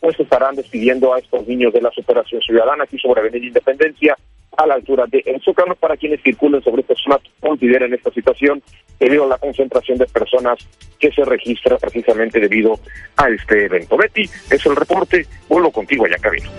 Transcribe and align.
pues 0.00 0.18
estarán 0.18 0.56
despidiendo 0.56 1.14
a 1.14 1.18
estos 1.18 1.46
niños 1.46 1.72
de 1.72 1.82
la 1.82 1.90
superación 1.90 2.40
ciudadana 2.40 2.84
aquí 2.84 2.98
sobre 2.98 3.20
Avenida 3.20 3.46
Independencia 3.46 4.16
a 4.56 4.66
la 4.66 4.74
altura 4.74 5.04
de 5.06 5.22
El 5.26 5.40
Zócalo 5.42 5.74
para 5.76 5.96
quienes 5.96 6.22
circulen 6.22 6.62
sobre 6.62 6.82
esta 6.82 6.94
zona 6.94 7.18
consideren 7.40 7.94
esta 7.94 8.10
situación 8.10 8.62
debido 8.98 9.24
a 9.24 9.28
la 9.28 9.38
concentración 9.38 9.98
de 9.98 10.06
personas 10.06 10.58
que 10.98 11.10
se 11.12 11.24
registra 11.24 11.78
precisamente 11.78 12.40
debido 12.40 12.78
a 13.16 13.28
este 13.28 13.66
evento. 13.66 13.96
Betty, 13.96 14.22
es 14.22 14.66
el 14.66 14.76
reporte, 14.76 15.26
vuelvo 15.48 15.70
contigo 15.70 16.04
allá 16.04 16.16
cabino. 16.16 16.50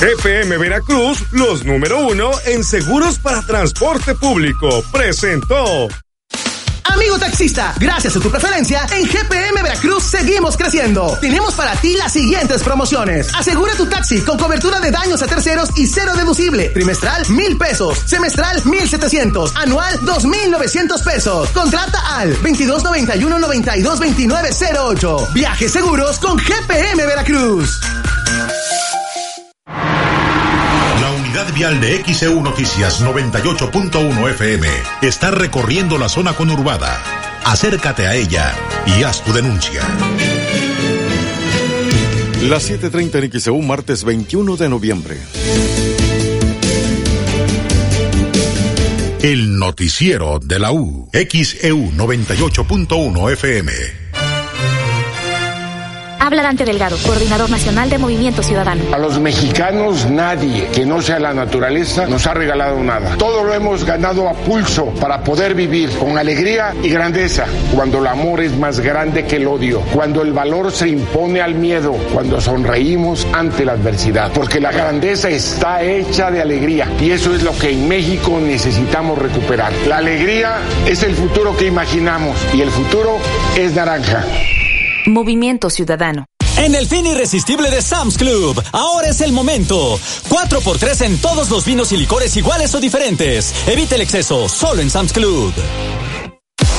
GPM 0.00 0.58
Veracruz, 0.58 1.30
los 1.32 1.64
número 1.66 2.06
uno 2.06 2.30
en 2.46 2.64
seguros 2.64 3.18
para 3.18 3.42
transporte 3.42 4.14
público, 4.14 4.68
presentó. 4.90 5.88
Amigo 6.84 7.18
taxista, 7.18 7.74
gracias 7.78 8.16
a 8.16 8.20
tu 8.20 8.30
preferencia, 8.30 8.86
en 8.92 9.06
GPM 9.06 9.62
Veracruz 9.62 10.04
seguimos 10.04 10.56
creciendo. 10.56 11.16
Tenemos 11.20 11.54
para 11.54 11.74
ti 11.76 11.96
las 11.96 12.12
siguientes 12.12 12.62
promociones. 12.62 13.28
Asegura 13.34 13.74
tu 13.74 13.86
taxi 13.86 14.20
con 14.22 14.38
cobertura 14.38 14.80
de 14.80 14.90
daños 14.90 15.22
a 15.22 15.26
terceros 15.26 15.70
y 15.76 15.86
cero 15.86 16.12
deducible. 16.16 16.68
Trimestral, 16.70 17.28
mil 17.30 17.56
pesos. 17.58 17.98
Semestral, 18.06 18.62
mil 18.64 18.88
setecientos. 18.88 19.52
Anual, 19.56 19.98
dos 20.02 20.24
mil 20.24 20.50
novecientos 20.50 21.02
pesos. 21.02 21.48
Contrata 21.50 22.16
al 22.16 22.30
2291 22.30 23.38
922908. 23.38 25.28
Viajes 25.34 25.72
seguros 25.72 26.18
con 26.18 26.36
GPM 26.36 27.06
Veracruz. 27.06 27.80
Unidad 31.30 31.54
Vial 31.54 31.80
de 31.80 32.02
XEU 32.12 32.42
Noticias 32.42 33.00
98.1 33.04 34.30
FM 34.30 34.66
está 35.00 35.30
recorriendo 35.30 35.96
la 35.96 36.08
zona 36.08 36.32
conurbada. 36.32 37.00
Acércate 37.44 38.08
a 38.08 38.16
ella 38.16 38.52
y 38.84 39.04
haz 39.04 39.22
tu 39.22 39.32
denuncia. 39.32 39.80
Las 42.48 42.68
7.30 42.68 43.22
en 43.22 43.40
XEU, 43.40 43.62
martes 43.62 44.02
21 44.02 44.56
de 44.56 44.68
noviembre. 44.68 45.18
El 49.22 49.56
noticiero 49.56 50.40
de 50.40 50.58
la 50.58 50.72
U. 50.72 51.08
XEU 51.12 51.92
98.1 51.92 53.32
FM. 53.34 53.99
Habla 56.22 56.42
Dante 56.42 56.66
Delgado, 56.66 56.98
coordinador 57.06 57.48
nacional 57.48 57.88
de 57.88 57.96
Movimiento 57.96 58.42
Ciudadano. 58.42 58.82
A 58.94 58.98
los 58.98 59.18
mexicanos 59.18 60.04
nadie 60.04 60.66
que 60.66 60.84
no 60.84 61.00
sea 61.00 61.18
la 61.18 61.32
naturaleza 61.32 62.06
nos 62.06 62.26
ha 62.26 62.34
regalado 62.34 62.78
nada. 62.84 63.16
Todo 63.16 63.42
lo 63.42 63.54
hemos 63.54 63.84
ganado 63.84 64.28
a 64.28 64.34
pulso 64.34 64.92
para 65.00 65.24
poder 65.24 65.54
vivir 65.54 65.88
con 65.96 66.18
alegría 66.18 66.74
y 66.82 66.90
grandeza. 66.90 67.46
Cuando 67.74 68.00
el 68.00 68.06
amor 68.06 68.42
es 68.42 68.54
más 68.54 68.80
grande 68.80 69.24
que 69.24 69.36
el 69.36 69.48
odio, 69.48 69.80
cuando 69.94 70.20
el 70.20 70.34
valor 70.34 70.70
se 70.70 70.88
impone 70.88 71.40
al 71.40 71.54
miedo, 71.54 71.92
cuando 72.12 72.38
sonreímos 72.38 73.26
ante 73.32 73.64
la 73.64 73.72
adversidad. 73.72 74.30
Porque 74.32 74.60
la 74.60 74.72
grandeza 74.72 75.30
está 75.30 75.82
hecha 75.82 76.30
de 76.30 76.42
alegría 76.42 76.86
y 77.00 77.12
eso 77.12 77.34
es 77.34 77.42
lo 77.42 77.56
que 77.56 77.70
en 77.70 77.88
México 77.88 78.38
necesitamos 78.38 79.18
recuperar. 79.18 79.72
La 79.88 79.96
alegría 79.96 80.58
es 80.86 81.02
el 81.02 81.14
futuro 81.14 81.56
que 81.56 81.66
imaginamos 81.66 82.36
y 82.52 82.60
el 82.60 82.70
futuro 82.70 83.16
es 83.56 83.74
naranja. 83.74 84.22
Movimiento 85.12 85.70
Ciudadano. 85.70 86.26
En 86.56 86.74
el 86.74 86.86
fin 86.86 87.06
irresistible 87.06 87.70
de 87.70 87.80
Sam's 87.80 88.18
Club, 88.18 88.62
ahora 88.72 89.08
es 89.08 89.20
el 89.20 89.32
momento. 89.32 89.98
4x3 90.28 91.06
en 91.06 91.18
todos 91.18 91.48
los 91.48 91.64
vinos 91.64 91.92
y 91.92 91.96
licores 91.96 92.36
iguales 92.36 92.74
o 92.74 92.80
diferentes. 92.80 93.54
Evite 93.66 93.94
el 93.94 94.02
exceso, 94.02 94.48
solo 94.48 94.82
en 94.82 94.90
Sam's 94.90 95.12
Club. 95.12 95.54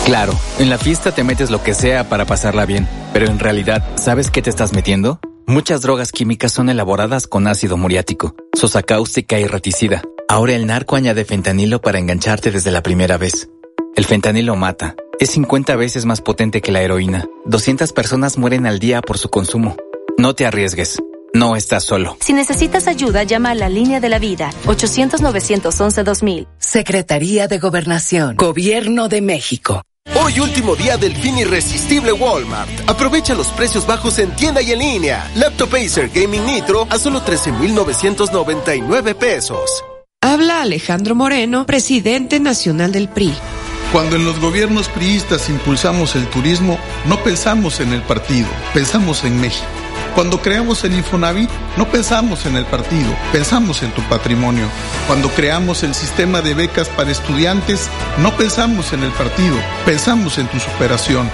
Claro, 0.06 0.38
en 0.60 0.70
la 0.70 0.78
fiesta 0.78 1.12
te 1.12 1.23
metes 1.23 1.50
lo 1.50 1.64
que 1.64 1.73
sea 1.73 2.10
para 2.10 2.26
pasarla 2.26 2.66
bien, 2.66 2.88
pero 3.14 3.28
en 3.28 3.40
realidad, 3.40 3.84
¿sabes 3.96 4.30
qué 4.30 4.42
te 4.42 4.50
estás 4.50 4.73
metiendo? 4.73 5.20
Muchas 5.48 5.82
drogas 5.82 6.12
químicas 6.12 6.52
son 6.52 6.70
elaboradas 6.70 7.28
con 7.28 7.48
ácido 7.48 7.78
muriático, 7.78 8.36
sosa 8.54 8.84
cáustica 8.84 9.40
y 9.40 9.48
reticida. 9.48 10.02
Ahora 10.28 10.54
el 10.54 10.66
narco 10.66 10.95
añade 10.95 11.26
fentanilo 11.26 11.82
para 11.82 12.00
engancharte 12.00 12.52
desde 12.52 12.72
la 12.72 12.84
primera 12.84 13.17
vez. 13.17 13.50
El 13.96 14.06
fentanilo 14.06 14.56
mata. 14.56 14.96
Es 15.20 15.32
50 15.32 15.76
veces 15.76 16.06
más 16.06 16.22
potente 16.22 16.62
que 16.62 16.72
la 16.72 16.82
heroína. 16.82 17.26
200 17.46 17.92
personas 17.92 18.38
mueren 18.38 18.66
al 18.66 18.80
día 18.80 19.02
por 19.02 19.18
su 19.18 19.30
consumo. 19.30 19.76
No 20.18 20.34
te 20.34 20.46
arriesgues. 20.46 21.02
No 21.34 21.56
estás 21.56 21.84
solo. 21.84 22.18
Si 22.20 22.34
necesitas 22.34 22.88
ayuda, 22.88 23.24
llama 23.24 23.52
a 23.52 23.56
la 23.56 23.70
línea 23.70 24.00
de 24.00 24.10
la 24.10 24.20
vida 24.20 24.52
800-911-2000. 24.66 26.48
Secretaría 26.58 27.48
de 27.48 27.60
Gobernación. 27.60 28.36
Gobierno 28.36 29.08
de 29.10 29.22
México. 29.22 29.82
Hoy 30.22 30.40
último 30.40 30.76
día 30.76 30.98
del 30.98 31.16
fin 31.16 31.38
irresistible 31.38 32.12
Walmart. 32.12 32.70
Aprovecha 32.88 33.36
los 33.36 33.48
precios 33.50 33.86
bajos 33.86 34.20
en 34.20 34.32
tienda 34.36 34.62
y 34.62 34.72
en 34.72 34.80
línea. 34.80 35.30
Laptop 35.36 35.76
Acer 35.76 36.10
Gaming 36.14 36.46
Nitro 36.46 36.88
a 36.90 36.98
solo 36.98 37.22
13,999 37.22 39.16
pesos. 39.16 39.84
Habla 40.22 40.62
Alejandro 40.62 41.16
Moreno, 41.16 41.66
presidente 41.66 42.40
nacional 42.40 42.92
del 42.92 43.10
PRI. 43.10 43.34
Cuando 43.92 44.16
en 44.16 44.24
los 44.24 44.40
gobiernos 44.40 44.88
priistas 44.88 45.50
impulsamos 45.50 46.16
el 46.16 46.26
turismo, 46.28 46.80
no 47.06 47.22
pensamos 47.24 47.82
en 47.82 47.92
el 47.92 48.02
partido, 48.02 48.48
pensamos 48.74 49.26
en 49.26 49.42
México. 49.42 49.68
Cuando 50.16 50.42
creamos 50.42 50.84
el 50.86 50.94
Infonavit, 50.94 51.50
no 51.78 51.90
pensamos 51.90 52.46
en 52.46 52.56
el 52.56 52.66
partido, 52.66 53.14
pensamos 53.32 53.84
en 53.84 53.92
tu 53.92 54.02
patrimonio. 54.04 54.66
Cuando 55.08 55.30
creamos 55.30 55.84
el 55.84 55.94
sistema 55.94 56.42
de 56.42 56.54
becas 56.54 56.88
para 56.90 57.12
estudiantes, 57.12 57.90
no 58.20 58.36
pensamos 58.38 58.94
en 58.94 59.04
el 59.04 59.12
partido, 59.12 59.58
pensamos 59.86 60.38
en 60.38 60.48
tu 60.48 60.60
superación. 60.60 61.30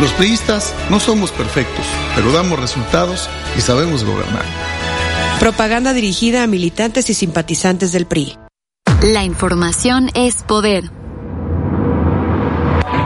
Los 0.00 0.12
priistas 0.12 0.74
no 0.90 0.98
somos 0.98 1.30
perfectos, 1.30 1.84
pero 2.16 2.32
damos 2.32 2.58
resultados 2.58 3.28
y 3.56 3.60
sabemos 3.60 4.04
gobernar. 4.04 4.44
Propaganda 5.38 5.92
dirigida 5.92 6.42
a 6.42 6.46
militantes 6.48 7.08
y 7.08 7.14
simpatizantes 7.14 7.92
del 7.92 8.06
PRI. 8.06 8.36
La 9.02 9.24
información 9.24 10.10
es 10.14 10.42
poder. 10.42 10.90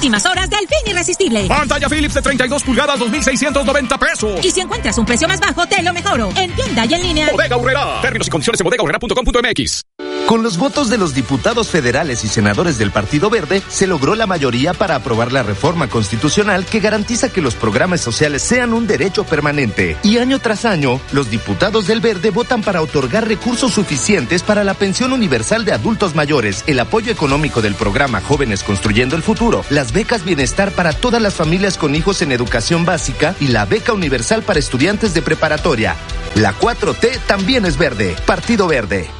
últimas 0.00 0.24
horas 0.24 0.48
del 0.48 0.60
fin 0.60 0.78
irresistible. 0.86 1.46
Pantalla 1.46 1.86
Philips 1.86 2.14
de 2.14 2.22
32 2.22 2.62
pulgadas, 2.62 2.98
2,690 2.98 3.98
pesos. 3.98 4.42
Y 4.42 4.50
si 4.50 4.60
encuentras 4.60 4.96
un 4.96 5.04
precio 5.04 5.28
más 5.28 5.38
bajo, 5.40 5.66
te 5.66 5.82
lo 5.82 5.92
mejoro. 5.92 6.30
En 6.36 6.50
tienda 6.52 6.86
y 6.86 6.94
en 6.94 7.02
línea. 7.02 7.30
Bodega 7.30 7.58
Urrera. 7.58 8.00
Términos 8.00 8.26
y 8.26 8.30
condiciones 8.30 8.60
en 8.62 8.64
bodegaurrera.com.mx. 8.64 9.82
Con 10.26 10.44
los 10.44 10.58
votos 10.58 10.88
de 10.88 10.96
los 10.96 11.12
diputados 11.12 11.70
federales 11.70 12.22
y 12.22 12.28
senadores 12.28 12.78
del 12.78 12.92
Partido 12.92 13.30
Verde, 13.30 13.62
se 13.68 13.88
logró 13.88 14.14
la 14.14 14.28
mayoría 14.28 14.74
para 14.74 14.94
aprobar 14.94 15.32
la 15.32 15.42
reforma 15.42 15.88
constitucional 15.88 16.64
que 16.66 16.78
garantiza 16.78 17.32
que 17.32 17.40
los 17.40 17.56
programas 17.56 18.00
sociales 18.00 18.42
sean 18.42 18.72
un 18.72 18.86
derecho 18.86 19.24
permanente. 19.24 19.96
Y 20.04 20.18
año 20.18 20.38
tras 20.38 20.64
año, 20.64 21.00
los 21.10 21.30
diputados 21.30 21.88
del 21.88 22.00
Verde 22.00 22.30
votan 22.30 22.62
para 22.62 22.80
otorgar 22.80 23.26
recursos 23.26 23.72
suficientes 23.72 24.44
para 24.44 24.62
la 24.62 24.74
pensión 24.74 25.12
universal 25.12 25.64
de 25.64 25.72
adultos 25.72 26.14
mayores, 26.14 26.62
el 26.68 26.78
apoyo 26.78 27.10
económico 27.10 27.60
del 27.60 27.74
programa 27.74 28.20
Jóvenes 28.20 28.62
Construyendo 28.62 29.16
el 29.16 29.22
Futuro, 29.22 29.64
las 29.68 29.92
becas 29.92 30.24
bienestar 30.24 30.70
para 30.70 30.92
todas 30.92 31.20
las 31.20 31.34
familias 31.34 31.76
con 31.76 31.96
hijos 31.96 32.22
en 32.22 32.30
educación 32.30 32.84
básica 32.84 33.34
y 33.40 33.48
la 33.48 33.64
beca 33.64 33.92
universal 33.92 34.42
para 34.42 34.60
estudiantes 34.60 35.12
de 35.12 35.22
preparatoria. 35.22 35.96
La 36.36 36.54
4T 36.54 37.18
también 37.26 37.66
es 37.66 37.76
verde. 37.76 38.14
Partido 38.26 38.68
Verde. 38.68 39.19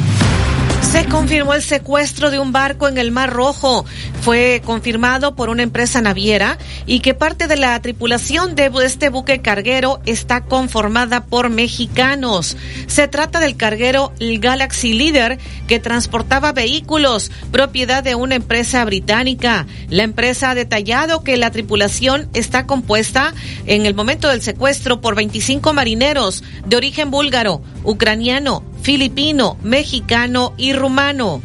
Confirmó 1.11 1.53
el 1.53 1.61
secuestro 1.61 2.31
de 2.31 2.39
un 2.39 2.53
barco 2.53 2.87
en 2.87 2.97
el 2.97 3.11
Mar 3.11 3.33
Rojo. 3.33 3.83
Fue 4.21 4.61
confirmado 4.63 5.35
por 5.35 5.49
una 5.49 5.61
empresa 5.61 6.01
naviera 6.01 6.57
y 6.85 7.01
que 7.01 7.13
parte 7.13 7.47
de 7.47 7.57
la 7.57 7.77
tripulación 7.81 8.55
de 8.55 8.71
este 8.85 9.09
buque 9.09 9.41
carguero 9.41 9.99
está 10.05 10.39
conformada 10.39 11.25
por 11.25 11.49
mexicanos. 11.49 12.55
Se 12.87 13.09
trata 13.09 13.41
del 13.41 13.57
carguero 13.57 14.13
Galaxy 14.19 14.93
Leader 14.93 15.37
que 15.67 15.79
transportaba 15.81 16.53
vehículos, 16.53 17.29
propiedad 17.51 18.03
de 18.03 18.15
una 18.15 18.35
empresa 18.35 18.85
británica. 18.85 19.67
La 19.89 20.03
empresa 20.03 20.51
ha 20.51 20.55
detallado 20.55 21.25
que 21.25 21.35
la 21.35 21.51
tripulación 21.51 22.29
está 22.33 22.65
compuesta 22.65 23.33
en 23.65 23.85
el 23.85 23.95
momento 23.95 24.29
del 24.29 24.41
secuestro 24.41 25.01
por 25.01 25.15
25 25.15 25.73
marineros 25.73 26.41
de 26.65 26.77
origen 26.77 27.11
búlgaro, 27.11 27.61
ucraniano, 27.83 28.63
filipino, 28.81 29.57
mexicano 29.63 30.53
y 30.57 30.73
rumano. 30.73 31.41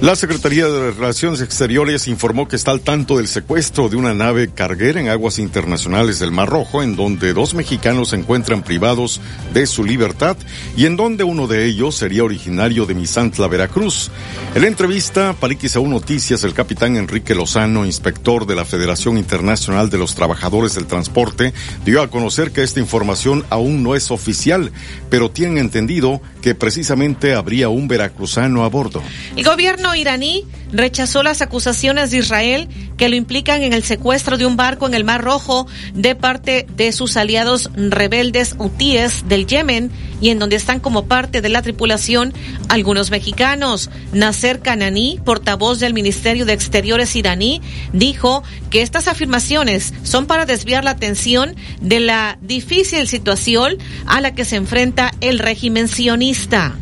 La 0.00 0.14
Secretaría 0.14 0.68
de 0.68 0.92
Relaciones 0.92 1.40
Exteriores 1.40 2.06
informó 2.06 2.46
que 2.46 2.54
está 2.54 2.70
al 2.70 2.82
tanto 2.82 3.16
del 3.16 3.26
secuestro 3.26 3.88
de 3.88 3.96
una 3.96 4.14
nave 4.14 4.48
carguera 4.48 5.00
en 5.00 5.08
aguas 5.08 5.40
internacionales 5.40 6.20
del 6.20 6.30
Mar 6.30 6.48
Rojo, 6.48 6.84
en 6.84 6.94
donde 6.94 7.32
dos 7.32 7.52
mexicanos 7.54 8.10
se 8.10 8.16
encuentran 8.16 8.62
privados 8.62 9.20
de 9.52 9.66
su 9.66 9.82
libertad 9.82 10.36
y 10.76 10.86
en 10.86 10.94
donde 10.94 11.24
uno 11.24 11.48
de 11.48 11.66
ellos 11.66 11.96
sería 11.96 12.22
originario 12.22 12.86
de 12.86 12.94
Misantla, 12.94 13.48
Veracruz. 13.48 14.12
En 14.54 14.62
la 14.62 14.68
entrevista, 14.68 15.32
para 15.32 15.58
XAU 15.58 15.88
Noticias, 15.88 16.44
el 16.44 16.54
capitán 16.54 16.96
Enrique 16.96 17.34
Lozano, 17.34 17.84
inspector 17.84 18.46
de 18.46 18.54
la 18.54 18.64
Federación 18.64 19.18
Internacional 19.18 19.90
de 19.90 19.98
los 19.98 20.14
Trabajadores 20.14 20.76
del 20.76 20.86
Transporte, 20.86 21.52
dio 21.84 22.02
a 22.02 22.08
conocer 22.08 22.52
que 22.52 22.62
esta 22.62 22.78
información 22.78 23.44
aún 23.50 23.82
no 23.82 23.96
es 23.96 24.12
oficial, 24.12 24.70
pero 25.10 25.32
tienen 25.32 25.58
entendido 25.58 26.20
que 26.40 26.54
precisamente 26.54 27.34
habría 27.34 27.68
un 27.68 27.88
veracruzano 27.88 28.64
a 28.64 28.68
bordo. 28.68 29.02
El 29.34 29.44
gobierno 29.44 29.87
iraní 29.94 30.44
rechazó 30.72 31.22
las 31.22 31.40
acusaciones 31.42 32.10
de 32.10 32.18
Israel 32.18 32.68
que 32.96 33.08
lo 33.08 33.16
implican 33.16 33.62
en 33.62 33.72
el 33.72 33.84
secuestro 33.84 34.36
de 34.36 34.46
un 34.46 34.56
barco 34.56 34.86
en 34.86 34.94
el 34.94 35.04
Mar 35.04 35.22
Rojo 35.22 35.66
de 35.94 36.14
parte 36.14 36.66
de 36.76 36.92
sus 36.92 37.16
aliados 37.16 37.70
rebeldes 37.74 38.54
hutíes 38.58 39.28
del 39.28 39.46
Yemen 39.46 39.90
y 40.20 40.30
en 40.30 40.38
donde 40.38 40.56
están 40.56 40.80
como 40.80 41.06
parte 41.06 41.40
de 41.40 41.48
la 41.48 41.62
tripulación 41.62 42.34
algunos 42.68 43.10
mexicanos. 43.10 43.88
Nasser 44.12 44.60
Kanani, 44.60 45.20
portavoz 45.24 45.78
del 45.78 45.94
Ministerio 45.94 46.44
de 46.44 46.52
Exteriores 46.52 47.14
iraní, 47.16 47.62
dijo 47.92 48.42
que 48.70 48.82
estas 48.82 49.08
afirmaciones 49.08 49.94
son 50.02 50.26
para 50.26 50.44
desviar 50.44 50.84
la 50.84 50.90
atención 50.90 51.54
de 51.80 52.00
la 52.00 52.38
difícil 52.42 53.08
situación 53.08 53.78
a 54.06 54.20
la 54.20 54.34
que 54.34 54.44
se 54.44 54.56
enfrenta 54.56 55.12
el 55.20 55.38
régimen 55.38 55.88
sionista. 55.88 56.76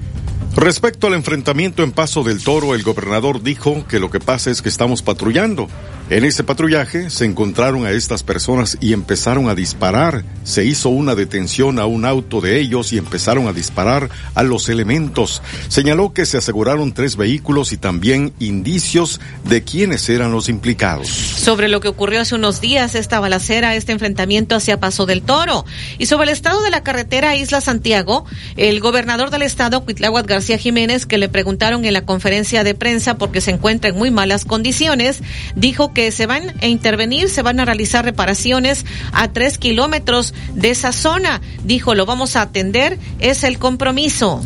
Respecto 0.56 1.06
al 1.06 1.12
enfrentamiento 1.12 1.82
en 1.82 1.93
Paso 1.93 2.25
del 2.25 2.43
Toro, 2.43 2.75
el 2.75 2.82
gobernador 2.82 3.43
dijo 3.43 3.87
que 3.87 4.00
lo 4.00 4.11
que 4.11 4.20
pasa 4.20 4.50
es 4.50 4.62
que 4.62 4.70
estamos 4.70 5.03
patrullando. 5.03 5.69
En 6.08 6.25
ese 6.25 6.44
patrullaje 6.44 7.11
se 7.11 7.25
encontraron 7.25 7.85
a 7.85 7.91
estas 7.91 8.23
personas 8.23 8.79
y 8.81 8.93
empezaron 8.93 9.49
a 9.49 9.56
disparar. 9.56 10.23
Se 10.44 10.64
hizo 10.64 10.88
una 10.88 11.17
detención 11.17 11.81
a 11.81 11.87
un 11.87 12.05
auto 12.05 12.41
de 12.41 12.61
ellos 12.61 12.93
y 12.93 12.99
empezaron 12.99 13.49
a 13.49 13.53
disparar 13.53 14.08
a 14.37 14.44
los 14.44 14.69
elementos. 14.69 15.43
Señaló 15.67 16.12
que 16.12 16.25
se 16.25 16.38
aseguraron 16.38 16.93
tres 16.93 17.17
vehículos 17.17 17.73
y 17.73 17.76
también 17.76 18.32
indicios 18.38 19.20
de 19.49 19.64
quiénes 19.64 20.08
eran 20.08 20.31
los 20.31 20.49
implicados. 20.49 21.08
Sobre 21.08 21.67
lo 21.67 21.81
que 21.81 21.88
ocurrió 21.88 22.20
hace 22.20 22.37
unos 22.37 22.61
días, 22.61 22.94
esta 22.94 23.19
balacera, 23.19 23.75
este 23.75 23.91
enfrentamiento 23.91 24.55
hacia 24.55 24.79
Paso 24.79 25.06
del 25.06 25.23
Toro. 25.23 25.64
Y 25.99 26.06
sobre 26.06 26.29
el 26.29 26.35
estado 26.35 26.62
de 26.62 26.70
la 26.70 26.85
carretera 26.85 27.35
Isla 27.35 27.61
Santiago, 27.61 28.26
el 28.56 28.79
gobernador 28.79 29.31
del 29.31 29.43
estado, 29.43 29.85
Cuitláhuac 29.85 30.29
García 30.29 30.56
Jiménez, 30.56 31.05
que 31.05 31.19
le 31.19 31.29
preguntaron 31.29 31.85
en 31.85 31.94
la 31.94 32.06
conferencia 32.06 32.62
de 32.62 32.76
prensa 32.76 33.19
porque 33.19 33.41
se 33.41 33.50
encuentra 33.50 33.91
en 33.91 33.97
muy 33.97 34.12
malas 34.12 34.44
condiciones, 34.44 35.20
dijo 35.56 35.93
que 35.96 36.12
se 36.12 36.26
van 36.26 36.54
a 36.60 36.66
intervenir, 36.66 37.31
se 37.31 37.40
van 37.40 37.58
a 37.58 37.64
realizar 37.64 38.04
reparaciones 38.04 38.84
a 39.12 39.32
tres 39.32 39.56
kilómetros 39.56 40.34
de 40.52 40.69
esa 40.69 40.93
zona. 40.93 41.40
Dijo, 41.64 41.94
lo 41.94 42.04
vamos 42.04 42.37
a 42.37 42.43
atender, 42.43 42.98
es 43.19 43.44
el 43.44 43.58
compromiso. 43.58 44.43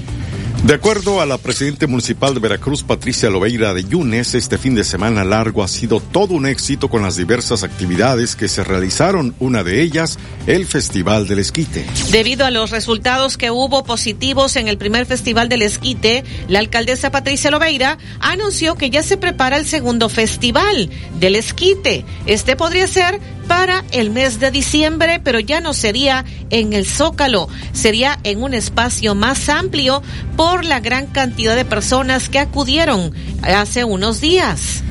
De 0.62 0.74
acuerdo 0.74 1.22
a 1.22 1.26
la 1.26 1.38
presidenta 1.38 1.86
municipal 1.86 2.34
de 2.34 2.40
Veracruz, 2.40 2.82
Patricia 2.82 3.30
Lobeira 3.30 3.72
de 3.72 3.82
Yunes, 3.82 4.34
este 4.34 4.58
fin 4.58 4.74
de 4.74 4.84
semana 4.84 5.24
largo 5.24 5.64
ha 5.64 5.68
sido 5.68 6.00
todo 6.00 6.34
un 6.34 6.44
éxito 6.44 6.90
con 6.90 7.00
las 7.00 7.16
diversas 7.16 7.62
actividades 7.62 8.36
que 8.36 8.46
se 8.46 8.62
realizaron, 8.62 9.34
una 9.40 9.64
de 9.64 9.80
ellas, 9.80 10.18
el 10.46 10.66
Festival 10.66 11.26
del 11.26 11.38
Esquite. 11.38 11.86
Debido 12.10 12.44
a 12.44 12.50
los 12.50 12.70
resultados 12.70 13.38
que 13.38 13.50
hubo 13.50 13.84
positivos 13.84 14.56
en 14.56 14.68
el 14.68 14.76
primer 14.76 15.06
Festival 15.06 15.48
del 15.48 15.62
Esquite, 15.62 16.24
la 16.46 16.58
alcaldesa 16.58 17.10
Patricia 17.10 17.50
Lobeira 17.50 17.96
anunció 18.20 18.74
que 18.74 18.90
ya 18.90 19.02
se 19.02 19.16
prepara 19.16 19.56
el 19.56 19.64
segundo 19.64 20.10
Festival 20.10 20.90
del 21.18 21.36
Esquite. 21.36 22.04
Este 22.26 22.54
podría 22.54 22.86
ser 22.86 23.18
para 23.50 23.84
el 23.90 24.10
mes 24.10 24.38
de 24.38 24.52
diciembre, 24.52 25.20
pero 25.24 25.40
ya 25.40 25.60
no 25.60 25.74
sería 25.74 26.24
en 26.50 26.72
el 26.72 26.86
Zócalo, 26.86 27.48
sería 27.72 28.16
en 28.22 28.44
un 28.44 28.54
espacio 28.54 29.16
más 29.16 29.48
amplio 29.48 30.04
por 30.36 30.64
la 30.64 30.78
gran 30.78 31.08
cantidad 31.08 31.56
de 31.56 31.64
personas 31.64 32.28
que 32.28 32.38
acudieron 32.38 33.12
hace 33.42 33.82
unos 33.82 34.20
días. 34.20 34.84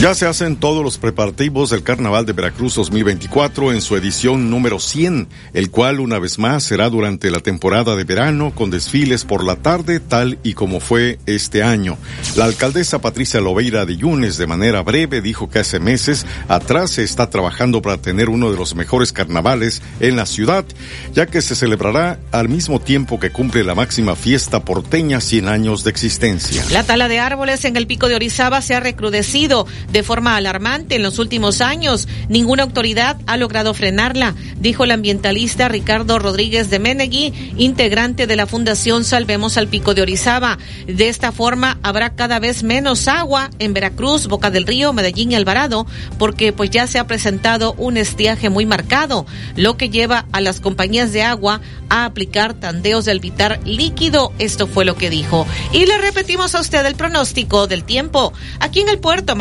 Ya 0.00 0.14
se 0.14 0.26
hacen 0.26 0.54
todos 0.54 0.84
los 0.84 0.96
preparativos 0.96 1.70
del 1.70 1.82
Carnaval 1.82 2.24
de 2.24 2.32
Veracruz 2.32 2.76
2024 2.76 3.72
en 3.72 3.82
su 3.82 3.96
edición 3.96 4.48
número 4.48 4.78
100, 4.78 5.26
el 5.54 5.70
cual 5.72 5.98
una 5.98 6.20
vez 6.20 6.38
más 6.38 6.62
será 6.62 6.88
durante 6.88 7.32
la 7.32 7.40
temporada 7.40 7.96
de 7.96 8.04
verano 8.04 8.52
con 8.54 8.70
desfiles 8.70 9.24
por 9.24 9.44
la 9.44 9.56
tarde 9.56 9.98
tal 9.98 10.38
y 10.44 10.54
como 10.54 10.78
fue 10.78 11.18
este 11.26 11.64
año. 11.64 11.98
La 12.36 12.44
alcaldesa 12.44 13.00
Patricia 13.00 13.40
Lobeira 13.40 13.86
de 13.86 13.96
Yunes 13.96 14.36
de 14.36 14.46
manera 14.46 14.82
breve 14.82 15.20
dijo 15.20 15.50
que 15.50 15.58
hace 15.58 15.80
meses 15.80 16.26
atrás 16.46 16.92
se 16.92 17.02
está 17.02 17.28
trabajando 17.28 17.82
para 17.82 17.96
tener 17.96 18.28
uno 18.28 18.52
de 18.52 18.56
los 18.56 18.76
mejores 18.76 19.12
carnavales 19.12 19.82
en 19.98 20.14
la 20.14 20.26
ciudad, 20.26 20.64
ya 21.12 21.26
que 21.26 21.42
se 21.42 21.56
celebrará 21.56 22.20
al 22.30 22.48
mismo 22.48 22.80
tiempo 22.80 23.18
que 23.18 23.30
cumple 23.30 23.64
la 23.64 23.74
máxima 23.74 24.14
fiesta 24.14 24.64
porteña 24.64 25.20
100 25.20 25.48
años 25.48 25.82
de 25.82 25.90
existencia. 25.90 26.64
La 26.70 26.84
tala 26.84 27.08
de 27.08 27.18
árboles 27.18 27.64
en 27.64 27.76
el 27.76 27.88
pico 27.88 28.08
de 28.08 28.14
Orizaba 28.14 28.62
se 28.62 28.76
ha 28.76 28.80
recrudecido 28.80 29.57
de 29.90 30.02
forma 30.02 30.36
alarmante 30.36 30.96
en 30.96 31.02
los 31.02 31.18
últimos 31.18 31.60
años. 31.60 32.08
Ninguna 32.28 32.64
autoridad 32.64 33.16
ha 33.26 33.36
logrado 33.36 33.74
frenarla, 33.74 34.34
dijo 34.60 34.84
el 34.84 34.90
ambientalista 34.90 35.68
Ricardo 35.68 36.18
Rodríguez 36.18 36.70
de 36.70 36.78
Menegui, 36.78 37.32
integrante 37.56 38.26
de 38.26 38.36
la 38.36 38.46
Fundación 38.46 39.04
Salvemos 39.04 39.56
al 39.56 39.68
Pico 39.68 39.94
de 39.94 40.02
Orizaba. 40.02 40.58
De 40.86 41.08
esta 41.08 41.32
forma 41.32 41.78
habrá 41.82 42.14
cada 42.14 42.38
vez 42.38 42.62
menos 42.62 43.08
agua 43.08 43.50
en 43.58 43.74
Veracruz, 43.74 44.26
Boca 44.26 44.50
del 44.50 44.66
Río, 44.66 44.92
Medellín 44.92 45.32
y 45.32 45.34
Alvarado, 45.34 45.86
porque 46.18 46.52
pues 46.52 46.70
ya 46.70 46.86
se 46.86 46.98
ha 46.98 47.06
presentado 47.06 47.74
un 47.78 47.96
estiaje 47.96 48.50
muy 48.50 48.66
marcado, 48.66 49.26
lo 49.56 49.76
que 49.76 49.90
lleva 49.90 50.26
a 50.32 50.40
las 50.40 50.60
compañías 50.60 51.12
de 51.12 51.22
agua 51.22 51.60
a 51.88 52.04
aplicar 52.04 52.54
tandeos 52.54 53.04
de 53.04 53.12
albitar 53.12 53.60
líquido. 53.64 54.32
Esto 54.38 54.66
fue 54.66 54.84
lo 54.84 54.96
que 54.96 55.10
dijo. 55.10 55.46
Y 55.72 55.86
le 55.86 55.98
repetimos 55.98 56.54
a 56.54 56.60
usted 56.60 56.84
el 56.84 56.94
pronóstico 56.94 57.66
del 57.66 57.84
tiempo. 57.84 58.32
Aquí 58.60 58.80
en 58.80 58.88
el 58.88 58.98
puerto 58.98 59.36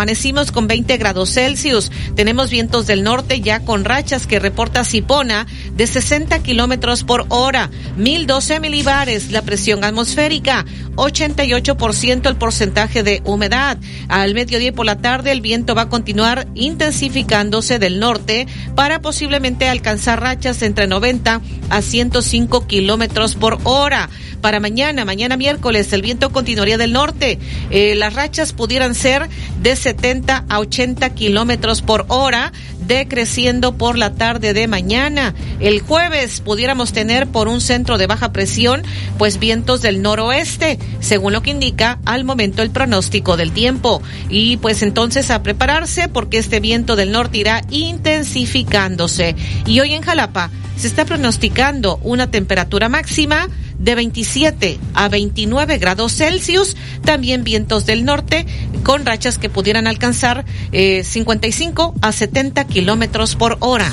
con 0.53 0.67
20 0.67 0.97
grados 0.97 1.33
Celsius. 1.33 1.91
Tenemos 2.15 2.49
vientos 2.49 2.87
del 2.87 3.03
norte 3.03 3.41
ya 3.41 3.59
con 3.59 3.83
rachas 3.83 4.25
que 4.25 4.39
reporta 4.39 4.85
Cipona 4.85 5.45
de 5.75 5.85
60 5.85 6.39
kilómetros 6.43 7.03
por 7.03 7.25
hora, 7.27 7.69
1012 7.97 8.59
milibares 8.61 9.31
la 9.31 9.41
presión 9.41 9.83
atmosférica, 9.83 10.65
88% 10.95 12.29
el 12.29 12.35
porcentaje 12.37 13.03
de 13.03 13.21
humedad. 13.25 13.77
Al 14.07 14.33
mediodía 14.33 14.71
por 14.71 14.85
la 14.85 14.97
tarde 14.97 15.31
el 15.31 15.41
viento 15.41 15.75
va 15.75 15.83
a 15.83 15.89
continuar 15.89 16.47
intensificándose 16.55 17.77
del 17.77 17.99
norte 17.99 18.47
para 18.75 19.01
posiblemente 19.01 19.67
alcanzar 19.67 20.21
rachas 20.21 20.61
entre 20.61 20.87
90 20.87 21.41
a 21.69 21.81
105 21.81 22.65
kilómetros 22.65 23.35
por 23.35 23.59
hora. 23.65 24.09
Para 24.41 24.59
mañana, 24.59 25.05
mañana 25.05 25.37
miércoles, 25.37 25.91
el 25.93 26.01
viento 26.01 26.31
continuaría 26.31 26.77
del 26.77 26.93
norte. 26.93 27.39
Eh, 27.69 27.95
las 27.95 28.13
rachas 28.13 28.53
pudieran 28.53 28.95
ser 28.95 29.29
de 29.61 29.75
70 29.75 30.45
a 30.47 30.59
80 30.59 31.09
kilómetros 31.11 31.81
por 31.81 32.05
hora, 32.07 32.51
decreciendo 32.87 33.77
por 33.77 33.97
la 33.97 34.13
tarde 34.13 34.53
de 34.53 34.67
mañana. 34.67 35.33
El 35.59 35.81
jueves 35.81 36.39
pudiéramos 36.41 36.93
tener 36.93 37.27
por 37.27 37.47
un 37.47 37.61
centro 37.61 37.97
de 37.97 38.07
baja 38.07 38.31
presión, 38.31 38.83
pues 39.17 39.39
vientos 39.39 39.81
del 39.81 40.01
noroeste, 40.01 40.79
según 40.99 41.33
lo 41.33 41.41
que 41.41 41.51
indica 41.51 41.99
al 42.05 42.23
momento 42.23 42.61
el 42.61 42.69
pronóstico 42.69 43.37
del 43.37 43.51
tiempo. 43.51 44.01
Y 44.29 44.57
pues 44.57 44.81
entonces 44.81 45.31
a 45.31 45.43
prepararse 45.43 46.07
porque 46.07 46.37
este 46.37 46.59
viento 46.59 46.95
del 46.95 47.11
norte 47.11 47.39
irá 47.39 47.61
intensificándose. 47.69 49.35
Y 49.65 49.79
hoy 49.79 49.93
en 49.93 50.01
Jalapa 50.03 50.51
se 50.77 50.87
está 50.87 51.05
pronosticando 51.05 51.99
una 52.03 52.29
temperatura 52.29 52.87
máxima 52.89 53.49
de 53.79 53.95
27 53.95 54.79
a 54.93 55.09
29 55.09 55.77
grados 55.77 56.13
Celsius, 56.13 56.75
también 57.03 57.43
vientos 57.43 57.85
del 57.85 58.05
norte 58.05 58.45
con 58.83 59.05
rachas 59.05 59.37
que 59.37 59.49
pudieran 59.49 59.87
alcanzar 59.87 60.45
eh, 60.71 61.03
55 61.03 61.95
a 62.01 62.11
70 62.11 62.65
kilómetros 62.65 63.35
por 63.35 63.57
hora. 63.59 63.91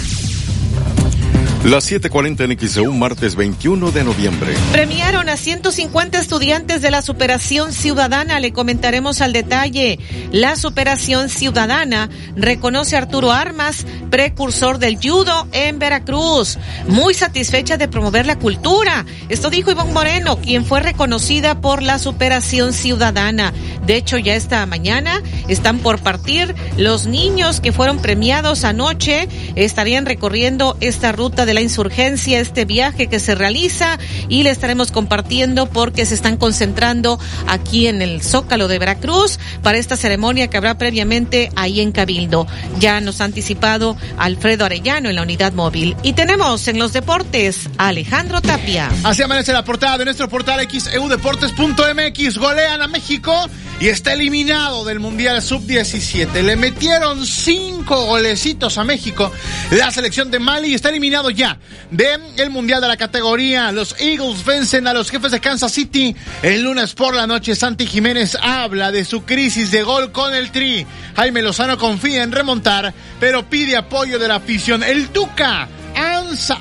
Las 1.65 1.91
7:40 1.91 2.45
en 2.45 2.59
XEU, 2.59 2.93
martes 2.93 3.37
21 3.37 3.91
de 3.91 4.05
noviembre. 4.05 4.53
Premiaron 4.71 5.31
a 5.31 5.39
150 5.39 6.19
estudiantes 6.19 6.83
de 6.83 6.91
la 6.91 7.01
Superación 7.01 7.73
Ciudadana. 7.73 8.39
Le 8.39 8.53
comentaremos 8.53 9.23
al 9.23 9.33
detalle. 9.33 9.99
La 10.31 10.57
Superación 10.57 11.31
Ciudadana 11.31 12.11
reconoce 12.37 12.97
a 12.97 12.99
Arturo 12.99 13.33
Armas, 13.33 13.87
precursor 14.11 14.79
del 14.79 14.99
judo 14.99 15.49
en 15.53 15.79
Veracruz. 15.79 16.59
Muy 16.87 17.15
satisfecha 17.15 17.79
de 17.79 17.89
promover 17.89 18.27
la 18.27 18.39
cultura. 18.39 19.07
Esto 19.31 19.49
dijo 19.49 19.71
Ivonne 19.71 19.95
Moreno, 19.95 20.37
quien 20.37 20.67
fue 20.67 20.81
reconocida 20.81 21.63
por 21.63 21.81
la 21.81 21.99
Superación 21.99 22.75
Ciudadana. 22.75 23.55
De 23.87 23.97
hecho, 23.97 24.19
ya 24.19 24.35
esta 24.35 24.67
mañana 24.67 25.23
están 25.49 25.79
por 25.79 25.99
partir 25.99 26.55
los 26.77 27.07
niños 27.07 27.61
que 27.61 27.73
fueron 27.73 28.01
premiados 28.01 28.65
anoche. 28.65 29.29
Estarían 29.57 30.05
recorriendo 30.05 30.77
esta 30.81 31.13
ruta 31.13 31.47
de 31.47 31.54
la 31.55 31.61
insurgencia, 31.61 32.41
este 32.41 32.65
viaje 32.65 33.07
que 33.07 33.21
se 33.21 33.35
realiza 33.35 33.99
y 34.29 34.43
le 34.43 34.51
estaremos 34.51 34.91
compartiendo 34.91 35.67
porque 35.67 36.07
se 36.07 36.15
están 36.15 36.37
concentrando 36.37 37.19
aquí 37.47 37.87
en 37.87 38.03
el 38.03 38.23
Zócalo 38.23 38.69
de 38.69 38.79
Veracruz 38.79 39.39
para 39.63 39.79
esta 39.79 39.97
ceremonia 39.97 40.49
que 40.49 40.57
habrá 40.57 40.77
previamente 40.77 41.51
ahí 41.57 41.81
en 41.81 41.93
Cabildo. 41.93 42.47
Ya 42.79 43.01
nos 43.01 43.21
ha 43.21 43.25
anticipado 43.25 43.97
Alfredo 44.19 44.65
Arellano 44.65 45.09
en 45.09 45.17
la 45.17 45.23
unidad 45.23 45.53
móvil. 45.53 45.97
Y 46.03 46.13
tenemos 46.15 46.69
en 46.69 46.79
los 46.79 46.93
deportes 46.93 47.69
a 47.79 47.89
Alejandro 47.89 48.41
Tapia. 48.41 48.91
Así 49.05 49.23
amanece 49.23 49.53
la 49.53 49.65
portada 49.65 49.99
de 49.99 50.05
nuestro 50.07 50.29
portal 50.29 50.67
xeudeportes.mx. 50.69 52.39
Golean 52.39 52.83
a 52.83 52.89
México 52.89 53.33
y 53.81 53.89
está 53.89 54.13
eliminado 54.13 54.85
del 54.85 55.01
Mundial 55.01 55.43
Sub-17. 55.43 56.43
Le 56.43 56.57
metieron 56.57 57.27
cinco 57.27 58.07
golecitos 58.07 58.79
a 58.79 58.85
México. 58.85 59.31
La 59.71 59.91
selección 59.91 60.31
de 60.31 60.39
Mali 60.39 60.75
está 60.75 60.89
eliminado 60.89 61.31
ya 61.31 61.44
de 61.91 62.19
el 62.37 62.51
Mundial 62.51 62.81
de 62.81 62.89
la 62.89 62.97
categoría. 62.97 63.73
Los 63.73 63.97
Eagles 64.01 64.45
vencen 64.45 64.87
a 64.87 64.93
los 64.93 65.11
jefes 65.11 65.33
de 65.33 65.41
Kansas 65.41 65.73
City. 65.73 66.15
El 66.43 66.63
lunes 66.63 66.95
por 66.95 67.15
la 67.15 67.27
noche, 67.27 67.55
Santi 67.55 67.87
Jiménez 67.87 68.37
habla 68.41 68.91
de 68.91 69.05
su 69.05 69.25
crisis 69.25 69.71
de 69.71 69.83
gol 69.83 70.13
con 70.13 70.35
el 70.35 70.51
Tri. 70.51 70.87
Jaime 71.17 71.43
Lozano 71.43 71.79
confía 71.79 72.23
en 72.23 72.33
remontar, 72.33 72.93
pero 73.21 73.49
pide 73.49 73.77
apoyo 73.77 74.19
de 74.19 74.29
la 74.29 74.37
afición. 74.37 74.83
El 74.83 75.09
Tuca 75.09 75.69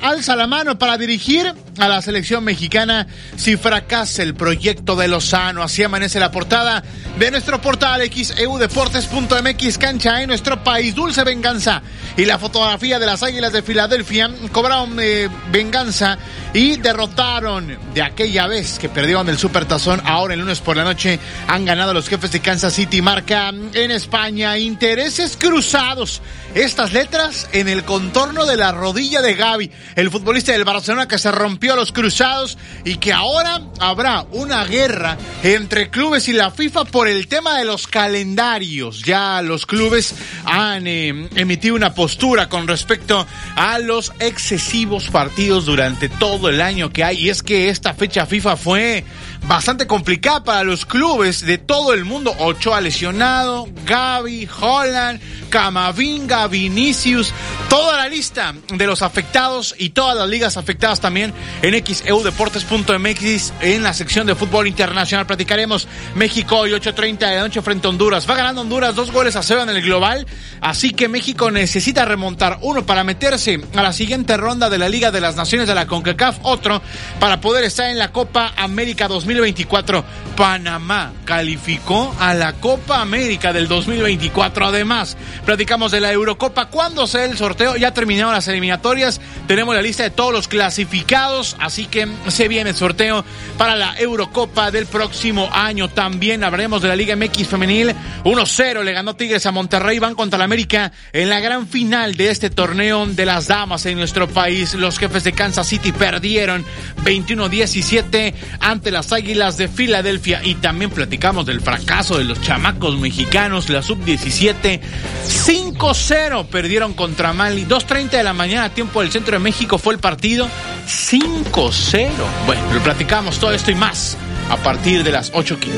alza, 0.02 0.36
la 0.36 0.46
mano 0.46 0.78
para 0.78 0.96
dirigir 0.96 1.52
a 1.78 1.88
la 1.88 2.00
selección 2.00 2.44
mexicana 2.44 3.06
si 3.36 3.56
fracasa 3.56 4.22
el 4.22 4.34
proyecto 4.34 4.96
de 4.96 5.08
Lozano. 5.08 5.62
Así 5.62 5.82
amanece 5.82 6.20
la 6.20 6.30
portada 6.30 6.82
de 7.18 7.30
nuestro 7.30 7.60
portal 7.60 8.00
xeudeportes.mx 8.02 9.78
cancha 9.78 10.22
en 10.22 10.28
nuestro 10.28 10.62
país. 10.62 10.94
Dulce 10.94 11.24
venganza 11.24 11.82
y 12.16 12.24
la 12.24 12.38
fotografía 12.38 12.98
de 12.98 13.06
las 13.06 13.22
Águilas 13.22 13.52
de 13.52 13.62
Filadelfia 13.62 14.30
cobraron 14.52 14.96
eh, 15.00 15.28
venganza 15.50 16.18
y 16.52 16.76
derrotaron 16.76 17.76
de 17.92 18.02
aquella 18.02 18.46
vez 18.46 18.78
que 18.78 18.88
perdieron 18.88 19.28
el 19.28 19.38
Supertazón. 19.38 20.00
Ahora 20.04 20.34
el 20.34 20.40
lunes 20.40 20.60
por 20.60 20.76
la 20.76 20.84
noche 20.84 21.18
han 21.48 21.64
ganado 21.64 21.92
los 21.92 22.08
jefes 22.08 22.30
de 22.32 22.40
Kansas 22.40 22.74
City. 22.74 23.02
Marca 23.02 23.48
en 23.48 23.90
España 23.90 24.56
intereses 24.58 25.36
cruzados. 25.36 26.22
Estas 26.54 26.92
letras 26.92 27.48
en 27.52 27.68
el 27.68 27.84
contorno 27.84 28.46
de 28.46 28.56
la 28.56 28.70
rodilla 28.70 29.20
de 29.20 29.34
Gaby, 29.34 29.63
el 29.96 30.10
futbolista 30.10 30.52
del 30.52 30.64
Barcelona 30.64 31.08
que 31.08 31.18
se 31.18 31.30
rompió 31.30 31.76
los 31.76 31.92
cruzados 31.92 32.58
y 32.84 32.96
que 32.96 33.12
ahora 33.12 33.62
habrá 33.80 34.26
una 34.32 34.64
guerra 34.64 35.16
entre 35.42 35.90
clubes 35.90 36.28
y 36.28 36.32
la 36.32 36.50
FIFA 36.50 36.84
por 36.86 37.08
el 37.08 37.28
tema 37.28 37.58
de 37.58 37.64
los 37.64 37.86
calendarios. 37.86 39.02
Ya 39.02 39.42
los 39.42 39.66
clubes 39.66 40.14
han 40.44 40.86
eh, 40.86 41.28
emitido 41.34 41.74
una 41.74 41.94
postura 41.94 42.48
con 42.48 42.66
respecto 42.68 43.26
a 43.56 43.78
los 43.78 44.12
excesivos 44.18 45.08
partidos 45.08 45.66
durante 45.66 46.08
todo 46.08 46.48
el 46.48 46.60
año 46.60 46.90
que 46.90 47.04
hay. 47.04 47.18
Y 47.18 47.28
es 47.30 47.42
que 47.42 47.68
esta 47.68 47.94
fecha 47.94 48.26
FIFA 48.26 48.56
fue 48.56 49.04
bastante 49.46 49.86
complicada 49.86 50.44
para 50.44 50.64
los 50.64 50.86
clubes 50.86 51.44
de 51.44 51.58
todo 51.58 51.92
el 51.92 52.04
mundo. 52.04 52.34
Ochoa 52.38 52.80
lesionado, 52.80 53.68
Gaby, 53.84 54.48
Holland, 54.60 55.20
Camavinga, 55.50 56.46
Vinicius, 56.48 57.32
toda 57.68 57.96
la 57.96 58.08
lista 58.08 58.54
de 58.68 58.86
los 58.86 59.02
afectados 59.02 59.43
y 59.76 59.90
todas 59.90 60.16
las 60.16 60.26
ligas 60.26 60.56
afectadas 60.56 61.00
también 61.00 61.34
en 61.60 61.84
xeudeportes.mx 61.84 63.52
en 63.60 63.82
la 63.82 63.92
sección 63.92 64.26
de 64.26 64.34
fútbol 64.34 64.66
internacional. 64.66 65.26
Platicaremos 65.26 65.86
México 66.14 66.56
hoy 66.56 66.70
8.30 66.70 67.18
de 67.18 67.36
la 67.36 67.42
noche 67.42 67.60
frente 67.60 67.86
a 67.86 67.90
Honduras. 67.90 68.28
Va 68.28 68.36
ganando 68.36 68.62
Honduras 68.62 68.94
dos 68.94 69.12
goles 69.12 69.36
a 69.36 69.42
cero 69.42 69.62
en 69.62 69.68
el 69.68 69.82
global, 69.82 70.26
así 70.62 70.94
que 70.94 71.08
México 71.08 71.50
necesita 71.50 72.06
remontar 72.06 72.58
uno 72.62 72.86
para 72.86 73.04
meterse 73.04 73.60
a 73.76 73.82
la 73.82 73.92
siguiente 73.92 74.38
ronda 74.38 74.70
de 74.70 74.78
la 74.78 74.88
Liga 74.88 75.10
de 75.10 75.20
las 75.20 75.36
Naciones 75.36 75.68
de 75.68 75.74
la 75.74 75.86
CONCACAF, 75.86 76.38
otro 76.42 76.80
para 77.20 77.40
poder 77.42 77.64
estar 77.64 77.90
en 77.90 77.98
la 77.98 78.12
Copa 78.12 78.54
América 78.56 79.08
2024. 79.08 80.04
Panamá 80.36 81.12
calificó 81.26 82.14
a 82.18 82.32
la 82.32 82.54
Copa 82.54 83.02
América 83.02 83.52
del 83.52 83.68
2024. 83.68 84.66
Además, 84.66 85.18
platicamos 85.44 85.92
de 85.92 86.00
la 86.00 86.12
Eurocopa. 86.12 86.66
¿Cuándo 86.66 87.06
sea 87.06 87.24
el 87.24 87.36
sorteo? 87.36 87.76
Ya 87.76 87.92
terminaron 87.92 88.32
las 88.32 88.48
eliminatorias. 88.48 89.20
Tenemos 89.46 89.74
la 89.74 89.82
lista 89.82 90.02
de 90.02 90.10
todos 90.10 90.32
los 90.32 90.48
clasificados, 90.48 91.56
así 91.60 91.84
que 91.84 92.08
se 92.28 92.48
viene 92.48 92.70
el 92.70 92.76
sorteo 92.76 93.24
para 93.58 93.76
la 93.76 93.98
Eurocopa 93.98 94.70
del 94.70 94.86
próximo 94.86 95.50
año. 95.52 95.90
También 95.90 96.42
hablaremos 96.42 96.80
de 96.80 96.88
la 96.88 96.96
Liga 96.96 97.14
MX 97.14 97.48
femenil. 97.48 97.94
1-0 98.24 98.82
le 98.82 98.92
ganó 98.92 99.16
Tigres 99.16 99.44
a 99.44 99.52
Monterrey. 99.52 99.98
Van 99.98 100.14
contra 100.14 100.38
la 100.38 100.46
América 100.46 100.92
en 101.12 101.28
la 101.28 101.40
gran 101.40 101.68
final 101.68 102.14
de 102.14 102.30
este 102.30 102.48
torneo 102.48 103.04
de 103.06 103.26
las 103.26 103.48
damas 103.48 103.84
en 103.84 103.98
nuestro 103.98 104.28
país. 104.28 104.72
Los 104.74 104.98
jefes 104.98 105.24
de 105.24 105.32
Kansas 105.32 105.66
City 105.68 105.92
perdieron 105.92 106.64
21-17 107.04 108.32
ante 108.60 108.90
las 108.90 109.12
Águilas 109.12 109.58
de 109.58 109.68
Filadelfia. 109.68 110.40
Y 110.42 110.54
también 110.54 110.90
platicamos 110.90 111.44
del 111.44 111.60
fracaso 111.60 112.16
de 112.16 112.24
los 112.24 112.40
chamacos 112.40 112.98
mexicanos, 112.98 113.68
la 113.68 113.82
sub-17. 113.82 114.80
5-0 115.26 116.46
perdieron 116.46 116.94
contra 116.94 117.34
Mali. 117.34 117.66
2.30 117.66 118.10
de 118.10 118.22
la 118.22 118.32
mañana, 118.32 118.70
tiempo 118.70 119.02
del 119.02 119.12
centro 119.12 119.33
de 119.34 119.40
México 119.40 119.78
fue 119.78 119.94
el 119.94 120.00
partido. 120.00 120.48
5-0. 120.86 122.10
Bueno, 122.46 122.62
lo 122.72 122.82
platicamos 122.82 123.38
todo 123.38 123.52
esto 123.52 123.70
y 123.70 123.74
más 123.74 124.16
a 124.50 124.56
partir 124.56 125.04
de 125.04 125.12
las 125.12 125.32
8.15. 125.32 125.68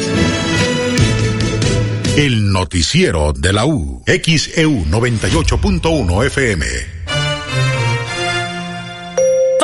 El 2.17 2.53
noticiero 2.53 3.33
de 3.33 3.53
la 3.53 3.67
U. 3.67 4.03
XEU 4.07 4.87
98.1 4.87 6.27
FM. 6.27 6.96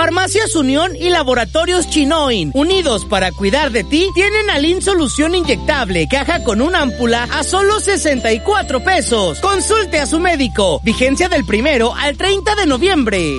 Farmacias 0.03 0.57
Unión 0.57 0.97
y 0.97 1.11
Laboratorios 1.11 1.89
Chinoin, 1.89 2.51
unidos 2.55 3.05
para 3.05 3.31
cuidar 3.31 3.71
de 3.71 3.85
ti, 3.85 4.11
tienen 4.17 4.51
Alin 4.51 4.83
Solución 4.83 5.37
Inyectable, 5.37 6.09
caja 6.09 6.43
con 6.43 6.61
una 6.61 6.81
ámpula 6.81 7.29
a 7.31 7.45
solo 7.45 7.79
64 7.79 8.83
pesos. 8.83 9.39
Consulte 9.39 10.01
a 10.01 10.07
su 10.07 10.19
médico. 10.19 10.81
Vigencia 10.83 11.29
del 11.29 11.45
primero 11.45 11.95
al 11.95 12.17
30 12.17 12.57
de 12.57 12.67
noviembre. 12.67 13.33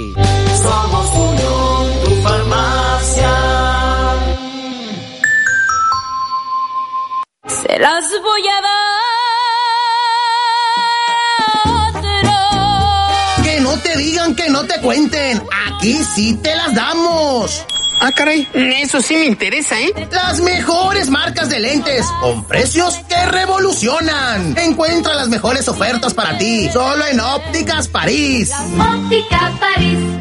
Somos 0.64 1.10
Unión, 1.18 2.06
tu 2.06 2.12
farmacia. 2.22 3.34
Se 7.46 7.78
las 7.78 8.06
voy 8.24 8.48
a 8.48 8.62
dar 8.62 8.83
cuenten. 14.82 15.42
Aquí 15.68 16.04
sí 16.16 16.36
te 16.42 16.56
las 16.56 16.74
damos. 16.74 17.66
Ah, 18.00 18.12
caray, 18.12 18.48
eso 18.54 19.02
sí 19.02 19.16
me 19.16 19.26
interesa, 19.26 19.80
¿eh? 19.80 19.94
Las 20.12 20.42
mejores 20.42 21.10
marcas 21.10 21.50
de 21.50 21.60
lentes 21.60 22.06
con 22.20 22.44
precios 22.44 23.00
que 23.08 23.26
revolucionan. 23.28 24.58
Encuentra 24.58 25.14
las 25.14 25.30
mejores 25.30 25.68
ofertas 25.70 26.14
para 26.14 26.38
ti 26.38 26.70
solo 26.72 27.06
en 27.06 27.20
Ópticas 27.20 27.88
París. 27.88 28.52
Óptica 28.78 29.54
París. 29.60 30.13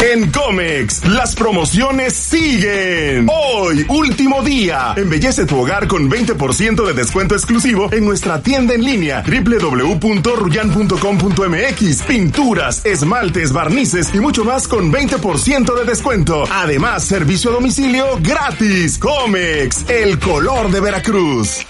En 0.00 0.30
Comex, 0.30 1.04
las 1.06 1.34
promociones 1.34 2.12
siguen. 2.12 3.26
Hoy, 3.30 3.86
último 3.88 4.42
día. 4.42 4.92
Embellece 4.94 5.46
tu 5.46 5.58
hogar 5.58 5.88
con 5.88 6.10
20% 6.10 6.86
de 6.86 6.92
descuento 6.92 7.34
exclusivo 7.34 7.90
en 7.90 8.04
nuestra 8.04 8.42
tienda 8.42 8.74
en 8.74 8.84
línea 8.84 9.24
www.ruyan.com.mx. 9.26 12.02
Pinturas, 12.02 12.84
esmaltes, 12.84 13.54
barnices 13.54 14.14
y 14.14 14.20
mucho 14.20 14.44
más 14.44 14.68
con 14.68 14.92
20% 14.92 15.74
de 15.74 15.84
descuento. 15.86 16.44
Además, 16.50 17.02
servicio 17.02 17.48
a 17.50 17.54
domicilio 17.54 18.18
gratis. 18.20 18.98
Comex, 18.98 19.88
el 19.88 20.18
color 20.18 20.70
de 20.70 20.80
Veracruz. 20.80 21.64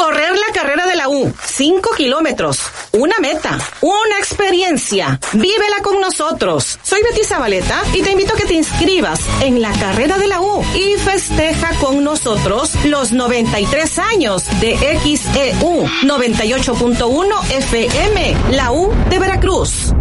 Correr 0.00 0.32
la 0.32 0.54
carrera 0.54 0.86
de 0.86 0.96
la 0.96 1.10
U, 1.10 1.30
5 1.44 1.90
kilómetros, 1.94 2.58
una 2.92 3.18
meta, 3.20 3.58
una 3.82 4.18
experiencia. 4.18 5.20
Vívela 5.34 5.82
con 5.82 6.00
nosotros. 6.00 6.78
Soy 6.82 7.02
Betty 7.02 7.22
Zabaleta 7.22 7.82
y 7.92 8.00
te 8.00 8.12
invito 8.12 8.32
a 8.32 8.36
que 8.38 8.46
te 8.46 8.54
inscribas 8.54 9.20
en 9.42 9.60
la 9.60 9.70
carrera 9.72 10.16
de 10.16 10.26
la 10.26 10.40
U 10.40 10.64
y 10.74 10.98
festeja 10.98 11.74
con 11.80 12.02
nosotros 12.02 12.76
los 12.86 13.12
93 13.12 13.98
años 13.98 14.44
de 14.60 14.74
XEU 15.02 15.84
98.1 16.04 17.50
FM, 17.58 18.36
la 18.52 18.72
U 18.72 18.90
de 19.10 19.18
Veracruz. 19.18 19.92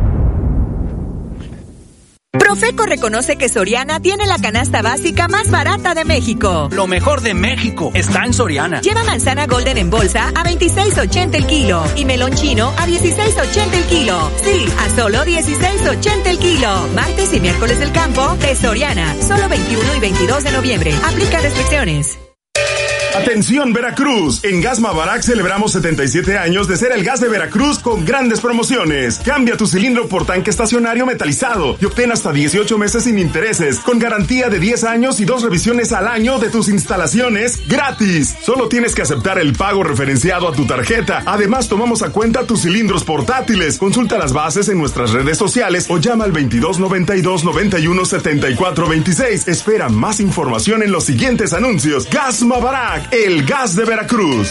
Profeco 2.49 2.85
reconoce 2.85 3.37
que 3.37 3.49
Soriana 3.49 3.99
tiene 3.99 4.27
la 4.27 4.37
canasta 4.37 4.83
básica 4.83 5.27
más 5.27 5.49
barata 5.49 5.95
de 5.95 6.05
México. 6.05 6.69
Lo 6.71 6.85
mejor 6.85 7.21
de 7.21 7.33
México 7.33 7.91
está 7.95 8.23
en 8.23 8.33
Soriana. 8.33 8.81
Lleva 8.81 9.03
manzana 9.03 9.47
golden 9.47 9.79
en 9.79 9.89
bolsa 9.89 10.29
a 10.29 10.43
26.80 10.43 11.35
el 11.35 11.47
kilo 11.47 11.83
y 11.95 12.05
melón 12.05 12.33
chino 12.33 12.69
a 12.77 12.85
16.80 12.85 13.73
el 13.73 13.83
kilo. 13.85 14.31
Sí, 14.43 14.65
a 14.77 14.89
solo 14.95 15.25
16.80 15.25 16.27
el 16.27 16.37
kilo. 16.37 16.87
Martes 16.93 17.33
y 17.33 17.39
miércoles 17.39 17.79
del 17.79 17.91
campo 17.91 18.35
de 18.35 18.55
Soriana. 18.55 19.15
Solo 19.21 19.49
21 19.49 19.95
y 19.95 19.99
22 19.99 20.43
de 20.43 20.51
noviembre. 20.51 20.93
Aplica 21.03 21.41
restricciones. 21.41 22.28
Atención 23.15 23.73
Veracruz, 23.73 24.43
en 24.43 24.61
Gas 24.61 24.79
Mavarac 24.79 25.23
celebramos 25.23 25.71
77 25.71 26.37
años 26.37 26.67
de 26.67 26.77
ser 26.77 26.91
el 26.91 27.03
gas 27.03 27.19
de 27.19 27.27
Veracruz 27.27 27.79
con 27.79 28.05
grandes 28.05 28.39
promociones. 28.39 29.19
Cambia 29.25 29.57
tu 29.57 29.67
cilindro 29.67 30.07
por 30.07 30.25
tanque 30.25 30.49
estacionario 30.49 31.05
metalizado 31.05 31.75
y 31.81 31.85
obtén 31.85 32.11
hasta 32.11 32.31
18 32.31 32.77
meses 32.77 33.03
sin 33.03 33.17
intereses, 33.17 33.79
con 33.79 33.99
garantía 33.99 34.49
de 34.49 34.59
10 34.59 34.83
años 34.83 35.19
y 35.19 35.25
dos 35.25 35.41
revisiones 35.41 35.91
al 35.91 36.07
año 36.07 36.39
de 36.39 36.49
tus 36.49 36.69
instalaciones 36.69 37.67
gratis. 37.67 38.35
Solo 38.41 38.67
tienes 38.67 38.93
que 38.93 39.01
aceptar 39.01 39.39
el 39.39 39.53
pago 39.53 39.83
referenciado 39.83 40.47
a 40.47 40.53
tu 40.53 40.65
tarjeta. 40.65 41.23
Además 41.25 41.67
tomamos 41.67 42.03
a 42.03 42.11
cuenta 42.11 42.45
tus 42.45 42.61
cilindros 42.61 43.03
portátiles. 43.03 43.77
Consulta 43.79 44.17
las 44.17 44.33
bases 44.33 44.69
en 44.69 44.77
nuestras 44.77 45.11
redes 45.11 45.37
sociales 45.37 45.87
o 45.89 45.97
llama 45.97 46.25
al 46.25 46.31
2292 46.31 47.43
91 47.43 48.05
74 48.05 48.87
26. 48.87 49.47
Espera 49.47 49.89
más 49.89 50.19
información 50.19 50.83
en 50.83 50.91
los 50.91 51.05
siguientes 51.05 51.53
anuncios. 51.53 52.07
Gas 52.09 52.43
El 53.11 53.45
gas 53.45 53.75
de 53.75 53.85
Veracruz. 53.85 54.49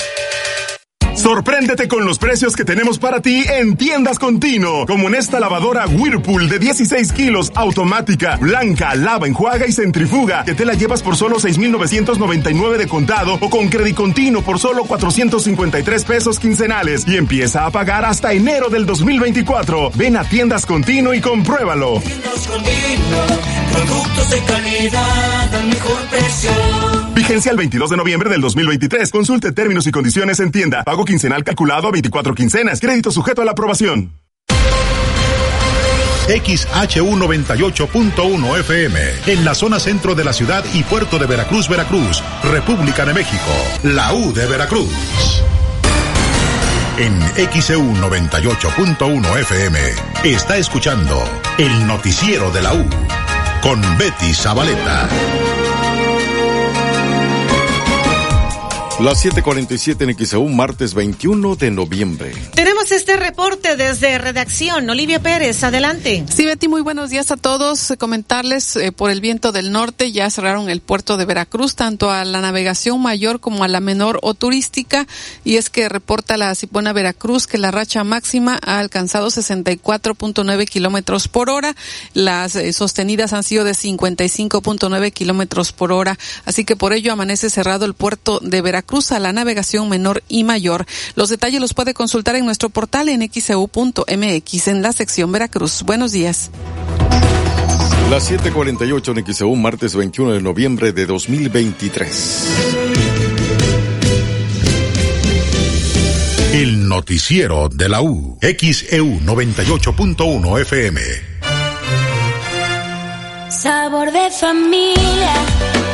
Sorpréndete 1.29 1.89
con 1.89 2.07
los 2.07 2.19
precios 2.19 2.57
que 2.57 2.65
tenemos 2.65 2.99
para 2.99 3.21
ti 3.21 3.45
en 3.47 3.77
Tiendas 3.77 4.19
Continuo, 4.19 4.87
como 4.87 5.09
en 5.09 5.15
esta 5.15 5.39
lavadora 5.39 5.87
Whirlpool 5.87 6.49
de 6.49 6.59
16 6.59 7.13
kilos, 7.13 7.53
automática, 7.55 8.37
blanca, 8.37 8.95
lava, 8.95 9.27
enjuaga 9.27 9.67
y 9.67 9.73
centrifuga, 9.73 10.43
que 10.47 10.55
te 10.55 10.65
la 10.65 10.73
llevas 10.73 11.03
por 11.03 11.17
solo 11.17 11.39
6,999 11.39 12.79
de 12.79 12.89
contado 12.89 13.35
o 13.43 13.51
con 13.51 13.69
crédito 13.69 14.01
continuo 14.01 14.41
por 14.41 14.59
solo 14.59 14.85
453 14.85 16.05
pesos 16.07 16.39
quincenales 16.39 17.07
y 17.07 17.19
empieza 17.19 17.67
a 17.67 17.71
pagar 17.71 18.07
hasta 18.07 18.33
enero 18.33 18.71
del 18.71 18.87
2024. 18.87 19.91
Ven 19.97 20.17
a 20.17 20.25
Tiendas 20.25 20.65
Continuo 20.65 21.13
y 21.13 21.21
compruébalo. 21.21 22.01
Tiendas 22.01 22.47
Continuo, 22.47 23.27
productos 23.75 24.31
de 24.31 24.41
calidad 24.45 25.55
al 25.55 25.67
mejor 25.67 25.99
precio. 26.09 26.51
Vigencia 27.19 27.51
el 27.51 27.59
22 27.59 27.91
de 27.91 27.97
noviembre 27.97 28.31
del 28.31 28.41
2023. 28.41 29.11
Consulte 29.11 29.51
términos 29.51 29.87
y 29.89 29.91
condiciones 29.91 30.39
en 30.39 30.53
tienda. 30.53 30.85
Pago 30.85 31.05
quincenal 31.19 31.43
calculado 31.43 31.89
a 31.89 31.91
24 31.91 32.33
quincenas. 32.33 32.81
Crédito 32.81 33.11
sujeto 33.11 33.43
a 33.43 33.45
la 33.45 33.51
aprobación. 33.51 34.13
XHU 36.29 37.17
98.1 37.17 38.59
FM, 38.61 39.01
en 39.27 39.45
la 39.45 39.55
zona 39.55 39.81
centro 39.81 40.15
de 40.15 40.23
la 40.23 40.33
ciudad 40.33 40.65
y 40.75 40.85
puerto 40.85 41.19
de 41.19 41.27
Veracruz, 41.27 41.69
Veracruz, 41.69 42.23
República 42.45 43.05
de 43.05 43.15
México, 43.15 43.51
la 43.83 44.13
U 44.13 44.33
de 44.33 44.47
Veracruz. 44.47 44.93
En 46.99 47.19
XEU 47.51 47.83
98.1 47.95 49.39
FM 49.39 49.79
está 50.23 50.57
escuchando 50.57 51.19
el 51.57 51.87
noticiero 51.87 52.53
de 52.53 52.63
la 52.63 52.75
U 52.75 52.87
con 53.63 53.81
Betty 53.99 54.35
Zabaleta. 54.35 55.09
Las 59.01 59.25
7:47 59.25 60.03
en 60.03 60.27
XEU, 60.27 60.49
martes 60.49 60.93
21 60.93 61.55
de 61.55 61.71
noviembre. 61.71 62.33
Tenemos 62.57 62.91
este 62.91 63.17
reporte 63.17 63.77
desde 63.77 64.19
redacción. 64.19 64.91
Olivia 64.91 65.23
Pérez, 65.23 65.63
adelante. 65.63 66.25
Sí, 66.35 66.45
Betty, 66.45 66.67
muy 66.67 66.81
buenos 66.81 67.09
días 67.09 67.31
a 67.31 67.37
todos. 67.37 67.95
Comentarles 67.97 68.75
eh, 68.75 68.91
por 68.91 69.13
el 69.13 69.21
viento 69.21 69.53
del 69.53 69.71
norte 69.71 70.11
ya 70.11 70.29
cerraron 70.31 70.69
el 70.69 70.81
puerto 70.81 71.17
de 71.17 71.27
Veracruz, 71.27 71.77
tanto 71.77 72.11
a 72.11 72.25
la 72.25 72.41
navegación 72.41 73.01
mayor 73.01 73.39
como 73.39 73.63
a 73.63 73.69
la 73.69 73.79
menor 73.79 74.19
o 74.23 74.35
turística. 74.35 75.07
Y 75.45 75.59
es 75.59 75.71
que 75.71 75.89
reporta 75.89 76.37
la 76.37 76.53
Cipona 76.57 76.93
Veracruz 76.93 77.47
que 77.47 77.57
la 77.57 77.71
racha 77.71 78.03
máxima 78.03 78.59
ha 78.67 78.81
alcanzado 78.81 79.29
64.9 79.29 80.69
kilómetros 80.69 81.29
por 81.29 81.51
hora. 81.51 81.77
Las 82.15 82.57
eh, 82.57 82.73
sostenidas 82.73 83.33
han 83.33 83.45
sido 83.45 83.63
de 83.63 83.75
55.9 83.75 85.13
kilómetros 85.13 85.71
por 85.71 85.93
hora. 85.93 86.19
Así 86.47 86.65
que 86.65 86.75
por 86.75 86.93
ello 86.93 87.13
amanece 87.13 87.49
cerrado 87.49 87.85
el 87.85 87.95
puerto 87.95 88.41
de 88.43 88.61
Veracruz 88.61 88.88
a 88.89 89.19
la 89.19 89.33
navegación 89.33 89.89
menor 89.89 90.23
y 90.29 90.45
mayor. 90.45 90.87
Los 91.15 91.29
detalles 91.29 91.61
los 91.61 91.75
puede 91.75 91.93
consultar 91.93 92.37
en 92.37 92.47
nuestro 92.47 92.71
portal 92.71 93.11
en 93.11 93.21
xeu.mx 93.31 94.69
en 94.69 94.83
la 94.83 94.93
sección 94.93 95.31
Veracruz. 95.31 95.83
Buenos 95.83 96.13
días. 96.13 96.51
Las 98.11 98.31
7:48 98.31 99.19
en 99.19 99.35
XEU, 99.35 99.55
martes 99.57 99.95
21 99.95 100.33
de 100.33 100.41
noviembre 100.41 100.93
de 100.93 101.05
2023. 101.05 102.47
El 106.55 106.89
noticiero 106.89 107.69
de 107.69 107.91
la 107.91 108.01
U. 108.01 108.39
XEU 108.41 109.21
98.1 109.21 110.61
FM. 110.63 111.01
Sabor 113.51 114.11
de 114.11 114.31
familia. 114.31 115.35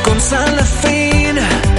Con 0.05 0.21
sal 0.21 0.57
fina. 0.81 1.74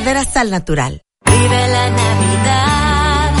Verdadera 0.00 0.24
sal 0.24 0.50
natural. 0.50 1.02
Vive 1.26 1.68
la 1.68 1.90
Navidad. 1.90 3.32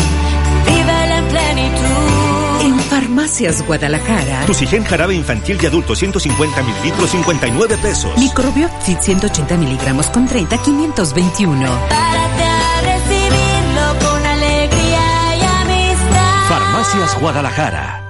Vive 0.66 1.18
en 1.18 1.28
plenitud. 1.28 2.66
En 2.66 2.80
Farmacias 2.80 3.66
Guadalajara. 3.66 4.44
Tusigen 4.46 4.84
jarabe 4.84 5.14
infantil 5.14 5.58
y 5.60 5.66
adulto 5.66 5.94
150 5.94 6.62
mililitros 6.62 7.10
59 7.10 7.78
pesos. 7.78 8.18
Microbiopsit 8.18 9.00
180 9.00 9.56
miligramos 9.56 10.08
con 10.08 10.26
30 10.26 10.58
521. 10.58 11.66
Párate 11.88 12.42
a 12.42 12.80
recibirlo 12.82 14.10
con 14.10 14.26
alegría 14.26 15.36
y 15.36 15.42
amistad. 15.42 16.48
Farmacias 16.48 17.20
Guadalajara. 17.20 18.09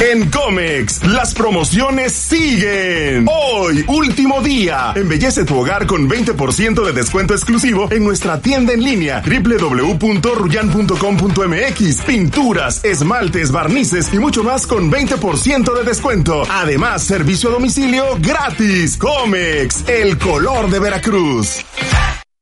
En 0.00 0.30
Comex, 0.30 1.04
las 1.04 1.34
promociones 1.34 2.14
siguen. 2.14 3.26
Hoy, 3.28 3.84
último 3.86 4.40
día. 4.40 4.94
Embellece 4.96 5.44
tu 5.44 5.58
hogar 5.58 5.86
con 5.86 6.08
20% 6.08 6.82
de 6.82 6.92
descuento 6.94 7.34
exclusivo 7.34 7.86
en 7.92 8.04
nuestra 8.04 8.40
tienda 8.40 8.72
en 8.72 8.82
línea 8.82 9.22
www.ruyan.com.mx. 9.22 12.00
Pinturas, 12.06 12.82
esmaltes, 12.82 13.52
barnices 13.52 14.08
y 14.14 14.18
mucho 14.18 14.42
más 14.42 14.66
con 14.66 14.90
20% 14.90 15.74
de 15.74 15.84
descuento. 15.84 16.44
Además, 16.48 17.04
servicio 17.04 17.50
a 17.50 17.52
domicilio 17.52 18.16
gratis. 18.20 18.96
Comex, 18.96 19.86
el 19.86 20.16
color 20.16 20.70
de 20.70 20.78
Veracruz. 20.78 21.58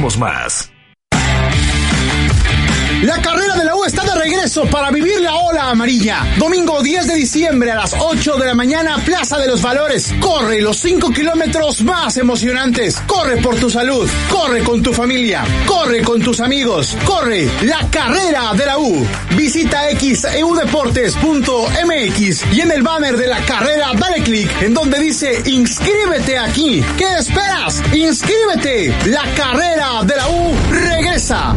más. 0.00 0.72
La 3.02 3.20
carrera 3.22 3.56
de 3.56 3.64
la 3.64 3.74
U 3.74 3.82
está 3.84 4.04
de 4.04 4.14
regreso 4.14 4.66
para 4.66 4.90
vivir 4.90 5.22
la 5.22 5.34
ola 5.34 5.70
amarilla. 5.70 6.18
Domingo 6.36 6.82
10 6.82 7.06
de 7.06 7.14
diciembre 7.14 7.72
a 7.72 7.76
las 7.76 7.96
8 7.98 8.36
de 8.36 8.44
la 8.44 8.54
mañana, 8.54 8.98
Plaza 9.02 9.38
de 9.38 9.46
los 9.46 9.62
Valores. 9.62 10.14
Corre 10.20 10.60
los 10.60 10.76
5 10.76 11.08
kilómetros 11.10 11.82
más 11.82 12.18
emocionantes. 12.18 13.00
Corre 13.06 13.38
por 13.38 13.56
tu 13.56 13.70
salud. 13.70 14.06
Corre 14.28 14.62
con 14.62 14.82
tu 14.82 14.92
familia. 14.92 15.42
Corre 15.66 16.02
con 16.02 16.20
tus 16.20 16.40
amigos. 16.40 16.94
Corre 17.06 17.48
la 17.62 17.88
carrera 17.90 18.52
de 18.52 18.66
la 18.66 18.78
U. 18.78 19.06
Visita 19.34 19.80
xeudeportes.mx 19.98 22.52
y 22.52 22.60
en 22.60 22.70
el 22.70 22.82
banner 22.82 23.16
de 23.16 23.28
la 23.28 23.40
carrera 23.46 23.92
dale 23.98 24.22
clic 24.22 24.50
en 24.60 24.74
donde 24.74 25.00
dice 25.00 25.40
inscríbete 25.46 26.38
aquí. 26.38 26.84
¿Qué 26.98 27.16
esperas? 27.18 27.82
Inscríbete. 27.94 28.94
La 29.06 29.22
carrera 29.34 30.02
de 30.02 30.16
la 30.16 30.28
U 30.28 30.54
regresa. 30.70 31.56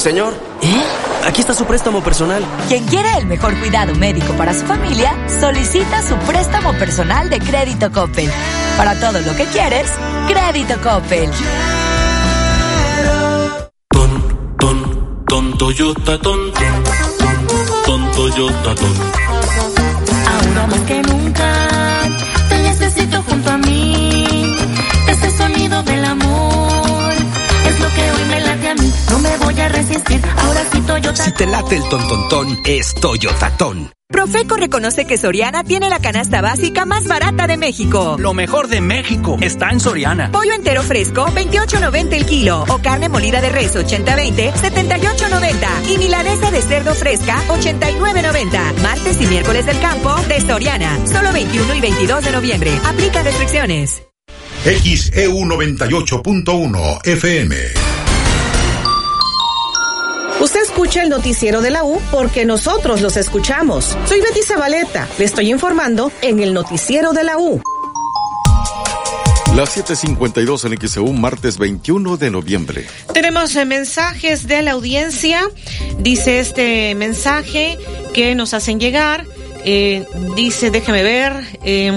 señor. 0.00 0.34
¿Eh? 0.62 0.82
Aquí 1.26 1.42
está 1.42 1.54
su 1.54 1.64
préstamo 1.66 2.02
personal. 2.02 2.42
Quien 2.68 2.84
quiere 2.86 3.08
el 3.18 3.26
mejor 3.26 3.56
cuidado 3.58 3.94
médico 3.94 4.32
para 4.34 4.54
su 4.54 4.64
familia, 4.66 5.14
solicita 5.40 6.02
su 6.02 6.16
préstamo 6.26 6.72
personal 6.74 7.28
de 7.28 7.38
Crédito 7.38 7.92
Coppel. 7.92 8.30
Para 8.76 8.98
todo 8.98 9.20
lo 9.20 9.36
que 9.36 9.44
quieres, 9.44 9.90
Crédito 10.26 10.74
Coppel. 10.82 11.30
Ton, 13.90 14.56
ton, 14.58 15.24
ton 15.26 15.58
Toyota, 15.58 16.18
ton, 16.18 16.52
ton 17.84 18.12
Toyota, 18.12 18.74
ton. 18.74 18.94
Ahora 20.26 20.66
más 20.66 20.80
que 20.80 21.02
nunca 21.02 21.52
te 22.48 22.58
necesito 22.58 23.22
junto 23.22 23.50
a 23.50 23.58
mí. 23.58 24.56
Ese 25.08 25.36
sonido 25.36 25.82
del 25.82 26.04
amor 26.04 26.29
No 29.10 29.18
me 29.18 29.36
voy 29.38 29.60
a 29.60 29.68
resistir. 29.68 30.20
Ahora 30.36 30.62
sí 30.72 30.80
Toyota. 30.80 31.24
Si 31.24 31.32
te 31.32 31.46
late 31.46 31.76
el 31.76 31.88
tontontón, 31.88 32.58
es 32.64 32.94
Toyotatón. 32.94 33.90
Profeco 34.10 34.56
reconoce 34.56 35.04
que 35.04 35.16
Soriana 35.16 35.62
tiene 35.62 35.88
la 35.88 36.00
canasta 36.00 36.40
básica 36.40 36.84
más 36.84 37.06
barata 37.06 37.46
de 37.46 37.56
México. 37.56 38.16
Lo 38.18 38.34
mejor 38.34 38.66
de 38.66 38.80
México 38.80 39.36
está 39.40 39.70
en 39.70 39.78
Soriana. 39.78 40.32
Pollo 40.32 40.52
entero 40.52 40.82
fresco, 40.82 41.26
28.90 41.26 42.12
el 42.14 42.26
kilo. 42.26 42.64
O 42.68 42.78
carne 42.78 43.08
molida 43.08 43.40
de 43.40 43.50
res, 43.50 43.76
80-20, 43.76 44.52
78.90. 44.52 45.90
Y 45.90 45.98
milanesa 45.98 46.50
de 46.50 46.60
cerdo 46.60 46.94
fresca, 46.94 47.40
89.90. 47.48 48.82
Martes 48.82 49.20
y 49.20 49.26
miércoles 49.26 49.66
del 49.66 49.78
campo 49.80 50.16
de 50.26 50.40
Soriana. 50.40 50.98
Solo 51.06 51.32
21 51.32 51.74
y 51.76 51.80
22 51.80 52.24
de 52.24 52.32
noviembre. 52.32 52.72
Aplica 52.84 53.22
restricciones. 53.22 54.02
XEU 54.64 55.38
98.1 55.38 57.06
FM. 57.06 57.56
Escucha 60.80 61.02
el 61.02 61.10
noticiero 61.10 61.60
de 61.60 61.70
la 61.70 61.84
U 61.84 62.00
porque 62.10 62.46
nosotros 62.46 63.02
los 63.02 63.18
escuchamos. 63.18 63.98
Soy 64.06 64.22
Betty 64.22 64.40
Zabaleta. 64.42 65.06
Le 65.18 65.26
estoy 65.26 65.50
informando 65.50 66.10
en 66.22 66.40
el 66.40 66.54
noticiero 66.54 67.12
de 67.12 67.22
la 67.22 67.36
U. 67.36 67.60
Las 69.54 69.76
7:52 69.76 70.64
en 70.64 70.88
XEU, 70.88 71.12
martes 71.12 71.58
21 71.58 72.16
de 72.16 72.30
noviembre. 72.30 72.86
Tenemos 73.12 73.54
eh, 73.56 73.66
mensajes 73.66 74.46
de 74.46 74.62
la 74.62 74.70
audiencia. 74.70 75.42
Dice 75.98 76.40
este 76.40 76.94
mensaje 76.94 77.76
que 78.14 78.34
nos 78.34 78.54
hacen 78.54 78.80
llegar. 78.80 79.26
Eh, 79.66 80.06
dice, 80.34 80.70
déjeme 80.70 81.02
ver. 81.02 81.34
Eh, 81.62 81.92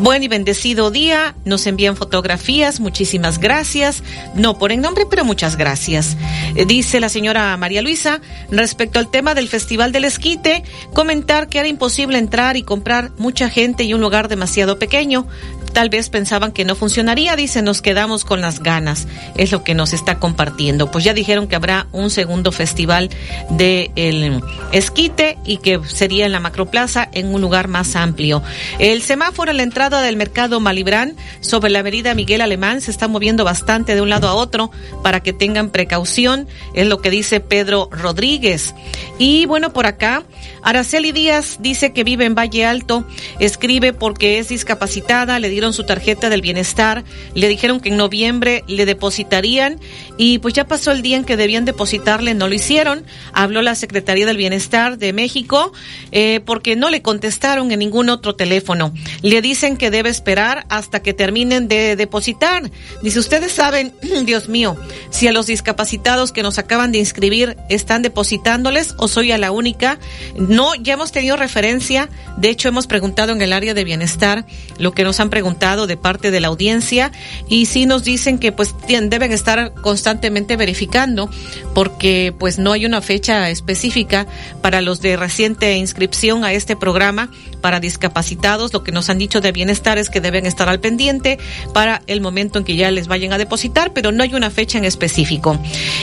Buen 0.00 0.22
y 0.22 0.28
bendecido 0.28 0.90
día. 0.90 1.34
Nos 1.44 1.66
envían 1.66 1.96
fotografías. 1.96 2.80
Muchísimas 2.80 3.38
gracias. 3.38 4.02
No 4.34 4.56
por 4.56 4.72
en 4.72 4.80
nombre, 4.80 5.04
pero 5.08 5.22
muchas 5.22 5.56
gracias. 5.56 6.16
Eh, 6.56 6.64
dice 6.64 6.98
la 6.98 7.10
señora 7.10 7.54
María 7.58 7.82
Luisa, 7.82 8.22
respecto 8.50 8.98
al 8.98 9.10
tema 9.10 9.34
del 9.34 9.48
Festival 9.48 9.92
del 9.92 10.04
Esquite, 10.04 10.64
comentar 10.94 11.48
que 11.48 11.58
era 11.58 11.68
imposible 11.68 12.16
entrar 12.16 12.56
y 12.56 12.62
comprar 12.62 13.12
mucha 13.18 13.50
gente 13.50 13.84
y 13.84 13.92
un 13.92 14.00
lugar 14.00 14.28
demasiado 14.28 14.78
pequeño. 14.78 15.26
Tal 15.72 15.88
vez 15.88 16.10
pensaban 16.10 16.52
que 16.52 16.64
no 16.64 16.74
funcionaría, 16.74 17.34
dice, 17.36 17.62
nos 17.62 17.80
quedamos 17.80 18.24
con 18.24 18.40
las 18.40 18.62
ganas. 18.62 19.06
Es 19.36 19.52
lo 19.52 19.64
que 19.64 19.74
nos 19.74 19.92
está 19.92 20.18
compartiendo. 20.18 20.90
Pues 20.90 21.04
ya 21.04 21.14
dijeron 21.14 21.48
que 21.48 21.56
habrá 21.56 21.86
un 21.92 22.10
segundo 22.10 22.52
festival 22.52 23.10
de 23.50 23.90
el 23.96 24.42
esquite 24.72 25.38
y 25.44 25.58
que 25.58 25.80
sería 25.86 26.26
en 26.26 26.32
la 26.32 26.40
Macroplaza 26.40 27.08
en 27.12 27.34
un 27.34 27.40
lugar 27.40 27.68
más 27.68 27.96
amplio. 27.96 28.42
El 28.78 29.02
semáforo 29.02 29.50
en 29.50 29.56
la 29.56 29.62
entrada 29.62 30.02
del 30.02 30.16
mercado 30.16 30.60
Malibrán 30.60 31.16
sobre 31.40 31.70
la 31.70 31.78
avenida 31.80 32.14
Miguel 32.14 32.40
Alemán 32.40 32.80
se 32.80 32.90
está 32.90 33.08
moviendo 33.08 33.44
bastante 33.44 33.94
de 33.94 34.00
un 34.00 34.10
lado 34.10 34.28
a 34.28 34.34
otro 34.34 34.70
para 35.02 35.20
que 35.20 35.32
tengan 35.32 35.70
precaución, 35.70 36.48
es 36.74 36.86
lo 36.86 37.00
que 37.00 37.10
dice 37.10 37.40
Pedro 37.40 37.88
Rodríguez. 37.90 38.74
Y 39.18 39.46
bueno, 39.46 39.72
por 39.72 39.86
acá, 39.86 40.24
Araceli 40.62 41.12
Díaz 41.12 41.58
dice 41.60 41.92
que 41.92 42.04
vive 42.04 42.24
en 42.24 42.34
Valle 42.34 42.66
Alto, 42.66 43.06
escribe 43.38 43.92
porque 43.92 44.38
es 44.38 44.48
discapacitada, 44.48 45.38
le 45.38 45.48
dieron 45.48 45.61
su 45.70 45.84
tarjeta 45.84 46.28
del 46.28 46.42
bienestar, 46.42 47.04
le 47.34 47.48
dijeron 47.48 47.80
que 47.80 47.90
en 47.90 47.96
noviembre 47.96 48.64
le 48.66 48.86
depositarían 48.86 49.78
y 50.18 50.38
pues 50.38 50.54
ya 50.54 50.66
pasó 50.66 50.90
el 50.90 51.02
día 51.02 51.16
en 51.16 51.24
que 51.24 51.36
debían 51.36 51.64
depositarle, 51.64 52.34
no 52.34 52.48
lo 52.48 52.54
hicieron. 52.54 53.04
Habló 53.32 53.62
la 53.62 53.74
Secretaría 53.74 54.26
del 54.26 54.36
Bienestar 54.36 54.98
de 54.98 55.12
México 55.12 55.72
eh, 56.10 56.40
porque 56.44 56.76
no 56.76 56.90
le 56.90 57.02
contestaron 57.02 57.70
en 57.70 57.78
ningún 57.78 58.08
otro 58.10 58.34
teléfono. 58.34 58.92
Le 59.22 59.40
dicen 59.40 59.76
que 59.76 59.90
debe 59.90 60.10
esperar 60.10 60.66
hasta 60.68 61.00
que 61.00 61.14
terminen 61.14 61.68
de 61.68 61.96
depositar. 61.96 62.70
Dice, 63.02 63.18
ustedes 63.18 63.52
saben, 63.52 63.92
Dios 64.24 64.48
mío, 64.48 64.76
si 65.10 65.28
a 65.28 65.32
los 65.32 65.46
discapacitados 65.46 66.32
que 66.32 66.42
nos 66.42 66.58
acaban 66.58 66.92
de 66.92 66.98
inscribir 66.98 67.56
están 67.68 68.02
depositándoles 68.02 68.94
o 68.98 69.08
soy 69.08 69.32
a 69.32 69.38
la 69.38 69.52
única. 69.52 69.98
No, 70.36 70.74
ya 70.74 70.94
hemos 70.94 71.12
tenido 71.12 71.36
referencia, 71.36 72.08
de 72.36 72.48
hecho 72.48 72.68
hemos 72.68 72.86
preguntado 72.86 73.32
en 73.32 73.42
el 73.42 73.52
área 73.52 73.74
de 73.74 73.84
bienestar 73.84 74.46
lo 74.78 74.92
que 74.92 75.04
nos 75.04 75.20
han 75.20 75.30
preguntado 75.30 75.51
de 75.52 75.96
parte 75.96 76.30
de 76.30 76.40
la 76.40 76.48
audiencia 76.48 77.12
y 77.48 77.66
sí 77.66 77.86
nos 77.86 78.04
dicen 78.04 78.38
que 78.38 78.52
pues 78.52 78.74
deben 78.88 79.32
estar 79.32 79.74
constantemente 79.74 80.56
verificando 80.56 81.28
porque 81.74 82.34
pues 82.38 82.58
no 82.58 82.72
hay 82.72 82.86
una 82.86 83.00
fecha 83.00 83.48
específica 83.50 84.26
para 84.60 84.80
los 84.80 85.00
de 85.00 85.16
reciente 85.16 85.76
inscripción 85.76 86.44
a 86.44 86.52
este 86.52 86.74
programa 86.74 87.30
para 87.60 87.80
discapacitados. 87.80 88.72
Lo 88.72 88.82
que 88.82 88.92
nos 88.92 89.08
han 89.08 89.18
dicho 89.18 89.40
de 89.40 89.52
bienestar 89.52 89.98
es 89.98 90.10
que 90.10 90.20
deben 90.20 90.46
estar 90.46 90.68
al 90.68 90.80
pendiente 90.80 91.38
para 91.72 92.02
el 92.06 92.20
momento 92.20 92.58
en 92.58 92.64
que 92.64 92.76
ya 92.76 92.90
les 92.90 93.06
vayan 93.08 93.32
a 93.32 93.38
depositar, 93.38 93.92
pero 93.92 94.10
no 94.12 94.22
hay 94.22 94.34
una 94.34 94.50
fecha 94.50 94.78
en 94.78 94.84
específico. 94.84 95.58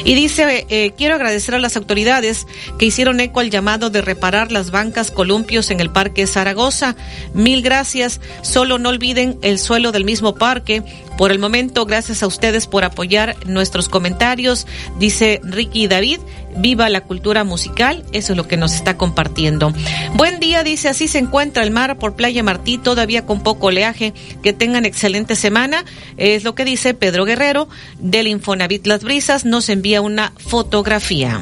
Y 0.06 0.16
dice, 0.16 0.66
eh, 0.70 0.94
quiero 0.98 1.16
agradecer 1.16 1.56
a 1.56 1.60
las 1.60 1.76
autoridades 1.76 2.48
que 2.78 2.86
hicieron 2.86 3.20
eco 3.20 3.40
al 3.42 3.50
llamado 3.50 3.90
de 3.90 4.02
reparar 4.02 4.52
las 4.52 4.72
bancas 4.72 5.12
columpios 5.12 5.70
en 5.70 5.80
el 5.80 5.92
Parque 5.92 6.26
Zaragoza. 6.28 6.96
Mil 7.34 7.62
gracias. 7.62 8.22
Solo 8.42 8.78
no 8.78 8.90
olviden 8.90 9.39
el 9.42 9.60
suelo 9.60 9.92
del 9.92 10.06
mismo 10.06 10.36
parque. 10.36 10.84
Por 11.18 11.32
el 11.32 11.40
momento, 11.40 11.86
gracias 11.86 12.24
a 12.24 12.28
ustedes 12.28 12.68
por 12.68 12.84
apoyar 12.84 13.36
nuestros 13.46 13.90
comentarios, 13.90 14.68
dice 14.98 15.42
Ricky 15.44 15.88
David. 15.88 16.20
Viva 16.58 16.90
la 16.90 17.02
cultura 17.02 17.44
musical, 17.44 18.04
eso 18.12 18.34
es 18.34 18.38
lo 18.38 18.48
que 18.48 18.58
nos 18.58 18.74
está 18.74 18.98
compartiendo. 18.98 19.72
Buen 20.16 20.40
día, 20.40 20.64
dice, 20.64 20.90
así 20.90 21.08
se 21.08 21.20
encuentra 21.20 21.64
el 21.64 21.72
mar 21.72 22.00
por 22.00 22.16
Playa 22.16 22.42
Martí, 22.42 22.78
todavía 22.78 23.26
con 23.26 23.44
poco 23.44 23.68
oleaje. 23.68 24.14
Que 24.42 24.54
tengan 24.54 24.86
excelente 24.86 25.36
semana, 25.36 25.86
es 26.18 26.44
lo 26.44 26.56
que 26.56 26.66
dice 26.66 26.94
Pedro 26.94 27.26
Guerrero 27.26 27.70
del 28.00 28.28
Infonavit 28.28 28.88
Las 28.88 29.04
Brisas, 29.04 29.46
nos 29.46 29.70
envía 29.70 30.02
una 30.02 30.34
fotografía. 30.38 31.40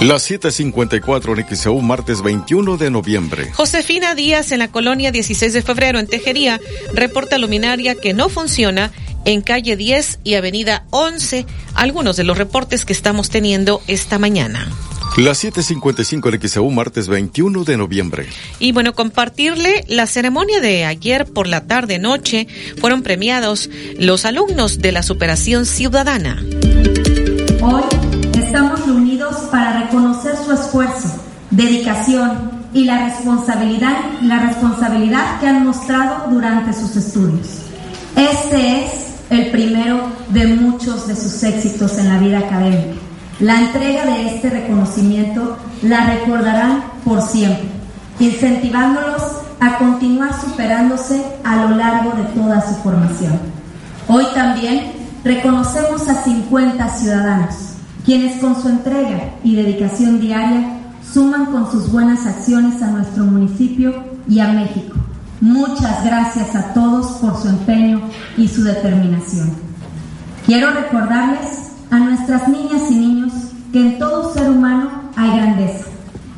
Las 0.00 0.30
7:54 0.30 1.36
en 1.36 1.56
XEU, 1.56 1.80
martes 1.80 2.22
21 2.22 2.76
de 2.76 2.88
noviembre. 2.88 3.50
Josefina 3.52 4.14
Díaz 4.14 4.52
en 4.52 4.60
la 4.60 4.68
colonia 4.68 5.10
16 5.10 5.52
de 5.52 5.60
febrero 5.60 5.98
en 5.98 6.06
Tejería 6.06 6.60
reporta 6.94 7.36
luminaria 7.36 7.96
que 7.96 8.14
no 8.14 8.28
funciona 8.28 8.92
en 9.24 9.40
calle 9.42 9.76
10 9.76 10.20
y 10.22 10.34
avenida 10.34 10.84
11. 10.90 11.46
Algunos 11.74 12.16
de 12.16 12.22
los 12.22 12.38
reportes 12.38 12.84
que 12.84 12.92
estamos 12.92 13.28
teniendo 13.28 13.82
esta 13.88 14.20
mañana. 14.20 14.68
Las 15.16 15.42
7:55 15.42 16.32
en 16.32 16.48
XEU, 16.48 16.70
martes 16.70 17.08
21 17.08 17.64
de 17.64 17.76
noviembre. 17.76 18.26
Y 18.60 18.70
bueno, 18.70 18.94
compartirle 18.94 19.84
la 19.88 20.06
ceremonia 20.06 20.60
de 20.60 20.84
ayer 20.84 21.24
por 21.24 21.48
la 21.48 21.66
tarde 21.66 21.98
noche 21.98 22.46
fueron 22.80 23.02
premiados 23.02 23.68
los 23.98 24.24
alumnos 24.26 24.78
de 24.78 24.92
la 24.92 25.02
superación 25.02 25.66
ciudadana. 25.66 26.40
Hoy 27.60 27.82
estamos 28.38 28.86
reunidos 29.18 29.48
para 29.50 29.80
reconocer 29.80 30.36
su 30.36 30.52
esfuerzo, 30.52 31.08
dedicación 31.50 32.50
y 32.72 32.84
la 32.84 33.06
responsabilidad, 33.06 33.96
la 34.22 34.38
responsabilidad 34.40 35.40
que 35.40 35.48
han 35.48 35.64
mostrado 35.64 36.30
durante 36.30 36.72
sus 36.72 36.94
estudios. 36.96 37.48
Este 38.16 38.84
es 38.84 38.92
el 39.30 39.50
primero 39.50 40.00
de 40.30 40.46
muchos 40.46 41.06
de 41.08 41.16
sus 41.16 41.42
éxitos 41.42 41.98
en 41.98 42.08
la 42.08 42.18
vida 42.18 42.38
académica. 42.38 42.94
La 43.40 43.60
entrega 43.60 44.04
de 44.06 44.34
este 44.34 44.50
reconocimiento 44.50 45.58
la 45.82 46.06
recordarán 46.06 46.84
por 47.04 47.22
siempre, 47.22 47.68
incentivándolos 48.20 49.22
a 49.60 49.78
continuar 49.78 50.30
superándose 50.40 51.24
a 51.44 51.56
lo 51.56 51.70
largo 51.70 52.12
de 52.12 52.24
toda 52.40 52.60
su 52.60 52.74
formación. 52.82 53.38
Hoy 54.08 54.24
también 54.34 54.92
reconocemos 55.24 56.08
a 56.08 56.22
50 56.22 56.88
ciudadanos, 56.96 57.67
quienes 58.08 58.40
con 58.40 58.58
su 58.58 58.70
entrega 58.70 59.34
y 59.44 59.54
dedicación 59.54 60.18
diaria 60.18 60.78
suman 61.12 61.44
con 61.44 61.70
sus 61.70 61.92
buenas 61.92 62.24
acciones 62.24 62.80
a 62.80 62.90
nuestro 62.90 63.24
municipio 63.24 64.02
y 64.26 64.40
a 64.40 64.48
México. 64.48 64.96
Muchas 65.42 66.02
gracias 66.06 66.56
a 66.56 66.72
todos 66.72 67.18
por 67.18 67.36
su 67.36 67.48
empeño 67.48 68.00
y 68.38 68.48
su 68.48 68.64
determinación. 68.64 69.50
Quiero 70.46 70.70
recordarles 70.70 71.72
a 71.90 71.98
nuestras 71.98 72.48
niñas 72.48 72.90
y 72.90 72.94
niños 72.94 73.32
que 73.74 73.80
en 73.80 73.98
todo 73.98 74.32
ser 74.32 74.52
humano 74.52 74.88
hay 75.14 75.30
grandeza, 75.36 75.84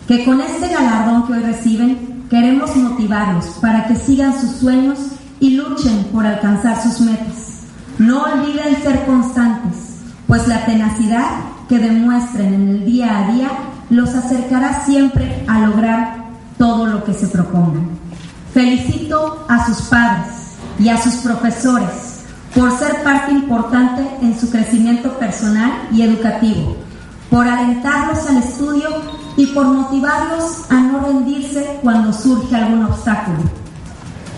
que 0.08 0.24
con 0.24 0.40
este 0.40 0.70
galardón 0.70 1.28
que 1.28 1.34
hoy 1.34 1.42
reciben 1.44 2.24
queremos 2.28 2.74
motivarlos 2.74 3.46
para 3.60 3.86
que 3.86 3.94
sigan 3.94 4.32
sus 4.40 4.56
sueños 4.56 4.98
y 5.38 5.50
luchen 5.50 6.02
por 6.12 6.26
alcanzar 6.26 6.82
sus 6.82 7.00
metas. 7.00 7.60
No 7.96 8.24
olviden 8.24 8.74
ser 8.82 9.06
constantes, 9.06 10.00
pues 10.26 10.48
la 10.48 10.66
tenacidad 10.66 11.26
que 11.70 11.78
demuestren 11.78 12.52
en 12.52 12.68
el 12.68 12.84
día 12.84 13.16
a 13.16 13.32
día 13.32 13.48
los 13.90 14.12
acercará 14.12 14.84
siempre 14.84 15.44
a 15.46 15.60
lograr 15.60 16.16
todo 16.58 16.84
lo 16.86 17.04
que 17.04 17.14
se 17.14 17.28
propongan. 17.28 17.88
Felicito 18.52 19.46
a 19.48 19.64
sus 19.64 19.82
padres 19.82 20.56
y 20.80 20.88
a 20.88 21.00
sus 21.00 21.14
profesores 21.18 22.24
por 22.56 22.76
ser 22.76 23.04
parte 23.04 23.30
importante 23.30 24.04
en 24.20 24.36
su 24.38 24.50
crecimiento 24.50 25.16
personal 25.20 25.70
y 25.92 26.02
educativo, 26.02 26.76
por 27.30 27.46
alentarlos 27.46 28.28
al 28.28 28.38
estudio 28.38 28.88
y 29.36 29.46
por 29.46 29.66
motivarlos 29.66 30.68
a 30.70 30.80
no 30.80 30.98
rendirse 31.06 31.78
cuando 31.82 32.12
surge 32.12 32.56
algún 32.56 32.86
obstáculo. 32.86 33.38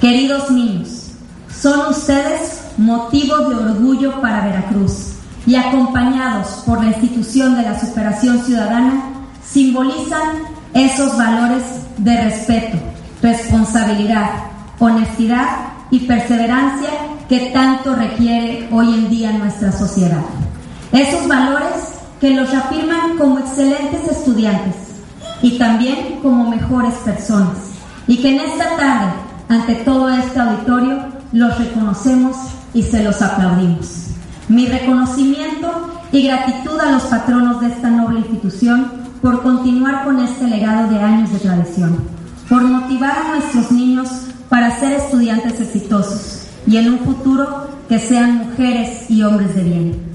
Queridos 0.02 0.50
niños, 0.50 1.12
son 1.50 1.92
ustedes 1.92 2.60
motivo 2.76 3.38
de 3.48 3.54
orgullo 3.54 4.20
para 4.20 4.44
Veracruz 4.44 5.11
y 5.46 5.56
acompañados 5.56 6.62
por 6.66 6.82
la 6.82 6.90
institución 6.90 7.56
de 7.56 7.62
la 7.62 7.78
superación 7.78 8.44
ciudadana, 8.44 9.04
simbolizan 9.44 10.22
esos 10.74 11.16
valores 11.16 11.62
de 11.98 12.24
respeto, 12.24 12.78
responsabilidad, 13.20 14.30
honestidad 14.78 15.46
y 15.90 16.00
perseverancia 16.00 16.90
que 17.28 17.50
tanto 17.52 17.94
requiere 17.94 18.68
hoy 18.70 18.94
en 18.94 19.10
día 19.10 19.32
nuestra 19.32 19.72
sociedad. 19.72 20.22
Esos 20.92 21.26
valores 21.28 22.00
que 22.20 22.30
los 22.30 22.52
afirman 22.54 23.16
como 23.18 23.38
excelentes 23.38 24.08
estudiantes 24.08 24.74
y 25.42 25.58
también 25.58 26.20
como 26.22 26.48
mejores 26.50 26.94
personas 27.04 27.56
y 28.06 28.18
que 28.18 28.36
en 28.36 28.40
esta 28.40 28.76
tarde, 28.76 29.12
ante 29.48 29.74
todo 29.76 30.08
este 30.08 30.38
auditorio, 30.38 31.04
los 31.32 31.58
reconocemos 31.58 32.36
y 32.74 32.82
se 32.82 33.02
los 33.02 33.20
aplaudimos. 33.20 34.11
Mi 34.48 34.66
reconocimiento 34.66 35.70
y 36.12 36.22
gratitud 36.24 36.78
a 36.78 36.90
los 36.92 37.02
patronos 37.04 37.60
de 37.60 37.68
esta 37.68 37.90
noble 37.90 38.20
institución 38.20 38.90
por 39.22 39.42
continuar 39.42 40.04
con 40.04 40.20
este 40.20 40.46
legado 40.46 40.88
de 40.90 40.98
años 40.98 41.32
de 41.32 41.38
tradición, 41.38 41.98
por 42.48 42.62
motivar 42.62 43.16
a 43.16 43.28
nuestros 43.36 43.70
niños 43.70 44.08
para 44.48 44.78
ser 44.78 44.92
estudiantes 44.92 45.60
exitosos 45.60 46.46
y 46.66 46.76
en 46.76 46.92
un 46.92 46.98
futuro 46.98 47.68
que 47.88 47.98
sean 47.98 48.38
mujeres 48.38 49.10
y 49.10 49.22
hombres 49.22 49.54
de 49.54 49.62
bien. 49.62 50.12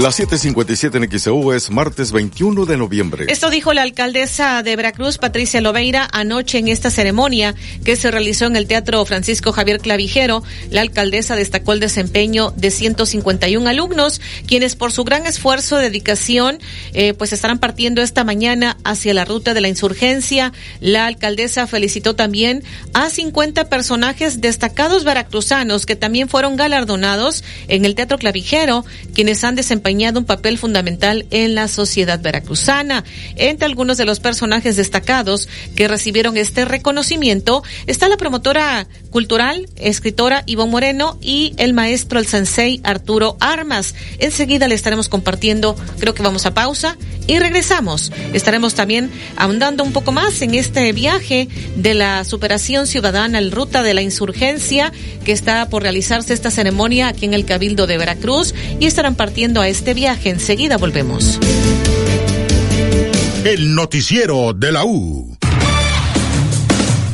Las 0.00 0.20
7:57 0.20 0.96
en 0.96 1.10
XEU 1.10 1.52
es 1.52 1.70
martes 1.70 2.12
21 2.12 2.66
de 2.66 2.76
noviembre. 2.76 3.26
Esto 3.28 3.50
dijo 3.50 3.72
la 3.72 3.82
alcaldesa 3.82 4.62
de 4.62 4.76
Veracruz, 4.76 5.18
Patricia 5.18 5.60
Loveira, 5.60 6.08
anoche 6.12 6.58
en 6.58 6.68
esta 6.68 6.88
ceremonia 6.88 7.56
que 7.84 7.96
se 7.96 8.12
realizó 8.12 8.46
en 8.46 8.54
el 8.54 8.68
Teatro 8.68 9.04
Francisco 9.06 9.50
Javier 9.50 9.80
Clavijero. 9.80 10.44
La 10.70 10.82
alcaldesa 10.82 11.34
destacó 11.34 11.72
el 11.72 11.80
desempeño 11.80 12.52
de 12.54 12.70
151 12.70 13.68
alumnos, 13.68 14.20
quienes 14.46 14.76
por 14.76 14.92
su 14.92 15.02
gran 15.02 15.26
esfuerzo, 15.26 15.78
dedicación, 15.78 16.60
eh, 16.92 17.12
pues 17.14 17.32
estarán 17.32 17.58
partiendo 17.58 18.00
esta 18.00 18.22
mañana 18.22 18.76
hacia 18.84 19.14
la 19.14 19.24
ruta 19.24 19.52
de 19.52 19.62
la 19.62 19.68
insurgencia. 19.68 20.52
La 20.78 21.06
alcaldesa 21.06 21.66
felicitó 21.66 22.14
también 22.14 22.62
a 22.94 23.10
50 23.10 23.68
personajes 23.68 24.40
destacados 24.40 25.02
veracruzanos 25.02 25.86
que 25.86 25.96
también 25.96 26.28
fueron 26.28 26.54
galardonados 26.54 27.42
en 27.66 27.84
el 27.84 27.96
Teatro 27.96 28.16
Clavijero, 28.16 28.84
quienes 29.12 29.42
han 29.42 29.56
desempeñado 29.56 29.87
un 29.88 30.24
papel 30.24 30.58
fundamental 30.58 31.26
en 31.30 31.54
la 31.54 31.66
sociedad 31.66 32.20
veracruzana. 32.20 33.04
Entre 33.36 33.64
algunos 33.64 33.96
de 33.96 34.04
los 34.04 34.20
personajes 34.20 34.76
destacados 34.76 35.48
que 35.76 35.88
recibieron 35.88 36.36
este 36.36 36.66
reconocimiento 36.66 37.62
está 37.86 38.08
la 38.08 38.18
promotora 38.18 38.86
cultural, 39.10 39.66
escritora 39.76 40.42
Ivonne 40.44 40.70
Moreno 40.70 41.18
y 41.22 41.54
el 41.56 41.72
maestro, 41.72 42.18
el 42.18 42.26
sensei 42.26 42.80
Arturo 42.84 43.38
Armas. 43.40 43.94
Enseguida 44.18 44.68
le 44.68 44.74
estaremos 44.74 45.08
compartiendo, 45.08 45.74
creo 45.98 46.12
que 46.12 46.22
vamos 46.22 46.44
a 46.44 46.52
pausa 46.52 46.98
y 47.26 47.38
regresamos. 47.38 48.12
Estaremos 48.34 48.74
también 48.74 49.10
ahondando 49.36 49.84
un 49.84 49.92
poco 49.92 50.12
más 50.12 50.42
en 50.42 50.54
este 50.54 50.92
viaje 50.92 51.48
de 51.76 51.94
la 51.94 52.24
superación 52.24 52.86
ciudadana, 52.86 53.38
el 53.38 53.52
ruta 53.52 53.82
de 53.82 53.94
la 53.94 54.02
insurgencia 54.02 54.92
que 55.24 55.32
está 55.32 55.68
por 55.70 55.82
realizarse 55.82 56.34
esta 56.34 56.50
ceremonia 56.50 57.08
aquí 57.08 57.24
en 57.24 57.34
el 57.34 57.46
Cabildo 57.46 57.86
de 57.86 57.96
Veracruz 57.96 58.54
y 58.78 58.86
estarán 58.86 59.14
partiendo 59.14 59.60
a 59.60 59.68
este 59.68 59.77
viaje. 59.94 60.30
Enseguida 60.30 60.76
volvemos. 60.76 61.38
El 63.44 63.74
noticiero 63.74 64.52
de 64.52 64.72
la 64.72 64.84
U. 64.84 65.37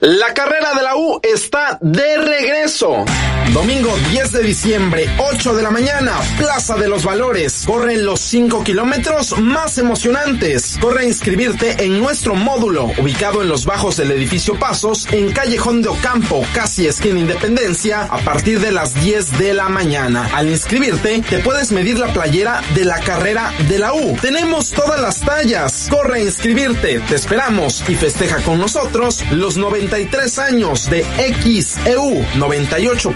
La 0.00 0.32
carrera 0.32 0.72
de 0.72 0.82
la 0.82 0.96
U 0.96 1.20
está 1.22 1.76
de 1.82 2.16
regreso. 2.16 3.04
Domingo 3.52 3.92
10 4.10 4.32
de 4.32 4.42
diciembre, 4.44 5.10
8 5.18 5.56
de 5.56 5.62
la 5.62 5.70
mañana, 5.70 6.12
Plaza 6.38 6.76
de 6.76 6.88
los 6.88 7.04
Valores. 7.04 7.64
Corren 7.66 8.06
los 8.06 8.20
5 8.20 8.64
kilómetros 8.64 9.38
más 9.38 9.76
emocionantes. 9.76 10.78
Corre 10.80 11.00
a 11.00 11.04
inscribirte 11.04 11.84
en 11.84 11.98
nuestro 11.98 12.34
módulo, 12.34 12.84
ubicado 12.96 13.42
en 13.42 13.48
los 13.48 13.66
bajos 13.66 13.96
del 13.96 14.12
edificio 14.12 14.58
Pasos, 14.58 15.06
en 15.10 15.32
Callejón 15.32 15.82
de 15.82 15.88
Ocampo, 15.88 16.46
casi 16.54 16.86
esquina 16.86 17.18
Independencia, 17.18 18.04
a 18.04 18.18
partir 18.18 18.60
de 18.60 18.70
las 18.70 18.94
10 18.94 19.38
de 19.38 19.52
la 19.52 19.68
mañana. 19.68 20.30
Al 20.32 20.48
inscribirte, 20.48 21.20
te 21.28 21.40
puedes 21.40 21.72
medir 21.72 21.98
la 21.98 22.12
playera 22.12 22.62
de 22.74 22.84
la 22.84 23.00
carrera 23.00 23.52
de 23.68 23.78
la 23.78 23.92
U. 23.92 24.16
Tenemos 24.22 24.70
todas 24.70 25.00
las 25.00 25.20
tallas. 25.20 25.88
Corre 25.90 26.20
a 26.20 26.22
inscribirte, 26.22 27.00
te 27.00 27.16
esperamos 27.16 27.84
y 27.88 27.96
festeja 27.96 28.38
con 28.42 28.60
nosotros 28.60 29.24
los 29.32 29.56
93 29.90 30.38
años 30.38 30.88
de 30.88 31.02
XEU 31.02 32.24
98. 32.36 33.14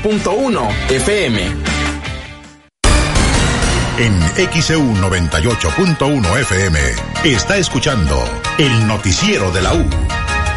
FM. 0.88 1.42
En 3.98 4.20
XEU 4.60 4.82
98.1 4.82 6.40
FM 6.40 6.78
está 7.22 7.58
escuchando 7.58 8.20
el 8.58 8.88
noticiero 8.88 9.52
de 9.52 9.62
la 9.62 9.72
U 9.72 9.84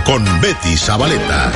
con 0.05 0.25
Betty 0.41 0.75
Zabaleta. 0.75 1.51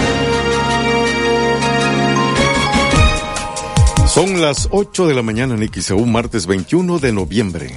Son 4.08 4.42
las 4.42 4.68
8 4.70 5.08
de 5.08 5.16
la 5.16 5.24
mañana 5.24 5.56
en 5.56 5.68
XEU, 5.74 6.06
martes 6.06 6.46
21 6.46 7.00
de 7.00 7.12
noviembre. 7.12 7.76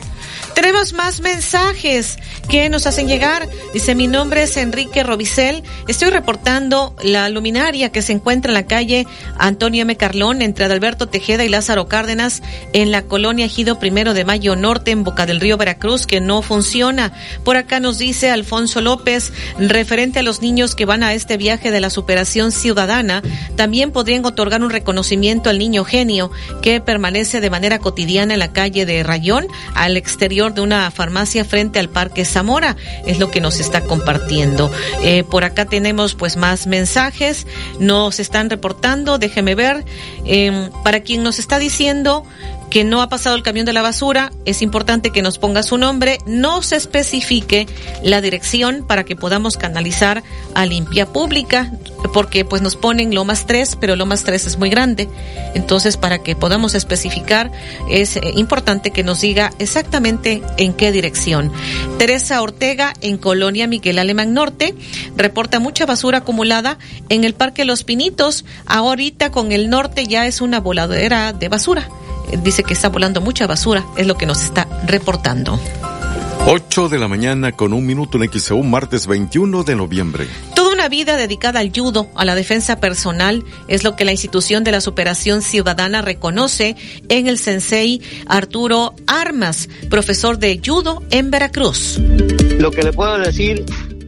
Más 0.92 1.20
mensajes 1.20 2.18
que 2.50 2.68
nos 2.68 2.86
hacen 2.86 3.08
llegar. 3.08 3.48
Dice, 3.72 3.94
mi 3.94 4.06
nombre 4.06 4.42
es 4.42 4.56
Enrique 4.58 5.02
Robicel. 5.02 5.62
Estoy 5.88 6.10
reportando 6.10 6.94
la 7.02 7.30
luminaria 7.30 7.90
que 7.90 8.02
se 8.02 8.12
encuentra 8.12 8.50
en 8.50 8.54
la 8.54 8.66
calle 8.66 9.06
Antonio 9.38 9.82
M. 9.82 9.96
Carlón 9.96 10.42
entre 10.42 10.66
Adalberto 10.66 11.08
Tejeda 11.08 11.42
y 11.42 11.48
Lázaro 11.48 11.88
Cárdenas 11.88 12.42
en 12.74 12.90
la 12.90 13.02
colonia 13.02 13.46
Ejido 13.46 13.78
Primero 13.78 14.12
de 14.12 14.26
Mayo 14.26 14.56
Norte 14.56 14.90
en 14.90 15.04
Boca 15.04 15.24
del 15.24 15.40
Río 15.40 15.56
Veracruz 15.56 16.06
que 16.06 16.20
no 16.20 16.42
funciona. 16.42 17.14
Por 17.44 17.56
acá 17.56 17.80
nos 17.80 17.96
dice 17.96 18.30
Alfonso 18.30 18.82
López, 18.82 19.32
referente 19.58 20.18
a 20.18 20.22
los 20.22 20.42
niños 20.42 20.74
que 20.74 20.84
van 20.84 21.02
a 21.02 21.14
este 21.14 21.38
viaje 21.38 21.70
de 21.70 21.80
la 21.80 21.88
superación 21.88 22.52
ciudadana, 22.52 23.22
también 23.56 23.90
podrían 23.90 24.24
otorgar 24.26 24.62
un 24.62 24.70
reconocimiento 24.70 25.48
al 25.48 25.58
niño 25.58 25.84
genio 25.84 26.30
que 26.60 26.80
permanece 26.80 27.40
de 27.40 27.50
manera 27.50 27.78
cotidiana 27.78 28.34
en 28.34 28.40
la 28.40 28.52
calle 28.52 28.84
de 28.84 29.02
Rayón 29.02 29.46
al 29.74 29.96
exterior 29.96 30.52
de 30.52 30.60
farmacia 30.90 31.44
frente 31.44 31.78
al 31.78 31.88
Parque 31.88 32.24
Zamora. 32.24 32.76
Es 33.06 33.18
lo 33.18 33.30
que 33.30 33.40
nos 33.40 33.60
está 33.60 33.82
compartiendo. 33.82 34.70
Eh, 35.02 35.24
por 35.24 35.44
acá 35.44 35.64
tenemos 35.64 36.14
pues 36.14 36.36
más 36.36 36.66
mensajes. 36.66 37.46
Nos 37.78 38.20
están 38.20 38.50
reportando, 38.50 39.18
déjeme 39.18 39.54
ver. 39.54 39.84
Eh, 40.24 40.70
para 40.82 41.00
quien 41.00 41.22
nos 41.22 41.38
está 41.38 41.58
diciendo 41.58 42.24
que 42.74 42.82
no 42.82 43.02
ha 43.02 43.08
pasado 43.08 43.36
el 43.36 43.44
camión 43.44 43.66
de 43.66 43.72
la 43.72 43.82
basura, 43.82 44.32
es 44.46 44.60
importante 44.60 45.10
que 45.10 45.22
nos 45.22 45.38
ponga 45.38 45.62
su 45.62 45.78
nombre, 45.78 46.18
no 46.26 46.60
se 46.60 46.74
especifique 46.74 47.68
la 48.02 48.20
dirección 48.20 48.84
para 48.84 49.04
que 49.04 49.14
podamos 49.14 49.56
canalizar 49.56 50.24
a 50.56 50.66
limpia 50.66 51.06
pública, 51.06 51.70
porque 52.12 52.44
pues 52.44 52.62
nos 52.62 52.74
ponen 52.74 53.14
Lomas 53.14 53.46
3, 53.46 53.76
pero 53.80 53.94
Lomas 53.94 54.24
3 54.24 54.48
es 54.48 54.58
muy 54.58 54.70
grande. 54.70 55.08
Entonces, 55.54 55.96
para 55.96 56.18
que 56.24 56.34
podamos 56.34 56.74
especificar, 56.74 57.52
es 57.88 58.16
eh, 58.16 58.22
importante 58.34 58.90
que 58.90 59.04
nos 59.04 59.20
diga 59.20 59.52
exactamente 59.60 60.42
en 60.56 60.72
qué 60.72 60.90
dirección. 60.90 61.52
Teresa 61.96 62.42
Ortega, 62.42 62.92
en 63.02 63.18
Colonia 63.18 63.68
Miguel 63.68 64.00
Alemán 64.00 64.34
Norte, 64.34 64.74
reporta 65.16 65.60
mucha 65.60 65.86
basura 65.86 66.18
acumulada 66.18 66.78
en 67.08 67.22
el 67.22 67.34
Parque 67.34 67.64
Los 67.64 67.84
Pinitos. 67.84 68.44
Ahorita 68.66 69.30
con 69.30 69.52
el 69.52 69.70
norte 69.70 70.08
ya 70.08 70.26
es 70.26 70.40
una 70.40 70.58
voladera 70.58 71.32
de 71.32 71.48
basura 71.48 71.88
dice 72.42 72.62
que 72.62 72.74
está 72.74 72.88
volando 72.88 73.20
mucha 73.20 73.46
basura, 73.46 73.84
es 73.96 74.06
lo 74.06 74.16
que 74.16 74.26
nos 74.26 74.42
está 74.42 74.68
reportando. 74.86 75.58
8 76.46 76.90
de 76.90 76.98
la 76.98 77.08
mañana 77.08 77.52
con 77.52 77.72
un 77.72 77.86
minuto 77.86 78.22
en 78.22 78.30
XEU, 78.30 78.62
martes 78.62 79.06
21 79.06 79.64
de 79.64 79.76
noviembre. 79.76 80.26
Toda 80.54 80.74
una 80.74 80.90
vida 80.90 81.16
dedicada 81.16 81.60
al 81.60 81.72
judo, 81.74 82.10
a 82.14 82.26
la 82.26 82.34
defensa 82.34 82.80
personal, 82.80 83.42
es 83.66 83.82
lo 83.82 83.96
que 83.96 84.04
la 84.04 84.10
institución 84.10 84.62
de 84.62 84.70
la 84.70 84.82
superación 84.82 85.40
ciudadana 85.40 86.02
reconoce 86.02 86.76
en 87.08 87.28
el 87.28 87.38
sensei 87.38 88.02
Arturo 88.26 88.94
Armas, 89.06 89.70
profesor 89.88 90.38
de 90.38 90.60
judo 90.62 91.02
en 91.10 91.30
Veracruz. 91.30 91.98
Lo 92.58 92.70
que 92.70 92.82
le 92.82 92.92
puedo 92.92 93.18
decir 93.18 93.64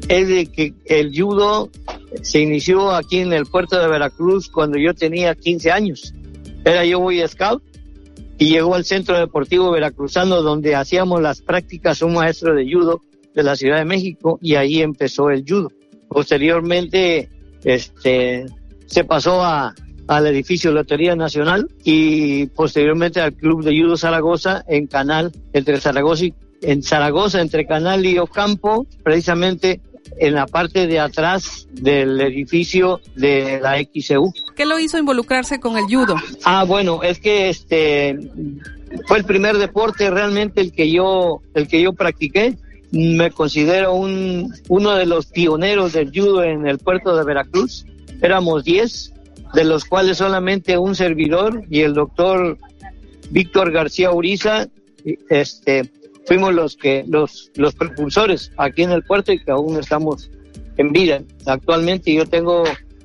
es 0.08 0.28
de 0.28 0.46
que 0.46 0.74
el 0.84 1.18
judo 1.18 1.70
se 2.20 2.40
inició 2.40 2.90
aquí 2.90 3.20
en 3.20 3.32
el 3.32 3.46
puerto 3.46 3.80
de 3.80 3.88
Veracruz 3.88 4.50
cuando 4.50 4.76
yo 4.78 4.92
tenía 4.92 5.34
15 5.34 5.70
años. 5.70 6.12
Era 6.66 6.84
yo 6.84 7.00
muy 7.00 7.26
scout 7.26 7.62
y 8.38 8.50
llegó 8.50 8.74
al 8.74 8.84
Centro 8.84 9.18
Deportivo 9.18 9.70
Veracruzano 9.70 10.42
donde 10.42 10.74
hacíamos 10.74 11.22
las 11.22 11.40
prácticas 11.40 12.02
un 12.02 12.14
maestro 12.14 12.54
de 12.54 12.70
judo 12.70 13.02
de 13.34 13.42
la 13.42 13.56
Ciudad 13.56 13.78
de 13.78 13.84
México 13.84 14.38
y 14.42 14.54
ahí 14.54 14.82
empezó 14.82 15.30
el 15.30 15.44
judo. 15.46 15.70
Posteriormente 16.08 17.28
este 17.64 18.46
se 18.86 19.04
pasó 19.04 19.42
a, 19.42 19.74
al 20.06 20.26
edificio 20.26 20.70
Lotería 20.72 21.16
Nacional 21.16 21.68
y 21.84 22.46
posteriormente 22.46 23.20
al 23.20 23.34
Club 23.34 23.64
de 23.64 23.78
Judo 23.78 23.96
Zaragoza 23.96 24.64
en 24.68 24.86
Canal 24.86 25.32
entre 25.52 25.80
Zaragoza 25.80 26.26
y 26.26 26.34
en 26.62 26.82
Zaragoza 26.82 27.40
entre 27.40 27.66
Canal 27.66 28.06
y 28.06 28.18
Ocampo, 28.18 28.86
precisamente 29.02 29.80
en 30.18 30.34
la 30.34 30.46
parte 30.46 30.86
de 30.86 31.00
atrás 31.00 31.66
del 31.72 32.20
edificio 32.20 33.00
de 33.14 33.60
la 33.60 33.78
XCU. 33.78 34.32
¿Qué 34.54 34.66
lo 34.66 34.78
hizo 34.78 34.98
involucrarse 34.98 35.60
con 35.60 35.76
el 35.76 35.84
judo? 35.84 36.16
Ah, 36.44 36.64
bueno, 36.64 37.02
es 37.02 37.18
que 37.18 37.48
este 37.48 38.18
fue 39.06 39.18
el 39.18 39.24
primer 39.24 39.58
deporte 39.58 40.10
realmente 40.10 40.60
el 40.60 40.72
que 40.72 40.90
yo 40.90 41.42
el 41.54 41.68
que 41.68 41.82
yo 41.82 41.92
practiqué. 41.92 42.56
Me 42.92 43.30
considero 43.30 43.94
un 43.94 44.54
uno 44.68 44.94
de 44.94 45.06
los 45.06 45.26
pioneros 45.26 45.92
del 45.92 46.10
judo 46.10 46.42
en 46.42 46.66
el 46.66 46.78
puerto 46.78 47.16
de 47.16 47.24
Veracruz. 47.24 47.84
Éramos 48.22 48.64
10, 48.64 49.12
de 49.54 49.64
los 49.64 49.84
cuales 49.84 50.18
solamente 50.18 50.78
un 50.78 50.94
servidor 50.94 51.64
y 51.68 51.80
el 51.80 51.94
doctor 51.94 52.58
Víctor 53.30 53.72
García 53.72 54.12
Uriza 54.12 54.68
este 55.28 55.90
fuimos 56.26 56.52
los 56.54 56.76
que 56.76 57.04
los 57.08 57.50
los 57.54 57.74
propulsores 57.74 58.52
aquí 58.56 58.82
en 58.82 58.90
el 58.90 59.02
puerto 59.02 59.32
y 59.32 59.42
que 59.42 59.50
aún 59.50 59.78
estamos 59.78 60.30
en 60.76 60.92
vida. 60.92 61.22
Actualmente 61.46 62.12
yo 62.12 62.26
tengo 62.26 62.64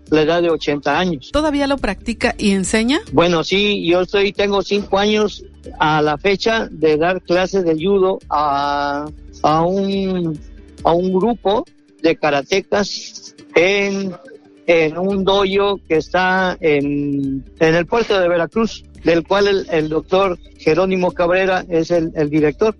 la 0.10 0.21
edad 0.23 0.41
de 0.41 0.49
80 0.49 0.99
años. 0.99 1.29
¿Todavía 1.31 1.67
lo 1.67 1.77
practica 1.77 2.36
y 2.38 2.51
enseña? 2.51 2.99
Bueno, 3.13 3.43
sí, 3.43 3.86
yo 3.88 4.01
estoy 4.01 4.34
tengo 4.34 4.62
cinco 4.62 4.97
años 4.97 5.45
a 5.79 6.01
la 6.01 6.17
fecha 6.17 6.67
de 6.69 6.97
dar 6.97 7.21
clases 7.21 7.63
de 7.63 7.75
judo 7.75 8.19
a, 8.29 9.05
a 9.43 9.62
un 9.63 10.38
a 10.84 10.91
un 10.91 11.13
grupo 11.13 11.65
de 12.01 12.15
karatecas 12.17 13.36
en 13.55 14.13
en 14.67 14.97
un 14.97 15.23
dojo 15.23 15.79
que 15.88 15.97
está 15.97 16.57
en, 16.62 17.43
en 17.60 17.75
el 17.75 17.86
puerto 17.86 18.19
de 18.19 18.27
Veracruz, 18.29 18.84
del 19.03 19.25
cual 19.27 19.47
el, 19.47 19.67
el 19.69 19.89
doctor 19.89 20.39
Jerónimo 20.57 21.12
Cabrera 21.12 21.65
es 21.67 21.91
el, 21.91 22.12
el 22.15 22.29
director 22.29 22.75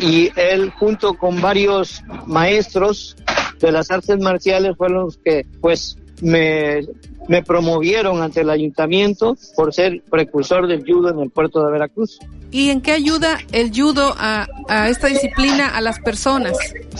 y, 0.00 0.30
él 0.36 0.70
junto 0.70 1.14
con 1.14 1.40
varios 1.40 2.02
maestros 2.26 3.16
de 3.60 3.72
las 3.72 3.90
artes 3.90 4.18
marciales 4.18 4.76
fueron 4.76 5.04
los 5.04 5.18
que 5.18 5.46
pues 5.60 5.96
me, 6.20 6.80
me 7.28 7.42
promovieron 7.42 8.22
ante 8.22 8.40
el 8.40 8.50
ayuntamiento 8.50 9.36
por 9.56 9.72
ser 9.72 10.02
precursor 10.10 10.66
del 10.66 10.84
judo 10.84 11.10
en 11.10 11.20
el 11.20 11.30
puerto 11.30 11.64
de 11.64 11.72
Veracruz. 11.72 12.18
¿Y 12.50 12.70
en 12.70 12.80
qué 12.80 12.92
ayuda 12.92 13.38
el 13.52 13.70
judo 13.74 14.14
a, 14.18 14.46
a 14.68 14.88
esta 14.88 15.08
disciplina 15.08 15.68
a 15.68 15.80
las 15.80 15.98
personas? 16.00 16.56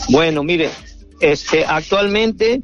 Bueno, 0.09 0.43
mire, 0.43 0.69
este, 1.19 1.65
actualmente, 1.65 2.61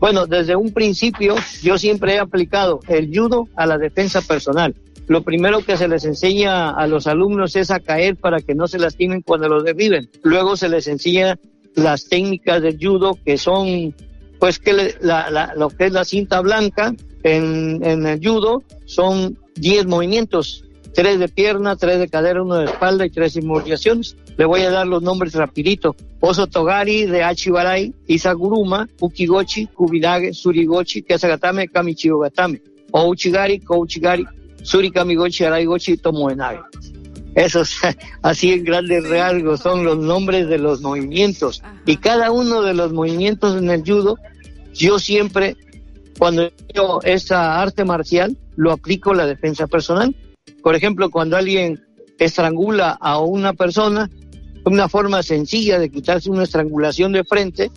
bueno, 0.00 0.26
desde 0.26 0.56
un 0.56 0.72
principio 0.72 1.36
yo 1.62 1.78
siempre 1.78 2.14
he 2.14 2.18
aplicado 2.18 2.80
el 2.88 3.10
judo 3.16 3.48
a 3.56 3.66
la 3.66 3.78
defensa 3.78 4.20
personal 4.20 4.74
lo 5.06 5.22
primero 5.22 5.60
que 5.60 5.76
se 5.76 5.88
les 5.88 6.04
enseña 6.04 6.70
a 6.70 6.86
los 6.86 7.06
alumnos 7.06 7.56
es 7.56 7.70
a 7.70 7.80
caer 7.80 8.16
para 8.16 8.40
que 8.40 8.54
no 8.54 8.68
se 8.68 8.78
lastimen 8.78 9.22
cuando 9.22 9.48
los 9.48 9.64
derriben. 9.64 10.08
Luego 10.22 10.56
se 10.56 10.68
les 10.68 10.86
enseña 10.86 11.38
las 11.74 12.08
técnicas 12.08 12.62
del 12.62 12.78
judo 12.80 13.18
que 13.24 13.38
son, 13.38 13.94
pues 14.38 14.58
que 14.58 14.94
la, 15.00 15.52
lo 15.56 15.68
que 15.70 15.86
es 15.86 15.92
la 15.92 16.04
cinta 16.04 16.40
blanca 16.40 16.94
en, 17.22 17.80
en 17.84 18.06
el 18.06 18.20
judo 18.26 18.62
son 18.84 19.38
10 19.56 19.86
movimientos, 19.86 20.64
tres 20.94 21.18
de 21.18 21.28
pierna, 21.28 21.76
tres 21.76 21.98
de 21.98 22.08
cadera, 22.08 22.42
uno 22.42 22.56
de 22.56 22.66
espalda 22.66 23.06
y 23.06 23.10
tres 23.10 23.36
inmovilizaciones. 23.36 24.16
Le 24.36 24.44
voy 24.44 24.62
a 24.62 24.70
dar 24.70 24.86
los 24.86 25.02
nombres 25.02 25.34
rapidito. 25.34 25.94
Oso 26.20 26.46
Togari 26.46 27.06
de 27.06 27.22
Achibarai, 27.22 27.92
Isaguruma, 28.06 28.88
Ukigochi, 29.00 29.66
Kubidage, 29.66 30.32
Surigochi, 30.32 31.02
Kesagatame, 31.02 31.68
Kamichigogatame. 31.68 32.62
Ouchigari, 32.92 33.58
Kouchigari, 33.60 34.26
Surikamigochi, 34.62 35.44
Araigochi, 35.44 35.96
Tomoenabe. 35.96 36.60
Esos, 37.34 37.76
así 38.22 38.52
en 38.52 38.64
grandes 38.64 39.08
rasgos, 39.08 39.60
son 39.60 39.84
los 39.84 39.98
nombres 39.98 40.48
de 40.48 40.58
los 40.58 40.80
movimientos. 40.80 41.62
Y 41.86 41.96
cada 41.96 42.30
uno 42.30 42.62
de 42.62 42.74
los 42.74 42.92
movimientos 42.92 43.56
en 43.56 43.70
el 43.70 43.82
judo, 43.82 44.18
yo 44.74 44.98
siempre 44.98 45.56
cuando 46.18 46.50
yo 46.74 47.00
esa 47.02 47.60
arte 47.60 47.84
marcial 47.84 48.36
lo 48.56 48.72
aplico 48.72 49.10
a 49.10 49.16
la 49.16 49.26
defensa 49.26 49.66
personal. 49.66 50.14
Por 50.62 50.74
ejemplo, 50.74 51.10
cuando 51.10 51.36
alguien 51.36 51.82
estrangula 52.18 52.90
a 53.00 53.18
una 53.18 53.54
persona, 53.54 54.10
una 54.64 54.88
forma 54.88 55.22
sencilla 55.22 55.78
de 55.78 55.90
quitarse 55.90 56.30
una 56.30 56.44
estrangulación 56.44 57.12
de 57.12 57.24
frente 57.24 57.70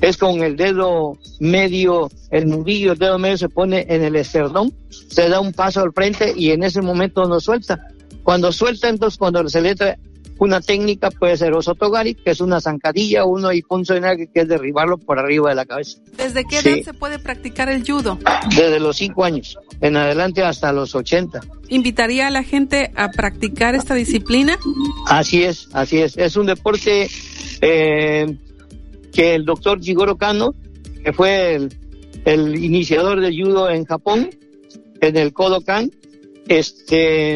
es 0.00 0.16
con 0.16 0.42
el 0.42 0.56
dedo 0.56 1.18
medio, 1.40 2.10
el 2.30 2.48
nudillo, 2.48 2.92
el 2.92 2.98
dedo 2.98 3.18
medio 3.18 3.38
se 3.38 3.48
pone 3.48 3.86
en 3.88 4.02
el 4.02 4.16
esternón, 4.16 4.72
se 4.88 5.28
da 5.28 5.40
un 5.40 5.52
paso 5.52 5.80
al 5.80 5.92
frente 5.92 6.32
y 6.36 6.50
en 6.50 6.62
ese 6.62 6.80
momento 6.80 7.24
no 7.26 7.40
suelta. 7.40 7.86
Cuando 8.22 8.52
suelta, 8.52 8.88
entonces 8.88 9.18
cuando 9.18 9.48
se 9.48 9.60
le 9.60 9.74
trae 9.74 9.98
una 10.40 10.60
técnica 10.60 11.10
puede 11.10 11.36
ser 11.36 11.52
osotogari, 11.52 12.14
que 12.14 12.30
es 12.30 12.40
una 12.40 12.60
zancadilla, 12.60 13.26
uno 13.26 13.52
y 13.52 13.60
punzo 13.62 13.94
que 13.94 14.28
es 14.32 14.48
derribarlo 14.48 14.96
por 14.96 15.18
arriba 15.18 15.50
de 15.50 15.54
la 15.54 15.66
cabeza. 15.66 15.98
¿Desde 16.16 16.44
qué 16.44 16.58
edad 16.60 16.82
se 16.82 16.94
puede 16.94 17.18
practicar 17.18 17.68
el 17.68 17.84
judo? 17.86 18.18
Desde 18.48 18.80
los 18.80 18.96
cinco 18.96 19.24
años, 19.24 19.58
en 19.82 19.96
adelante 19.96 20.42
hasta 20.42 20.72
los 20.72 20.94
80. 20.94 21.40
¿Invitaría 21.68 22.26
a 22.26 22.30
la 22.30 22.42
gente 22.42 22.90
a 22.96 23.10
practicar 23.10 23.74
esta 23.74 23.94
disciplina? 23.94 24.58
Así 25.06 25.44
es, 25.44 25.68
así 25.74 25.98
es. 25.98 26.16
Es 26.16 26.36
un 26.36 26.46
deporte 26.46 27.10
eh, 27.60 28.34
que 29.12 29.34
el 29.34 29.44
doctor 29.44 29.80
Jigoro 29.80 30.16
Kano, 30.16 30.54
que 31.04 31.12
fue 31.12 31.54
el, 31.54 31.74
el 32.24 32.62
iniciador 32.62 33.20
del 33.20 33.40
judo 33.40 33.70
en 33.70 33.84
Japón, 33.84 34.30
en 35.00 35.16
el 35.16 35.32
Kodokan, 35.32 35.90
este 36.48 37.34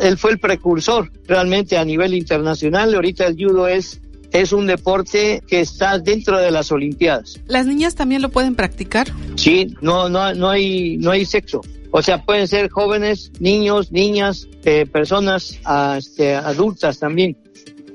él 0.00 0.16
fue 0.18 0.32
el 0.32 0.38
precursor 0.38 1.10
realmente 1.26 1.76
a 1.76 1.84
nivel 1.84 2.14
internacional. 2.14 2.94
Ahorita 2.94 3.26
el 3.26 3.34
judo 3.34 3.66
es 3.66 4.00
es 4.32 4.52
un 4.52 4.66
deporte 4.66 5.42
que 5.46 5.60
está 5.60 5.98
dentro 5.98 6.38
de 6.38 6.50
las 6.50 6.70
Olimpiadas. 6.70 7.40
¿Las 7.46 7.66
niñas 7.66 7.94
también 7.94 8.22
lo 8.22 8.28
pueden 8.28 8.54
practicar? 8.54 9.08
Sí, 9.34 9.74
no, 9.80 10.08
no, 10.08 10.32
no 10.34 10.48
hay, 10.48 10.98
no 10.98 11.10
hay 11.10 11.24
sexo. 11.24 11.60
O 11.90 12.02
sea, 12.02 12.24
pueden 12.24 12.46
ser 12.46 12.70
jóvenes, 12.70 13.32
niños, 13.40 13.90
niñas, 13.90 14.46
eh, 14.64 14.86
personas 14.86 15.58
ah, 15.64 15.96
este, 15.98 16.34
adultas 16.34 17.00
también. 17.00 17.36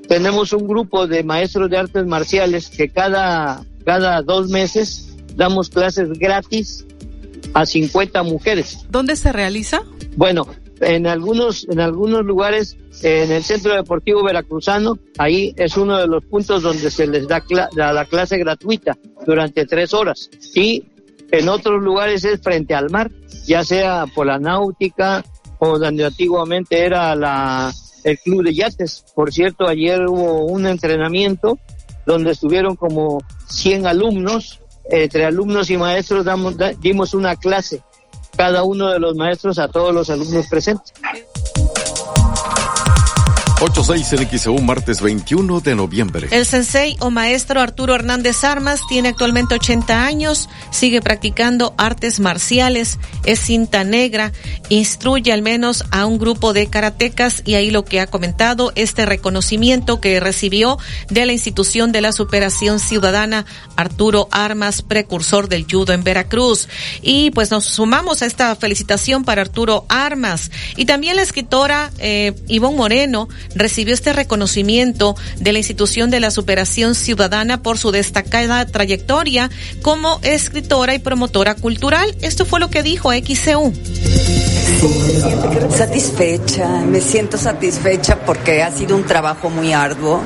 Tenemos 0.08 0.52
un 0.52 0.66
grupo 0.66 1.06
de 1.06 1.22
maestros 1.24 1.70
de 1.70 1.78
artes 1.78 2.06
marciales 2.06 2.68
que 2.68 2.88
cada, 2.88 3.64
cada 3.84 4.22
dos 4.22 4.48
meses 4.48 5.16
damos 5.34 5.68
clases 5.68 6.08
gratis 6.18 6.86
a 7.54 7.66
50 7.66 8.22
mujeres. 8.22 8.86
¿Dónde 8.90 9.16
se 9.16 9.32
realiza? 9.32 9.82
Bueno, 10.16 10.46
en 10.80 11.06
algunos, 11.06 11.66
en 11.68 11.80
algunos 11.80 12.24
lugares, 12.24 12.76
en 13.02 13.32
el 13.32 13.42
Centro 13.42 13.74
Deportivo 13.74 14.22
Veracruzano, 14.22 14.98
ahí 15.18 15.54
es 15.56 15.76
uno 15.76 15.98
de 15.98 16.06
los 16.06 16.24
puntos 16.24 16.62
donde 16.62 16.90
se 16.90 17.06
les 17.06 17.26
da 17.26 17.42
la 17.74 18.04
clase 18.04 18.38
gratuita 18.38 18.96
durante 19.26 19.66
tres 19.66 19.94
horas. 19.94 20.30
Y 20.54 20.84
en 21.30 21.48
otros 21.48 21.82
lugares 21.82 22.24
es 22.24 22.40
frente 22.40 22.74
al 22.74 22.90
mar, 22.90 23.10
ya 23.46 23.64
sea 23.64 24.06
por 24.14 24.26
la 24.26 24.38
náutica 24.38 25.24
o 25.58 25.78
donde 25.78 26.04
antiguamente 26.04 26.84
era 26.84 27.14
la, 27.14 27.72
el 28.06 28.18
club 28.20 28.44
de 28.44 28.54
yates. 28.54 29.04
Por 29.14 29.32
cierto, 29.32 29.66
ayer 29.66 30.06
hubo 30.06 30.44
un 30.46 30.66
entrenamiento 30.66 31.58
donde 32.06 32.30
estuvieron 32.30 32.76
como 32.76 33.18
100 33.48 33.86
alumnos, 33.86 34.60
entre 34.88 35.24
alumnos 35.24 35.70
y 35.70 35.76
maestros 35.76 36.24
damos, 36.24 36.54
dimos 36.80 37.14
una 37.14 37.34
clase 37.34 37.82
cada 38.36 38.62
uno 38.62 38.90
de 38.90 39.00
los 39.00 39.16
maestros 39.16 39.58
a 39.58 39.66
todos 39.68 39.92
los 39.92 40.08
alumnos 40.08 40.46
presentes. 40.46 40.92
86 43.58 44.46
en 44.46 44.66
martes 44.66 45.00
21 45.00 45.60
de 45.60 45.74
noviembre. 45.74 46.28
El 46.30 46.44
sensei 46.44 46.94
o 47.00 47.10
maestro 47.10 47.62
Arturo 47.62 47.94
Hernández 47.94 48.44
Armas 48.44 48.80
tiene 48.86 49.08
actualmente 49.08 49.54
80 49.54 50.04
años, 50.04 50.50
sigue 50.70 51.00
practicando 51.00 51.74
artes 51.78 52.20
marciales, 52.20 52.98
es 53.24 53.40
cinta 53.40 53.82
negra, 53.82 54.32
instruye 54.68 55.32
al 55.32 55.40
menos 55.40 55.84
a 55.90 56.04
un 56.04 56.18
grupo 56.18 56.52
de 56.52 56.66
karatecas 56.66 57.42
y 57.46 57.54
ahí 57.54 57.70
lo 57.70 57.86
que 57.86 58.00
ha 58.00 58.06
comentado, 58.06 58.72
este 58.74 59.06
reconocimiento 59.06 60.02
que 60.02 60.20
recibió 60.20 60.78
de 61.08 61.24
la 61.24 61.32
institución 61.32 61.92
de 61.92 62.02
la 62.02 62.12
superación 62.12 62.78
ciudadana 62.78 63.46
Arturo 63.76 64.28
Armas, 64.32 64.82
precursor 64.82 65.48
del 65.48 65.64
judo 65.64 65.94
en 65.94 66.04
Veracruz. 66.04 66.68
Y 67.00 67.30
pues 67.30 67.50
nos 67.50 67.64
sumamos 67.64 68.20
a 68.20 68.26
esta 68.26 68.54
felicitación 68.54 69.24
para 69.24 69.40
Arturo 69.40 69.86
Armas 69.88 70.50
y 70.76 70.84
también 70.84 71.16
la 71.16 71.22
escritora 71.22 71.90
eh, 71.98 72.34
Ivonne 72.48 72.76
Moreno, 72.76 73.28
recibió 73.56 73.94
este 73.94 74.12
reconocimiento 74.12 75.16
de 75.38 75.52
la 75.52 75.58
institución 75.58 76.10
de 76.10 76.20
la 76.20 76.30
superación 76.30 76.94
ciudadana 76.94 77.62
por 77.62 77.78
su 77.78 77.90
destacada 77.90 78.64
trayectoria 78.66 79.50
como 79.82 80.20
escritora 80.22 80.94
y 80.94 80.98
promotora 80.98 81.54
cultural. 81.54 82.14
Esto 82.20 82.44
fue 82.44 82.60
lo 82.60 82.70
que 82.70 82.82
dijo 82.82 83.10
XCU. 83.12 83.72
Satisfecha, 85.76 86.68
me 86.82 87.00
siento 87.00 87.38
satisfecha 87.38 88.18
porque 88.24 88.62
ha 88.62 88.70
sido 88.70 88.94
un 88.96 89.04
trabajo 89.04 89.50
muy 89.50 89.72
arduo 89.72 90.22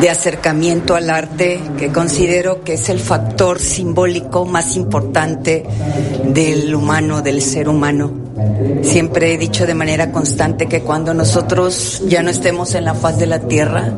de 0.00 0.10
acercamiento 0.10 0.94
al 0.94 1.10
arte 1.10 1.60
que 1.78 1.92
considero 1.92 2.64
que 2.64 2.74
es 2.74 2.88
el 2.88 2.98
factor 2.98 3.58
simbólico 3.58 4.44
más 4.44 4.76
importante 4.76 5.64
del 6.24 6.74
humano, 6.74 7.22
del 7.22 7.42
ser 7.42 7.68
humano. 7.68 8.10
Siempre 8.82 9.34
he 9.34 9.38
dicho 9.38 9.66
de 9.66 9.74
manera 9.74 10.10
constante 10.10 10.66
que 10.66 10.82
cuando 10.82 11.14
nosotros 11.14 12.02
ya 12.06 12.22
no 12.22 12.30
estemos 12.30 12.74
en 12.74 12.84
la 12.84 12.94
faz 12.94 13.18
de 13.18 13.26
la 13.26 13.40
tierra, 13.40 13.92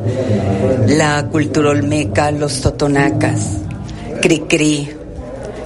la 0.87 1.27
cultura 1.27 1.71
olmeca, 1.71 2.31
los 2.31 2.61
totonacas, 2.61 3.59
Cricri, 4.21 4.89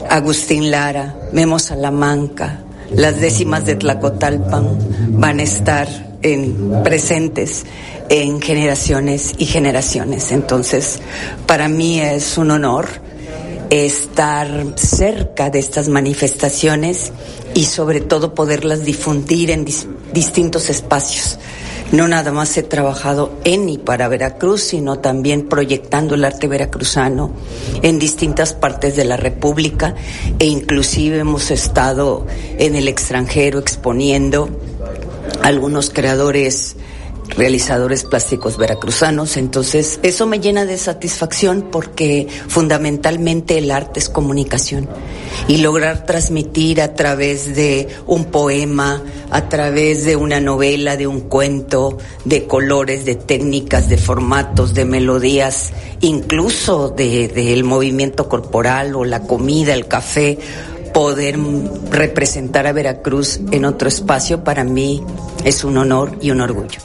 Agustín 0.10 0.72
Lara, 0.72 1.16
Memo 1.34 1.60
Salamanca, 1.60 2.60
las 2.96 3.20
décimas 3.20 3.66
de 3.66 3.76
Tlacotalpan 3.76 4.68
van 5.12 5.40
a 5.40 5.44
estar 5.44 6.09
en, 6.22 6.84
presentes 6.84 7.66
en 8.10 8.42
generaciones 8.42 9.34
y 9.38 9.46
generaciones. 9.46 10.32
Entonces, 10.32 11.00
para 11.46 11.68
mí 11.68 12.00
es 12.00 12.38
un 12.38 12.52
honor 12.52 12.88
estar 13.70 14.66
cerca 14.76 15.50
de 15.50 15.60
estas 15.60 15.90
manifestaciones 15.90 17.12
y 17.54 17.66
sobre 17.66 18.02
todo 18.02 18.34
poderlas 18.34 18.84
difundir 18.84 19.52
en 19.52 19.66
distintos 20.14 20.70
espacios. 20.70 21.38
No 21.92 22.08
nada 22.08 22.32
más 22.32 22.56
he 22.56 22.62
trabajado 22.62 23.32
en 23.44 23.68
y 23.68 23.80
para 23.80 24.08
Veracruz, 24.08 24.62
sino 24.62 25.00
también 25.00 25.50
proyectando 25.50 26.14
el 26.14 26.24
arte 26.24 26.48
veracruzano 26.48 27.32
en 27.82 27.98
distintas 27.98 28.54
partes 28.54 28.96
de 28.96 29.06
la 29.06 29.18
República 29.18 29.96
e 30.38 30.46
inclusive 30.46 31.18
hemos 31.18 31.50
estado 31.50 32.28
en 32.60 32.76
el 32.76 32.88
extranjero 32.88 33.58
exponiendo 33.58 34.50
algunos 35.42 35.90
creadores 35.90 36.76
realizadores 37.36 38.04
plásticos 38.04 38.58
veracruzanos. 38.58 39.38
Entonces, 39.38 40.00
eso 40.04 40.26
me 40.26 40.40
llena 40.40 40.66
de 40.66 40.78
satisfacción 40.78 41.68
porque 41.72 42.28
fundamentalmente 42.48 43.58
el 43.58 43.72
arte 43.72 44.00
es 44.00 44.10
comunicación 44.10 44.88
y 45.48 45.58
lograr 45.58 46.06
transmitir 46.06 46.82
a 46.82 46.94
través 46.94 47.56
de 47.56 47.88
un 48.08 48.26
poema, 48.26 49.04
a 49.32 49.50
través 49.50 50.06
de 50.06 50.16
una 50.16 50.40
novela, 50.40 50.98
de 50.98 51.08
un 51.08 51.22
cuento, 51.22 51.98
de 52.26 52.46
colores, 52.46 53.06
de 53.06 53.16
técnicas, 53.16 53.90
de 53.90 53.98
formatos, 53.98 54.74
de 54.74 54.86
melodías, 54.86 55.72
incluso 56.02 56.90
del 56.90 57.34
de, 57.34 57.64
movimiento 57.64 58.28
corporal 58.28 58.96
o 58.96 59.06
la 59.06 59.22
comida, 59.22 59.74
el 59.74 59.88
café 59.88 60.40
poder 60.94 61.38
representar 61.92 62.68
a 62.68 62.72
Veracruz 62.72 63.40
en 63.52 63.66
otro 63.66 63.88
espacio 63.88 64.44
para 64.44 64.64
mí 64.64 65.04
es 65.44 65.64
un 65.64 65.78
honor 65.78 66.18
y 66.22 66.32
un 66.32 66.42
orgullo. 66.42 66.80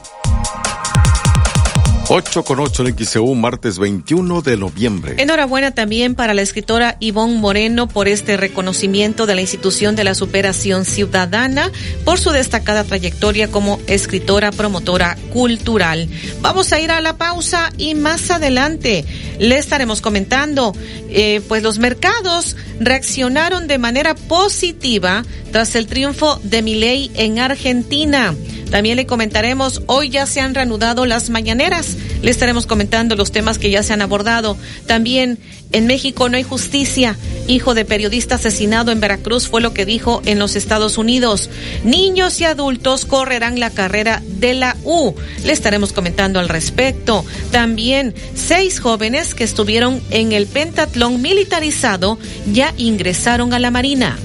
8 2.07 2.45
con 2.45 2.61
8 2.61 2.87
en 2.87 2.99
XEU, 2.99 3.35
martes 3.35 3.79
21 3.79 4.43
de 4.43 4.59
noviembre. 4.59 5.15
Enhorabuena 5.19 5.71
también 5.71 6.15
para 6.15 6.35
la 6.35 6.43
escritora 6.43 6.97
Ivonne 7.01 7.39
Moreno 7.39 7.89
por 7.89 8.09
este 8.09 8.37
reconocimiento 8.37 9.25
de 9.25 9.35
la 9.35 9.41
institución 9.41 9.97
de 9.97 10.05
la 10.05 10.15
superación 10.15 10.85
ciudadana 10.85 11.71
por 12.05 12.19
su 12.19 12.31
destacada 12.31 12.85
trayectoria 12.85 13.51
como 13.51 13.81
escritora 13.87 14.53
promotora 14.53 15.17
cultural. 15.33 16.09
Vamos 16.43 16.73
a 16.75 16.81
ir 16.81 16.91
a 16.91 17.01
la 17.01 17.17
pausa 17.17 17.71
y 17.79 17.95
más 17.95 18.31
adelante 18.31 19.07
le 19.39 19.57
estaremos 19.57 20.03
comentando, 20.03 20.75
eh, 21.09 21.41
pues 21.49 21.63
los 21.63 21.79
mercados 21.79 22.57
reaccionaron 22.81 23.67
de 23.67 23.79
manera 23.79 24.15
positiva 24.15 25.25
tras 25.53 25.75
el 25.75 25.87
triunfo 25.87 26.39
de 26.43 26.61
Milei 26.61 27.11
en 27.15 27.39
Argentina. 27.39 28.35
También 28.75 28.97
le 28.97 29.07
comentaremos, 29.07 29.83
hoy 29.87 30.09
ya 30.09 30.27
se 30.27 30.41
han 30.41 30.53
reanudado 30.53 31.07
las 31.07 31.31
mañaneras. 31.31 31.97
Le 32.22 32.31
estaremos 32.33 32.66
comentando 32.66 33.14
los 33.14 33.31
temas 33.31 33.57
que 33.57 33.70
ya 33.70 33.85
se 33.85 33.93
han 33.93 34.03
abordado. 34.03 34.57
También 34.89 35.39
en 35.70 35.87
México 35.87 36.29
no 36.29 36.37
hay 36.37 36.43
justicia. 36.43 37.16
Hijo 37.47 37.75
de 37.75 37.85
periodista 37.85 38.35
asesinado 38.35 38.91
en 38.91 38.99
Veracruz 38.99 39.47
fue 39.47 39.61
lo 39.61 39.72
que 39.72 39.87
dijo 39.87 40.22
en 40.25 40.41
los 40.41 40.57
Estados 40.57 40.99
Unidos. 40.99 41.51
Niños 41.85 42.41
y 42.41 42.47
adultos 42.47 43.05
correrán 43.05 43.61
la 43.61 43.70
carrera 43.70 44.20
de 44.27 44.55
la 44.55 44.77
U. 44.83 45.14
Le 45.45 45.53
estaremos 45.53 45.93
comentando 45.93 46.41
al 46.41 46.49
respecto. 46.49 47.25
También 47.53 48.12
seis 48.35 48.81
jóvenes 48.81 49.37
que 49.37 49.45
estuvieron 49.45 50.03
en 50.11 50.33
el 50.33 50.49
pentatlón 50.49 51.22
militarizado 51.22 52.18
ya 52.53 52.75
ingresaron 52.77 53.55
a 53.55 53.61
la 53.61 53.70
Marina. 53.70 54.18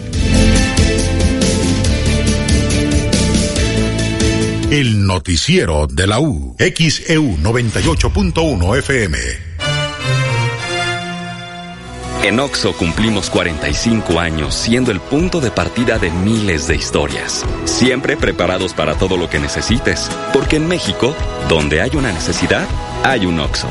El 4.72 5.08
noticiero 5.08 5.88
de 5.88 6.06
la 6.06 6.20
U. 6.20 6.56
XEU 6.60 7.38
98.1 7.38 8.78
FM. 8.78 9.18
En 12.24 12.40
OXO 12.40 12.74
cumplimos 12.74 13.32
45 13.32 14.20
años 14.20 14.54
siendo 14.54 14.92
el 14.92 15.00
punto 15.00 15.42
de 15.42 15.50
partida 15.50 15.98
de 15.98 16.12
miles 16.12 16.68
de 16.68 16.76
historias. 16.76 17.44
Siempre 17.66 18.16
preparados 18.16 18.76
para 18.76 18.94
todo 18.94 19.18
lo 19.18 19.28
que 19.28 19.40
necesites. 19.40 20.08
Porque 20.34 20.58
en 20.58 20.68
México, 20.68 21.16
donde 21.50 21.82
hay 21.82 21.90
una 21.96 22.12
necesidad, 22.12 22.68
hay 23.04 23.26
un 23.26 23.40
OXO. 23.40 23.68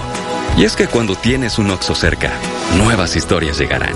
Y 0.56 0.64
es 0.64 0.74
que 0.74 0.88
cuando 0.88 1.14
tienes 1.14 1.60
un 1.60 1.70
OXO 1.70 1.94
cerca, 1.94 2.32
nuevas 2.76 3.14
historias 3.14 3.56
llegarán. 3.56 3.94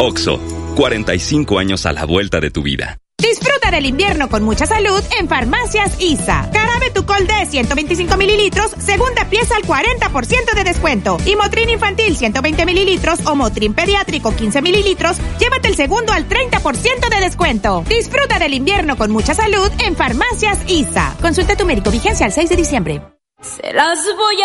OXO, 0.00 0.40
45 0.74 1.60
años 1.60 1.86
a 1.86 1.92
la 1.92 2.04
vuelta 2.06 2.40
de 2.40 2.50
tu 2.50 2.62
vida. 2.64 2.98
Disfruta 3.18 3.51
del 3.72 3.86
invierno 3.86 4.28
con 4.28 4.44
mucha 4.44 4.66
salud 4.66 5.02
en 5.18 5.28
Farmacias 5.28 5.98
ISA. 5.98 6.50
Carabe 6.52 6.90
Tucol 6.90 7.26
D 7.26 7.46
125 7.46 8.16
mililitros, 8.18 8.70
segunda 8.78 9.24
pieza 9.24 9.56
al 9.56 9.62
40% 9.62 10.54
de 10.54 10.62
descuento. 10.62 11.16
Y 11.24 11.34
Motrin 11.34 11.70
infantil 11.70 12.14
120 12.16 12.66
mililitros 12.66 13.18
o 13.26 13.34
Motrin 13.34 13.72
pediátrico 13.72 14.36
15 14.36 14.60
mililitros, 14.62 15.16
llévate 15.40 15.68
el 15.68 15.76
segundo 15.76 16.12
al 16.12 16.28
30% 16.28 17.08
de 17.08 17.20
descuento. 17.20 17.82
Disfruta 17.88 18.38
del 18.38 18.54
invierno 18.54 18.96
con 18.96 19.10
mucha 19.10 19.34
salud 19.34 19.70
en 19.84 19.96
Farmacias 19.96 20.58
ISA. 20.68 21.16
Consulta 21.20 21.56
tu 21.56 21.64
médico 21.64 21.90
vigencia 21.90 22.26
al 22.26 22.32
6 22.32 22.50
de 22.50 22.56
diciembre. 22.56 23.02
Se 23.40 23.72
las 23.72 23.98
voy. 24.16 24.36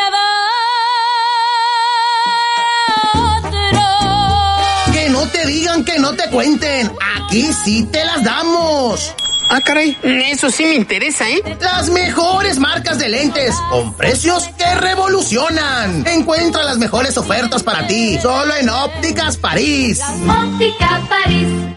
Digan, 5.47 5.83
que 5.83 5.97
no 5.97 6.13
te 6.13 6.29
cuenten. 6.29 6.91
Aquí 7.15 7.49
sí 7.63 7.87
te 7.91 8.05
las 8.05 8.23
damos. 8.23 9.13
Ah, 9.49 9.61
caray, 9.61 9.97
eso 10.03 10.49
sí 10.49 10.65
me 10.65 10.75
interesa, 10.75 11.29
¿eh? 11.29 11.41
Las 11.61 11.89
mejores 11.89 12.59
marcas 12.59 12.99
de 12.99 13.07
lentes, 13.07 13.55
con 13.69 13.93
precios 13.93 14.43
que 14.57 14.75
revolucionan. 14.75 16.05
Encuentra 16.05 16.63
las 16.63 16.77
mejores 16.77 17.17
ofertas 17.17 17.63
para 17.63 17.87
ti, 17.87 18.19
solo 18.21 18.53
en 18.55 18.69
Ópticas 18.69 19.37
París. 19.37 20.01
Óptica 20.27 21.01
París. 21.07 21.76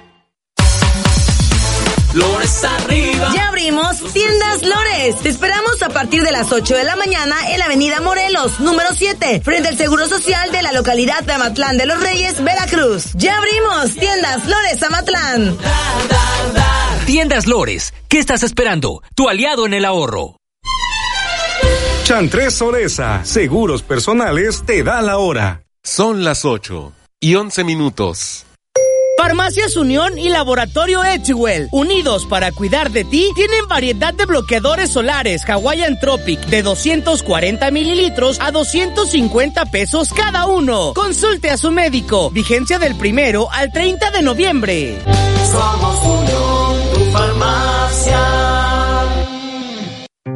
Lores 2.15 2.65
arriba. 2.65 3.31
Ya 3.35 3.49
abrimos 3.49 4.03
Tiendas 4.13 4.63
Lores. 4.63 5.21
Te 5.23 5.29
esperamos 5.29 5.81
a 5.83 5.91
partir 5.91 6.25
de 6.25 6.33
las 6.33 6.51
8 6.51 6.75
de 6.75 6.83
la 6.83 6.97
mañana 6.97 7.37
en 7.53 7.59
la 7.61 7.67
Avenida 7.67 8.01
Morelos, 8.01 8.59
número 8.59 8.89
7, 8.93 9.41
frente 9.45 9.69
al 9.69 9.79
Seguro 9.79 10.09
Social 10.09 10.51
de 10.51 10.63
la 10.63 10.73
localidad 10.73 11.23
de 11.23 11.35
Amatlán 11.35 11.77
de 11.77 11.87
los 11.87 12.01
Reyes, 12.01 12.43
Veracruz. 12.43 13.13
Ya 13.15 13.39
abrimos 13.39 13.95
Tiendas 13.95 14.45
Lores 14.47 14.83
Amatlán. 14.83 15.57
Tiendas 17.07 17.47
Lores, 17.47 17.95
¿qué 18.09 18.19
estás 18.19 18.43
esperando? 18.43 19.03
Tu 19.15 19.29
aliado 19.29 19.67
en 19.67 19.75
el 19.75 19.85
ahorro. 19.85 20.37
Chantres 22.03 22.55
Soresa, 22.55 23.25
Seguros 23.25 23.83
Personales, 23.83 24.65
te 24.67 24.83
da 24.83 25.01
la 25.01 25.19
hora. 25.19 25.63
Son 25.85 26.25
las 26.25 26.45
8 26.45 26.93
y 27.21 27.37
11 27.37 27.63
minutos. 27.63 28.47
Farmacias 29.21 29.77
Unión 29.77 30.19
y 30.19 30.31
Laboratorio 30.31 31.05
Edgewell, 31.05 31.69
unidos 31.73 32.25
para 32.25 32.53
cuidar 32.53 32.91
de 32.91 33.05
ti, 33.05 33.29
tienen 33.35 33.69
variedad 33.69 34.15
de 34.15 34.25
bloqueadores 34.25 34.89
solares 34.89 35.47
Hawaiian 35.47 36.01
Tropic 36.01 36.41
de 36.47 36.63
240 36.63 37.71
mililitros 37.71 38.39
a 38.41 38.51
250 38.51 39.67
pesos 39.67 40.15
cada 40.15 40.47
uno. 40.47 40.95
Consulte 40.95 41.51
a 41.51 41.59
su 41.59 41.71
médico. 41.71 42.31
Vigencia 42.31 42.79
del 42.79 42.95
primero 42.95 43.51
al 43.53 43.71
30 43.71 44.11
de 44.11 44.23
noviembre. 44.23 44.99
Somos 45.53 46.03
Unión, 46.03 46.95
tu 46.95 47.05
farmacia. 47.13 48.50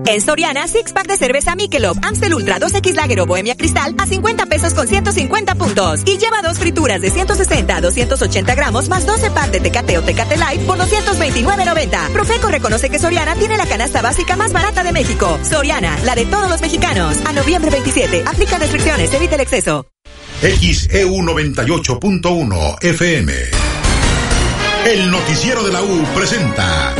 En 0.06 0.20
Soriana, 0.20 0.68
six 0.68 0.92
pack 0.92 1.06
de 1.06 1.16
cerveza 1.16 1.54
Michelob, 1.56 1.96
Amstel 2.02 2.34
Ultra 2.34 2.58
2X 2.58 2.94
Lager 2.94 3.20
o 3.20 3.26
Bohemia 3.26 3.56
Cristal 3.56 3.94
a 3.98 4.06
50 4.06 4.46
pesos 4.46 4.74
con 4.74 4.86
150 4.86 5.54
puntos. 5.54 6.02
Y 6.04 6.18
lleva 6.18 6.42
dos 6.42 6.58
frituras 6.58 7.00
de 7.00 7.10
160 7.10 7.76
a 7.76 7.80
280 7.80 8.54
gramos 8.54 8.88
más 8.88 9.06
12 9.06 9.30
pack 9.30 9.50
de 9.50 9.60
Tecate 9.60 9.96
o 9.96 10.02
Tecate 10.02 10.36
Light 10.36 10.60
por 10.62 10.76
229.90. 10.78 12.12
Profeco 12.12 12.48
reconoce 12.48 12.90
que 12.90 12.98
Soriana 12.98 13.34
tiene 13.36 13.56
la 13.56 13.66
canasta 13.66 14.02
básica 14.02 14.36
más 14.36 14.52
barata 14.52 14.84
de 14.84 14.92
México. 14.92 15.38
Soriana, 15.42 15.98
la 16.04 16.14
de 16.14 16.26
todos 16.26 16.50
los 16.50 16.60
mexicanos. 16.60 17.16
A 17.24 17.32
noviembre 17.32 17.70
27, 17.70 18.24
aplica 18.26 18.58
restricciones, 18.58 19.12
evita 19.12 19.36
el 19.36 19.40
exceso. 19.40 19.86
XEU 20.42 21.10
98.1 21.22 22.84
FM. 22.84 23.32
El 24.86 25.10
noticiero 25.10 25.64
de 25.64 25.72
la 25.72 25.80
U 25.80 26.04
presenta 26.14 26.94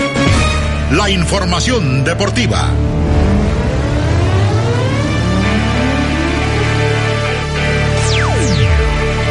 la 0.90 1.10
información 1.10 2.04
deportiva. 2.04 2.70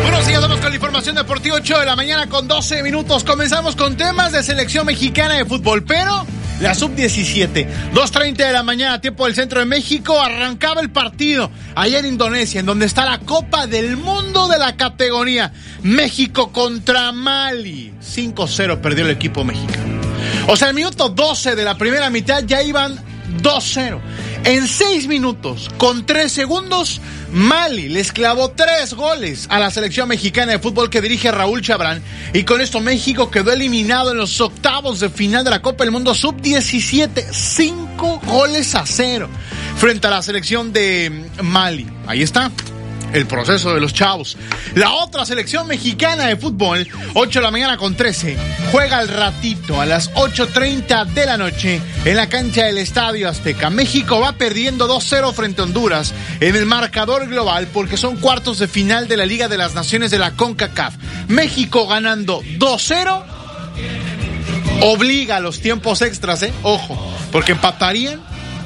Buenos 0.02 0.28
días, 0.28 0.42
vamos 0.42 0.60
con 0.60 0.70
la 0.70 0.76
información 0.76 1.16
deportiva 1.16 1.56
8 1.56 1.80
de 1.80 1.86
la 1.86 1.96
mañana 1.96 2.28
con 2.28 2.48
12 2.48 2.84
minutos. 2.84 3.24
Comenzamos 3.24 3.76
con 3.76 3.96
temas 3.96 4.32
de 4.32 4.44
selección 4.44 4.86
mexicana 4.86 5.36
de 5.36 5.46
fútbol, 5.46 5.84
pero 5.84 6.26
la 6.60 6.74
sub-17, 6.74 7.68
2.30 7.94 8.36
de 8.38 8.52
la 8.52 8.64
mañana, 8.64 9.02
tiempo 9.02 9.26
del 9.26 9.36
centro 9.36 9.60
de 9.60 9.66
México, 9.66 10.20
arrancaba 10.20 10.82
el 10.82 10.92
partido 10.92 11.52
allá 11.76 12.00
en 12.00 12.06
Indonesia, 12.06 12.60
en 12.60 12.66
donde 12.66 12.86
está 12.86 13.06
la 13.06 13.20
Copa 13.20 13.68
del 13.68 13.98
Mundo 13.98 14.48
de 14.48 14.60
la 14.60 14.76
categoría. 14.76 15.52
México 15.84 16.52
contra 16.52 17.12
Mali. 17.12 17.94
5-0 18.02 18.80
perdió 18.80 19.06
el 19.06 19.12
equipo 19.12 19.44
mexicano. 19.44 19.93
O 20.48 20.56
sea, 20.56 20.70
el 20.70 20.76
minuto 20.76 21.10
12 21.10 21.56
de 21.56 21.64
la 21.64 21.78
primera 21.78 22.10
mitad 22.10 22.44
ya 22.46 22.62
iban 22.62 23.00
2-0. 23.42 24.00
En 24.46 24.68
6 24.68 25.08
minutos, 25.08 25.70
con 25.78 26.06
3 26.06 26.30
segundos, 26.32 27.00
Mali 27.32 27.88
les 27.88 28.12
clavó 28.12 28.52
3 28.52 28.94
goles 28.94 29.48
a 29.50 29.58
la 29.58 29.72
selección 29.72 30.10
mexicana 30.10 30.52
de 30.52 30.60
fútbol 30.60 30.90
que 30.90 31.02
dirige 31.02 31.32
Raúl 31.32 31.62
Chabrán. 31.62 32.04
Y 32.34 32.44
con 32.44 32.60
esto 32.60 32.82
México 32.82 33.32
quedó 33.32 33.54
eliminado 33.54 34.12
en 34.12 34.18
los 34.18 34.42
octavos 34.42 35.00
de 35.00 35.10
final 35.10 35.46
de 35.46 35.52
la 35.52 35.62
Copa 35.62 35.86
del 35.86 35.92
Mundo 35.92 36.14
Sub-17. 36.14 37.32
5 37.32 38.22
goles 38.26 38.76
a 38.76 38.86
0 38.86 39.30
frente 39.78 40.08
a 40.08 40.10
la 40.10 40.22
selección 40.22 40.74
de 40.74 41.30
Mali. 41.42 41.88
Ahí 42.06 42.22
está 42.22 42.52
el 43.14 43.28
proceso 43.28 43.74
de 43.74 43.80
los 43.80 43.94
chavos. 43.94 44.38
La 44.76 44.92
otra 44.92 45.26
selección 45.26 45.68
mexicana 45.68 46.28
de 46.28 46.36
fútbol, 46.36 46.88
8 47.14 47.40
de 47.40 47.44
la 47.44 47.52
mañana 47.52 47.78
con 47.78 47.96
13, 47.96 48.38
juega 48.72 48.98
al 48.98 49.08
ratito 49.08 49.80
a 49.80 49.86
las 49.86 50.12
8.30 50.14 51.06
de 51.08 51.26
la 51.26 51.38
noche 51.38 51.82
en 52.06 52.16
la 52.16 52.28
cancha 52.28 52.66
del 52.66 52.80
Estadio 52.80 53.30
Azteca. 53.30 53.70
México 53.70 54.20
va 54.20 54.34
perdiendo 54.34 54.88
2-0 54.88 55.34
frente 55.34 55.62
a 55.62 55.66
Honduras 55.66 56.14
en 56.40 56.56
el 56.56 56.66
marcador 56.66 57.28
global 57.28 57.68
porque 57.72 57.98
son 57.98 58.18
cuartos 58.18 58.60
de 58.60 58.68
final 58.68 59.08
de 59.08 59.18
la 59.18 59.26
Liga 59.26 59.48
de 59.48 59.58
las 59.58 59.76
Naciones 59.76 60.12
de 60.12 60.20
la 60.20 60.32
CONCACAF. 60.32 60.96
México 61.28 61.88
ganando 61.88 62.42
2-0 62.42 63.24
obliga 64.82 65.38
a 65.38 65.40
los 65.40 65.62
tiempos 65.62 66.02
extras, 66.02 66.44
¿eh? 66.44 66.54
Ojo, 66.64 67.00
porque 67.32 67.54
empatarían 67.54 68.22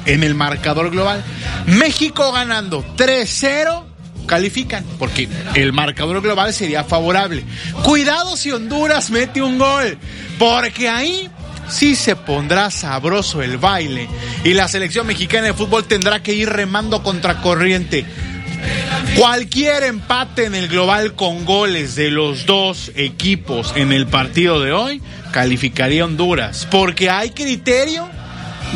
en 0.06 0.24
el 0.24 0.34
marcador 0.34 0.90
global. 0.90 1.22
México 1.66 2.32
ganando 2.32 2.84
3-0 2.96 3.87
califican, 4.28 4.84
porque 5.00 5.28
el 5.56 5.72
marcador 5.72 6.22
global 6.22 6.52
sería 6.52 6.84
favorable. 6.84 7.42
Cuidado 7.82 8.36
si 8.36 8.52
Honduras 8.52 9.10
mete 9.10 9.42
un 9.42 9.58
gol, 9.58 9.98
porque 10.38 10.88
ahí 10.88 11.28
sí 11.68 11.96
se 11.96 12.14
pondrá 12.14 12.70
sabroso 12.70 13.42
el 13.42 13.58
baile 13.58 14.08
y 14.44 14.54
la 14.54 14.68
selección 14.68 15.06
mexicana 15.06 15.48
de 15.48 15.54
fútbol 15.54 15.84
tendrá 15.84 16.22
que 16.22 16.34
ir 16.34 16.48
remando 16.48 17.02
contra 17.02 17.40
corriente. 17.40 18.06
Cualquier 19.16 19.84
empate 19.84 20.44
en 20.44 20.54
el 20.54 20.68
global 20.68 21.14
con 21.14 21.44
goles 21.44 21.96
de 21.96 22.10
los 22.10 22.46
dos 22.46 22.92
equipos 22.94 23.72
en 23.76 23.92
el 23.92 24.06
partido 24.06 24.60
de 24.60 24.72
hoy 24.72 25.02
calificaría 25.32 26.04
Honduras, 26.04 26.66
porque 26.70 27.10
hay 27.10 27.30
criterio 27.30 28.08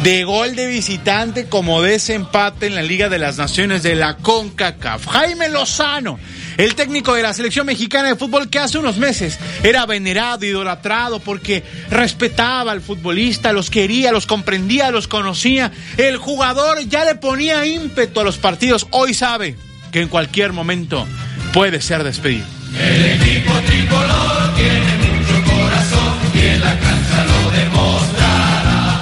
de 0.02 0.24
gol 0.24 0.56
de 0.56 0.66
visitante 0.66 1.46
como 1.46 1.82
desempate 1.82 2.66
en 2.66 2.74
la 2.74 2.82
Liga 2.82 3.08
de 3.08 3.18
las 3.18 3.38
Naciones 3.38 3.82
de 3.82 3.94
la 3.94 4.16
CONCACAF. 4.16 5.06
Jaime 5.06 5.48
Lozano, 5.48 6.18
el 6.56 6.74
técnico 6.74 7.14
de 7.14 7.22
la 7.22 7.32
selección 7.32 7.66
mexicana 7.66 8.08
de 8.08 8.16
fútbol 8.16 8.50
que 8.50 8.58
hace 8.58 8.78
unos 8.78 8.96
meses 8.96 9.38
era 9.62 9.86
venerado, 9.86 10.44
idolatrado 10.44 11.20
porque 11.20 11.62
respetaba 11.90 12.72
al 12.72 12.80
futbolista, 12.80 13.52
los 13.52 13.70
quería, 13.70 14.10
los 14.10 14.26
comprendía, 14.26 14.90
los 14.90 15.06
conocía. 15.06 15.70
El 15.96 16.16
jugador 16.16 16.80
ya 16.88 17.04
le 17.04 17.14
ponía 17.14 17.64
ímpetu 17.64 18.20
a 18.20 18.24
los 18.24 18.38
partidos. 18.38 18.86
Hoy 18.90 19.14
sabe 19.14 19.56
que 19.92 20.00
en 20.00 20.08
cualquier 20.08 20.52
momento 20.52 21.06
puede 21.52 21.80
ser 21.80 22.02
despedido. 22.02 22.46
El 22.76 23.04
equipo 23.04 23.52
tricolor 23.66 24.54
tiene 24.56 24.96
mucho 25.20 25.52
corazón 25.52 26.14
y 26.34 26.58
la. 26.58 26.92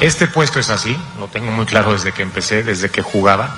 Este 0.01 0.27
puesto 0.27 0.59
es 0.59 0.71
así, 0.71 0.97
lo 1.19 1.29
tengo 1.29 1.53
muy 1.53 1.67
claro 1.67 1.93
desde 1.93 2.13
que 2.13 2.23
empecé, 2.23 2.63
desde 2.63 2.89
que 2.89 3.03
jugaba, 3.03 3.55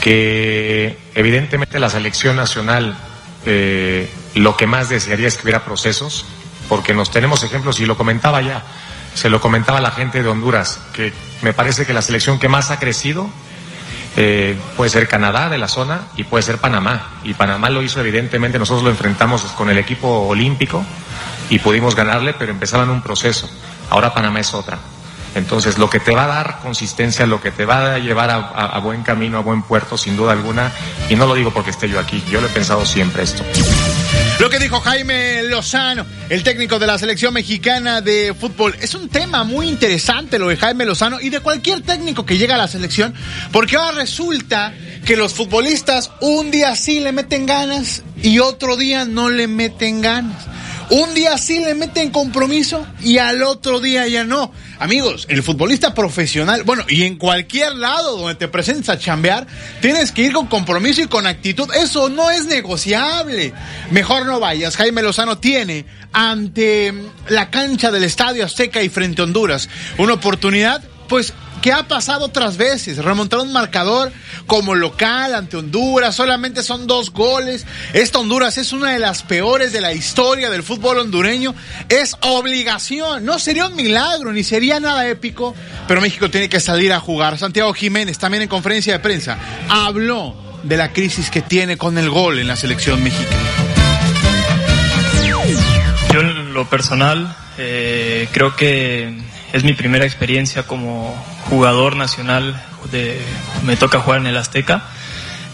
que 0.00 0.98
evidentemente 1.14 1.78
la 1.78 1.90
selección 1.90 2.36
nacional 2.36 2.96
eh, 3.44 4.10
lo 4.34 4.56
que 4.56 4.66
más 4.66 4.88
desearía 4.88 5.28
es 5.28 5.36
que 5.36 5.42
hubiera 5.42 5.64
procesos, 5.66 6.24
porque 6.70 6.94
nos 6.94 7.10
tenemos 7.10 7.42
ejemplos, 7.42 7.80
y 7.80 7.86
lo 7.86 7.98
comentaba 7.98 8.40
ya, 8.40 8.62
se 9.14 9.28
lo 9.28 9.42
comentaba 9.42 9.82
la 9.82 9.90
gente 9.90 10.22
de 10.22 10.28
Honduras, 10.30 10.80
que 10.94 11.12
me 11.42 11.52
parece 11.52 11.84
que 11.84 11.92
la 11.92 12.00
selección 12.00 12.38
que 12.38 12.48
más 12.48 12.70
ha 12.70 12.78
crecido 12.78 13.28
eh, 14.16 14.56
puede 14.78 14.90
ser 14.90 15.06
Canadá 15.06 15.50
de 15.50 15.58
la 15.58 15.68
zona 15.68 16.08
y 16.16 16.24
puede 16.24 16.42
ser 16.42 16.58
Panamá. 16.58 17.18
Y 17.24 17.34
Panamá 17.34 17.68
lo 17.68 17.82
hizo 17.82 18.00
evidentemente, 18.00 18.58
nosotros 18.58 18.84
lo 18.84 18.90
enfrentamos 18.90 19.42
con 19.52 19.68
el 19.68 19.76
equipo 19.76 20.08
olímpico 20.28 20.82
y 21.50 21.58
pudimos 21.58 21.94
ganarle, 21.94 22.32
pero 22.32 22.52
empezaban 22.52 22.88
un 22.88 23.02
proceso. 23.02 23.50
Ahora 23.90 24.14
Panamá 24.14 24.40
es 24.40 24.54
otra. 24.54 24.78
Entonces, 25.34 25.78
lo 25.78 25.90
que 25.90 26.00
te 26.00 26.14
va 26.14 26.24
a 26.24 26.28
dar 26.28 26.58
consistencia, 26.60 27.26
lo 27.26 27.40
que 27.40 27.50
te 27.50 27.64
va 27.64 27.94
a 27.94 27.98
llevar 27.98 28.30
a, 28.30 28.78
buen 28.78 29.02
camino, 29.02 29.38
a 29.38 29.40
buen 29.40 29.62
puerto, 29.62 29.96
sin 29.98 30.16
duda 30.16 30.32
alguna, 30.32 30.72
y 31.08 31.16
no 31.16 31.26
lo 31.26 31.34
digo 31.34 31.52
porque 31.52 31.70
esté 31.70 31.88
yo 31.88 31.98
aquí, 31.98 32.22
yo 32.30 32.40
lo 32.40 32.46
he 32.46 32.50
pensado 32.50 32.84
siempre 32.86 33.22
esto. 33.22 33.42
Lo 34.38 34.50
que 34.50 34.58
dijo 34.58 34.80
Jaime 34.80 35.42
Lozano, 35.44 36.04
el 36.28 36.42
técnico 36.42 36.78
de 36.78 36.86
la 36.86 36.98
selección 36.98 37.34
mexicana 37.34 38.00
de 38.00 38.34
fútbol, 38.38 38.76
es 38.80 38.94
un 38.94 39.08
tema 39.08 39.44
muy 39.44 39.68
interesante 39.68 40.38
lo 40.38 40.48
de 40.48 40.56
Jaime 40.56 40.84
Lozano 40.84 41.20
y 41.20 41.30
de 41.30 41.40
cualquier 41.40 41.82
técnico 41.82 42.26
que 42.26 42.36
llega 42.36 42.54
a 42.54 42.58
la 42.58 42.68
selección, 42.68 43.14
porque 43.52 43.76
ahora 43.76 43.98
resulta 43.98 44.74
que 45.04 45.16
los 45.16 45.34
futbolistas 45.34 46.10
un 46.20 46.50
día 46.50 46.74
sí 46.76 47.00
le 47.00 47.12
meten 47.12 47.46
ganas 47.46 48.02
y 48.22 48.38
otro 48.38 48.76
día 48.76 49.04
no 49.04 49.30
le 49.30 49.46
meten 49.46 50.00
ganas. 50.00 50.46
Un 50.90 51.14
día 51.14 51.38
sí 51.38 51.60
le 51.60 51.74
meten 51.74 52.10
compromiso 52.10 52.86
y 53.00 53.18
al 53.18 53.42
otro 53.42 53.80
día 53.80 54.06
ya 54.06 54.24
no. 54.24 54.52
Amigos, 54.78 55.26
el 55.30 55.42
futbolista 55.42 55.94
profesional, 55.94 56.62
bueno, 56.64 56.84
y 56.88 57.04
en 57.04 57.16
cualquier 57.16 57.74
lado 57.76 58.18
donde 58.18 58.34
te 58.34 58.48
presentes 58.48 58.88
a 58.88 58.98
chambear, 58.98 59.46
tienes 59.80 60.12
que 60.12 60.22
ir 60.22 60.32
con 60.32 60.46
compromiso 60.46 61.02
y 61.02 61.06
con 61.06 61.26
actitud. 61.26 61.68
Eso 61.74 62.08
no 62.08 62.30
es 62.30 62.46
negociable. 62.46 63.52
Mejor 63.90 64.26
no 64.26 64.40
vayas. 64.40 64.76
Jaime 64.76 65.02
Lozano 65.02 65.38
tiene 65.38 65.86
ante 66.12 66.92
la 67.28 67.50
cancha 67.50 67.90
del 67.90 68.04
Estadio 68.04 68.44
Azteca 68.44 68.82
y 68.82 68.88
frente 68.88 69.22
a 69.22 69.24
Honduras 69.24 69.68
una 69.98 70.14
oportunidad, 70.14 70.82
pues 71.08 71.32
¿Qué 71.64 71.72
ha 71.72 71.88
pasado 71.88 72.26
otras 72.26 72.58
veces? 72.58 73.02
Remontar 73.02 73.40
un 73.40 73.50
marcador 73.50 74.12
como 74.46 74.74
local 74.74 75.34
ante 75.34 75.56
Honduras, 75.56 76.14
solamente 76.14 76.62
son 76.62 76.86
dos 76.86 77.10
goles. 77.10 77.64
Esta 77.94 78.18
Honduras 78.18 78.58
es 78.58 78.74
una 78.74 78.92
de 78.92 78.98
las 78.98 79.22
peores 79.22 79.72
de 79.72 79.80
la 79.80 79.94
historia 79.94 80.50
del 80.50 80.62
fútbol 80.62 80.98
hondureño. 80.98 81.54
Es 81.88 82.16
obligación, 82.20 83.24
no 83.24 83.38
sería 83.38 83.66
un 83.66 83.76
milagro, 83.76 84.30
ni 84.34 84.44
sería 84.44 84.78
nada 84.78 85.08
épico, 85.08 85.54
pero 85.88 86.02
México 86.02 86.28
tiene 86.28 86.50
que 86.50 86.60
salir 86.60 86.92
a 86.92 87.00
jugar. 87.00 87.38
Santiago 87.38 87.72
Jiménez, 87.72 88.18
también 88.18 88.42
en 88.42 88.50
conferencia 88.50 88.92
de 88.92 88.98
prensa, 88.98 89.38
habló 89.70 90.36
de 90.64 90.76
la 90.76 90.92
crisis 90.92 91.30
que 91.30 91.40
tiene 91.40 91.78
con 91.78 91.96
el 91.96 92.10
gol 92.10 92.40
en 92.40 92.46
la 92.46 92.56
selección 92.56 93.02
mexicana. 93.02 93.40
Yo 96.12 96.20
en 96.20 96.52
lo 96.52 96.68
personal 96.68 97.34
eh, 97.56 98.28
creo 98.32 98.54
que 98.54 99.16
es 99.54 99.62
mi 99.62 99.72
primera 99.72 100.04
experiencia 100.04 100.64
como 100.64 101.14
jugador 101.48 101.94
nacional, 101.94 102.60
de, 102.90 103.20
me 103.64 103.76
toca 103.76 104.00
jugar 104.00 104.18
en 104.18 104.26
el 104.26 104.36
Azteca, 104.36 104.82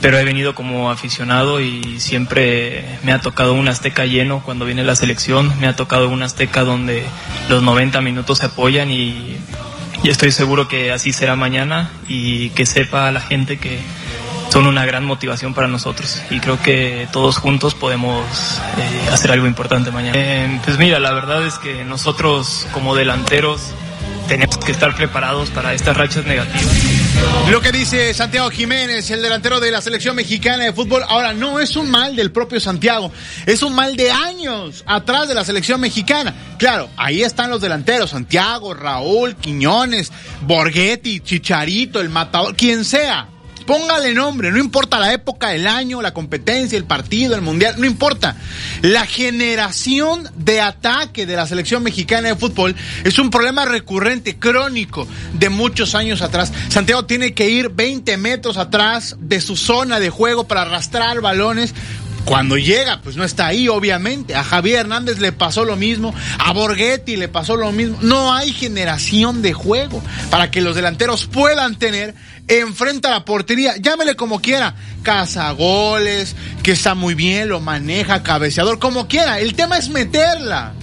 pero 0.01 0.19
he 0.19 0.25
venido 0.25 0.55
como 0.55 0.91
aficionado 0.91 1.61
y 1.61 2.01
siempre 2.01 2.83
me 3.03 3.13
ha 3.13 3.21
tocado 3.21 3.53
un 3.53 3.69
Azteca 3.69 4.07
lleno 4.07 4.43
cuando 4.43 4.65
viene 4.65 4.85
la 4.85 4.97
selección, 4.97 5.53
me 5.61 5.67
ha 5.67 5.77
tocado 5.77 6.09
un 6.09 6.23
Azteca 6.23 6.65
donde 6.65 7.05
los 7.51 7.63
90 7.63 8.01
minutos 8.01 8.39
se 8.39 8.47
apoyan 8.47 8.91
y, 8.91 9.37
y 10.03 10.09
estoy 10.09 10.33
seguro 10.33 10.67
que 10.67 10.93
así 10.93 11.13
será 11.13 11.37
mañana 11.37 11.91
y 12.09 12.49
que 12.51 12.65
sepa 12.65 13.11
la 13.11 13.21
gente 13.21 13.59
que 13.59 13.81
son 14.49 14.67
una 14.67 14.87
gran 14.87 15.05
motivación 15.05 15.53
para 15.53 15.69
nosotros 15.69 16.23
y 16.31 16.41
creo 16.41 16.59
que 16.63 17.07
todos 17.13 17.37
juntos 17.37 17.75
podemos 17.75 18.25
eh, 18.79 19.11
hacer 19.13 19.31
algo 19.31 19.47
importante 19.47 19.91
mañana. 19.91 20.19
Eh, 20.19 20.59
pues 20.65 20.79
mira, 20.79 20.99
la 21.01 21.13
verdad 21.13 21.47
es 21.47 21.59
que 21.59 21.85
nosotros 21.85 22.67
como 22.73 22.95
delanteros 22.95 23.75
tenemos 24.31 24.59
que 24.59 24.71
estar 24.71 24.95
preparados 24.95 25.51
para 25.51 25.75
estas 25.75 25.97
rachas 25.97 26.25
negativas. 26.25 26.65
Lo 27.51 27.61
que 27.61 27.73
dice 27.73 28.15
Santiago 28.15 28.49
Jiménez, 28.49 29.11
el 29.11 29.23
delantero 29.23 29.59
de 29.59 29.73
la 29.73 29.81
selección 29.81 30.15
mexicana 30.15 30.63
de 30.63 30.73
fútbol, 30.73 31.03
ahora 31.09 31.33
no 31.33 31.59
es 31.59 31.75
un 31.75 31.91
mal 31.91 32.15
del 32.15 32.31
propio 32.31 32.61
Santiago, 32.61 33.11
es 33.45 33.65
un 33.65 33.75
mal 33.75 33.97
de 33.97 34.13
años 34.13 34.85
atrás 34.87 35.27
de 35.27 35.35
la 35.35 35.45
selección 35.45 35.81
mexicana. 35.81 36.33
Claro, 36.59 36.89
ahí 36.97 37.25
están 37.25 37.51
los 37.51 37.61
delanteros, 37.61 38.11
Santiago, 38.11 38.73
Raúl, 38.73 39.35
Quiñones, 39.35 40.13
Borghetti, 40.43 41.19
Chicharito, 41.19 42.01
el 42.01 42.09
Matador, 42.09 42.55
quien 42.55 42.85
sea. 42.85 43.27
Póngale 43.71 44.15
nombre, 44.15 44.51
no 44.51 44.59
importa 44.59 44.99
la 44.99 45.13
época, 45.13 45.55
el 45.55 45.69
año, 45.69 46.03
la 46.03 46.13
competencia, 46.13 46.77
el 46.77 46.87
partido, 46.87 47.37
el 47.37 47.41
mundial, 47.41 47.77
no 47.79 47.87
importa. 47.87 48.35
La 48.83 49.07
generación 49.07 50.29
de 50.35 50.61
ataque 50.61 51.25
de 51.25 51.37
la 51.37 51.47
selección 51.47 51.85
mexicana 51.85 52.27
de 52.27 52.35
fútbol 52.35 52.75
es 53.05 53.21
un 53.21 53.31
problema 53.31 53.67
recurrente, 53.67 54.41
crónico, 54.41 55.07
de 55.35 55.51
muchos 55.51 55.95
años 55.95 56.21
atrás. 56.21 56.53
Santiago 56.69 57.05
tiene 57.05 57.33
que 57.33 57.49
ir 57.49 57.69
20 57.69 58.17
metros 58.17 58.57
atrás 58.57 59.15
de 59.21 59.41
su 59.41 59.57
zona 59.57 60.01
de 60.01 60.11
juego 60.11 60.49
para 60.49 60.63
arrastrar 60.63 61.21
balones 61.21 61.73
cuando 62.25 62.57
llega, 62.57 63.01
pues 63.03 63.17
no 63.17 63.25
está 63.25 63.47
ahí, 63.47 63.69
obviamente. 63.69 64.35
A 64.35 64.45
Javier 64.45 64.81
Hernández 64.81 65.19
le 65.19 65.33
pasó 65.33 65.65
lo 65.65 65.77
mismo, 65.77 66.15
a 66.39 66.53
Borghetti 66.53 67.17
le 67.17 67.29
pasó 67.29 67.57
lo 67.57 67.73
mismo. 67.73 67.99
No 68.03 68.33
hay 68.33 68.53
generación 68.53 69.43
de 69.43 69.53
juego 69.53 70.03
para 70.31 70.51
que 70.51 70.61
los 70.61 70.75
delanteros 70.75 71.27
puedan 71.27 71.77
tener 71.77 72.15
enfrente 72.51 73.07
a 73.07 73.13
la 73.13 73.25
portería, 73.25 73.77
llámele 73.77 74.17
como 74.17 74.41
quiera, 74.41 74.75
cazagoles, 75.03 76.35
que 76.63 76.73
está 76.73 76.95
muy 76.95 77.15
bien, 77.15 77.49
lo 77.49 77.61
maneja, 77.61 78.23
cabeceador, 78.23 78.79
como 78.79 79.07
quiera. 79.07 79.39
El 79.39 79.55
tema 79.55 79.79
es 79.79 79.89
meterla. 79.89 80.75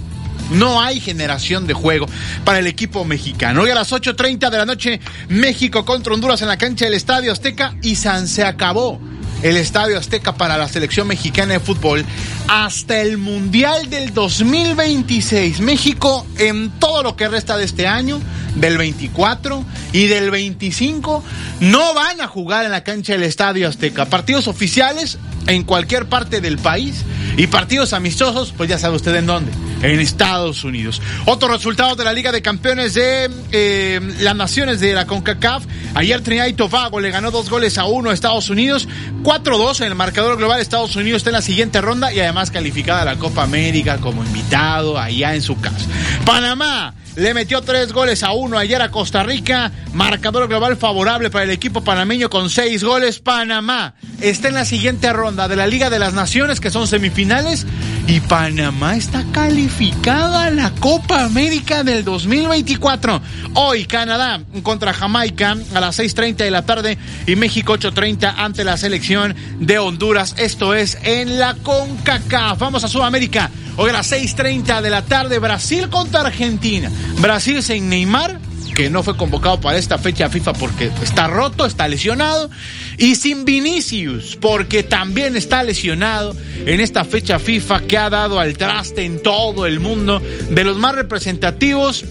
No 0.51 0.81
hay 0.81 1.01
generación 1.01 1.67
de 1.67 1.73
juego 1.73 2.07
para 2.45 2.59
el 2.59 2.67
equipo 2.67 3.03
mexicano. 3.03 3.63
Hoy 3.63 3.69
a 3.69 3.75
las 3.75 3.91
8.30 3.91 4.49
de 4.49 4.57
la 4.57 4.65
noche, 4.65 5.01
México 5.27 5.83
contra 5.83 6.13
Honduras 6.13 6.41
en 6.41 6.47
la 6.47 6.57
cancha 6.57 6.85
del 6.85 6.93
Estadio 6.93 7.33
Azteca 7.33 7.75
y 7.83 7.97
San 7.97 8.29
se 8.29 8.45
acabó 8.45 9.01
el 9.43 9.57
Estadio 9.57 9.97
Azteca 9.97 10.35
para 10.35 10.57
la 10.57 10.69
selección 10.69 11.07
mexicana 11.07 11.53
de 11.53 11.59
fútbol 11.59 12.05
hasta 12.47 13.01
el 13.01 13.17
Mundial 13.17 13.89
del 13.89 14.13
2026. 14.13 15.59
México 15.59 16.25
en 16.37 16.71
todo 16.79 17.03
lo 17.03 17.17
que 17.17 17.27
resta 17.27 17.57
de 17.57 17.65
este 17.65 17.85
año, 17.85 18.21
del 18.59 18.77
24 18.77 19.63
y 19.93 20.07
del 20.07 20.31
25, 20.31 21.23
no 21.61 21.93
van 21.93 22.21
a 22.21 22.27
jugar 22.27 22.65
en 22.65 22.71
la 22.71 22.83
cancha 22.83 23.13
del 23.13 23.23
Estadio 23.23 23.67
Azteca. 23.67 24.05
Partidos 24.05 24.47
oficiales 24.47 25.17
en 25.47 25.63
cualquier 25.63 26.07
parte 26.07 26.41
del 26.41 26.57
país 26.57 27.03
y 27.37 27.47
partidos 27.47 27.93
amistosos, 27.93 28.53
pues 28.55 28.69
ya 28.69 28.77
sabe 28.77 28.95
usted 28.95 29.15
en 29.15 29.25
dónde, 29.25 29.51
en 29.81 29.99
Estados 29.99 30.63
Unidos. 30.63 31.01
Otro 31.25 31.47
resultado 31.47 31.95
de 31.95 32.03
la 32.03 32.13
Liga 32.13 32.31
de 32.31 32.41
Campeones 32.41 32.93
de 32.93 33.29
eh, 33.51 33.99
las 34.19 34.35
Naciones 34.35 34.79
de 34.79 34.93
la 34.93 35.05
CONCACAF. 35.05 35.65
Ayer 35.95 36.21
Trinidad 36.21 36.47
y 36.47 36.53
Tobago 36.53 36.99
le 36.99 37.11
ganó 37.11 37.31
dos 37.31 37.49
goles 37.49 37.77
a 37.77 37.85
uno 37.85 38.09
a 38.09 38.13
Estados 38.13 38.49
Unidos. 38.49 38.87
4-2 39.23 39.81
en 39.81 39.87
el 39.87 39.95
marcador 39.95 40.37
global. 40.37 40.59
Estados 40.59 40.95
Unidos 40.95 41.17
está 41.17 41.29
en 41.29 41.35
la 41.35 41.41
siguiente 41.41 41.81
ronda 41.81 42.13
y 42.13 42.19
además 42.19 42.51
calificada 42.51 43.01
a 43.01 43.05
la 43.05 43.15
Copa 43.17 43.43
América 43.43 43.97
como 43.97 44.23
invitado 44.23 44.99
allá 44.99 45.35
en 45.35 45.41
su 45.41 45.59
casa. 45.59 45.85
Panamá 46.25 46.93
le 47.17 47.33
metió 47.33 47.61
tres 47.61 47.93
goles 47.93 48.21
a 48.21 48.31
uno 48.31 48.59
ayer 48.59 48.79
a 48.81 48.91
Costa 48.91 49.23
Rica. 49.23 49.71
Marcador 49.93 50.47
global 50.47 50.77
favorable 50.77 51.31
para 51.31 51.45
el 51.45 51.49
equipo 51.49 51.83
panameño 51.83 52.29
con 52.29 52.49
seis 52.49 52.83
goles. 52.83 53.19
Panamá 53.19 53.95
está 54.21 54.49
en 54.49 54.53
la 54.53 54.65
siguiente 54.65 55.11
ronda 55.13 55.36
de 55.45 55.55
la 55.55 55.67
Liga 55.67 55.91
de 55.91 55.99
las 55.99 56.13
Naciones, 56.13 56.59
que 56.59 56.71
son 56.71 56.87
semifinales. 56.87 57.67
Y 58.07 58.21
Panamá 58.21 58.95
está 58.95 59.23
calificada 59.31 60.45
a 60.45 60.49
la 60.49 60.71
Copa 60.71 61.23
América 61.23 61.83
del 61.83 62.03
2024. 62.03 63.21
Hoy 63.53 63.85
Canadá 63.85 64.41
contra 64.63 64.93
Jamaica 64.93 65.55
a 65.75 65.79
las 65.79 65.99
6.30 65.99 66.37
de 66.37 66.51
la 66.51 66.65
tarde 66.65 66.97
y 67.27 67.35
México 67.35 67.73
8.30 67.73 68.33
ante 68.35 68.63
la 68.63 68.77
selección 68.77 69.35
de 69.59 69.77
Honduras. 69.77 70.33
Esto 70.39 70.73
es 70.73 70.97
en 71.03 71.37
la 71.37 71.53
CONCACAF. 71.53 72.57
Vamos 72.57 72.83
a 72.83 72.87
Sudamérica. 72.87 73.51
Hoy 73.75 73.91
a 73.91 73.93
las 73.93 74.11
6.30 74.11 74.81
de 74.81 74.89
la 74.89 75.03
tarde, 75.03 75.37
Brasil 75.37 75.89
contra 75.89 76.21
Argentina. 76.21 76.89
Brasil 77.19 77.61
sin 77.61 77.89
Neymar, 77.89 78.39
que 78.75 78.89
no 78.89 79.03
fue 79.03 79.17
convocado 79.17 79.59
para 79.59 79.77
esta 79.77 79.97
fecha 79.97 80.29
FIFA 80.29 80.53
porque 80.53 80.91
está 81.01 81.27
roto, 81.27 81.65
está 81.65 81.87
lesionado. 81.87 82.49
Y 82.97 83.15
sin 83.15 83.45
Vinicius, 83.45 84.37
porque 84.39 84.83
también 84.83 85.35
está 85.35 85.63
lesionado 85.63 86.35
en 86.65 86.79
esta 86.79 87.05
fecha 87.05 87.39
FIFA 87.39 87.81
que 87.81 87.97
ha 87.97 88.09
dado 88.09 88.39
al 88.39 88.57
traste 88.57 89.03
en 89.05 89.21
todo 89.21 89.65
el 89.65 89.79
mundo. 89.79 90.21
De 90.49 90.63
los 90.63 90.77
más 90.77 90.95
representativos, 90.95 92.05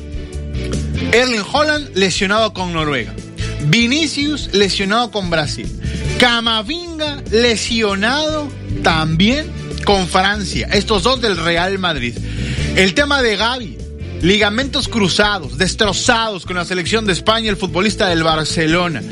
Erling 1.13 1.45
Holland 1.53 1.91
lesionado 1.95 2.53
con 2.53 2.73
Noruega. 2.73 3.15
Vinicius 3.67 4.51
lesionado 4.53 5.11
con 5.11 5.31
Brasil. 5.31 5.69
Camavinga 6.19 7.23
lesionado 7.31 8.49
también 8.83 9.51
con 9.85 10.07
Francia. 10.09 10.69
Estos 10.73 11.03
dos 11.03 11.21
del 11.21 11.37
Real 11.37 11.79
Madrid. 11.79 12.17
El 12.77 12.95
tema 12.95 13.23
de 13.23 13.37
Gaby. 13.37 13.79
Ligamentos 14.23 14.89
cruzados, 14.89 15.59
destrozados 15.59 16.47
con 16.47 16.57
la 16.57 16.65
selección 16.65 17.07
de 17.07 17.13
España, 17.13 17.51
el 17.51 17.57
futbolista 17.57 18.09
del 18.09 18.23
Barcelona. 18.23 19.03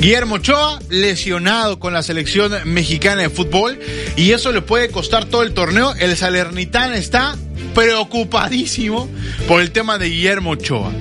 Guillermo 0.00 0.36
Ochoa, 0.36 0.80
lesionado 0.88 1.78
con 1.78 1.92
la 1.92 2.02
selección 2.02 2.52
mexicana 2.64 3.22
de 3.22 3.30
fútbol, 3.30 3.78
y 4.16 4.32
eso 4.32 4.52
le 4.52 4.62
puede 4.62 4.90
costar 4.90 5.26
todo 5.26 5.42
el 5.42 5.54
torneo. 5.54 5.94
El 5.94 6.16
Salernitán 6.16 6.94
está 6.94 7.36
preocupadísimo 7.74 9.08
por 9.48 9.60
el 9.60 9.70
tema 9.70 9.98
de 9.98 10.08
Guillermo 10.08 10.50
Ochoa. 10.50 10.92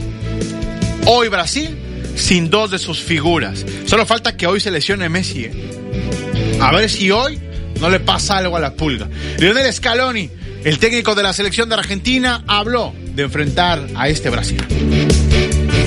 Hoy 1.05 1.28
Brasil 1.30 1.78
sin 2.16 2.49
dos 2.49 2.72
de 2.72 2.80
sus 2.80 2.99
figuras. 2.99 3.66
Solo 3.86 4.05
falta 4.05 4.38
que 4.38 4.47
hoy 4.47 4.59
se 4.59 4.72
lesione 4.72 5.09
Messi. 5.09 5.45
¿eh? 5.45 6.57
A 6.59 6.72
ver 6.72 6.89
si 6.89 7.11
hoy 7.11 7.39
no 7.80 7.89
le 7.89 7.99
pasa 7.99 8.38
algo 8.38 8.57
a 8.57 8.59
la 8.59 8.74
pulga. 8.74 9.09
Lionel 9.38 9.72
Scaloni, 9.74 10.30
el 10.64 10.80
técnico 10.80 11.16
de 11.16 11.24
la 11.24 11.34
selección 11.34 11.70
de 11.70 11.76
Argentina, 11.76 12.43
habló 12.47 12.93
de 13.16 13.24
enfrentar 13.24 13.88
a 13.95 14.09
este 14.09 14.30
Brasil. 14.30 14.64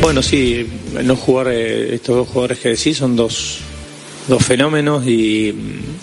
Bueno, 0.01 0.22
sí, 0.22 0.66
no 1.05 1.16
jugar 1.16 1.49
eh, 1.51 1.95
estos 1.95 2.16
dos 2.16 2.29
jugadores 2.29 2.59
que 2.59 2.68
decís 2.70 2.97
son 2.97 3.16
dos, 3.16 3.59
dos 4.29 4.45
fenómenos 4.45 5.07
y, 5.07 5.55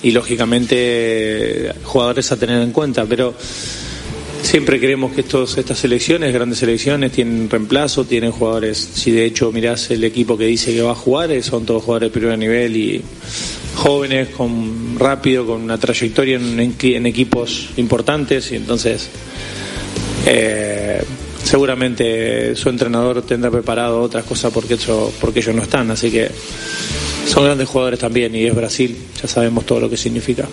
y 0.02 0.12
lógicamente 0.12 1.74
jugadores 1.84 2.32
a 2.32 2.38
tener 2.38 2.62
en 2.62 2.72
cuenta, 2.72 3.06
pero 3.06 3.36
Siempre 4.44 4.78
creemos 4.78 5.14
que 5.14 5.22
estos, 5.22 5.58
estas 5.58 5.80
selecciones, 5.80 6.34
grandes 6.34 6.60
selecciones, 6.60 7.14
tienen 7.14 7.50
reemplazo, 7.50 8.04
tienen 8.04 8.32
jugadores. 8.32 8.78
Si 8.78 9.10
de 9.10 9.26
hecho 9.26 9.54
mirás 9.54 9.90
el 9.90 10.04
equipo 10.04 10.38
que 10.38 10.46
dice 10.46 10.74
que 10.74 10.82
va 10.82 10.92
a 10.92 10.96
jugar, 10.96 11.32
eh, 11.32 11.42
son 11.42 11.66
todos 11.66 11.82
jugadores 11.82 12.12
de 12.12 12.20
primer 12.20 12.38
nivel 12.38 12.76
y 12.76 13.02
jóvenes, 13.76 14.30
con 14.30 14.98
rápido, 14.98 15.46
con 15.46 15.62
una 15.62 15.78
trayectoria 15.78 16.38
en, 16.38 17.06
equipos 17.06 17.70
importantes. 17.78 18.52
Y 18.52 18.56
entonces, 18.56 19.10
eh, 20.26 21.04
seguramente 21.44 22.56
su 22.56 22.70
entrenador 22.70 23.22
tendrá 23.24 23.52
preparado 23.52 24.02
otras 24.02 24.24
cosas 24.24 24.52
porque 24.54 24.76
ellos 24.76 25.56
no 25.56 25.62
están. 25.62 25.92
Así 25.92 26.12
que 26.12 26.30
son 27.28 27.46
grandes 27.46 27.68
jugadores 27.68 28.00
también 28.00 28.36
y 28.36 28.46
es 28.46 28.56
Brasil, 28.56 28.98
ya 29.22 29.28
sabemos 29.28 29.66
todo 29.66 29.80
lo 29.80 29.90
que 29.90 29.98
significa. 29.98 30.48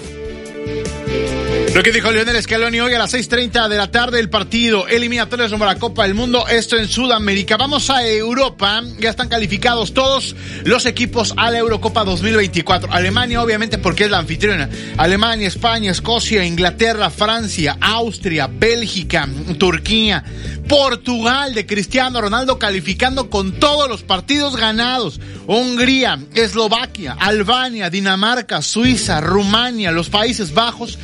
Lo 1.75 1.85
que 1.85 1.93
dijo 1.93 2.11
Lionel 2.11 2.43
Scaloni 2.43 2.81
hoy 2.81 2.95
a 2.95 2.99
las 2.99 3.15
6.30 3.15 3.69
de 3.69 3.77
la 3.77 3.93
tarde, 3.93 4.19
el 4.19 4.29
partido 4.29 4.89
eliminatorio 4.89 5.47
a 5.47 5.59
la 5.67 5.79
Copa 5.79 6.03
del 6.03 6.15
Mundo, 6.15 6.49
esto 6.49 6.77
en 6.77 6.89
Sudamérica. 6.89 7.57
Vamos 7.57 7.91
a 7.91 8.05
Europa, 8.05 8.83
ya 8.99 9.11
están 9.11 9.29
calificados 9.29 9.95
todos 9.95 10.35
los 10.65 10.85
equipos 10.85 11.33
a 11.37 11.49
la 11.53 11.59
Eurocopa 11.59 12.03
2024. 12.03 12.93
Alemania, 12.93 13.41
obviamente, 13.41 13.79
porque 13.79 14.05
es 14.05 14.11
la 14.11 14.19
anfitriona. 14.19 14.69
Alemania, 14.97 15.47
España, 15.47 15.93
Escocia, 15.93 16.45
Inglaterra, 16.45 17.09
Francia, 17.09 17.79
Austria, 17.81 18.51
Bélgica, 18.53 19.29
Turquía, 19.57 20.25
Portugal 20.69 21.55
de 21.55 21.67
Cristiano 21.67 22.21
Ronaldo 22.21 22.59
calificando 22.59 23.31
con 23.31 23.61
todos 23.61 23.89
los 23.89 24.03
partidos 24.03 24.57
ganados. 24.57 25.21
Hungría, 25.47 26.19
Eslovaquia, 26.35 27.17
Albania, 27.19 27.91
Dinamarca, 27.91 28.61
Suiza, 28.61 29.21
Rumania, 29.21 29.91
los 29.91 30.09
Países 30.09 30.53
Bajos, 30.55 30.99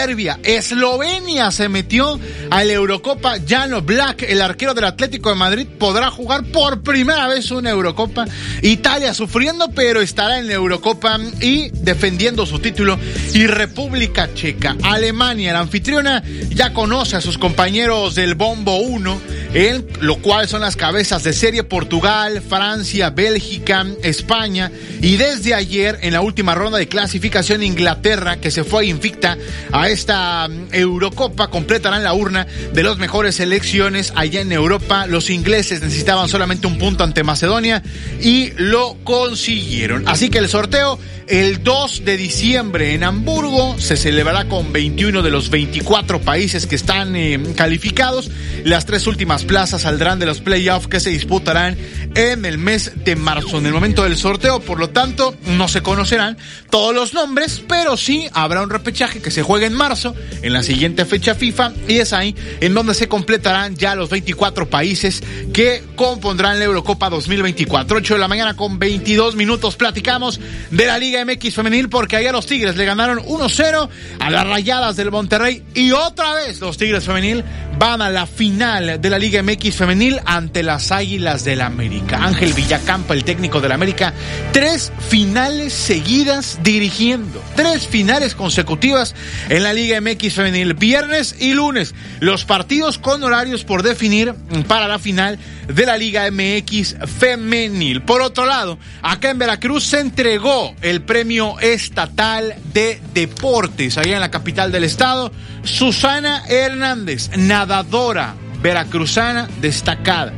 Serbia, 0.00 0.40
Eslovenia 0.42 1.50
se 1.50 1.68
metió 1.68 2.18
a 2.48 2.64
la 2.64 2.72
Eurocopa. 2.72 3.34
Jano 3.46 3.82
Black, 3.82 4.22
el 4.22 4.40
arquero 4.40 4.72
del 4.72 4.84
Atlético 4.84 5.28
de 5.28 5.34
Madrid, 5.34 5.66
podrá 5.78 6.10
jugar 6.10 6.44
por 6.44 6.80
primera 6.80 7.28
vez 7.28 7.50
una 7.50 7.68
Eurocopa. 7.68 8.24
Italia 8.62 9.12
sufriendo, 9.12 9.70
pero 9.74 10.00
estará 10.00 10.38
en 10.38 10.46
la 10.46 10.54
Eurocopa 10.54 11.20
y 11.42 11.68
defendiendo 11.68 12.46
su 12.46 12.60
título. 12.60 12.98
Y 13.34 13.46
República 13.46 14.32
Checa, 14.32 14.74
Alemania, 14.82 15.52
la 15.52 15.60
anfitriona, 15.60 16.22
ya 16.48 16.72
conoce 16.72 17.16
a 17.16 17.20
sus 17.20 17.36
compañeros 17.36 18.14
del 18.14 18.34
Bombo 18.36 18.76
1, 18.78 19.20
en 19.52 19.86
lo 20.00 20.16
cual 20.16 20.48
son 20.48 20.62
las 20.62 20.76
cabezas 20.76 21.24
de 21.24 21.34
serie 21.34 21.62
Portugal, 21.62 22.40
Francia, 22.40 23.10
Bélgica, 23.10 23.84
España. 24.02 24.72
Y 25.02 25.18
desde 25.18 25.52
ayer, 25.52 25.98
en 26.00 26.14
la 26.14 26.22
última 26.22 26.54
ronda 26.54 26.78
de 26.78 26.88
clasificación, 26.88 27.62
Inglaterra, 27.62 28.40
que 28.40 28.50
se 28.50 28.64
fue 28.64 28.86
invicta 28.86 29.36
a 29.72 29.89
esta 29.92 30.48
mm, 30.48 30.68
Eurocopa, 30.72 31.48
completarán 31.48 32.02
la 32.02 32.14
urna 32.14 32.46
de 32.72 32.82
las 32.82 32.98
mejores 32.98 33.36
selecciones 33.36 34.12
allá 34.16 34.40
en 34.40 34.52
Europa. 34.52 35.06
Los 35.06 35.30
ingleses 35.30 35.82
necesitaban 35.82 36.28
solamente 36.28 36.66
un 36.66 36.78
punto 36.78 37.04
ante 37.04 37.24
Macedonia 37.24 37.82
y 38.20 38.52
lo 38.56 38.96
consiguieron. 39.04 40.08
Así 40.08 40.30
que 40.30 40.38
el 40.38 40.48
sorteo 40.48 40.98
el 41.30 41.62
2 41.62 42.04
de 42.04 42.16
diciembre 42.16 42.92
en 42.92 43.04
Hamburgo 43.04 43.78
se 43.78 43.96
celebrará 43.96 44.48
con 44.48 44.72
21 44.72 45.22
de 45.22 45.30
los 45.30 45.48
24 45.48 46.20
países 46.22 46.66
que 46.66 46.74
están 46.74 47.14
eh, 47.14 47.40
calificados. 47.54 48.32
Las 48.64 48.84
tres 48.84 49.06
últimas 49.06 49.44
plazas 49.44 49.82
saldrán 49.82 50.18
de 50.18 50.26
los 50.26 50.40
playoffs 50.40 50.88
que 50.88 50.98
se 50.98 51.10
disputarán 51.10 51.78
en 52.16 52.44
el 52.44 52.58
mes 52.58 53.04
de 53.04 53.14
marzo. 53.14 53.58
En 53.58 53.66
el 53.66 53.72
momento 53.72 54.02
del 54.02 54.16
sorteo, 54.16 54.58
por 54.58 54.80
lo 54.80 54.90
tanto, 54.90 55.36
no 55.46 55.68
se 55.68 55.82
conocerán 55.82 56.36
todos 56.68 56.92
los 56.92 57.14
nombres, 57.14 57.62
pero 57.68 57.96
sí 57.96 58.28
habrá 58.32 58.62
un 58.62 58.70
repechaje 58.70 59.22
que 59.22 59.30
se 59.30 59.44
juegue 59.44 59.66
en 59.66 59.74
marzo, 59.80 60.14
en 60.42 60.52
la 60.52 60.62
siguiente 60.62 61.06
fecha 61.06 61.34
FIFA, 61.34 61.72
y 61.88 61.96
es 61.96 62.12
ahí 62.12 62.36
en 62.60 62.74
donde 62.74 62.92
se 62.92 63.08
completarán 63.08 63.76
ya 63.76 63.94
los 63.94 64.10
24 64.10 64.68
países 64.68 65.22
que 65.54 65.82
compondrán 65.96 66.58
la 66.58 66.66
Eurocopa 66.66 67.08
2024. 67.08 67.96
8 67.96 68.14
de 68.14 68.20
la 68.20 68.28
mañana 68.28 68.54
con 68.54 68.78
22 68.78 69.36
minutos 69.36 69.76
platicamos 69.76 70.38
de 70.70 70.84
la 70.84 70.98
Liga 70.98 71.24
MX 71.24 71.54
femenil 71.54 71.88
porque 71.88 72.16
ayer 72.16 72.30
los 72.32 72.44
Tigres 72.44 72.76
le 72.76 72.84
ganaron 72.84 73.20
1-0 73.20 73.88
a 74.18 74.30
las 74.30 74.46
Rayadas 74.46 74.96
del 74.96 75.10
Monterrey 75.10 75.62
y 75.74 75.92
otra 75.92 76.34
vez 76.34 76.60
los 76.60 76.76
Tigres 76.76 77.04
femenil 77.04 77.42
van 77.80 78.02
a 78.02 78.10
la 78.10 78.26
final 78.26 79.00
de 79.00 79.08
la 79.08 79.18
Liga 79.18 79.42
MX 79.42 79.74
femenil 79.74 80.20
ante 80.26 80.62
las 80.62 80.92
Águilas 80.92 81.44
del 81.44 81.62
América. 81.62 82.22
Ángel 82.22 82.52
Villacampa, 82.52 83.14
el 83.14 83.24
técnico 83.24 83.62
del 83.62 83.72
América, 83.72 84.12
tres 84.52 84.92
finales 85.08 85.72
seguidas 85.72 86.58
dirigiendo, 86.62 87.42
tres 87.56 87.86
finales 87.86 88.34
consecutivas 88.34 89.14
en 89.48 89.62
la 89.62 89.72
Liga 89.72 89.98
MX 89.98 90.34
femenil, 90.34 90.74
viernes 90.74 91.34
y 91.38 91.54
lunes, 91.54 91.94
los 92.20 92.44
partidos 92.44 92.98
con 92.98 93.24
horarios 93.24 93.64
por 93.64 93.82
definir 93.82 94.34
para 94.68 94.86
la 94.86 94.98
final 94.98 95.38
de 95.66 95.86
la 95.86 95.96
Liga 95.96 96.30
MX 96.30 96.96
femenil. 97.18 98.02
Por 98.02 98.20
otro 98.20 98.44
lado, 98.44 98.78
acá 99.00 99.30
en 99.30 99.38
Veracruz 99.38 99.84
se 99.84 100.00
entregó 100.00 100.74
el 100.82 101.00
premio 101.00 101.58
estatal 101.60 102.56
de 102.74 103.00
deportes, 103.14 103.96
allá 103.96 104.16
en 104.16 104.20
la 104.20 104.30
capital 104.30 104.70
del 104.70 104.84
estado, 104.84 105.32
Susana 105.64 106.42
Hernández, 106.48 107.30
nadadora 107.36 108.34
veracruzana 108.62 109.48
destacada, 109.60 110.32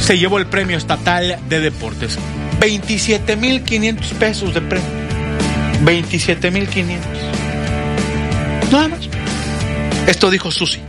se 0.00 0.18
llevó 0.18 0.38
el 0.38 0.46
premio 0.46 0.76
estatal 0.76 1.38
de 1.48 1.60
deportes. 1.60 2.18
27.500 2.60 4.12
pesos 4.18 4.54
de 4.54 4.60
premio. 4.60 4.88
27.500. 5.84 6.98
Nada 8.70 8.88
más. 8.88 9.00
Esto 10.06 10.30
dijo 10.30 10.50
Susi. 10.50 10.80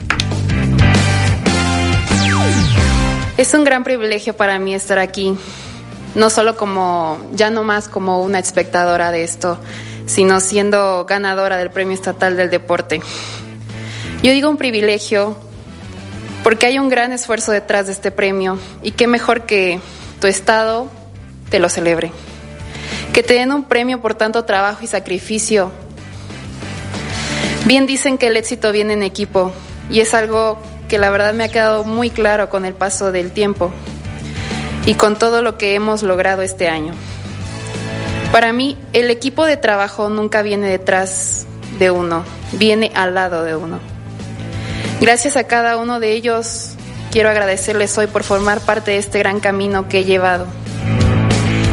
Es 3.38 3.54
un 3.54 3.64
gran 3.64 3.84
privilegio 3.84 4.36
para 4.36 4.60
mí 4.60 4.76
estar 4.76 5.00
aquí, 5.00 5.36
no 6.14 6.30
solo 6.30 6.56
como, 6.56 7.20
ya 7.34 7.50
no 7.50 7.64
más 7.64 7.90
como 7.90 8.22
una 8.22 8.38
espectadora 8.40 9.12
de 9.12 9.24
esto, 9.24 9.60
sino 10.06 10.40
siendo 10.40 11.06
ganadora 11.06 11.58
del 11.58 11.72
Premio 11.72 11.96
Estatal 11.96 12.38
del 12.38 12.52
Deporte. 12.52 13.02
Yo 14.24 14.32
digo 14.32 14.50
un 14.50 14.56
privilegio 14.56 15.36
porque 16.46 16.66
hay 16.66 16.80
un 16.80 16.88
gran 16.88 17.12
esfuerzo 17.12 17.52
detrás 17.52 17.88
de 17.88 17.92
este 17.92 18.10
premio 18.10 18.58
y 18.82 18.92
qué 18.92 19.06
mejor 19.06 19.46
que 19.46 19.82
tu 20.22 20.28
estado 20.28 20.90
te 21.50 21.60
lo 21.60 21.68
celebre. 21.68 22.10
Que 23.12 23.22
te 23.22 23.34
den 23.34 23.52
un 23.52 23.66
premio 23.66 24.02
por 24.02 24.16
tanto 24.16 24.46
trabajo 24.46 24.80
y 24.82 24.88
sacrificio. 24.88 25.74
Bien 27.66 27.86
dicen 27.86 28.18
que 28.18 28.28
el 28.28 28.38
éxito 28.38 28.72
viene 28.72 28.94
en 28.94 29.04
equipo 29.04 29.52
y 29.90 30.00
es 30.00 30.14
algo 30.14 30.58
que 30.88 31.00
la 31.00 31.10
verdad 31.10 31.34
me 31.34 31.44
ha 31.44 31.50
quedado 31.50 31.84
muy 31.84 32.10
claro 32.10 32.50
con 32.50 32.64
el 32.64 32.76
paso 32.76 33.12
del 33.12 33.32
tiempo 33.32 33.74
y 34.86 34.94
con 34.94 35.20
todo 35.20 35.42
lo 35.42 35.58
que 35.58 35.76
hemos 35.76 36.02
logrado 36.02 36.44
este 36.44 36.70
año. 36.70 36.94
Para 38.32 38.54
mí, 38.54 38.78
el 38.94 39.12
equipo 39.12 39.46
de 39.46 39.58
trabajo 39.58 40.08
nunca 40.08 40.44
viene 40.44 40.70
detrás 40.70 41.46
de 41.78 41.92
uno, 41.92 42.24
viene 42.54 42.90
al 42.96 43.16
lado 43.16 43.44
de 43.44 43.58
uno. 43.58 43.93
Gracias 45.04 45.36
a 45.36 45.44
cada 45.44 45.76
uno 45.76 46.00
de 46.00 46.14
ellos, 46.14 46.76
quiero 47.12 47.28
agradecerles 47.28 47.98
hoy 47.98 48.08
por 48.08 48.24
formar 48.24 48.62
parte 48.62 48.92
de 48.92 48.98
este 49.00 49.20
gran 49.20 49.42
camino 49.42 49.90
que 49.90 50.00
he 50.00 50.04
llevado. 50.06 50.48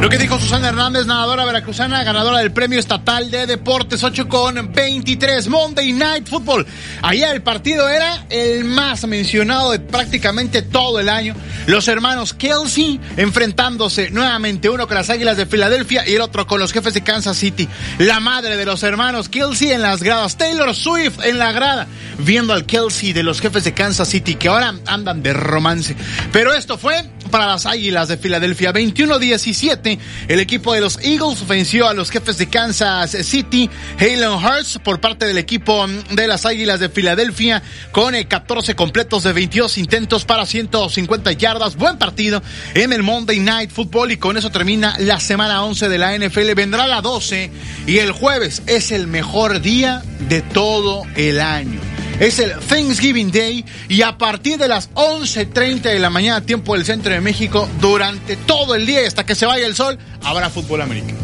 Lo 0.00 0.08
que 0.08 0.16
dijo 0.16 0.40
Susana 0.40 0.68
Hernández, 0.70 1.04
nadadora 1.04 1.44
veracruzana, 1.44 2.02
ganadora 2.02 2.38
del 2.38 2.52
Premio 2.52 2.78
Estatal 2.78 3.30
de 3.30 3.46
Deportes 3.46 4.02
8 4.02 4.28
con 4.30 4.72
23, 4.72 5.46
Monday 5.48 5.92
Night 5.92 6.26
Football. 6.26 6.66
Allá 7.02 7.30
el 7.32 7.42
partido 7.42 7.86
era 7.86 8.24
el 8.30 8.64
más 8.64 9.06
mencionado 9.06 9.72
de 9.72 9.78
prácticamente 9.78 10.62
todo 10.62 11.00
el 11.00 11.10
año. 11.10 11.34
Los 11.66 11.86
hermanos 11.86 12.32
Kelsey 12.32 12.98
enfrentándose 13.18 14.10
nuevamente, 14.10 14.70
uno 14.70 14.86
con 14.86 14.96
las 14.96 15.10
Águilas 15.10 15.36
de 15.36 15.44
Filadelfia 15.44 16.08
y 16.08 16.14
el 16.14 16.22
otro 16.22 16.46
con 16.46 16.60
los 16.60 16.72
jefes 16.72 16.94
de 16.94 17.02
Kansas 17.02 17.36
City. 17.36 17.68
La 17.98 18.20
madre 18.20 18.56
de 18.56 18.64
los 18.64 18.82
hermanos 18.82 19.28
Kelsey 19.28 19.72
en 19.72 19.82
las 19.82 20.02
gradas, 20.02 20.38
Taylor 20.38 20.74
Swift 20.74 21.22
en 21.22 21.38
la 21.38 21.52
grada, 21.52 21.86
viendo 22.20 22.54
al 22.54 22.64
Kelsey 22.64 23.12
de 23.12 23.22
los 23.22 23.42
jefes 23.42 23.64
de 23.64 23.74
Kansas 23.74 24.08
City 24.08 24.36
que 24.36 24.48
ahora 24.48 24.74
andan 24.86 25.22
de 25.22 25.34
romance. 25.34 25.94
Pero 26.32 26.54
esto 26.54 26.78
fue 26.78 27.04
para 27.30 27.46
las 27.46 27.66
Águilas 27.66 28.08
de 28.08 28.16
Filadelfia. 28.16 28.72
21-17, 28.72 29.98
el 30.28 30.40
equipo 30.40 30.74
de 30.74 30.80
los 30.80 30.98
Eagles 31.02 31.46
venció 31.46 31.88
a 31.88 31.94
los 31.94 32.10
jefes 32.10 32.36
de 32.38 32.48
Kansas 32.48 33.12
City, 33.22 33.70
Halen 33.98 34.32
Hurts, 34.32 34.78
por 34.82 35.00
parte 35.00 35.26
del 35.26 35.38
equipo 35.38 35.86
de 36.10 36.26
las 36.26 36.44
Águilas 36.44 36.80
de 36.80 36.88
Filadelfia, 36.88 37.62
con 37.92 38.14
14 38.14 38.74
completos 38.74 39.22
de 39.22 39.32
22 39.32 39.78
intentos 39.78 40.24
para 40.24 40.46
150 40.46 41.32
yardas. 41.32 41.76
Buen 41.76 41.98
partido 41.98 42.42
en 42.74 42.92
el 42.92 43.02
Monday 43.02 43.38
Night 43.38 43.70
Football 43.70 44.12
y 44.12 44.16
con 44.16 44.36
eso 44.36 44.50
termina 44.50 44.96
la 44.98 45.20
semana 45.20 45.64
11 45.64 45.88
de 45.88 45.98
la 45.98 46.16
NFL. 46.18 46.54
Vendrá 46.54 46.86
la 46.86 47.00
12 47.00 47.50
y 47.86 47.98
el 47.98 48.12
jueves 48.12 48.62
es 48.66 48.92
el 48.92 49.06
mejor 49.06 49.60
día 49.60 50.02
de 50.28 50.42
todo 50.42 51.04
el 51.16 51.40
año. 51.40 51.99
Es 52.20 52.38
el 52.38 52.52
Thanksgiving 52.52 53.32
Day 53.32 53.64
y 53.88 54.02
a 54.02 54.18
partir 54.18 54.58
de 54.58 54.68
las 54.68 54.92
11.30 54.92 55.80
de 55.80 55.98
la 55.98 56.10
mañana, 56.10 56.42
tiempo 56.42 56.74
del 56.74 56.84
centro 56.84 57.10
de 57.10 57.22
México, 57.22 57.66
durante 57.80 58.36
todo 58.36 58.74
el 58.74 58.84
día 58.84 59.08
hasta 59.08 59.24
que 59.24 59.34
se 59.34 59.46
vaya 59.46 59.66
el 59.66 59.74
sol, 59.74 59.98
habrá 60.22 60.50
fútbol 60.50 60.82
americano. 60.82 61.18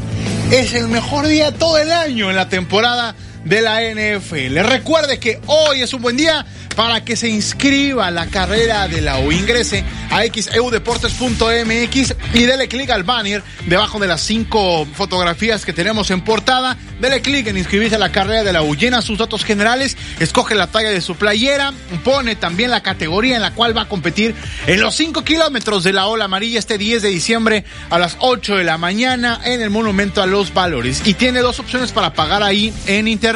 Es 0.51 0.73
el 0.73 0.89
mejor 0.89 1.27
día 1.27 1.53
todo 1.53 1.77
el 1.77 1.93
año 1.93 2.31
en 2.31 2.37
la 2.37 2.49
temporada 2.49 3.15
de 3.47 3.63
la 3.63 3.81
NFL. 3.81 4.59
Recuerde 4.59 5.19
que 5.19 5.41
hoy 5.47 5.81
es 5.81 5.95
un 5.95 6.03
buen 6.03 6.17
día 6.17 6.45
para 6.77 7.05
que 7.05 7.17
se 7.17 7.29
inscriba 7.29 8.07
a 8.07 8.11
la 8.11 8.27
carrera 8.27 8.87
de 8.87 9.01
la 9.01 9.19
U. 9.19 9.33
Ingrese 9.33 9.83
a 10.11 10.23
xeudeportes.mx 10.23 12.15
y 12.35 12.43
dele 12.43 12.69
clic 12.69 12.91
al 12.91 13.03
banner 13.03 13.43
debajo 13.67 13.99
de 13.99 14.07
las 14.07 14.21
cinco 14.21 14.87
fotografías 14.93 15.65
que 15.65 15.73
tenemos 15.73 16.11
en 16.11 16.21
portada. 16.21 16.77
Dele 17.01 17.23
clic 17.23 17.47
en 17.47 17.57
inscribirse 17.57 17.97
a 17.97 17.99
la 17.99 18.13
carrera 18.13 18.45
de 18.45 18.53
la 18.53 18.63
U. 18.63 18.75
Llena 18.77 19.01
sus 19.01 19.19
datos 19.19 19.45
generales, 19.45 19.97
escoge 20.21 20.55
la 20.55 20.67
talla 20.67 20.91
de 20.91 21.01
su 21.01 21.17
playera, 21.17 21.73
pone 22.05 22.37
también 22.37 22.71
la 22.71 22.83
categoría 22.83 23.37
en 23.37 23.43
la 23.43 23.55
cual 23.55 23.77
va 23.77 23.83
a 23.83 23.89
competir 23.89 24.35
en 24.67 24.81
los 24.81 24.95
5 24.97 25.25
kilómetros 25.25 25.83
de 25.83 25.95
la 25.95 26.07
ola 26.07 26.27
amarilla 26.27 26.59
este 26.59 26.77
10 26.77 27.03
de 27.03 27.09
diciembre 27.09 27.65
a 27.89 27.99
las 27.99 28.17
8 28.21 28.57
de 28.57 28.65
la 28.65 28.77
mañana 28.77 29.41
en 29.45 29.63
el 29.63 29.71
Monumento 29.71 30.21
a 30.23 30.27
los 30.27 30.53
Valores. 30.53 31.03
Y 31.07 31.15
tiene 31.15 31.41
dos 31.41 31.59
opciones 31.59 31.93
para 31.93 32.13
pagar 32.13 32.43
ahí 32.43 32.73
en 32.87 33.09
internet, 33.09 33.36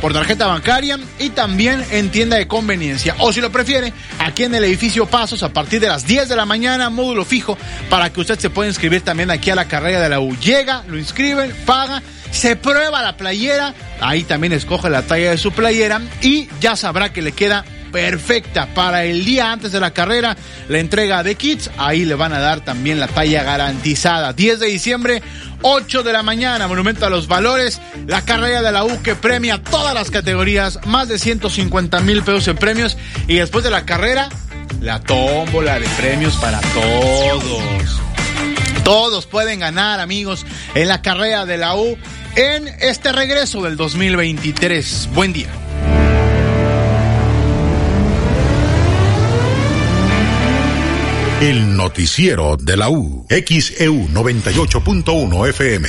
por 0.00 0.12
tarjeta 0.12 0.46
bancaria 0.46 0.98
y 1.18 1.30
también 1.30 1.84
en 1.90 2.10
tienda 2.10 2.36
de 2.36 2.46
conveniencia 2.46 3.14
o 3.18 3.32
si 3.32 3.40
lo 3.40 3.50
prefiere, 3.50 3.92
aquí 4.18 4.44
en 4.44 4.54
el 4.54 4.64
edificio 4.64 5.06
Pasos 5.06 5.42
a 5.42 5.52
partir 5.52 5.80
de 5.80 5.88
las 5.88 6.06
10 6.06 6.28
de 6.28 6.36
la 6.36 6.46
mañana, 6.46 6.90
módulo 6.90 7.24
fijo, 7.24 7.56
para 7.88 8.12
que 8.12 8.20
usted 8.20 8.38
se 8.38 8.50
pueda 8.50 8.68
inscribir 8.68 9.02
también 9.02 9.30
aquí 9.30 9.50
a 9.50 9.54
la 9.54 9.66
carrera 9.66 10.00
de 10.00 10.08
la 10.08 10.20
U. 10.20 10.36
Llega, 10.36 10.84
lo 10.88 10.98
inscriben, 10.98 11.54
paga, 11.66 12.02
se 12.30 12.56
prueba 12.56 13.02
la 13.02 13.16
playera, 13.16 13.74
ahí 14.00 14.24
también 14.24 14.52
escoge 14.52 14.88
la 14.90 15.02
talla 15.02 15.30
de 15.30 15.38
su 15.38 15.52
playera 15.52 16.00
y 16.22 16.48
ya 16.60 16.76
sabrá 16.76 17.12
que 17.12 17.22
le 17.22 17.32
queda 17.32 17.64
perfecta 17.90 18.66
para 18.74 19.04
el 19.04 19.24
día 19.24 19.52
antes 19.52 19.72
de 19.72 19.80
la 19.80 19.92
carrera, 19.92 20.36
la 20.68 20.78
entrega 20.78 21.22
de 21.22 21.34
kits, 21.34 21.70
ahí 21.76 22.04
le 22.04 22.14
van 22.14 22.32
a 22.32 22.38
dar 22.38 22.60
también 22.60 23.00
la 23.00 23.08
talla 23.08 23.42
garantizada. 23.42 24.32
10 24.32 24.60
de 24.60 24.66
diciembre, 24.66 25.22
8 25.62 26.02
de 26.02 26.12
la 26.12 26.22
mañana, 26.22 26.68
Monumento 26.68 27.06
a 27.06 27.10
los 27.10 27.28
Valores, 27.28 27.80
la 28.06 28.22
carrera 28.22 28.62
de 28.62 28.72
la 28.72 28.84
U 28.84 29.02
que 29.02 29.14
premia 29.14 29.62
todas 29.62 29.94
las 29.94 30.10
categorías, 30.10 30.78
más 30.86 31.08
de 31.08 31.18
150 31.18 32.00
mil 32.00 32.22
pesos 32.22 32.48
en 32.48 32.56
premios 32.56 32.96
y 33.28 33.36
después 33.36 33.64
de 33.64 33.70
la 33.70 33.84
carrera, 33.84 34.28
la 34.80 35.00
tómbola 35.00 35.78
de 35.78 35.86
premios 35.90 36.36
para 36.36 36.60
todos. 36.60 38.00
Todos 38.84 39.26
pueden 39.26 39.60
ganar, 39.60 40.00
amigos, 40.00 40.46
en 40.74 40.88
la 40.88 41.02
carrera 41.02 41.46
de 41.46 41.58
la 41.58 41.76
U 41.76 41.96
en 42.36 42.68
este 42.80 43.12
regreso 43.12 43.62
del 43.62 43.76
2023. 43.76 45.10
Buen 45.12 45.32
día. 45.32 45.48
El 51.40 51.74
noticiero 51.74 52.58
de 52.58 52.76
la 52.76 52.90
U. 52.90 53.26
XEU 53.30 54.08
98.1 54.08 55.48
FM. 55.48 55.88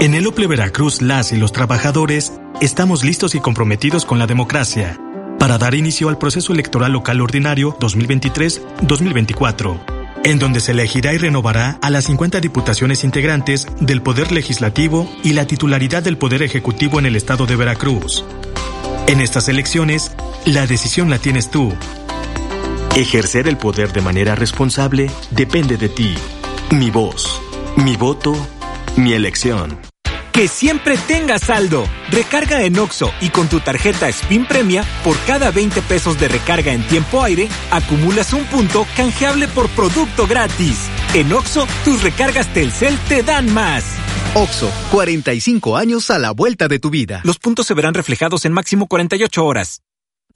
En 0.00 0.12
el 0.12 0.26
Ople 0.26 0.46
Veracruz, 0.46 1.00
las 1.00 1.32
y 1.32 1.38
los 1.38 1.50
trabajadores 1.50 2.34
estamos 2.60 3.02
listos 3.02 3.34
y 3.34 3.40
comprometidos 3.40 4.04
con 4.04 4.18
la 4.18 4.26
democracia 4.26 5.00
para 5.38 5.56
dar 5.56 5.74
inicio 5.74 6.10
al 6.10 6.18
proceso 6.18 6.52
electoral 6.52 6.92
local 6.92 7.22
ordinario 7.22 7.74
2023-2024, 7.78 9.80
en 10.24 10.38
donde 10.38 10.60
se 10.60 10.72
elegirá 10.72 11.14
y 11.14 11.18
renovará 11.18 11.78
a 11.80 11.88
las 11.88 12.04
50 12.04 12.42
diputaciones 12.42 13.02
integrantes 13.02 13.66
del 13.80 14.02
Poder 14.02 14.30
Legislativo 14.30 15.10
y 15.22 15.32
la 15.32 15.46
titularidad 15.46 16.02
del 16.02 16.18
Poder 16.18 16.42
Ejecutivo 16.42 16.98
en 16.98 17.06
el 17.06 17.16
Estado 17.16 17.46
de 17.46 17.56
Veracruz. 17.56 18.26
En 19.06 19.22
estas 19.22 19.48
elecciones, 19.48 20.12
la 20.44 20.66
decisión 20.66 21.08
la 21.08 21.18
tienes 21.18 21.50
tú. 21.50 21.72
Ejercer 22.96 23.48
el 23.48 23.56
poder 23.56 23.92
de 23.92 24.00
manera 24.00 24.36
responsable 24.36 25.10
depende 25.32 25.76
de 25.76 25.88
ti. 25.88 26.14
Mi 26.70 26.92
voz, 26.92 27.42
mi 27.76 27.96
voto, 27.96 28.32
mi 28.94 29.12
elección. 29.12 29.80
Que 30.30 30.46
siempre 30.46 30.96
tengas 31.08 31.42
saldo. 31.42 31.88
Recarga 32.10 32.62
en 32.62 32.78
Oxo 32.78 33.10
y 33.20 33.30
con 33.30 33.48
tu 33.48 33.58
tarjeta 33.58 34.08
Spin 34.10 34.46
Premia, 34.46 34.84
por 35.02 35.18
cada 35.26 35.50
20 35.50 35.82
pesos 35.82 36.20
de 36.20 36.28
recarga 36.28 36.72
en 36.72 36.86
tiempo 36.86 37.20
aire, 37.24 37.48
acumulas 37.72 38.32
un 38.32 38.44
punto 38.44 38.86
canjeable 38.96 39.48
por 39.48 39.68
producto 39.70 40.28
gratis. 40.28 40.88
En 41.14 41.32
Oxo, 41.32 41.66
tus 41.84 42.00
recargas 42.00 42.52
Telcel 42.52 42.96
te 43.08 43.24
dan 43.24 43.52
más. 43.52 43.84
Oxo, 44.34 44.70
45 44.92 45.76
años 45.76 46.10
a 46.10 46.20
la 46.20 46.30
vuelta 46.30 46.68
de 46.68 46.78
tu 46.78 46.90
vida. 46.90 47.22
Los 47.24 47.40
puntos 47.40 47.66
se 47.66 47.74
verán 47.74 47.94
reflejados 47.94 48.44
en 48.44 48.52
máximo 48.52 48.86
48 48.86 49.44
horas. 49.44 49.80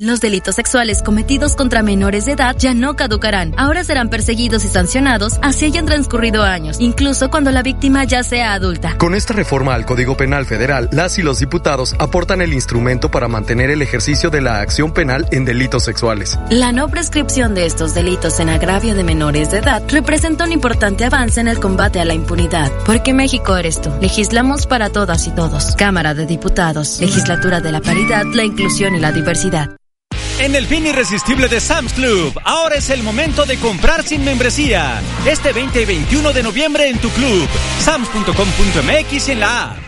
Los 0.01 0.21
delitos 0.21 0.55
sexuales 0.55 1.03
cometidos 1.03 1.57
contra 1.57 1.83
menores 1.83 2.25
de 2.25 2.35
edad 2.35 2.55
ya 2.57 2.73
no 2.73 2.95
caducarán. 2.95 3.53
Ahora 3.57 3.83
serán 3.83 4.11
perseguidos 4.11 4.65
y 4.65 4.69
sancionados 4.69 5.41
así 5.43 5.65
hayan 5.65 5.87
transcurrido 5.87 6.45
años, 6.45 6.77
incluso 6.79 7.31
cuando 7.31 7.51
la 7.51 7.65
víctima 7.65 8.05
ya 8.05 8.23
sea 8.23 8.53
adulta. 8.53 8.97
Con 8.97 9.17
esta 9.17 9.35
reforma 9.35 9.75
al 9.75 9.87
Código 9.87 10.17
Penal 10.17 10.47
Federal, 10.47 10.89
las 10.93 11.19
y 11.19 11.23
los 11.23 11.41
diputados 11.41 11.97
aportan 11.99 12.43
el 12.43 12.55
instrumento 12.55 13.11
para 13.11 13.27
mantener 13.27 13.71
el 13.71 13.83
ejercicio 13.83 14.31
de 14.31 14.41
la 14.41 14.61
acción 14.61 14.95
penal 14.95 15.27
en 15.33 15.45
delitos 15.45 15.83
sexuales. 15.83 16.39
La 16.49 16.71
no 16.71 16.87
prescripción 16.87 17.57
de 17.57 17.67
estos 17.67 17.93
delitos 17.93 18.39
en 18.39 18.51
agravio 18.51 18.95
de 18.95 19.03
menores 19.03 19.51
de 19.51 19.59
edad 19.59 19.83
representa 19.89 20.45
un 20.45 20.53
importante 20.53 21.07
avance 21.07 21.41
en 21.41 21.49
el 21.49 21.59
combate 21.59 21.99
a 21.99 22.05
la 22.05 22.15
impunidad. 22.15 22.71
Porque 22.87 23.13
México 23.13 23.57
eres 23.57 23.83
tú. 23.83 23.91
Legislamos 24.01 24.69
para 24.69 24.91
todas 24.91 25.27
y 25.27 25.33
todos. 25.33 25.75
Cámara 25.75 26.15
de 26.15 26.25
Diputados. 26.25 27.01
Legislatura 27.01 27.61
de 27.61 27.73
la 27.73 27.81
Paridad, 27.81 28.23
la 28.33 28.45
Inclusión 28.45 28.95
y 28.95 29.01
la 29.01 29.11
Diversidad. 29.11 29.71
En 30.41 30.55
el 30.55 30.67
fin 30.67 30.87
irresistible 30.87 31.49
de 31.49 31.61
Sam's 31.61 31.93
Club, 31.95 32.33
ahora 32.45 32.77
es 32.77 32.91
el 32.91 33.03
momento 33.03 33.45
de 33.45 33.59
comprar 33.59 34.05
sin 34.05 34.25
membresía. 34.25 35.03
Este 35.27 35.53
20 35.53 35.83
y 35.83 35.85
21 35.85 36.33
de 36.33 36.45
noviembre 36.45 36.89
en 36.89 36.99
tu 36.99 37.11
club, 37.11 37.49
sams.com.mx 37.81 39.29
en 39.31 39.41
la 39.41 39.73
app. 39.73 39.79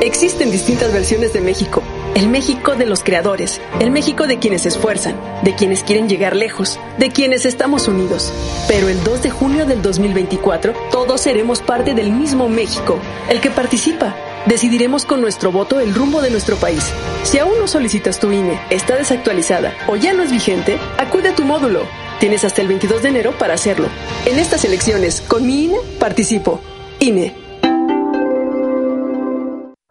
Existen 0.00 0.50
distintas 0.50 0.94
versiones 0.94 1.34
de 1.34 1.42
México. 1.42 1.82
El 2.14 2.30
México 2.30 2.74
de 2.74 2.86
los 2.86 3.02
creadores, 3.02 3.60
el 3.78 3.90
México 3.90 4.26
de 4.26 4.38
quienes 4.38 4.62
se 4.62 4.68
esfuerzan, 4.68 5.20
de 5.42 5.54
quienes 5.54 5.82
quieren 5.82 6.08
llegar 6.08 6.34
lejos, 6.34 6.80
de 6.96 7.10
quienes 7.10 7.44
estamos 7.44 7.86
unidos. 7.86 8.32
Pero 8.68 8.88
el 8.88 9.04
2 9.04 9.24
de 9.24 9.30
junio 9.30 9.66
del 9.66 9.82
2024, 9.82 10.72
todos 10.90 11.20
seremos 11.20 11.60
parte 11.60 11.92
del 11.92 12.12
mismo 12.12 12.48
México, 12.48 12.98
el 13.28 13.42
que 13.42 13.50
participa 13.50 14.16
Decidiremos 14.46 15.04
con 15.04 15.20
nuestro 15.20 15.50
voto 15.50 15.80
el 15.80 15.92
rumbo 15.92 16.22
de 16.22 16.30
nuestro 16.30 16.56
país. 16.56 16.84
Si 17.24 17.38
aún 17.38 17.58
no 17.58 17.66
solicitas 17.66 18.20
tu 18.20 18.30
INE, 18.30 18.60
está 18.70 18.94
desactualizada 18.94 19.74
o 19.88 19.96
ya 19.96 20.12
no 20.12 20.22
es 20.22 20.30
vigente, 20.30 20.78
acude 20.98 21.30
a 21.30 21.34
tu 21.34 21.44
módulo. 21.44 21.82
Tienes 22.20 22.44
hasta 22.44 22.62
el 22.62 22.68
22 22.68 23.02
de 23.02 23.08
enero 23.08 23.32
para 23.36 23.54
hacerlo. 23.54 23.88
En 24.24 24.38
estas 24.38 24.64
elecciones, 24.64 25.20
con 25.20 25.44
mi 25.46 25.64
INE, 25.64 25.78
participo. 25.98 26.60
INE. 27.00 27.45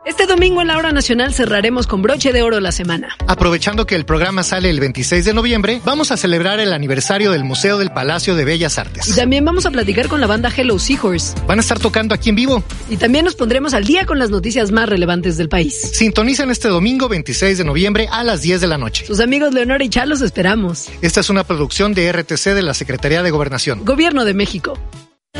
Este 0.06 0.28
domingo 0.28 0.62
en 0.62 0.68
la 0.68 0.78
hora 0.78 0.92
nacional 0.92 1.34
cerraremos 1.34 1.88
con 1.88 2.04
broche 2.04 2.32
de 2.32 2.44
oro 2.44 2.60
la 2.60 2.72
semana. 2.72 3.18
Aprovechando 3.26 3.88
que 3.88 3.96
el 3.96 4.06
programa 4.06 4.44
sale 4.44 4.70
el 4.70 4.80
26 4.80 5.26
de 5.26 5.34
noviembre, 5.34 5.82
vamos 5.84 6.12
a 6.12 6.18
celebrar 6.18 6.60
el 6.60 6.74
aniversario 6.74 7.32
del 7.32 7.44
Museo 7.44 7.80
del 7.80 7.90
Palacio 7.90 8.36
de 8.36 8.46
Bellas 8.46 8.78
Artes. 8.78 9.08
Y 9.08 9.16
también 9.16 9.44
vamos 9.44 9.66
a 9.66 9.72
platicar 9.72 10.08
con 10.08 10.22
la 10.22 10.28
banda 10.28 10.52
Hello 10.56 10.78
Seahorse. 10.78 11.34
Van 11.48 11.58
a 11.58 11.62
estar 11.62 11.80
tocando 11.80 12.14
aquí 12.14 12.30
en 12.30 12.36
vivo. 12.36 12.64
Y 12.88 12.98
también 12.98 13.26
nos 13.26 13.36
pondremos 13.36 13.74
al 13.74 13.86
día 13.86 14.06
con 14.06 14.20
las 14.20 14.30
noticias 14.30 14.72
más 14.72 14.88
relevantes 14.88 15.38
del 15.38 15.50
país. 15.50 15.74
Sintonicen 15.94 16.52
este 16.52 16.68
domingo 16.68 17.10
26 17.10 17.58
de 17.58 17.64
noviembre 17.64 18.08
a 18.12 18.24
las 18.24 18.44
10 18.44 18.62
de 18.62 18.68
la 18.68 18.78
noche. 18.78 19.08
Sus 19.08 19.20
amigos 19.20 19.56
Leonor 19.56 19.82
y 19.82 19.90
Charlos 19.90 20.22
esperamos. 20.22 20.88
Esta 21.02 21.22
es 21.22 21.32
una 21.32 21.44
producción 21.44 21.96
de 21.96 22.12
RTC 22.12 22.54
de 22.54 22.62
la 22.62 22.76
Secretaría 22.76 23.24
de 23.24 23.32
Gobernación. 23.32 23.84
Gobierno 23.84 24.24
de 24.24 24.36
México. 24.36 24.78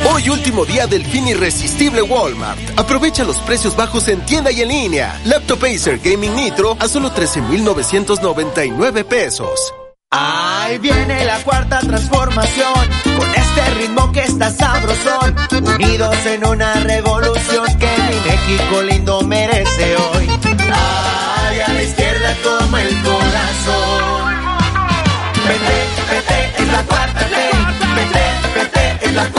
Hoy 0.04 0.28
último 0.28 0.64
día 0.66 0.86
del 0.86 1.04
fin 1.06 1.26
irresistible 1.26 2.02
Walmart. 2.02 2.58
Aprovecha 2.78 3.24
los 3.24 3.38
precios 3.38 3.74
bajos 3.76 4.08
en 4.08 4.20
tienda 4.26 4.50
y 4.52 4.60
en 4.60 4.68
línea. 4.68 5.18
Laptop 5.24 5.64
Acer 5.64 5.98
Gaming 5.98 6.34
Nitro 6.34 6.76
a 6.78 6.86
solo 6.88 7.10
13,999 7.10 9.04
pesos. 9.04 9.72
Ahí 10.10 10.78
viene 10.78 11.24
la 11.24 11.38
cuarta 11.42 11.80
transformación, 11.80 12.88
con 13.18 13.34
este 13.34 13.74
ritmo 13.74 14.12
que 14.12 14.20
está 14.20 14.50
sabrosón, 14.50 15.34
unidos 15.74 16.16
en 16.26 16.46
una 16.46 16.74
revolución 16.74 17.66
que 17.78 17.88
mi 18.08 18.20
México 18.30 18.82
lindo 18.82 19.22
merece 19.22 19.96
hoy. 19.96 20.28
Ay, 20.72 21.60
a 21.60 21.72
la 21.72 21.82
izquierda 21.82 22.36
toma 22.42 22.82
el 22.82 23.02
corazón. 23.02 24.36
Vete, 25.48 25.88
vete, 26.10 26.62
es 26.62 26.68
la 26.72 26.82
cuarta 26.84 27.06
la 29.16 29.30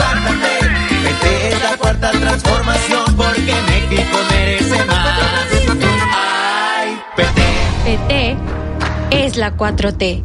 transformación 2.28 3.16
porque 3.16 3.54
México 3.66 4.18
merece 4.30 4.84
más. 4.84 5.18
Ay, 6.14 6.98
PT. 7.16 7.42
PT 7.84 8.36
es 9.10 9.36
la 9.36 9.56
4T. 9.56 10.24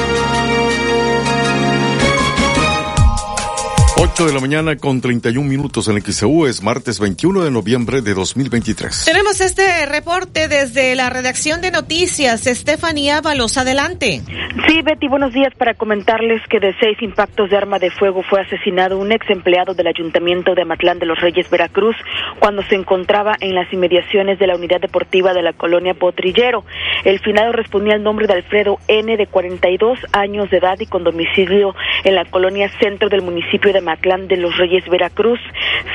8 4.03 4.25
de 4.25 4.33
la 4.33 4.39
mañana 4.39 4.77
con 4.77 4.99
31 4.99 5.47
minutos 5.47 5.87
en 5.87 5.95
el 5.95 6.01
XEU 6.01 6.47
es 6.47 6.63
martes 6.63 6.99
21 6.99 7.43
de 7.43 7.51
noviembre 7.51 8.01
de 8.01 8.15
2023. 8.15 9.05
Tenemos 9.05 9.39
este 9.41 9.85
reporte 9.85 10.47
desde 10.47 10.95
la 10.95 11.11
redacción 11.11 11.61
de 11.61 11.69
noticias. 11.69 12.47
Estefanía 12.47 13.17
Ábalos, 13.17 13.59
adelante. 13.59 14.23
Sí, 14.67 14.81
Betty, 14.81 15.07
buenos 15.07 15.33
días 15.33 15.53
para 15.55 15.75
comentarles 15.75 16.41
que 16.49 16.59
de 16.59 16.73
seis 16.79 16.99
impactos 17.03 17.51
de 17.51 17.57
arma 17.57 17.77
de 17.77 17.91
fuego 17.91 18.23
fue 18.23 18.41
asesinado 18.41 18.97
un 18.97 19.11
ex 19.11 19.29
empleado 19.29 19.75
del 19.75 19.85
Ayuntamiento 19.85 20.55
de 20.55 20.63
Amatlán 20.63 20.97
de 20.97 21.05
los 21.05 21.21
Reyes, 21.21 21.47
Veracruz, 21.51 21.95
cuando 22.39 22.63
se 22.63 22.73
encontraba 22.73 23.35
en 23.39 23.53
las 23.53 23.71
inmediaciones 23.71 24.39
de 24.39 24.47
la 24.47 24.55
unidad 24.55 24.81
deportiva 24.81 25.31
de 25.35 25.43
la 25.43 25.53
colonia 25.53 25.93
Potrillero. 25.93 26.65
El 27.03 27.19
finado 27.19 27.51
respondía 27.51 27.93
al 27.93 28.01
nombre 28.01 28.25
de 28.25 28.33
Alfredo 28.33 28.79
N, 28.87 29.15
de 29.15 29.27
42 29.27 29.99
años 30.11 30.49
de 30.49 30.57
edad 30.57 30.79
y 30.79 30.87
con 30.87 31.03
domicilio 31.03 31.75
en 32.03 32.15
la 32.15 32.25
colonia 32.25 32.67
centro 32.79 33.07
del 33.07 33.21
municipio 33.21 33.71
de 33.71 33.90
Matlán 33.91 34.29
de 34.29 34.37
los 34.37 34.55
Reyes, 34.57 34.87
Veracruz. 34.87 35.39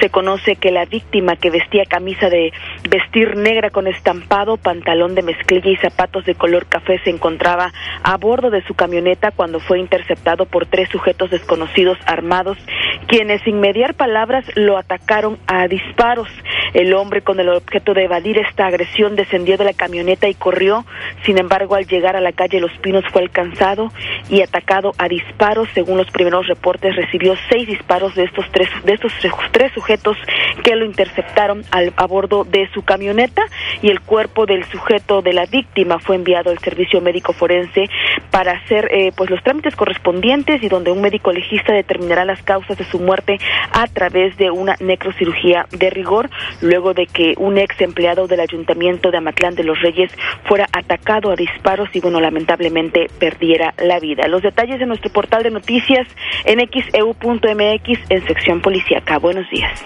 Se 0.01 0.11
conoce 0.11 0.57
que 0.57 0.71
la 0.71 0.85
víctima 0.85 1.37
que 1.37 1.49
vestía 1.49 1.85
camisa 1.87 2.29
de 2.29 2.53
vestir 2.91 3.37
negra 3.37 3.71
con 3.71 3.87
estampado, 3.87 4.59
pantalón 4.59 5.15
de 5.15 5.23
mezclilla 5.23 5.71
y 5.71 5.77
zapatos 5.77 6.27
de 6.27 6.35
color 6.35 6.67
café 6.67 7.01
se 7.05 7.11
encontraba 7.11 7.73
a 8.03 8.17
bordo 8.19 8.51
de 8.51 8.63
su 8.65 8.75
camioneta 8.75 9.31
cuando 9.31 9.61
fue 9.61 9.79
interceptado 9.79 10.45
por 10.45 10.67
tres 10.67 10.91
sujetos 10.91 11.31
desconocidos 11.31 11.97
armados, 12.05 12.59
quienes 13.07 13.41
sin 13.43 13.61
mediar 13.61 13.95
palabras 13.95 14.45
lo 14.57 14.77
atacaron 14.77 15.39
a 15.47 15.67
disparos. 15.67 16.29
El 16.75 16.93
hombre 16.93 17.23
con 17.23 17.41
el 17.41 17.49
objeto 17.49 17.95
de 17.95 18.05
evadir 18.05 18.37
esta 18.39 18.67
agresión 18.67 19.17
descendió 19.17 19.57
de 19.57 19.65
la 19.65 19.73
camioneta 19.73 20.29
y 20.29 20.35
corrió. 20.35 20.85
Sin 21.25 21.39
embargo, 21.39 21.77
al 21.77 21.87
llegar 21.87 22.17
a 22.17 22.21
la 22.21 22.33
calle 22.33 22.61
Los 22.61 22.77
Pinos 22.83 23.05
fue 23.11 23.23
alcanzado 23.23 23.91
y 24.29 24.43
atacado 24.43 24.93
a 24.99 25.09
disparos. 25.09 25.69
Según 25.73 25.97
los 25.97 26.11
primeros 26.11 26.47
reportes, 26.47 26.95
recibió 26.95 27.35
seis 27.49 27.67
disparos 27.67 27.86
de 27.87 28.25
estos 28.25 28.45
tres, 28.51 28.69
de 28.85 28.95
estos 28.95 29.13
tres 29.53 29.73
sujetos 29.73 30.17
que 30.65 30.75
lo 30.75 30.85
interceptaron 30.85 31.63
al, 31.71 31.93
a 31.97 32.07
bordo 32.07 32.45
de 32.45 32.69
su 32.75 32.83
camioneta 32.83 33.43
y 33.81 33.91
el 33.91 34.01
cuerpo 34.01 34.45
del 34.45 34.65
sujeto 34.65 35.23
de 35.23 35.33
la 35.33 35.47
víctima 35.47 36.01
fue 36.01 36.17
enviado 36.17 36.51
al 36.51 36.59
servicio 36.59 37.01
médico 37.01 37.33
forense 37.33 37.89
para 38.33 38.53
hacer 38.53 38.89
eh, 38.93 39.13
pues 39.17 39.31
los 39.31 39.41
trámites 39.43 39.77
correspondientes 39.77 40.63
y 40.65 40.69
donde 40.69 40.91
un 40.91 41.01
médico 41.01 41.31
legista 41.31 41.73
determinará 41.73 42.25
las 42.25 42.43
causas 42.43 42.77
de 42.77 42.85
su 42.85 42.99
muerte 42.99 43.39
a 43.71 43.87
través 43.87 44.37
de 44.37 44.51
una 44.51 44.75
necrocirugía 44.81 45.67
de 45.71 45.89
rigor 45.89 46.29
luego 46.61 46.93
de 46.93 47.07
que 47.07 47.35
un 47.39 47.57
ex 47.57 47.81
empleado 47.81 48.27
del 48.27 48.41
ayuntamiento 48.41 49.13
de 49.13 49.19
Amatlán 49.19 49.55
de 49.55 49.63
los 49.63 49.81
Reyes 49.81 50.11
fuera 50.45 50.67
atacado 50.73 51.31
a 51.31 51.37
disparos 51.37 51.89
y 51.95 52.01
bueno 52.01 52.21
lamentablemente 52.21 53.07
perdiera 53.21 53.75
la 53.79 54.01
vida. 54.01 54.27
Los 54.27 54.43
detalles 54.43 54.81
de 54.81 54.87
nuestro 54.87 55.11
portal 55.11 55.45
de 55.45 55.51
noticias 55.51 56.09
en 56.45 56.59
xeu.mx 56.59 57.76
en 58.09 58.27
sección 58.27 58.61
policíaca. 58.61 59.19
Buenos 59.19 59.49
días. 59.51 59.81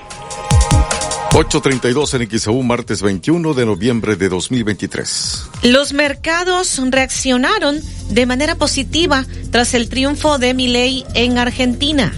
8.32 1.32 2.20
en 2.20 2.38
XEU, 2.38 2.62
martes 2.62 3.02
21 3.02 3.54
de 3.54 3.64
noviembre 3.64 4.16
de 4.16 4.28
2023. 4.28 5.50
Los 5.62 5.92
mercados 5.92 6.80
reaccionaron 6.90 7.80
de 8.10 8.26
manera 8.26 8.56
positiva 8.56 9.24
tras 9.52 9.74
el 9.74 9.88
triunfo 9.88 10.38
de 10.38 10.54
Milei 10.54 11.04
en 11.14 11.38
Argentina. 11.38 12.12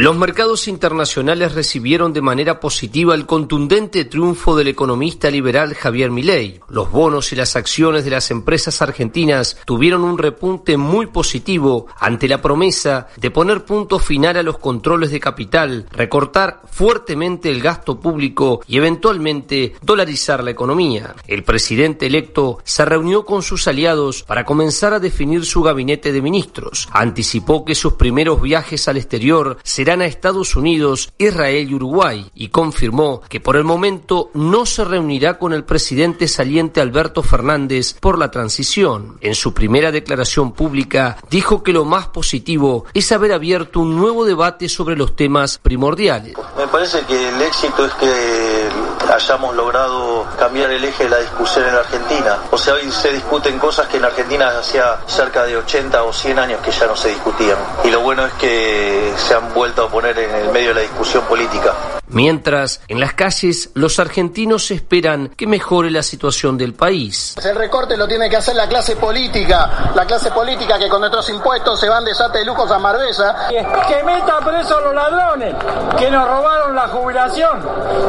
Los 0.00 0.16
mercados 0.16 0.66
internacionales 0.66 1.52
recibieron 1.54 2.14
de 2.14 2.22
manera 2.22 2.58
positiva 2.58 3.14
el 3.14 3.26
contundente 3.26 4.06
triunfo 4.06 4.56
del 4.56 4.68
economista 4.68 5.30
liberal 5.30 5.74
Javier 5.74 6.10
Milei. 6.10 6.58
Los 6.70 6.90
bonos 6.90 7.34
y 7.34 7.36
las 7.36 7.54
acciones 7.54 8.02
de 8.06 8.10
las 8.10 8.30
empresas 8.30 8.80
argentinas 8.80 9.58
tuvieron 9.66 10.02
un 10.02 10.16
repunte 10.16 10.78
muy 10.78 11.08
positivo 11.08 11.86
ante 11.98 12.28
la 12.28 12.40
promesa 12.40 13.08
de 13.18 13.30
poner 13.30 13.66
punto 13.66 13.98
final 13.98 14.38
a 14.38 14.42
los 14.42 14.56
controles 14.56 15.10
de 15.10 15.20
capital, 15.20 15.84
recortar 15.92 16.62
fuertemente 16.70 17.50
el 17.50 17.60
gasto 17.60 18.00
público 18.00 18.62
y 18.66 18.78
eventualmente 18.78 19.74
dolarizar 19.82 20.42
la 20.42 20.52
economía. 20.52 21.14
El 21.26 21.44
presidente 21.44 22.06
electo 22.06 22.60
se 22.64 22.86
reunió 22.86 23.26
con 23.26 23.42
sus 23.42 23.68
aliados 23.68 24.22
para 24.22 24.46
comenzar 24.46 24.94
a 24.94 24.98
definir 24.98 25.44
su 25.44 25.60
gabinete 25.60 26.10
de 26.10 26.22
ministros. 26.22 26.88
Anticipó 26.90 27.66
que 27.66 27.74
sus 27.74 27.92
primeros 27.92 28.40
viajes 28.40 28.88
al 28.88 28.96
exterior 28.96 29.58
serán 29.62 29.89
a 29.90 30.06
Estados 30.06 30.54
Unidos, 30.54 31.12
Israel 31.18 31.68
y 31.68 31.74
Uruguay 31.74 32.30
y 32.32 32.48
confirmó 32.48 33.22
que 33.28 33.40
por 33.40 33.56
el 33.56 33.64
momento 33.64 34.30
no 34.34 34.64
se 34.64 34.84
reunirá 34.84 35.36
con 35.36 35.52
el 35.52 35.64
presidente 35.64 36.28
saliente 36.28 36.80
Alberto 36.80 37.24
Fernández 37.24 37.94
por 37.94 38.16
la 38.16 38.30
transición. 38.30 39.18
En 39.20 39.34
su 39.34 39.52
primera 39.52 39.90
declaración 39.90 40.52
pública 40.52 41.16
dijo 41.28 41.64
que 41.64 41.72
lo 41.72 41.84
más 41.84 42.06
positivo 42.06 42.84
es 42.94 43.10
haber 43.10 43.32
abierto 43.32 43.80
un 43.80 43.96
nuevo 43.96 44.24
debate 44.24 44.68
sobre 44.68 44.96
los 44.96 45.16
temas 45.16 45.58
primordiales. 45.58 46.34
Me 46.56 46.68
parece 46.68 47.00
que 47.06 47.28
el 47.28 47.42
éxito 47.42 47.84
es 47.84 47.92
que 47.94 48.68
hayamos 49.08 49.54
logrado 49.54 50.26
cambiar 50.38 50.70
el 50.70 50.84
eje 50.84 51.04
de 51.04 51.10
la 51.10 51.18
discusión 51.18 51.66
en 51.66 51.74
la 51.74 51.80
Argentina. 51.80 52.38
O 52.50 52.58
sea, 52.58 52.74
hoy 52.74 52.90
se 52.90 53.12
discuten 53.12 53.58
cosas 53.58 53.88
que 53.88 53.96
en 53.96 54.04
Argentina 54.04 54.58
hacía 54.58 54.98
cerca 55.06 55.44
de 55.44 55.56
80 55.56 56.02
o 56.02 56.12
100 56.12 56.38
años 56.38 56.60
que 56.62 56.70
ya 56.70 56.86
no 56.86 56.96
se 56.96 57.08
discutían. 57.08 57.56
Y 57.84 57.90
lo 57.90 58.00
bueno 58.00 58.26
es 58.26 58.32
que 58.34 59.12
se 59.16 59.34
han 59.34 59.52
vuelto 59.54 59.84
a 59.84 59.88
poner 59.88 60.18
en 60.18 60.34
el 60.34 60.50
medio 60.50 60.68
de 60.68 60.74
la 60.74 60.80
discusión 60.80 61.24
política. 61.24 61.74
Mientras, 62.12 62.80
en 62.88 62.98
las 62.98 63.14
calles, 63.14 63.70
los 63.74 64.00
argentinos 64.00 64.72
esperan 64.72 65.28
que 65.28 65.46
mejore 65.46 65.92
la 65.92 66.02
situación 66.02 66.58
del 66.58 66.74
país. 66.74 67.36
El 67.44 67.54
recorte 67.54 67.96
lo 67.96 68.08
tiene 68.08 68.28
que 68.28 68.36
hacer 68.36 68.56
la 68.56 68.68
clase 68.68 68.96
política, 68.96 69.92
la 69.94 70.04
clase 70.04 70.32
política 70.32 70.76
que 70.76 70.88
con 70.88 71.00
nuestros 71.00 71.28
impuestos 71.30 71.78
se 71.78 71.88
van 71.88 72.04
de 72.04 72.12
sate 72.12 72.38
de 72.38 72.46
lujos 72.46 72.68
a 72.72 72.80
Marbella. 72.80 73.48
Que 73.48 74.02
meta 74.02 74.38
preso 74.40 74.78
a 74.78 74.80
los 74.80 74.94
ladrones, 74.94 75.54
que 75.96 76.10
nos 76.10 76.28
robaron 76.28 76.74
la 76.74 76.88
jubilación, 76.88 77.62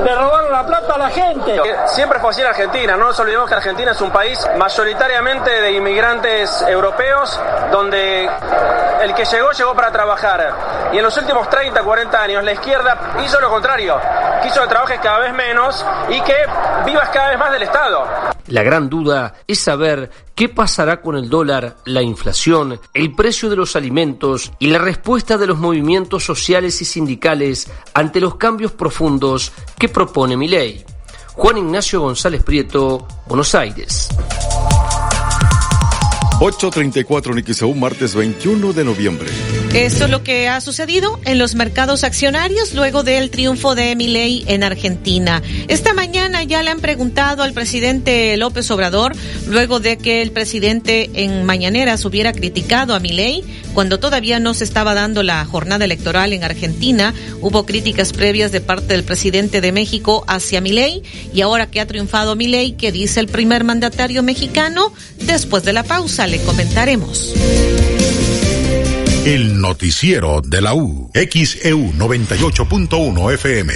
le 0.04 0.16
robaron 0.16 0.52
la 0.52 0.66
plata 0.66 0.91
a 0.94 0.98
la 0.98 1.10
gente. 1.10 1.62
Siempre 1.88 2.20
fue 2.20 2.32
así 2.32 2.42
en 2.42 2.48
Argentina, 2.48 2.98
no 2.98 3.06
nos 3.08 3.20
olvidemos 3.20 3.48
que 3.48 3.56
Argentina 3.56 3.92
es 3.92 4.02
un 4.02 4.12
país 4.12 4.40
mayoritariamente 4.58 5.50
de 5.50 5.72
inmigrantes 5.72 6.62
europeos, 6.68 7.40
donde 7.72 8.30
el 9.02 9.14
que 9.14 9.26
llegó, 9.26 9.52
llegó 9.52 9.76
para 9.76 9.92
trabajar. 9.92 10.92
Y 10.94 10.98
en 10.98 11.04
los 11.04 11.18
últimos 11.18 11.50
30, 11.50 11.82
40 11.82 12.22
años, 12.22 12.44
la 12.44 12.54
izquierda 12.54 13.16
hizo 13.24 13.40
lo 13.40 13.50
contrario. 13.50 14.00
Quiso 14.44 14.62
que 14.62 14.68
trabajes 14.68 15.00
cada 15.02 15.20
vez 15.20 15.34
menos 15.34 15.86
y 16.10 16.20
que 16.22 16.36
vivas 16.86 17.10
cada 17.10 17.30
vez 17.30 17.40
más 17.40 17.52
del 17.52 17.64
Estado. 17.64 18.06
La 18.48 18.64
gran 18.64 18.90
duda 18.90 19.34
es 19.48 19.60
saber 19.60 20.10
qué 20.36 20.50
pasará 20.50 21.02
con 21.02 21.16
el 21.16 21.30
dólar, 21.30 21.78
la 21.86 22.02
inflación, 22.02 22.80
el 22.94 23.14
precio 23.14 23.50
de 23.50 23.56
los 23.56 23.76
alimentos 23.76 24.52
y 24.60 24.68
la 24.68 24.80
respuesta 24.80 25.38
de 25.38 25.48
los 25.48 25.58
movimientos 25.58 26.26
sociales 26.26 26.82
y 26.82 26.86
sindicales 26.86 27.72
ante 27.94 28.20
los 28.20 28.36
cambios 28.36 28.72
profundos 28.72 29.54
que 29.80 29.88
propone 29.88 30.36
mi 30.36 30.48
ley. 30.48 30.81
Juan 31.36 31.58
Ignacio 31.58 32.02
González 32.02 32.44
Prieto, 32.44 33.08
Buenos 33.28 33.56
Aires. 33.56 34.10
834 36.40 37.34
un 37.68 37.80
martes 37.80 38.16
21 38.16 38.74
de 38.74 38.84
noviembre. 38.84 39.30
Esto 39.74 40.04
es 40.04 40.12
lo 40.12 40.22
que 40.22 40.50
ha 40.50 40.60
sucedido 40.60 41.18
en 41.24 41.40
los 41.40 41.56
mercados 41.56 42.04
accionarios 42.04 42.74
luego 42.74 43.04
del 43.04 43.30
triunfo 43.30 43.74
de 43.74 43.96
Milei 43.96 44.44
en 44.48 44.66
Argentina. 44.66 45.42
Esta 45.70 45.94
mañana 45.94 46.44
ya 46.44 46.62
le 46.62 46.72
han 46.72 46.82
preguntado 46.82 47.42
al 47.42 47.54
presidente 47.54 48.36
López 48.36 48.70
Obrador, 48.70 49.16
luego 49.48 49.80
de 49.80 49.98
que 49.98 50.22
el 50.22 50.32
presidente 50.32 51.10
en 51.14 51.46
mañaneras 51.46 52.04
hubiera 52.04 52.34
criticado 52.34 52.94
a 52.94 53.00
Milei 53.00 53.46
cuando 53.74 53.98
todavía 53.98 54.42
no 54.42 54.54
se 54.54 54.66
estaba 54.66 54.94
dando 54.94 55.24
la 55.24 55.46
jornada 55.46 55.86
electoral 55.86 56.34
en 56.34 56.44
Argentina, 56.44 57.14
hubo 57.40 57.66
críticas 57.66 58.12
previas 58.12 58.52
de 58.52 58.60
parte 58.60 58.88
del 58.88 59.06
presidente 59.06 59.62
de 59.62 59.72
México 59.72 60.26
hacia 60.28 60.60
Milei 60.60 61.02
y 61.34 61.40
ahora 61.40 61.72
que 61.72 61.80
ha 61.80 61.88
triunfado 61.88 62.36
Milei, 62.36 62.74
¿qué 62.74 62.92
dice 62.92 63.22
el 63.22 63.28
primer 63.28 63.64
mandatario 63.64 64.22
mexicano? 64.22 64.92
Después 65.18 65.64
de 65.64 65.72
la 65.72 65.84
pausa 65.84 66.28
le 66.28 66.42
comentaremos. 66.42 67.34
El 69.26 69.62
noticiero 69.62 70.42
de 70.42 70.62
la 70.62 70.74
U. 70.74 71.12
XEU 71.14 71.94
98.1 71.94 73.34
FM. 73.36 73.74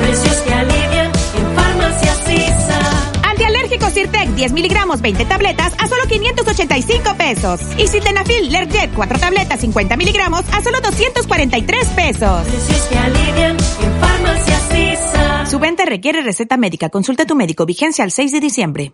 Precios 0.00 0.36
que 0.36 0.54
alivian 0.54 1.06
en 1.36 1.56
Farmacias 1.56 2.18
Sisa. 2.28 3.12
Antialérgico 3.28 3.90
Sirtec 3.90 4.28
10 4.36 4.52
miligramos 4.52 5.00
20 5.00 5.24
tabletas 5.24 5.74
a 5.80 5.88
solo 5.88 6.04
585 6.08 7.16
pesos. 7.16 7.60
Y 7.76 7.88
Sildenafil 7.88 8.52
Lerjet 8.52 8.92
4 8.94 9.18
tabletas 9.18 9.60
50 9.60 9.96
miligramos 9.96 10.44
a 10.52 10.62
solo 10.62 10.80
243 10.80 11.86
pesos. 11.88 12.46
Precios 12.46 12.82
que 12.82 12.98
alivian 12.98 13.56
en 13.56 14.00
Farmacias 14.00 14.62
Sisa. 14.70 15.46
Su 15.46 15.58
venta 15.58 15.84
requiere 15.86 16.22
receta 16.22 16.56
médica. 16.56 16.88
Consulta 16.88 17.24
a 17.24 17.26
tu 17.26 17.34
médico. 17.34 17.66
Vigencia 17.66 18.04
al 18.04 18.12
6 18.12 18.30
de 18.30 18.38
diciembre. 18.38 18.92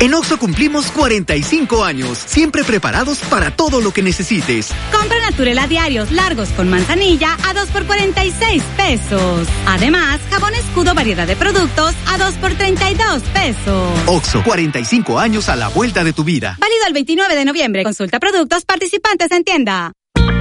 En 0.00 0.14
Oxo 0.14 0.38
cumplimos 0.38 0.92
45 0.92 1.82
años, 1.82 2.18
siempre 2.18 2.62
preparados 2.62 3.18
para 3.18 3.50
todo 3.50 3.80
lo 3.80 3.92
que 3.92 4.00
necesites. 4.00 4.70
Compra 4.92 5.18
Naturela 5.18 5.66
diarios 5.66 6.12
largos 6.12 6.50
con 6.50 6.68
manzanilla 6.70 7.36
a 7.44 7.52
2 7.52 7.68
por 7.70 7.84
46 7.84 8.62
pesos. 8.76 9.48
Además, 9.66 10.20
jabón 10.30 10.54
escudo 10.54 10.94
variedad 10.94 11.26
de 11.26 11.34
productos 11.34 11.96
a 12.06 12.16
2 12.16 12.34
por 12.34 12.54
32 12.54 13.22
pesos. 13.34 13.98
Oxo, 14.06 14.44
45 14.44 15.18
años 15.18 15.48
a 15.48 15.56
la 15.56 15.66
vuelta 15.66 16.04
de 16.04 16.12
tu 16.12 16.22
vida. 16.22 16.56
Válido 16.60 16.86
el 16.86 16.92
29 16.92 17.34
de 17.34 17.44
noviembre. 17.44 17.82
Consulta 17.82 18.20
productos 18.20 18.64
participantes 18.64 19.32
en 19.32 19.42
tienda. 19.42 19.97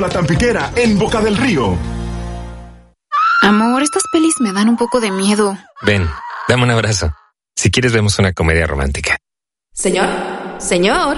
La 0.00 0.08
Tampiquera, 0.08 0.72
en 0.76 0.98
Boca 0.98 1.20
del 1.20 1.36
Río. 1.36 1.76
Amor, 3.42 3.82
estas 3.82 4.02
pelis 4.12 4.34
me 4.40 4.52
dan 4.52 4.68
un 4.68 4.76
poco 4.76 5.00
de 5.00 5.10
miedo. 5.10 5.58
Ven, 5.82 6.08
dame 6.48 6.62
un 6.62 6.70
abrazo. 6.70 7.12
Si 7.56 7.70
quieres, 7.70 7.92
vemos 7.92 8.18
una 8.18 8.32
comedia 8.32 8.66
romántica. 8.66 9.16
Señor, 9.72 10.08
señor. 10.58 11.16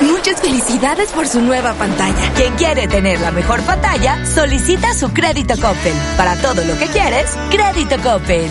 Muchas 0.00 0.40
felicidades 0.40 1.10
por 1.10 1.26
su 1.26 1.40
nueva 1.40 1.74
pantalla. 1.74 2.32
Quien 2.34 2.54
quiere 2.54 2.88
tener 2.88 3.20
la 3.20 3.30
mejor 3.30 3.60
pantalla, 3.62 4.24
solicita 4.26 4.94
su 4.94 5.12
crédito 5.12 5.54
Coppel. 5.54 5.94
Para 6.16 6.36
todo 6.36 6.64
lo 6.64 6.78
que 6.78 6.86
quieres, 6.86 7.36
crédito 7.50 7.96
Coppel. 8.02 8.50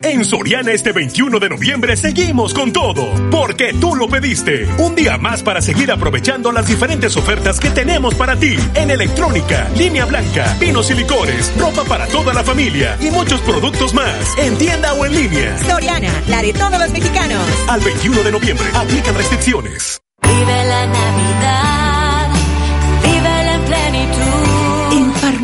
En 0.00 0.24
Soriana 0.24 0.72
este 0.72 0.92
21 0.92 1.38
de 1.38 1.48
noviembre 1.48 1.96
seguimos 1.96 2.52
con 2.54 2.72
todo, 2.72 3.06
porque 3.30 3.72
tú 3.80 3.94
lo 3.94 4.08
pediste. 4.08 4.66
Un 4.78 4.94
día 4.94 5.16
más 5.18 5.42
para 5.42 5.62
seguir 5.62 5.92
aprovechando 5.92 6.50
las 6.50 6.66
diferentes 6.66 7.16
ofertas 7.16 7.60
que 7.60 7.70
tenemos 7.70 8.14
para 8.14 8.36
ti 8.36 8.56
en 8.74 8.90
electrónica, 8.90 9.68
línea 9.76 10.04
blanca, 10.04 10.56
vinos 10.58 10.90
y 10.90 10.94
licores, 10.94 11.52
ropa 11.56 11.84
para 11.84 12.06
toda 12.08 12.34
la 12.34 12.42
familia 12.42 12.96
y 13.00 13.10
muchos 13.10 13.40
productos 13.42 13.94
más, 13.94 14.36
en 14.38 14.56
tienda 14.58 14.94
o 14.94 15.06
en 15.06 15.14
línea. 15.14 15.58
Soriana, 15.58 16.12
la 16.28 16.42
de 16.42 16.52
todos 16.52 16.78
los 16.80 16.90
mexicanos. 16.90 17.42
Al 17.68 17.80
21 17.80 18.22
de 18.22 18.32
noviembre, 18.32 18.66
aplican 18.74 19.14
restricciones. 19.14 20.00
Vive 20.22 20.64
la 20.64 20.86
Navidad, 20.86 21.71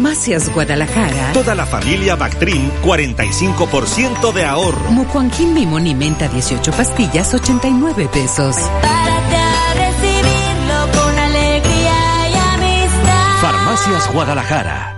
Farmacias 0.08 0.48
Guadalajara. 0.54 1.32
Toda 1.34 1.54
la 1.54 1.66
familia 1.66 2.16
Bactrim, 2.16 2.70
45% 2.82 4.32
de 4.32 4.42
ahorro. 4.42 4.90
Mucuanquín 4.90 5.54
Limón 5.54 5.86
y 5.86 5.94
Menta, 5.94 6.28
18 6.28 6.72
pastillas, 6.72 7.34
89 7.34 8.08
pesos. 8.10 8.56
Párate 8.56 9.36
a 9.36 9.74
recibirlo 9.74 10.98
con 10.98 11.18
alegría 11.18 12.28
y 12.30 12.34
amistad. 12.54 13.40
Farmacias 13.42 14.10
Guadalajara. 14.14 14.97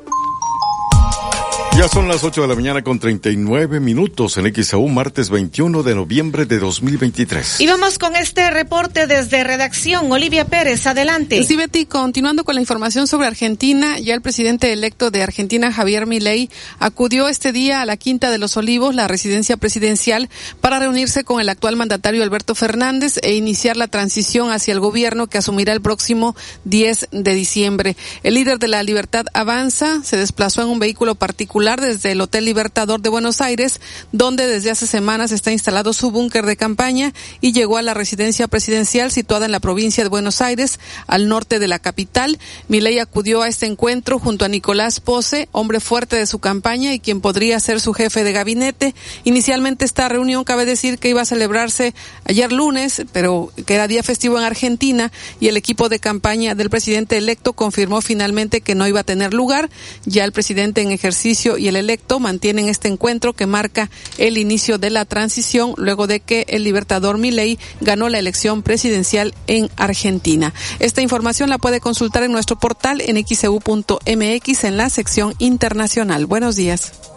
Ya 1.77 1.87
son 1.87 2.09
las 2.09 2.21
8 2.25 2.41
de 2.41 2.47
la 2.49 2.55
mañana 2.55 2.83
con 2.83 2.99
39 2.99 3.79
minutos 3.79 4.37
en 4.37 4.53
XAU, 4.53 4.89
martes 4.89 5.29
21 5.29 5.83
de 5.83 5.95
noviembre 5.95 6.45
de 6.45 6.59
2023. 6.59 7.61
Y 7.61 7.65
vamos 7.65 7.97
con 7.97 8.13
este 8.17 8.51
reporte 8.51 9.07
desde 9.07 9.43
redacción. 9.45 10.11
Olivia 10.11 10.45
Pérez, 10.45 10.85
adelante. 10.85 11.41
Sí, 11.43 11.55
Betty, 11.55 11.85
continuando 11.85 12.43
con 12.43 12.55
la 12.55 12.61
información 12.61 13.07
sobre 13.07 13.27
Argentina, 13.27 13.97
ya 13.99 14.13
el 14.13 14.21
presidente 14.21 14.73
electo 14.73 15.11
de 15.11 15.23
Argentina, 15.23 15.71
Javier 15.71 16.07
Milei, 16.07 16.49
acudió 16.77 17.29
este 17.29 17.53
día 17.53 17.81
a 17.81 17.85
la 17.85 17.95
Quinta 17.95 18.31
de 18.31 18.37
los 18.37 18.57
Olivos, 18.57 18.93
la 18.93 19.07
residencia 19.07 19.55
presidencial, 19.55 20.29
para 20.59 20.77
reunirse 20.77 21.23
con 21.23 21.39
el 21.39 21.47
actual 21.47 21.77
mandatario 21.77 22.21
Alberto 22.21 22.53
Fernández 22.53 23.17
e 23.23 23.33
iniciar 23.33 23.77
la 23.77 23.87
transición 23.87 24.51
hacia 24.51 24.73
el 24.73 24.81
gobierno 24.81 25.27
que 25.27 25.37
asumirá 25.37 25.71
el 25.71 25.81
próximo 25.81 26.35
10 26.65 27.07
de 27.11 27.33
diciembre. 27.33 27.95
El 28.23 28.33
líder 28.33 28.59
de 28.59 28.67
la 28.67 28.83
Libertad 28.83 29.25
Avanza 29.33 30.03
se 30.03 30.17
desplazó 30.17 30.61
en 30.61 30.67
un 30.67 30.79
vehículo 30.79 31.15
particular 31.15 31.60
desde 31.61 32.13
el 32.13 32.21
Hotel 32.21 32.45
Libertador 32.45 33.01
de 33.01 33.09
Buenos 33.09 33.39
Aires, 33.39 33.79
donde 34.11 34.47
desde 34.47 34.71
hace 34.71 34.87
semanas 34.87 35.31
está 35.31 35.51
instalado 35.51 35.93
su 35.93 36.09
búnker 36.09 36.45
de 36.47 36.57
campaña 36.57 37.13
y 37.39 37.51
llegó 37.51 37.77
a 37.77 37.83
la 37.83 37.93
residencia 37.93 38.47
presidencial 38.47 39.11
situada 39.11 39.45
en 39.45 39.51
la 39.51 39.59
provincia 39.59 40.03
de 40.03 40.09
Buenos 40.09 40.41
Aires, 40.41 40.79
al 41.05 41.27
norte 41.27 41.59
de 41.59 41.67
la 41.67 41.77
capital. 41.77 42.39
Milei 42.67 42.97
acudió 42.97 43.43
a 43.43 43.47
este 43.47 43.67
encuentro 43.67 44.17
junto 44.17 44.43
a 44.43 44.47
Nicolás 44.47 44.99
Pose, 44.99 45.49
hombre 45.51 45.79
fuerte 45.79 46.15
de 46.15 46.25
su 46.25 46.39
campaña 46.39 46.95
y 46.95 46.99
quien 46.99 47.21
podría 47.21 47.59
ser 47.59 47.79
su 47.79 47.93
jefe 47.93 48.23
de 48.23 48.31
gabinete. 48.31 48.95
Inicialmente 49.23 49.85
esta 49.85 50.09
reunión 50.09 50.43
cabe 50.43 50.65
decir 50.65 50.97
que 50.97 51.09
iba 51.09 51.21
a 51.21 51.25
celebrarse 51.25 51.93
ayer 52.25 52.51
lunes, 52.51 53.03
pero 53.13 53.51
que 53.67 53.75
era 53.75 53.87
día 53.87 54.01
festivo 54.01 54.39
en 54.39 54.45
Argentina 54.45 55.11
y 55.39 55.47
el 55.47 55.57
equipo 55.57 55.89
de 55.89 55.99
campaña 55.99 56.55
del 56.55 56.71
presidente 56.71 57.17
electo 57.17 57.53
confirmó 57.53 58.01
finalmente 58.01 58.61
que 58.61 58.73
no 58.73 58.87
iba 58.87 59.01
a 59.01 59.03
tener 59.03 59.31
lugar. 59.35 59.69
Ya 60.05 60.25
el 60.25 60.31
presidente 60.31 60.81
en 60.81 60.91
ejercicio 60.91 61.50
y 61.57 61.67
el 61.67 61.75
electo 61.75 62.19
mantienen 62.19 62.67
este 62.67 62.87
encuentro 62.87 63.33
que 63.33 63.45
marca 63.45 63.89
el 64.17 64.37
inicio 64.37 64.77
de 64.77 64.89
la 64.89 65.05
transición 65.05 65.73
luego 65.77 66.07
de 66.07 66.19
que 66.19 66.45
el 66.49 66.63
libertador 66.63 67.17
Milei 67.17 67.59
ganó 67.79 68.09
la 68.09 68.19
elección 68.19 68.63
presidencial 68.63 69.33
en 69.47 69.69
Argentina. 69.77 70.53
Esta 70.79 71.01
información 71.01 71.49
la 71.49 71.57
puede 71.57 71.79
consultar 71.79 72.23
en 72.23 72.31
nuestro 72.31 72.57
portal 72.57 73.01
en 73.01 73.23
xeu.mx 73.25 74.63
en 74.63 74.77
la 74.77 74.89
sección 74.89 75.35
internacional. 75.39 76.25
Buenos 76.25 76.55
días. 76.55 77.10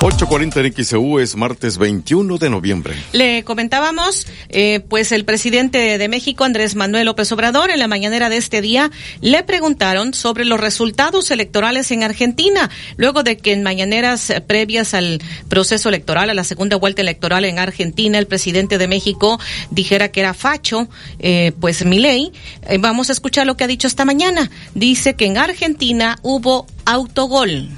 8.40 0.00 0.64
en 0.64 0.84
XEU 0.84 1.18
es 1.18 1.34
martes 1.34 1.76
21 1.76 2.38
de 2.38 2.50
noviembre. 2.50 2.94
Le 3.10 3.42
comentábamos, 3.42 4.28
eh, 4.48 4.78
pues 4.88 5.10
el 5.10 5.24
presidente 5.24 5.98
de 5.98 6.08
México, 6.08 6.44
Andrés 6.44 6.76
Manuel 6.76 7.06
López 7.06 7.32
Obrador, 7.32 7.72
en 7.72 7.80
la 7.80 7.88
mañanera 7.88 8.28
de 8.28 8.36
este 8.36 8.60
día, 8.60 8.92
le 9.20 9.42
preguntaron 9.42 10.14
sobre 10.14 10.44
los 10.44 10.60
resultados 10.60 11.32
electorales 11.32 11.90
en 11.90 12.04
Argentina, 12.04 12.70
luego 12.96 13.24
de 13.24 13.38
que 13.38 13.52
en 13.52 13.64
mañaneras 13.64 14.32
previas 14.46 14.94
al 14.94 15.20
proceso 15.48 15.88
electoral, 15.88 16.30
a 16.30 16.34
la 16.34 16.44
segunda 16.44 16.76
vuelta 16.76 17.02
electoral 17.02 17.44
en 17.44 17.58
Argentina, 17.58 18.18
el 18.18 18.28
presidente 18.28 18.78
de 18.78 18.86
México 18.86 19.40
dijera 19.72 20.12
que 20.12 20.20
era 20.20 20.32
facho, 20.32 20.88
eh, 21.18 21.50
pues 21.60 21.84
mi 21.84 21.98
ley. 21.98 22.32
Eh, 22.68 22.78
vamos 22.78 23.08
a 23.08 23.12
escuchar 23.12 23.48
lo 23.48 23.56
que 23.56 23.64
ha 23.64 23.68
dicho 23.68 23.88
esta 23.88 24.04
mañana. 24.04 24.48
Dice 24.74 25.14
que 25.14 25.26
en 25.26 25.38
Argentina 25.38 26.20
hubo 26.22 26.68
autogol. 26.84 27.68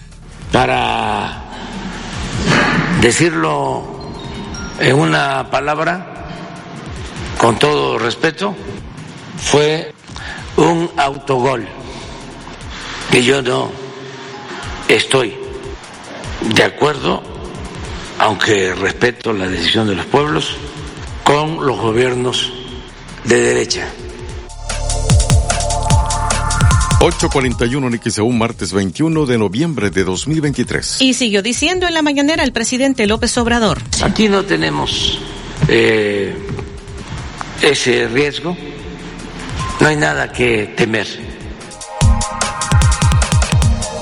Para 0.52 1.49
decirlo 3.00 3.82
en 4.78 4.98
una 4.98 5.50
palabra, 5.50 6.28
con 7.38 7.58
todo 7.58 7.98
respeto, 7.98 8.54
fue 9.38 9.94
un 10.56 10.90
autogol. 10.96 11.66
Y 13.12 13.22
yo 13.22 13.42
no 13.42 13.70
estoy 14.88 15.36
de 16.54 16.62
acuerdo, 16.62 17.22
aunque 18.18 18.74
respeto 18.74 19.32
la 19.32 19.48
decisión 19.48 19.88
de 19.88 19.94
los 19.94 20.06
pueblos, 20.06 20.56
con 21.24 21.66
los 21.66 21.78
gobiernos 21.78 22.52
de 23.24 23.40
derecha. 23.40 23.88
841 27.02 27.86
en 27.86 27.94
un 28.24 28.36
martes 28.36 28.74
21 28.74 29.24
de 29.24 29.39
noviembre 29.39 29.89
de 29.89 30.05
2023. 30.05 31.01
Y 31.01 31.14
siguió 31.14 31.43
diciendo 31.43 31.89
en 31.89 31.94
la 31.94 32.02
mañanera 32.02 32.44
el 32.44 32.52
presidente 32.52 33.06
López 33.06 33.39
Obrador. 33.39 33.78
Aquí 34.02 34.28
no 34.28 34.44
tenemos 34.44 35.18
eh, 35.68 36.36
ese 37.62 38.06
riesgo, 38.06 38.55
no 39.81 39.86
hay 39.86 39.97
nada 39.97 40.31
que 40.31 40.74
temer. 40.77 41.30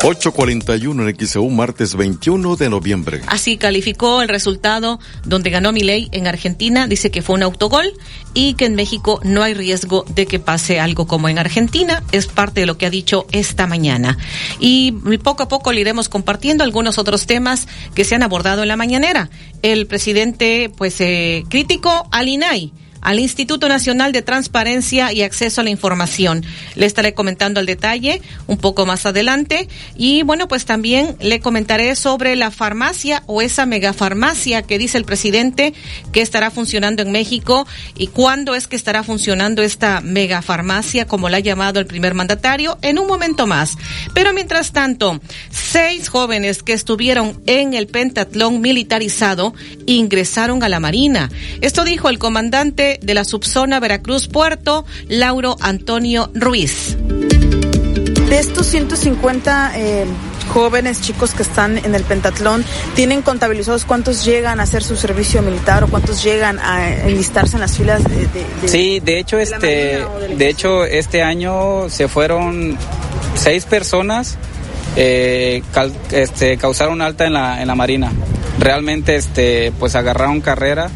841 0.00 1.08
en 1.08 1.26
XEU, 1.26 1.50
martes 1.50 1.96
21 1.96 2.56
de 2.56 2.70
noviembre. 2.70 3.20
Así 3.26 3.56
calificó 3.56 4.22
el 4.22 4.28
resultado 4.28 5.00
donde 5.24 5.50
ganó 5.50 5.72
Milei 5.72 6.08
en 6.12 6.28
Argentina. 6.28 6.86
Dice 6.86 7.10
que 7.10 7.20
fue 7.20 7.34
un 7.34 7.42
autogol 7.42 7.92
y 8.32 8.54
que 8.54 8.66
en 8.66 8.76
México 8.76 9.20
no 9.24 9.42
hay 9.42 9.54
riesgo 9.54 10.04
de 10.14 10.26
que 10.26 10.38
pase 10.38 10.78
algo 10.78 11.08
como 11.08 11.28
en 11.28 11.38
Argentina. 11.38 12.02
Es 12.12 12.28
parte 12.28 12.60
de 12.60 12.66
lo 12.66 12.78
que 12.78 12.86
ha 12.86 12.90
dicho 12.90 13.26
esta 13.32 13.66
mañana. 13.66 14.16
Y 14.60 14.92
poco 15.22 15.42
a 15.42 15.48
poco 15.48 15.72
le 15.72 15.80
iremos 15.80 16.08
compartiendo 16.08 16.62
algunos 16.62 16.98
otros 16.98 17.26
temas 17.26 17.66
que 17.94 18.04
se 18.04 18.14
han 18.14 18.22
abordado 18.22 18.62
en 18.62 18.68
la 18.68 18.76
mañanera. 18.76 19.30
El 19.62 19.86
presidente, 19.86 20.70
pues, 20.76 21.00
eh, 21.00 21.44
criticó 21.48 22.06
al 22.12 22.28
INAI 22.28 22.72
al 23.00 23.20
Instituto 23.20 23.68
Nacional 23.68 24.12
de 24.12 24.22
Transparencia 24.22 25.12
y 25.12 25.22
Acceso 25.22 25.60
a 25.60 25.64
la 25.64 25.70
Información. 25.70 26.44
Le 26.74 26.86
estaré 26.86 27.14
comentando 27.14 27.60
al 27.60 27.66
detalle 27.66 28.22
un 28.46 28.58
poco 28.58 28.86
más 28.86 29.06
adelante 29.06 29.68
y 29.96 30.22
bueno, 30.22 30.48
pues 30.48 30.64
también 30.64 31.16
le 31.20 31.40
comentaré 31.40 31.94
sobre 31.96 32.36
la 32.36 32.50
farmacia 32.50 33.22
o 33.26 33.42
esa 33.42 33.66
megafarmacia 33.66 34.62
que 34.62 34.78
dice 34.78 34.98
el 34.98 35.04
presidente 35.04 35.74
que 36.12 36.20
estará 36.20 36.50
funcionando 36.50 37.02
en 37.02 37.12
México 37.12 37.66
y 37.96 38.08
cuándo 38.08 38.54
es 38.54 38.66
que 38.66 38.76
estará 38.76 39.02
funcionando 39.02 39.62
esta 39.62 40.00
megafarmacia 40.00 41.06
como 41.06 41.28
la 41.28 41.38
ha 41.38 41.40
llamado 41.40 41.80
el 41.80 41.86
primer 41.86 42.14
mandatario 42.14 42.78
en 42.82 42.98
un 42.98 43.06
momento 43.06 43.46
más. 43.46 43.76
Pero 44.14 44.32
mientras 44.32 44.72
tanto, 44.72 45.20
seis 45.50 46.08
jóvenes 46.08 46.62
que 46.62 46.72
estuvieron 46.72 47.40
en 47.46 47.74
el 47.74 47.86
pentatlón 47.86 48.60
militarizado 48.60 49.54
ingresaron 49.86 50.62
a 50.62 50.68
la 50.68 50.80
Marina. 50.80 51.30
Esto 51.60 51.84
dijo 51.84 52.08
el 52.08 52.18
comandante 52.18 52.87
de 53.02 53.14
la 53.14 53.24
subzona 53.24 53.80
Veracruz 53.80 54.28
Puerto, 54.28 54.86
Lauro 55.08 55.56
Antonio 55.60 56.30
Ruiz. 56.34 56.96
De 58.28 58.38
estos 58.38 58.66
150 58.66 59.72
eh, 59.76 60.04
jóvenes, 60.48 61.00
chicos 61.00 61.32
que 61.32 61.42
están 61.42 61.78
en 61.78 61.94
el 61.94 62.04
pentatlón, 62.04 62.64
¿tienen 62.94 63.22
contabilizados 63.22 63.84
cuántos 63.84 64.24
llegan 64.24 64.60
a 64.60 64.62
hacer 64.62 64.82
su 64.82 64.96
servicio 64.96 65.42
militar 65.42 65.84
o 65.84 65.88
cuántos 65.88 66.22
llegan 66.22 66.58
a 66.58 67.06
enlistarse 67.06 67.56
en 67.56 67.60
las 67.60 67.76
filas 67.76 68.02
de, 68.04 68.28
Sí, 68.66 69.00
de 69.00 69.18
hecho, 69.18 69.38
este, 69.38 70.04
de, 70.36 70.48
hecho, 70.48 70.84
este 70.84 71.22
año 71.22 71.88
se 71.90 72.08
fueron 72.08 72.76
seis 73.34 73.64
personas 73.64 74.36
eh, 74.96 75.62
este, 76.10 76.56
causaron 76.56 77.00
alta 77.00 77.26
en 77.26 77.34
la, 77.34 77.62
en 77.62 77.68
la 77.68 77.74
Marina. 77.74 78.10
Realmente, 78.58 79.16
este, 79.16 79.72
pues 79.78 79.94
agarraron 79.94 80.40
carrera 80.40 80.90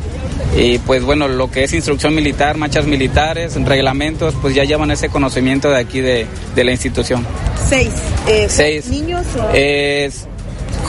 y 0.57 0.79
pues 0.79 1.03
bueno, 1.03 1.29
lo 1.29 1.51
que 1.51 1.65
es 1.65 1.73
instrucción 1.73 2.15
militar, 2.15 2.57
marchas 2.57 2.87
militares, 2.87 3.55
reglamentos, 3.65 4.35
pues 4.41 4.55
ya 4.55 4.65
llevan 4.65 4.91
ese 4.91 5.09
conocimiento 5.09 5.71
de 5.71 5.79
aquí 5.79 6.01
de, 6.01 6.27
la 6.57 6.71
institución. 6.71 7.27
Seis. 7.69 7.91
Eh, 8.29 8.47
Seis. 8.49 8.87
¿Niños 8.89 9.27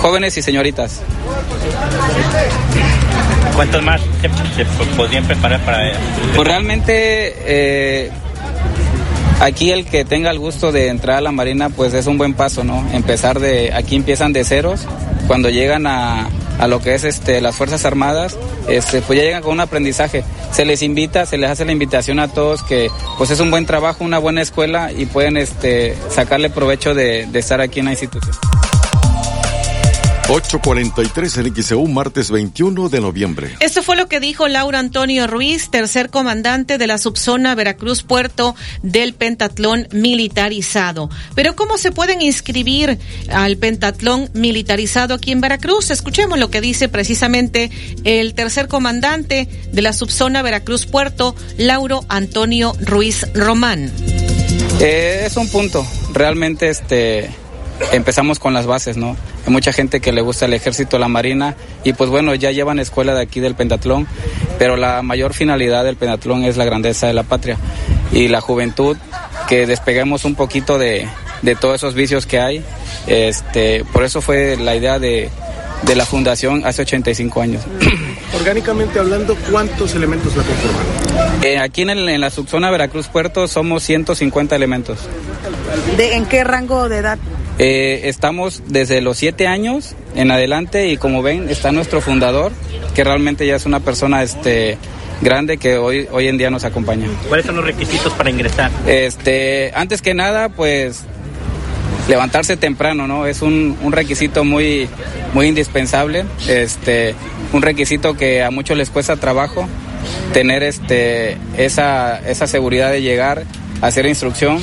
jóvenes 0.01 0.37
y 0.37 0.41
señoritas. 0.41 1.01
¿Cuántos 3.55 3.83
más 3.83 4.01
se, 4.55 4.65
podrían 4.97 5.25
preparar 5.25 5.63
para 5.63 5.91
eso? 5.91 5.99
Pues 6.35 6.47
realmente 6.47 7.33
eh, 7.45 8.11
aquí 9.39 9.71
el 9.71 9.85
que 9.85 10.03
tenga 10.05 10.31
el 10.31 10.39
gusto 10.39 10.71
de 10.71 10.87
entrar 10.87 11.17
a 11.17 11.21
la 11.21 11.31
Marina, 11.31 11.69
pues 11.69 11.93
es 11.93 12.07
un 12.07 12.17
buen 12.17 12.33
paso, 12.33 12.63
¿no? 12.63 12.85
Empezar 12.91 13.39
de, 13.39 13.71
aquí 13.73 13.95
empiezan 13.95 14.33
de 14.33 14.43
ceros, 14.43 14.85
cuando 15.27 15.49
llegan 15.49 15.87
a, 15.87 16.27
a 16.59 16.67
lo 16.67 16.81
que 16.81 16.95
es 16.95 17.03
este, 17.03 17.41
las 17.41 17.55
Fuerzas 17.55 17.85
Armadas, 17.85 18.37
este, 18.67 19.01
pues 19.01 19.19
ya 19.19 19.25
llegan 19.25 19.41
con 19.41 19.53
un 19.53 19.59
aprendizaje. 19.59 20.23
Se 20.51 20.65
les 20.65 20.81
invita, 20.81 21.25
se 21.25 21.37
les 21.37 21.49
hace 21.49 21.65
la 21.65 21.71
invitación 21.71 22.19
a 22.19 22.27
todos 22.27 22.63
que 22.63 22.89
pues 23.17 23.31
es 23.31 23.39
un 23.39 23.51
buen 23.51 23.65
trabajo, 23.65 24.03
una 24.03 24.19
buena 24.19 24.41
escuela 24.41 24.91
y 24.91 25.05
pueden 25.05 25.37
este, 25.37 25.95
sacarle 26.09 26.49
provecho 26.49 26.93
de, 26.93 27.25
de 27.25 27.39
estar 27.39 27.61
aquí 27.61 27.79
en 27.79 27.85
la 27.85 27.91
institución. 27.91 28.35
843 30.29 31.37
en 31.37 31.55
XEU, 31.55 31.85
martes 31.87 32.31
21 32.31 32.87
de 32.89 33.01
noviembre. 33.01 33.55
Esto 33.59 33.83
fue 33.83 33.97
lo 33.97 34.07
que 34.07 34.19
dijo 34.19 34.47
Laura 34.47 34.79
Antonio 34.79 35.27
Ruiz, 35.27 35.69
tercer 35.69 36.09
comandante 36.09 36.77
de 36.77 36.87
la 36.87 36.97
subzona 36.97 37.55
Veracruz 37.55 38.03
Puerto 38.03 38.55
del 38.81 39.13
Pentatlón 39.13 39.87
militarizado. 39.91 41.09
Pero 41.35 41.55
¿cómo 41.55 41.77
se 41.77 41.91
pueden 41.91 42.21
inscribir 42.21 42.99
al 43.29 43.57
Pentatlón 43.57 44.29
militarizado 44.33 45.13
aquí 45.13 45.31
en 45.31 45.41
Veracruz? 45.41 45.91
Escuchemos 45.91 46.39
lo 46.39 46.49
que 46.49 46.61
dice 46.61 46.87
precisamente 46.87 47.69
el 48.05 48.33
tercer 48.33 48.67
comandante 48.67 49.49
de 49.71 49.81
la 49.81 49.91
subzona 49.91 50.41
Veracruz 50.41 50.85
Puerto, 50.85 51.35
Lauro 51.57 52.05
Antonio 52.07 52.73
Ruiz 52.79 53.27
Román. 53.33 53.91
Eh, 54.79 55.23
es 55.25 55.35
un 55.37 55.49
punto. 55.49 55.85
Realmente 56.13 56.69
este 56.69 57.29
empezamos 57.91 58.39
con 58.39 58.53
las 58.53 58.65
bases, 58.65 58.97
¿no? 58.97 59.15
Hay 59.45 59.51
mucha 59.51 59.71
gente 59.73 59.99
que 59.99 60.11
le 60.11 60.21
gusta 60.21 60.45
el 60.45 60.53
ejército, 60.53 60.97
la 60.99 61.07
marina, 61.07 61.55
y 61.83 61.93
pues 61.93 62.09
bueno, 62.09 62.33
ya 62.35 62.51
llevan 62.51 62.79
escuela 62.79 63.13
de 63.13 63.21
aquí 63.21 63.39
del 63.39 63.55
pentatlón, 63.55 64.07
pero 64.57 64.77
la 64.77 65.01
mayor 65.01 65.33
finalidad 65.33 65.83
del 65.83 65.95
pentatlón 65.95 66.43
es 66.43 66.57
la 66.57 66.65
grandeza 66.65 67.07
de 67.07 67.13
la 67.13 67.23
patria 67.23 67.57
y 68.11 68.27
la 68.27 68.41
juventud, 68.41 68.97
que 69.47 69.65
despeguemos 69.67 70.23
un 70.25 70.35
poquito 70.35 70.77
de, 70.77 71.07
de 71.41 71.55
todos 71.55 71.75
esos 71.75 71.93
vicios 71.93 72.25
que 72.25 72.39
hay. 72.39 72.63
Este, 73.07 73.83
por 73.91 74.03
eso 74.03 74.21
fue 74.21 74.55
la 74.57 74.75
idea 74.75 74.99
de, 74.99 75.29
de 75.83 75.95
la 75.95 76.05
fundación 76.05 76.63
hace 76.65 76.83
85 76.83 77.41
años. 77.41 77.63
Orgánicamente 78.35 78.99
hablando, 78.99 79.35
¿cuántos 79.51 79.93
elementos 79.95 80.35
la 80.35 80.43
conforman? 80.43 81.43
Eh, 81.43 81.59
aquí 81.59 81.81
en, 81.81 81.89
el- 81.91 82.09
en 82.09 82.21
la 82.21 82.29
subzona 82.29 82.71
Veracruz 82.71 83.07
Puerto 83.07 83.47
somos 83.47 83.83
150 83.83 84.55
elementos. 84.55 84.99
¿De, 85.97 86.15
¿En 86.15 86.25
qué 86.25 86.43
rango 86.43 86.87
de 86.89 86.97
edad? 86.97 87.19
Eh, 87.59 88.01
estamos 88.05 88.63
desde 88.67 89.01
los 89.01 89.17
7 89.17 89.47
años 89.47 89.95
en 90.15 90.31
adelante 90.31 90.87
y 90.87 90.97
como 90.97 91.21
ven 91.21 91.49
está 91.49 91.71
nuestro 91.71 92.01
fundador, 92.01 92.51
que 92.95 93.03
realmente 93.03 93.45
ya 93.45 93.55
es 93.55 93.65
una 93.65 93.79
persona 93.79 94.23
este, 94.23 94.77
grande 95.21 95.57
que 95.57 95.77
hoy, 95.77 96.07
hoy 96.11 96.27
en 96.27 96.37
día 96.37 96.49
nos 96.49 96.63
acompaña. 96.63 97.07
¿Cuáles 97.27 97.45
son 97.45 97.55
los 97.55 97.65
requisitos 97.65 98.11
para 98.13 98.29
ingresar? 98.29 98.71
Este, 98.87 99.71
antes 99.75 100.01
que 100.01 100.13
nada, 100.13 100.49
pues 100.49 101.03
levantarse 102.07 102.57
temprano, 102.57 103.07
¿no? 103.07 103.25
Es 103.25 103.41
un, 103.41 103.77
un 103.81 103.91
requisito 103.91 104.43
muy, 104.43 104.89
muy 105.33 105.47
indispensable, 105.47 106.25
este, 106.47 107.15
un 107.53 107.61
requisito 107.61 108.15
que 108.15 108.43
a 108.43 108.51
muchos 108.51 108.77
les 108.77 108.89
cuesta 108.89 109.15
trabajo, 109.15 109.67
tener 110.33 110.63
este, 110.63 111.37
esa, 111.57 112.19
esa 112.27 112.47
seguridad 112.47 112.91
de 112.91 113.01
llegar, 113.01 113.43
hacer 113.81 114.05
instrucción. 114.05 114.59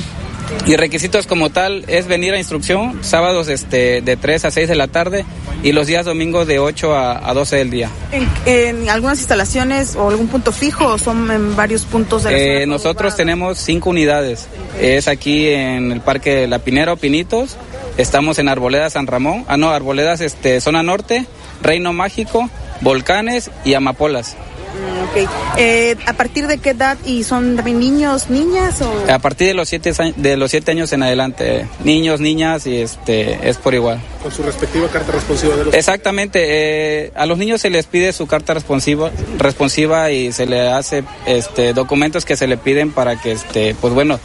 Y 0.66 0.76
requisitos 0.76 1.26
como 1.26 1.50
tal 1.50 1.84
es 1.88 2.06
venir 2.06 2.34
a 2.34 2.38
instrucción, 2.38 2.98
sábados 3.02 3.48
este, 3.48 4.00
de 4.02 4.16
3 4.16 4.44
a 4.46 4.50
6 4.50 4.68
de 4.68 4.74
la 4.74 4.88
tarde 4.88 5.24
y 5.62 5.72
los 5.72 5.86
días 5.86 6.04
domingos 6.04 6.46
de 6.46 6.58
8 6.58 6.94
a, 6.94 7.28
a 7.28 7.34
12 7.34 7.56
del 7.56 7.70
día. 7.70 7.90
¿En, 8.12 8.28
en 8.46 8.88
algunas 8.90 9.18
instalaciones 9.18 9.96
o 9.96 10.08
algún 10.08 10.28
punto 10.28 10.52
fijo 10.52 10.86
o 10.86 10.98
son 10.98 11.30
en 11.30 11.56
varios 11.56 11.82
puntos 11.84 12.24
de 12.24 12.30
la 12.32 12.36
Eh, 12.38 12.54
zona? 12.62 12.66
nosotros 12.66 13.16
tenemos 13.16 13.58
cinco 13.58 13.90
unidades. 13.90 14.48
Es 14.80 15.08
aquí 15.08 15.48
en 15.48 15.92
el 15.92 16.00
Parque 16.00 16.46
La 16.46 16.58
Pinera 16.60 16.92
o 16.92 16.96
Pinitos. 16.96 17.56
Estamos 17.96 18.38
en 18.38 18.48
Arboleda 18.48 18.88
San 18.90 19.06
Ramón. 19.06 19.44
Ah, 19.48 19.56
no, 19.56 19.70
Arboledas 19.70 20.20
este, 20.20 20.60
Zona 20.60 20.82
Norte, 20.82 21.26
Reino 21.62 21.92
Mágico, 21.92 22.48
Volcanes 22.80 23.50
y 23.64 23.74
Amapolas. 23.74 24.36
Mm, 24.80 25.02
ok. 25.04 25.30
Eh, 25.58 25.96
¿A 26.06 26.12
partir 26.14 26.46
de 26.46 26.58
qué 26.58 26.70
edad? 26.70 26.98
¿Y 27.04 27.24
son 27.24 27.56
también 27.56 27.78
niños, 27.78 28.30
niñas 28.30 28.80
o...? 28.82 29.12
A 29.12 29.18
partir 29.18 29.48
de 29.48 29.54
los 29.54 29.68
siete, 29.68 29.92
de 30.16 30.36
los 30.36 30.50
siete 30.50 30.70
años 30.70 30.92
en 30.92 31.02
adelante, 31.02 31.66
niños, 31.84 32.20
niñas 32.20 32.66
y 32.66 32.76
este 32.76 33.48
es 33.48 33.56
por 33.58 33.74
igual. 33.74 34.00
Con 34.22 34.32
su 34.32 34.42
respectiva 34.42 34.88
carta 34.88 35.12
responsiva 35.12 35.56
de 35.56 35.64
los... 35.66 35.74
Exactamente, 35.74 36.40
eh, 36.48 37.12
a 37.14 37.26
los 37.26 37.38
niños 37.38 37.60
se 37.60 37.70
les 37.70 37.86
pide 37.86 38.12
su 38.12 38.26
carta 38.26 38.54
responsiva, 38.54 39.10
responsiva 39.38 40.10
y 40.10 40.32
se 40.32 40.46
le 40.46 40.68
hace 40.68 41.04
este, 41.26 41.72
documentos 41.72 42.24
que 42.24 42.36
se 42.36 42.46
le 42.46 42.56
piden 42.56 42.92
para 42.92 43.20
que, 43.20 43.32
este, 43.32 43.74
pues 43.80 43.92
bueno, 43.92 44.18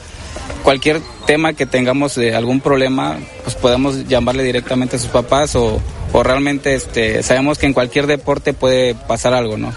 cualquier 0.64 1.02
tema 1.26 1.54
que 1.54 1.66
tengamos 1.66 2.16
de 2.16 2.36
algún 2.36 2.60
problema, 2.60 3.18
pues 3.44 3.56
podemos 3.56 4.08
llamarle 4.08 4.44
directamente 4.44 4.96
a 4.96 5.00
sus 5.00 5.10
papás 5.10 5.56
o, 5.56 5.82
o 6.16 6.24
realmente 6.24 6.76
este, 6.76 7.22
sabemos 7.24 7.58
que 7.58 7.66
en 7.66 7.74
cualquier 7.74 8.08
deporte 8.08 8.54
puede 8.54 8.96
pasar 8.96 9.34
algo, 9.34 9.58
¿no? 9.58 9.74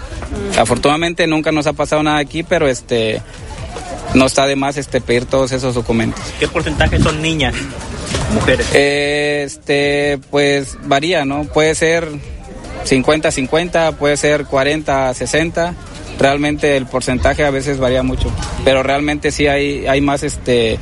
Afortunadamente 0.57 1.27
nunca 1.27 1.51
nos 1.51 1.67
ha 1.67 1.73
pasado 1.73 2.01
nada 2.01 2.17
aquí, 2.17 2.43
pero 2.43 2.69
este, 2.69 3.21
no 4.13 4.25
está 4.25 4.47
de 4.47 4.55
más 4.55 4.77
este, 4.77 5.01
pedir 5.01 5.25
todos 5.25 5.51
esos 5.51 5.75
documentos. 5.75 6.21
¿Qué 6.39 6.47
porcentaje 6.47 6.97
son 6.99 7.21
niñas, 7.21 7.55
mujeres? 8.33 8.67
Eh, 8.73 9.43
Este, 9.45 10.17
pues 10.31 10.77
varía, 10.83 11.25
¿no? 11.25 11.43
Puede 11.43 11.75
ser 11.75 12.07
50-50, 12.85 13.95
puede 13.95 14.15
ser 14.15 14.45
40-60. 14.45 15.73
Realmente 16.19 16.77
el 16.77 16.85
porcentaje 16.85 17.43
a 17.43 17.49
veces 17.49 17.79
varía 17.79 18.01
mucho, 18.01 18.31
pero 18.63 18.81
realmente 18.81 19.31
sí 19.31 19.47
hay, 19.47 19.87
hay 19.87 19.99
más, 19.99 20.23
este, 20.23 20.79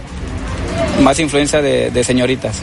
más 1.01 1.19
influencia 1.19 1.63
de, 1.63 1.89
de 1.89 2.03
señoritas. 2.03 2.61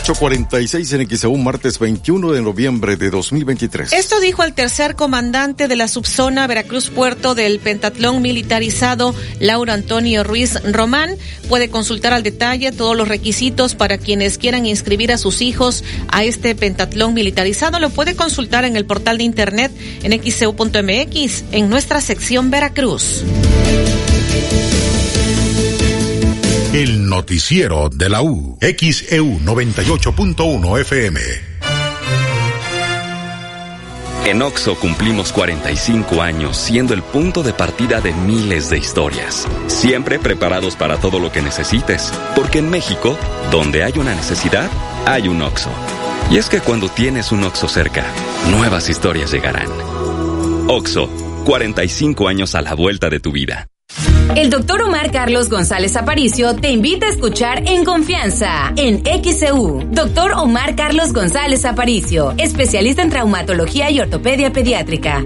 846 0.00 0.92
en 0.94 1.08
XEU, 1.08 1.36
martes 1.36 1.78
21 1.78 2.32
de 2.32 2.40
noviembre 2.40 2.96
de 2.96 3.10
2023. 3.10 3.92
Esto 3.92 4.18
dijo 4.20 4.42
el 4.42 4.54
tercer 4.54 4.94
comandante 4.94 5.68
de 5.68 5.76
la 5.76 5.88
subzona 5.88 6.46
Veracruz 6.46 6.88
Puerto 6.88 7.34
del 7.34 7.60
Pentatlón 7.60 8.22
Militarizado, 8.22 9.14
Lauro 9.40 9.72
Antonio 9.72 10.24
Ruiz 10.24 10.58
Román. 10.72 11.16
Puede 11.48 11.68
consultar 11.68 12.14
al 12.14 12.22
detalle 12.22 12.72
todos 12.72 12.96
los 12.96 13.08
requisitos 13.08 13.74
para 13.74 13.98
quienes 13.98 14.38
quieran 14.38 14.64
inscribir 14.64 15.12
a 15.12 15.18
sus 15.18 15.42
hijos 15.42 15.84
a 16.08 16.24
este 16.24 16.54
Pentatlón 16.54 17.12
Militarizado. 17.12 17.78
Lo 17.78 17.90
puede 17.90 18.16
consultar 18.16 18.64
en 18.64 18.76
el 18.76 18.86
portal 18.86 19.18
de 19.18 19.24
internet 19.24 19.70
en 20.02 20.12
xeu.mx 20.22 21.44
en 21.52 21.68
nuestra 21.68 22.00
sección 22.00 22.50
Veracruz. 22.50 23.22
El 26.72 27.08
noticiero 27.08 27.88
de 27.88 28.08
la 28.08 28.22
U. 28.22 28.56
XEU 28.60 29.40
98.1 29.40 30.80
FM. 30.82 31.20
En 34.26 34.40
OXO 34.40 34.76
cumplimos 34.76 35.32
45 35.32 36.22
años 36.22 36.56
siendo 36.56 36.94
el 36.94 37.02
punto 37.02 37.42
de 37.42 37.52
partida 37.52 38.00
de 38.00 38.12
miles 38.12 38.70
de 38.70 38.78
historias. 38.78 39.48
Siempre 39.66 40.20
preparados 40.20 40.76
para 40.76 40.96
todo 40.98 41.18
lo 41.18 41.32
que 41.32 41.42
necesites. 41.42 42.12
Porque 42.36 42.60
en 42.60 42.70
México, 42.70 43.18
donde 43.50 43.82
hay 43.82 43.94
una 43.96 44.14
necesidad, 44.14 44.70
hay 45.06 45.26
un 45.26 45.42
OXO. 45.42 45.70
Y 46.30 46.36
es 46.36 46.48
que 46.48 46.60
cuando 46.60 46.88
tienes 46.88 47.32
un 47.32 47.42
OXO 47.42 47.66
cerca, 47.66 48.04
nuevas 48.48 48.88
historias 48.88 49.32
llegarán. 49.32 49.66
OXO, 50.68 51.10
45 51.46 52.28
años 52.28 52.54
a 52.54 52.62
la 52.62 52.74
vuelta 52.74 53.10
de 53.10 53.18
tu 53.18 53.32
vida. 53.32 53.66
El 54.36 54.48
doctor 54.48 54.80
Omar 54.82 55.10
Carlos 55.10 55.48
González 55.48 55.96
Aparicio 55.96 56.54
te 56.54 56.70
invita 56.70 57.06
a 57.06 57.08
escuchar 57.10 57.64
En 57.68 57.84
Confianza 57.84 58.72
en 58.76 59.02
XEU. 59.04 59.82
Doctor 59.90 60.32
Omar 60.36 60.76
Carlos 60.76 61.12
González 61.12 61.64
Aparicio, 61.64 62.34
especialista 62.38 63.02
en 63.02 63.10
traumatología 63.10 63.90
y 63.90 63.98
ortopedia 63.98 64.52
pediátrica. 64.52 65.24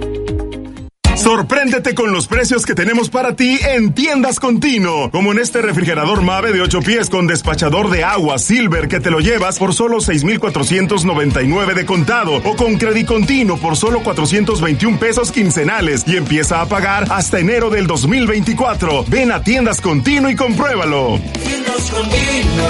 Sorpréndete 1.24 1.94
con 1.94 2.12
los 2.12 2.26
precios 2.26 2.66
que 2.66 2.74
tenemos 2.74 3.08
para 3.08 3.34
ti 3.34 3.58
en 3.66 3.94
Tiendas 3.94 4.38
Continuo, 4.38 5.10
como 5.10 5.32
en 5.32 5.38
este 5.38 5.62
refrigerador 5.62 6.20
Mave 6.20 6.52
de 6.52 6.60
8 6.60 6.80
pies 6.80 7.08
con 7.08 7.26
despachador 7.26 7.88
de 7.88 8.04
agua 8.04 8.38
Silver 8.38 8.88
que 8.88 9.00
te 9.00 9.10
lo 9.10 9.20
llevas 9.20 9.58
por 9.58 9.72
solo 9.72 10.02
6,499 10.02 11.72
de 11.72 11.86
contado 11.86 12.36
o 12.44 12.56
con 12.56 12.76
Credit 12.76 13.06
Continuo 13.06 13.56
por 13.56 13.74
solo 13.78 14.02
421 14.02 14.98
pesos 14.98 15.32
quincenales 15.32 16.04
y 16.06 16.18
empieza 16.18 16.60
a 16.60 16.66
pagar 16.66 17.06
hasta 17.10 17.38
enero 17.38 17.70
del 17.70 17.86
2024. 17.86 19.06
Ven 19.08 19.32
a 19.32 19.42
Tiendas 19.42 19.80
Continuo 19.80 20.28
y 20.28 20.36
compruébalo. 20.36 21.18
Tiendas 21.42 21.90
Continuo, 21.90 22.68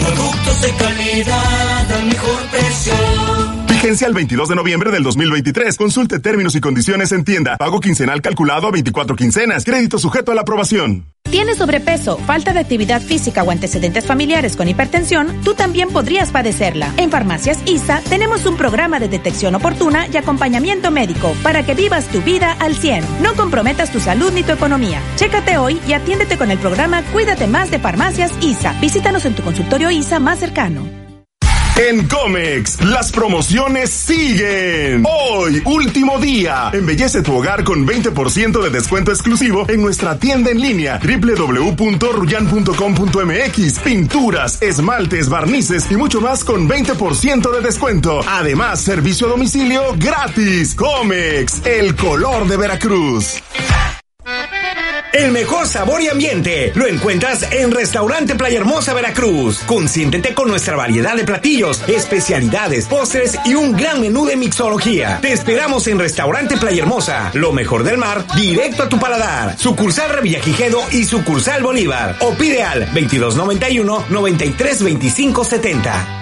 productos 0.00 0.60
de 0.60 0.72
calidad 0.72 1.92
al 1.92 2.06
mejor 2.06 2.42
precio. 2.50 3.51
Vigencia 3.82 4.06
el 4.06 4.14
22 4.14 4.48
de 4.48 4.54
noviembre 4.54 4.92
del 4.92 5.02
2023. 5.02 5.76
Consulte 5.76 6.20
términos 6.20 6.54
y 6.54 6.60
condiciones 6.60 7.10
en 7.10 7.24
tienda. 7.24 7.56
Pago 7.56 7.80
quincenal 7.80 8.22
calculado 8.22 8.68
a 8.68 8.70
24 8.70 9.16
quincenas. 9.16 9.64
Crédito 9.64 9.98
sujeto 9.98 10.30
a 10.30 10.36
la 10.36 10.42
aprobación. 10.42 11.12
¿Tienes 11.28 11.58
sobrepeso, 11.58 12.16
falta 12.18 12.52
de 12.52 12.60
actividad 12.60 13.02
física 13.02 13.42
o 13.42 13.50
antecedentes 13.50 14.06
familiares 14.06 14.54
con 14.54 14.68
hipertensión? 14.68 15.40
Tú 15.42 15.54
también 15.54 15.88
podrías 15.88 16.30
padecerla. 16.30 16.92
En 16.96 17.10
Farmacias 17.10 17.58
ISA 17.66 18.00
tenemos 18.08 18.46
un 18.46 18.56
programa 18.56 19.00
de 19.00 19.08
detección 19.08 19.56
oportuna 19.56 20.06
y 20.06 20.16
acompañamiento 20.16 20.92
médico 20.92 21.34
para 21.42 21.66
que 21.66 21.74
vivas 21.74 22.06
tu 22.06 22.22
vida 22.22 22.56
al 22.60 22.76
100. 22.76 23.04
No 23.20 23.34
comprometas 23.34 23.90
tu 23.90 23.98
salud 23.98 24.30
ni 24.32 24.44
tu 24.44 24.52
economía. 24.52 25.02
Chécate 25.16 25.58
hoy 25.58 25.80
y 25.88 25.94
atiéndete 25.94 26.38
con 26.38 26.52
el 26.52 26.58
programa 26.58 27.02
Cuídate 27.12 27.48
más 27.48 27.72
de 27.72 27.80
Farmacias 27.80 28.30
ISA. 28.42 28.78
Visítanos 28.80 29.24
en 29.24 29.34
tu 29.34 29.42
consultorio 29.42 29.90
ISA 29.90 30.20
más 30.20 30.38
cercano. 30.38 31.01
En 31.76 32.06
Comex, 32.06 32.84
las 32.84 33.10
promociones 33.12 33.88
siguen. 33.88 35.04
Hoy, 35.06 35.62
último 35.64 36.18
día. 36.18 36.68
Embellece 36.74 37.22
tu 37.22 37.34
hogar 37.34 37.64
con 37.64 37.86
20% 37.86 38.62
de 38.62 38.68
descuento 38.68 39.10
exclusivo 39.10 39.64
en 39.70 39.80
nuestra 39.80 40.18
tienda 40.18 40.50
en 40.50 40.60
línea 40.60 41.00
www.ruyan.com.mx. 41.02 43.78
Pinturas, 43.78 44.60
esmaltes, 44.60 45.30
barnices 45.30 45.90
y 45.90 45.96
mucho 45.96 46.20
más 46.20 46.44
con 46.44 46.68
20% 46.68 47.50
de 47.50 47.62
descuento. 47.62 48.20
Además, 48.28 48.82
servicio 48.82 49.28
a 49.28 49.30
domicilio 49.30 49.94
gratis. 49.96 50.74
Comex, 50.74 51.64
el 51.64 51.96
color 51.96 52.46
de 52.48 52.58
Veracruz. 52.58 53.40
El 55.12 55.30
mejor 55.30 55.66
sabor 55.66 56.00
y 56.00 56.08
ambiente 56.08 56.72
lo 56.74 56.86
encuentras 56.86 57.46
en 57.52 57.70
Restaurante 57.70 58.34
Playa 58.34 58.58
Hermosa 58.58 58.94
Veracruz. 58.94 59.58
Consiéntete 59.66 60.32
con 60.32 60.48
nuestra 60.48 60.74
variedad 60.74 61.14
de 61.14 61.24
platillos, 61.24 61.82
especialidades, 61.86 62.86
postres 62.86 63.38
y 63.44 63.54
un 63.54 63.76
gran 63.76 64.00
menú 64.00 64.24
de 64.24 64.36
mixología. 64.36 65.18
Te 65.20 65.32
esperamos 65.32 65.86
en 65.86 65.98
Restaurante 65.98 66.56
Playa 66.56 66.82
Hermosa, 66.82 67.30
lo 67.34 67.52
mejor 67.52 67.84
del 67.84 67.98
mar, 67.98 68.24
directo 68.34 68.84
a 68.84 68.88
tu 68.88 68.98
paladar. 68.98 69.58
Sucursal 69.58 70.10
Revillagigedo 70.10 70.82
y 70.92 71.04
sucursal 71.04 71.62
Bolívar. 71.62 72.16
O 72.20 72.32
pide 72.32 72.62
al 72.62 72.86
2291 72.86 74.06
932570. 74.08 76.21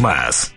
más. 0.00 0.54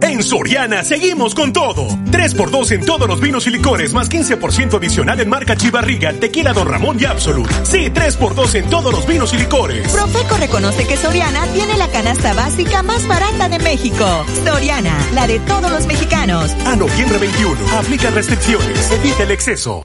En 0.00 0.22
Soriana 0.22 0.82
seguimos 0.82 1.34
con 1.34 1.52
todo. 1.52 1.86
3x2 2.10 2.72
en 2.72 2.86
todos 2.86 3.06
los 3.06 3.20
vinos 3.20 3.46
y 3.46 3.50
licores, 3.50 3.92
más 3.92 4.10
15% 4.10 4.78
adicional 4.78 5.20
en 5.20 5.28
marca 5.28 5.56
Chivarriga, 5.56 6.12
Tequila 6.12 6.52
Don 6.52 6.68
Ramón 6.68 6.98
y 6.98 7.04
Absolut. 7.04 7.50
Sí, 7.64 7.90
3x2 7.90 8.54
en 8.54 8.70
todos 8.70 8.92
los 8.92 9.06
vinos 9.06 9.34
y 9.34 9.38
licores. 9.38 9.92
Profeco 9.92 10.36
reconoce 10.38 10.86
que 10.86 10.96
Soriana 10.96 11.46
tiene 11.52 11.76
la 11.76 11.88
canasta 11.88 12.32
básica 12.32 12.82
más 12.82 13.06
barata 13.08 13.48
de 13.48 13.58
México. 13.58 14.24
Soriana, 14.44 14.96
la 15.14 15.26
de 15.26 15.38
todos 15.40 15.70
los 15.70 15.86
mexicanos. 15.86 16.50
A 16.66 16.76
noviembre 16.76 17.18
21, 17.18 17.54
aplica 17.78 18.10
restricciones, 18.10 18.90
evita 18.90 19.24
el 19.24 19.32
exceso. 19.32 19.84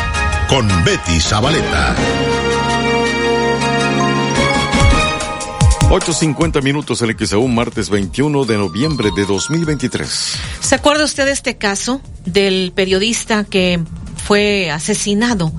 con 0.51 0.67
Betty 0.83 1.17
Zabaleta. 1.21 1.95
8.50 5.89 6.61
minutos 6.61 7.01
el 7.01 7.15
XEU, 7.17 7.47
martes 7.47 7.89
21 7.89 8.43
de 8.43 8.57
noviembre 8.57 9.11
de 9.15 9.25
2023. 9.25 10.35
¿Se 10.59 10.75
acuerda 10.75 11.05
usted 11.05 11.23
de 11.23 11.31
este 11.31 11.55
caso 11.55 12.01
del 12.25 12.73
periodista 12.75 13.45
que 13.45 13.79
fue 14.31 14.71
asesinado 14.71 15.51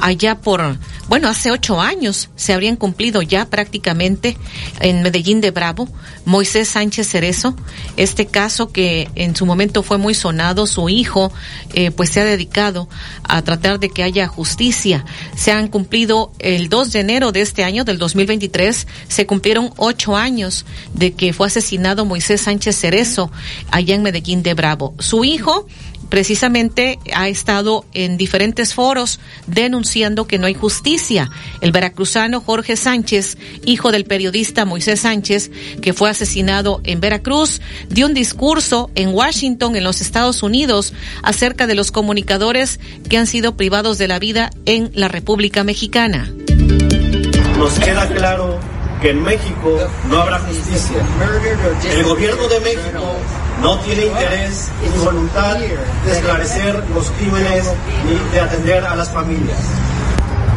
allá 0.00 0.40
por, 0.40 0.80
bueno, 1.08 1.28
hace 1.28 1.52
ocho 1.52 1.80
años, 1.80 2.28
se 2.34 2.54
habrían 2.54 2.74
cumplido 2.74 3.22
ya 3.22 3.46
prácticamente 3.48 4.36
en 4.80 5.02
Medellín 5.02 5.40
de 5.40 5.52
Bravo, 5.52 5.88
Moisés 6.24 6.66
Sánchez 6.70 7.08
Cerezo, 7.08 7.54
este 7.96 8.26
caso 8.26 8.72
que 8.72 9.08
en 9.14 9.36
su 9.36 9.46
momento 9.46 9.84
fue 9.84 9.98
muy 9.98 10.12
sonado, 10.12 10.66
su 10.66 10.88
hijo 10.88 11.32
eh, 11.72 11.92
pues 11.92 12.10
se 12.10 12.20
ha 12.20 12.24
dedicado 12.24 12.88
a 13.22 13.42
tratar 13.42 13.78
de 13.78 13.90
que 13.90 14.02
haya 14.02 14.26
justicia. 14.26 15.04
Se 15.36 15.52
han 15.52 15.68
cumplido 15.68 16.32
el 16.40 16.68
2 16.68 16.92
de 16.94 16.98
enero 16.98 17.30
de 17.30 17.42
este 17.42 17.62
año, 17.62 17.84
del 17.84 17.98
2023, 17.98 18.88
se 19.06 19.26
cumplieron 19.26 19.70
ocho 19.76 20.16
años 20.16 20.66
de 20.94 21.12
que 21.12 21.32
fue 21.32 21.46
asesinado 21.46 22.04
Moisés 22.04 22.40
Sánchez 22.40 22.76
Cerezo 22.76 23.30
allá 23.70 23.94
en 23.94 24.02
Medellín 24.02 24.42
de 24.42 24.54
Bravo. 24.54 24.96
Su 24.98 25.22
hijo 25.24 25.68
precisamente 26.08 26.98
ha 27.14 27.28
estado 27.28 27.84
en 27.92 28.16
diferentes 28.16 28.74
foros 28.74 29.20
denunciando 29.46 30.26
que 30.26 30.38
no 30.38 30.46
hay 30.46 30.54
justicia. 30.54 31.30
El 31.60 31.72
veracruzano 31.72 32.40
Jorge 32.40 32.76
Sánchez, 32.76 33.38
hijo 33.64 33.92
del 33.92 34.04
periodista 34.04 34.64
Moisés 34.64 35.00
Sánchez, 35.00 35.50
que 35.82 35.92
fue 35.92 36.10
asesinado 36.10 36.80
en 36.84 37.00
Veracruz, 37.00 37.60
dio 37.88 38.06
un 38.06 38.14
discurso 38.14 38.90
en 38.94 39.14
Washington, 39.14 39.76
en 39.76 39.84
los 39.84 40.00
Estados 40.00 40.42
Unidos, 40.42 40.92
acerca 41.22 41.66
de 41.66 41.74
los 41.74 41.90
comunicadores 41.90 42.80
que 43.08 43.18
han 43.18 43.26
sido 43.26 43.56
privados 43.56 43.98
de 43.98 44.08
la 44.08 44.18
vida 44.18 44.50
en 44.64 44.90
la 44.94 45.08
República 45.08 45.64
Mexicana. 45.64 46.32
Nos 47.58 47.78
queda 47.78 48.06
claro 48.08 48.60
que 49.00 49.10
en 49.10 49.22
México 49.22 49.78
no 50.08 50.18
habrá 50.18 50.38
justicia. 50.40 51.04
El 51.90 52.04
gobierno 52.04 52.48
de 52.48 52.60
México 52.60 53.16
no 53.62 53.78
tiene 53.80 54.06
interés 54.06 54.68
ni 54.82 55.04
voluntad 55.04 55.56
de 55.56 56.12
esclarecer 56.12 56.82
los 56.94 57.10
crímenes 57.12 57.64
ni 58.04 58.32
de 58.32 58.40
atender 58.40 58.84
a 58.84 58.96
las 58.96 59.08
familias. 59.10 59.58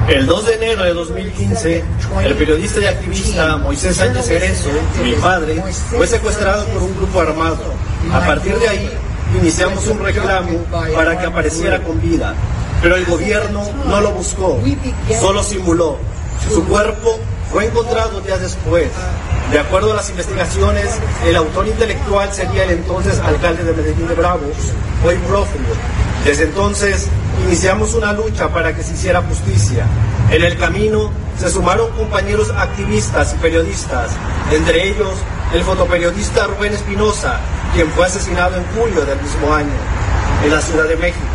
El 0.07 0.25
2 0.25 0.45
de 0.47 0.55
enero 0.55 0.83
de 0.83 0.93
2015, 0.93 1.83
el 2.23 2.35
periodista 2.35 2.79
y 2.79 2.85
activista 2.85 3.57
Moisés 3.57 3.95
Sánchez 3.95 4.25
Cerezo, 4.25 4.69
mi 5.03 5.13
padre, 5.13 5.61
fue 5.95 6.07
secuestrado 6.07 6.65
por 6.65 6.81
un 6.81 6.95
grupo 6.95 7.21
armado. 7.21 7.59
A 8.11 8.19
partir 8.21 8.57
de 8.57 8.69
ahí, 8.69 8.89
iniciamos 9.39 9.85
un 9.87 9.99
reclamo 9.99 10.63
para 10.95 11.19
que 11.19 11.27
apareciera 11.27 11.83
con 11.83 12.01
vida. 12.01 12.33
Pero 12.81 12.95
el 12.95 13.05
gobierno 13.05 13.61
no 13.85 14.01
lo 14.01 14.11
buscó, 14.13 14.59
solo 15.19 15.43
simuló. 15.43 15.97
Su 16.51 16.65
cuerpo 16.65 17.19
fue 17.51 17.65
encontrado 17.65 18.21
días 18.21 18.41
después. 18.41 18.89
De 19.51 19.59
acuerdo 19.59 19.93
a 19.93 19.95
las 19.95 20.09
investigaciones, 20.09 20.99
el 21.25 21.35
autor 21.35 21.67
intelectual 21.67 22.31
sería 22.31 22.63
el 22.63 22.71
entonces 22.71 23.19
alcalde 23.19 23.63
de 23.63 23.73
Medellín 23.73 24.07
de 24.07 24.13
Bravo, 24.13 24.45
hoy 25.05 25.15
prófugo. 25.27 25.73
Desde 26.23 26.43
entonces 26.43 27.07
iniciamos 27.47 27.95
una 27.95 28.13
lucha 28.13 28.49
para 28.49 28.75
que 28.75 28.83
se 28.83 28.93
hiciera 28.93 29.23
justicia. 29.23 29.85
En 30.29 30.43
el 30.43 30.57
camino 30.57 31.09
se 31.39 31.49
sumaron 31.49 31.89
compañeros 31.93 32.51
activistas 32.55 33.33
y 33.33 33.37
periodistas, 33.37 34.11
entre 34.51 34.89
ellos 34.89 35.09
el 35.53 35.63
fotoperiodista 35.63 36.45
Rubén 36.45 36.73
Espinosa, 36.73 37.39
quien 37.73 37.89
fue 37.91 38.05
asesinado 38.05 38.57
en 38.57 38.65
julio 38.75 39.03
del 39.05 39.19
mismo 39.19 39.51
año, 39.51 39.71
en 40.43 40.51
la 40.51 40.61
Ciudad 40.61 40.87
de 40.87 40.97
México. 40.97 41.25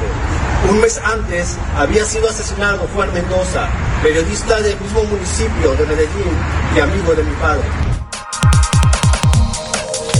Un 0.70 0.80
mes 0.80 0.98
antes 1.04 1.56
había 1.76 2.04
sido 2.04 2.28
asesinado 2.28 2.88
Juan 2.94 3.12
Mendoza, 3.12 3.68
periodista 4.02 4.60
del 4.62 4.78
mismo 4.80 5.04
municipio 5.04 5.74
de 5.74 5.86
Medellín 5.86 6.32
y 6.74 6.80
amigo 6.80 7.14
de 7.14 7.22
mi 7.22 7.34
padre. 7.36 7.93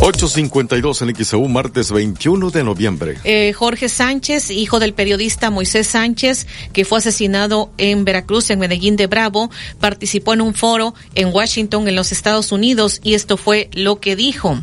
852 0.07 1.01
en 1.01 1.17
XEU, 1.17 1.49
martes 1.49 1.91
21 1.91 2.51
de 2.51 2.63
noviembre. 2.63 3.17
Eh, 3.25 3.55
Jorge 3.55 3.89
Sánchez, 3.89 4.51
hijo 4.51 4.79
del 4.79 4.93
periodista 4.93 5.49
Moisés 5.49 5.87
Sánchez, 5.87 6.47
que 6.75 6.85
fue 6.85 6.99
asesinado 6.99 7.71
en 7.79 8.05
Veracruz, 8.05 8.51
en 8.51 8.59
Medellín 8.59 8.97
de 8.97 9.07
Bravo, 9.07 9.51
participó 9.81 10.35
en 10.35 10.43
un 10.43 10.53
foro 10.53 10.93
en 11.15 11.33
Washington, 11.33 11.89
en 11.89 11.97
los 11.97 12.13
Estados 12.13 12.53
Unidos, 12.53 13.01
y 13.03 13.15
esto 13.15 13.39
fue 13.39 13.71
lo 13.73 13.99
que 13.99 14.15
dijo. 14.15 14.61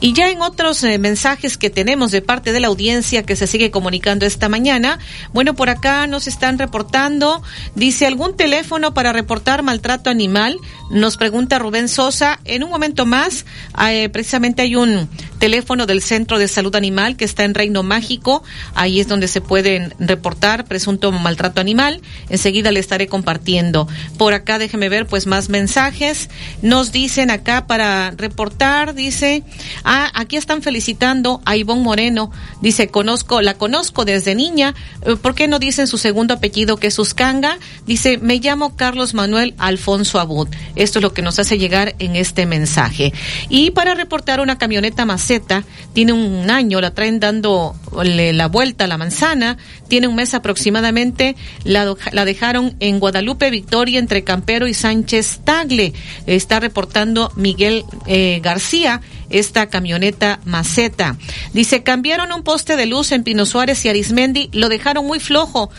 Y 0.00 0.12
ya 0.12 0.28
en 0.28 0.42
otros 0.42 0.84
eh, 0.84 0.98
mensajes 0.98 1.56
que 1.56 1.70
tenemos 1.70 2.10
de 2.10 2.20
parte 2.20 2.52
de 2.52 2.60
la 2.60 2.66
audiencia 2.66 3.22
que 3.22 3.34
se 3.34 3.46
sigue 3.46 3.70
comunicando 3.70 4.26
esta 4.26 4.50
mañana, 4.50 4.98
bueno, 5.32 5.54
por 5.54 5.70
acá 5.70 6.06
nos 6.06 6.26
están 6.26 6.58
reportando, 6.58 7.42
dice 7.74 8.04
algún 8.04 8.36
teléfono 8.36 8.92
para 8.92 9.14
reportar 9.14 9.62
maltrato 9.62 10.10
animal, 10.10 10.58
nos 10.92 11.16
pregunta 11.16 11.58
Rubén 11.58 11.88
Sosa, 11.88 12.38
en 12.44 12.62
un 12.62 12.70
momento 12.70 13.06
más, 13.06 13.46
eh, 13.88 14.08
precisamente 14.10 14.62
hay 14.62 14.76
un 14.76 15.08
teléfono 15.42 15.86
del 15.86 16.02
Centro 16.02 16.38
de 16.38 16.48
Salud 16.48 16.76
Animal 16.76 17.16
que 17.16 17.24
está 17.24 17.44
en 17.44 17.54
Reino 17.54 17.82
Mágico. 17.82 18.42
Ahí 18.74 19.00
es 19.00 19.08
donde 19.08 19.28
se 19.28 19.40
pueden 19.40 19.92
reportar 19.98 20.66
presunto 20.66 21.10
maltrato 21.10 21.60
animal. 21.60 22.00
Enseguida 22.28 22.70
le 22.70 22.80
estaré 22.80 23.08
compartiendo. 23.08 23.88
Por 24.18 24.34
acá 24.34 24.58
déjeme 24.58 24.88
ver 24.88 25.06
pues 25.06 25.26
más 25.26 25.48
mensajes. 25.48 26.30
Nos 26.62 26.92
dicen 26.92 27.30
acá 27.30 27.66
para 27.66 28.12
reportar, 28.12 28.94
dice, 28.94 29.42
ah, 29.82 30.10
aquí 30.14 30.36
están 30.36 30.62
felicitando 30.62 31.42
a 31.44 31.56
Ivonne 31.56 31.82
Moreno. 31.82 32.30
Dice, 32.60 32.86
conozco, 32.86 33.40
la 33.40 33.54
conozco 33.54 34.04
desde 34.04 34.36
niña. 34.36 34.74
Eh, 35.04 35.16
¿Por 35.16 35.34
qué 35.34 35.48
no 35.48 35.58
dicen 35.58 35.86
su 35.88 35.98
segundo 35.98 36.34
apellido 36.34 36.76
que 36.76 36.86
es 36.86 36.98
Uscanga? 36.98 37.58
Dice, 37.84 38.18
me 38.18 38.38
llamo 38.38 38.76
Carlos 38.76 39.12
Manuel 39.12 39.54
Alfonso 39.58 40.20
Abud. 40.20 40.46
Esto 40.76 41.00
es 41.00 41.02
lo 41.02 41.12
que 41.12 41.22
nos 41.22 41.40
hace 41.40 41.58
llegar 41.58 41.96
en 41.98 42.14
este 42.14 42.46
mensaje. 42.46 43.12
Y 43.48 43.72
para 43.72 43.94
reportar 43.94 44.40
una 44.40 44.58
camioneta 44.58 44.72
camioneta 44.72 45.04
tiene 45.92 46.12
un 46.12 46.50
año, 46.50 46.80
la 46.80 46.92
traen 46.92 47.20
dando 47.20 47.74
la 48.02 48.48
vuelta 48.48 48.84
a 48.84 48.86
la 48.86 48.98
manzana, 48.98 49.58
tiene 49.88 50.08
un 50.08 50.14
mes 50.14 50.34
aproximadamente, 50.34 51.36
la, 51.64 51.94
la 52.12 52.24
dejaron 52.24 52.76
en 52.80 52.98
Guadalupe 52.98 53.50
Victoria 53.50 53.98
entre 53.98 54.24
Campero 54.24 54.66
y 54.66 54.74
Sánchez 54.74 55.40
Tagle. 55.44 55.92
Está 56.26 56.60
reportando 56.60 57.32
Miguel 57.36 57.84
eh, 58.06 58.40
García 58.42 59.00
esta 59.30 59.66
camioneta 59.68 60.40
maceta. 60.44 61.16
Dice, 61.52 61.82
cambiaron 61.82 62.32
un 62.32 62.42
poste 62.42 62.76
de 62.76 62.86
luz 62.86 63.12
en 63.12 63.24
Pino 63.24 63.46
Suárez 63.46 63.84
y 63.84 63.88
Arismendi, 63.88 64.50
lo 64.52 64.68
dejaron 64.68 65.06
muy 65.06 65.20
flojo 65.20 65.70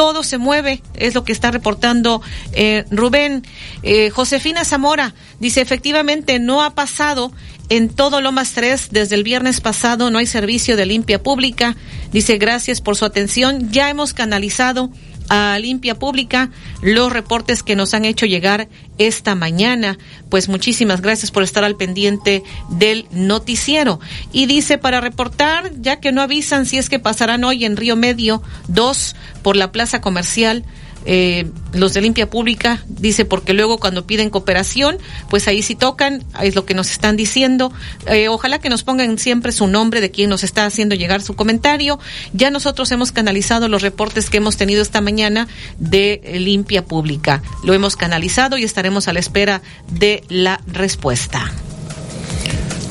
todo 0.00 0.22
se 0.22 0.38
mueve, 0.38 0.80
es 0.94 1.14
lo 1.14 1.24
que 1.24 1.32
está 1.32 1.50
reportando 1.50 2.22
eh, 2.52 2.86
Rubén. 2.90 3.42
Eh, 3.82 4.08
Josefina 4.08 4.64
Zamora 4.64 5.12
dice, 5.40 5.60
efectivamente, 5.60 6.38
no 6.38 6.62
ha 6.62 6.74
pasado 6.74 7.32
en 7.68 7.90
todo 7.90 8.22
Lomas 8.22 8.52
3 8.52 8.88
desde 8.92 9.14
el 9.14 9.24
viernes 9.24 9.60
pasado, 9.60 10.10
no 10.10 10.16
hay 10.16 10.24
servicio 10.24 10.78
de 10.78 10.86
limpia 10.86 11.22
pública. 11.22 11.76
Dice, 12.12 12.38
gracias 12.38 12.80
por 12.80 12.96
su 12.96 13.04
atención, 13.04 13.70
ya 13.72 13.90
hemos 13.90 14.14
canalizado 14.14 14.88
a 15.30 15.58
Limpia 15.58 15.98
Pública 15.98 16.50
los 16.82 17.10
reportes 17.10 17.62
que 17.62 17.76
nos 17.76 17.94
han 17.94 18.04
hecho 18.04 18.26
llegar 18.26 18.68
esta 18.98 19.34
mañana. 19.34 19.96
Pues 20.28 20.50
muchísimas 20.50 21.00
gracias 21.00 21.30
por 21.30 21.42
estar 21.42 21.64
al 21.64 21.76
pendiente 21.76 22.42
del 22.68 23.06
noticiero. 23.12 24.00
Y 24.32 24.44
dice 24.44 24.76
para 24.76 25.00
reportar, 25.00 25.72
ya 25.80 26.00
que 26.00 26.12
no 26.12 26.20
avisan 26.20 26.66
si 26.66 26.76
es 26.76 26.90
que 26.90 26.98
pasarán 26.98 27.44
hoy 27.44 27.64
en 27.64 27.78
Río 27.78 27.96
Medio 27.96 28.42
2 28.68 29.16
por 29.42 29.56
la 29.56 29.72
plaza 29.72 30.02
comercial 30.02 30.64
eh, 31.04 31.50
los 31.72 31.94
de 31.94 32.00
limpia 32.00 32.28
pública, 32.28 32.84
dice, 32.88 33.24
porque 33.24 33.52
luego 33.52 33.78
cuando 33.78 34.06
piden 34.06 34.30
cooperación, 34.30 34.98
pues 35.28 35.48
ahí 35.48 35.62
sí 35.62 35.74
tocan, 35.74 36.24
es 36.42 36.54
lo 36.54 36.66
que 36.66 36.74
nos 36.74 36.90
están 36.90 37.16
diciendo. 37.16 37.72
Eh, 38.06 38.28
ojalá 38.28 38.58
que 38.58 38.68
nos 38.68 38.82
pongan 38.82 39.18
siempre 39.18 39.52
su 39.52 39.66
nombre 39.66 40.00
de 40.00 40.10
quien 40.10 40.30
nos 40.30 40.44
está 40.44 40.66
haciendo 40.66 40.94
llegar 40.94 41.22
su 41.22 41.34
comentario. 41.34 41.98
Ya 42.32 42.50
nosotros 42.50 42.90
hemos 42.92 43.12
canalizado 43.12 43.68
los 43.68 43.82
reportes 43.82 44.30
que 44.30 44.38
hemos 44.38 44.56
tenido 44.56 44.82
esta 44.82 45.00
mañana 45.00 45.48
de 45.78 46.20
limpia 46.40 46.84
pública. 46.84 47.42
Lo 47.64 47.74
hemos 47.74 47.96
canalizado 47.96 48.58
y 48.58 48.64
estaremos 48.64 49.08
a 49.08 49.12
la 49.12 49.20
espera 49.20 49.62
de 49.88 50.24
la 50.28 50.60
respuesta. 50.66 51.50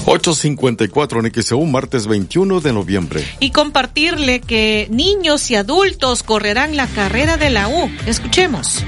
854 0.05 1.19
en 1.19 1.43
XEU, 1.43 1.65
martes 1.65 2.07
21 2.07 2.61
de 2.61 2.73
noviembre. 2.73 3.23
Y 3.39 3.51
compartirle 3.51 4.41
que 4.41 4.87
niños 4.89 5.51
y 5.51 5.55
adultos 5.55 6.23
correrán 6.23 6.75
la 6.75 6.87
carrera 6.87 7.37
de 7.37 7.49
la 7.49 7.67
U. 7.67 7.91
Escuchemos. 8.05 8.83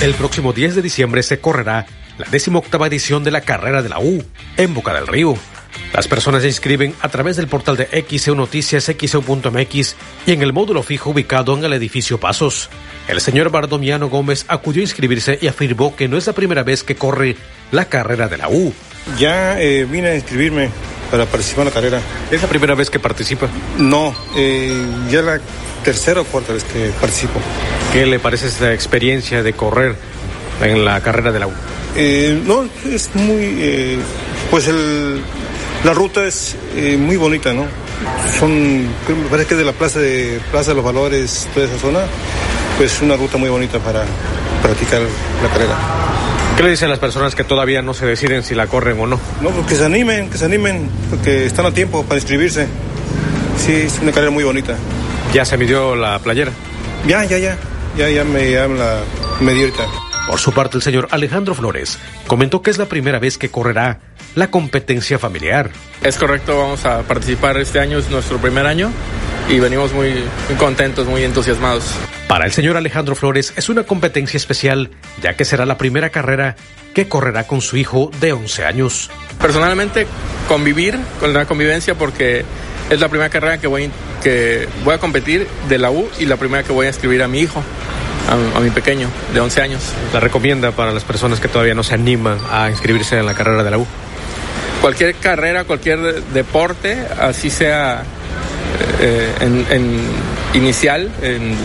El 0.00 0.14
próximo 0.14 0.52
10 0.52 0.76
de 0.76 0.82
diciembre 0.82 1.22
se 1.22 1.40
correrá 1.40 1.86
la 2.18 2.26
18 2.30 2.86
edición 2.86 3.24
de 3.24 3.30
la 3.30 3.40
carrera 3.40 3.82
de 3.82 3.88
la 3.88 3.98
U 3.98 4.22
en 4.56 4.74
Boca 4.74 4.94
del 4.94 5.06
Río. 5.06 5.36
Las 5.92 6.06
personas 6.06 6.42
se 6.42 6.48
inscriben 6.48 6.94
a 7.00 7.08
través 7.08 7.36
del 7.36 7.48
portal 7.48 7.76
de 7.76 8.04
XEU 8.08 8.34
Noticias 8.34 8.84
XEU.mx 8.84 9.96
y 10.26 10.32
en 10.32 10.42
el 10.42 10.52
módulo 10.52 10.82
fijo 10.82 11.10
ubicado 11.10 11.56
en 11.56 11.64
el 11.64 11.72
edificio 11.72 12.20
Pasos. 12.20 12.68
El 13.08 13.20
señor 13.20 13.50
Bardomiano 13.50 14.08
Gómez 14.08 14.44
acudió 14.48 14.82
a 14.82 14.84
inscribirse 14.84 15.38
y 15.40 15.46
afirmó 15.46 15.96
que 15.96 16.08
no 16.08 16.16
es 16.16 16.26
la 16.26 16.32
primera 16.32 16.62
vez 16.62 16.82
que 16.82 16.96
corre 16.96 17.36
la 17.72 17.86
carrera 17.86 18.28
de 18.28 18.38
la 18.38 18.48
U. 18.48 18.72
Ya 19.18 19.60
eh, 19.60 19.84
vine 19.84 20.08
a 20.08 20.14
inscribirme 20.14 20.70
para 21.10 21.26
participar 21.26 21.62
en 21.62 21.66
la 21.66 21.74
carrera. 21.74 22.00
¿Es 22.30 22.42
la 22.42 22.48
primera 22.48 22.74
vez 22.74 22.90
que 22.90 22.98
participa? 22.98 23.48
No, 23.78 24.14
eh, 24.36 24.84
ya 25.10 25.22
la 25.22 25.40
tercera 25.84 26.20
o 26.20 26.24
cuarta 26.24 26.52
vez 26.52 26.64
que 26.64 26.90
participo. 27.00 27.40
¿Qué 27.92 28.04
le 28.04 28.18
parece 28.18 28.48
esta 28.48 28.72
experiencia 28.74 29.42
de 29.42 29.52
correr 29.54 29.96
en 30.62 30.84
la 30.84 31.00
carrera 31.00 31.32
de 31.32 31.38
la 31.38 31.46
U? 31.46 31.52
Eh, 31.96 32.40
no, 32.44 32.68
es 32.90 33.10
muy, 33.14 33.98
pues 34.50 34.68
el, 34.68 35.22
la 35.84 35.94
ruta 35.94 36.26
es 36.26 36.56
muy 36.98 37.16
bonita, 37.16 37.52
¿no? 37.54 37.66
Son, 38.38 38.82
me 38.82 39.28
parece 39.30 39.48
que 39.48 39.54
de 39.56 39.64
la 39.64 39.72
plaza 39.72 39.98
de 39.98 40.38
Plaza 40.50 40.70
de 40.70 40.76
los 40.76 40.84
Valores, 40.84 41.48
toda 41.54 41.66
esa 41.66 41.78
zona, 41.78 42.00
pues 42.76 43.00
una 43.00 43.16
ruta 43.16 43.38
muy 43.38 43.48
bonita 43.48 43.78
para 43.78 44.04
practicar 44.62 45.00
la 45.00 45.48
carrera. 45.48 46.37
¿Qué 46.58 46.64
le 46.64 46.70
dicen 46.70 46.90
las 46.90 46.98
personas 46.98 47.36
que 47.36 47.44
todavía 47.44 47.82
no 47.82 47.94
se 47.94 48.04
deciden 48.04 48.42
si 48.42 48.56
la 48.56 48.66
corren 48.66 48.98
o 48.98 49.06
no? 49.06 49.20
No, 49.40 49.50
pues 49.50 49.64
que 49.68 49.74
se 49.76 49.84
animen, 49.84 50.28
que 50.28 50.38
se 50.38 50.44
animen, 50.44 50.90
porque 51.08 51.46
están 51.46 51.64
a 51.66 51.70
tiempo 51.70 52.02
para 52.02 52.16
inscribirse. 52.16 52.66
Sí, 53.56 53.74
es 53.74 54.00
una 54.02 54.10
carrera 54.10 54.32
muy 54.32 54.42
bonita. 54.42 54.74
¿Ya 55.32 55.44
se 55.44 55.56
midió 55.56 55.94
la 55.94 56.18
playera? 56.18 56.50
Ya, 57.06 57.24
ya, 57.24 57.38
ya. 57.38 57.56
Ya, 57.96 58.10
ya 58.10 58.24
me, 58.24 58.50
ya 58.50 58.66
la 58.66 59.02
medí 59.38 59.60
ahorita. 59.60 59.86
Por 60.26 60.40
su 60.40 60.50
parte, 60.50 60.76
el 60.78 60.82
señor 60.82 61.06
Alejandro 61.12 61.54
Flores 61.54 61.96
comentó 62.26 62.60
que 62.60 62.72
es 62.72 62.78
la 62.78 62.86
primera 62.86 63.20
vez 63.20 63.38
que 63.38 63.52
correrá 63.52 64.00
la 64.34 64.50
competencia 64.50 65.16
familiar. 65.16 65.70
Es 66.02 66.16
correcto, 66.16 66.58
vamos 66.58 66.84
a 66.86 67.02
participar 67.02 67.56
este 67.58 67.78
año, 67.78 67.98
es 67.98 68.10
nuestro 68.10 68.38
primer 68.38 68.66
año 68.66 68.90
y 69.48 69.60
venimos 69.60 69.92
muy, 69.92 70.10
muy 70.48 70.58
contentos, 70.58 71.06
muy 71.06 71.22
entusiasmados. 71.22 71.84
Para 72.28 72.44
el 72.44 72.52
señor 72.52 72.76
Alejandro 72.76 73.16
Flores 73.16 73.54
es 73.56 73.70
una 73.70 73.84
competencia 73.84 74.36
especial, 74.36 74.90
ya 75.22 75.34
que 75.34 75.46
será 75.46 75.64
la 75.64 75.78
primera 75.78 76.10
carrera 76.10 76.56
que 76.92 77.08
correrá 77.08 77.46
con 77.46 77.62
su 77.62 77.78
hijo 77.78 78.10
de 78.20 78.34
11 78.34 78.64
años. 78.66 79.10
Personalmente, 79.40 80.06
convivir 80.46 80.98
con 81.20 81.32
la 81.32 81.46
convivencia 81.46 81.94
porque 81.94 82.44
es 82.90 83.00
la 83.00 83.08
primera 83.08 83.30
carrera 83.30 83.56
que 83.56 83.66
voy, 83.66 83.90
que 84.22 84.68
voy 84.84 84.94
a 84.94 84.98
competir 84.98 85.46
de 85.70 85.78
la 85.78 85.90
U 85.90 86.06
y 86.18 86.26
la 86.26 86.36
primera 86.36 86.62
que 86.62 86.72
voy 86.72 86.86
a 86.86 86.90
escribir 86.90 87.22
a 87.22 87.28
mi 87.28 87.40
hijo. 87.40 87.62
A, 88.28 88.58
a, 88.58 88.60
mi 88.60 88.68
pequeño 88.68 89.08
de 89.32 89.40
11 89.40 89.62
años. 89.62 89.80
¿La 90.12 90.20
recomienda 90.20 90.70
para 90.72 90.92
las 90.92 91.04
personas 91.04 91.40
que 91.40 91.48
todavía 91.48 91.74
no 91.74 91.82
se 91.82 91.94
animan 91.94 92.36
a 92.52 92.68
inscribirse 92.68 93.18
en 93.18 93.24
la 93.24 93.32
carrera 93.32 93.64
de 93.64 93.70
la 93.70 93.78
U? 93.78 93.86
Cualquier 94.82 95.14
carrera, 95.14 95.64
cualquier 95.64 96.22
deporte, 96.24 97.06
así 97.18 97.48
sea 97.48 98.04
eh, 99.00 99.32
en, 99.40 100.00
inicial, 100.54 101.10
en, 101.22 101.56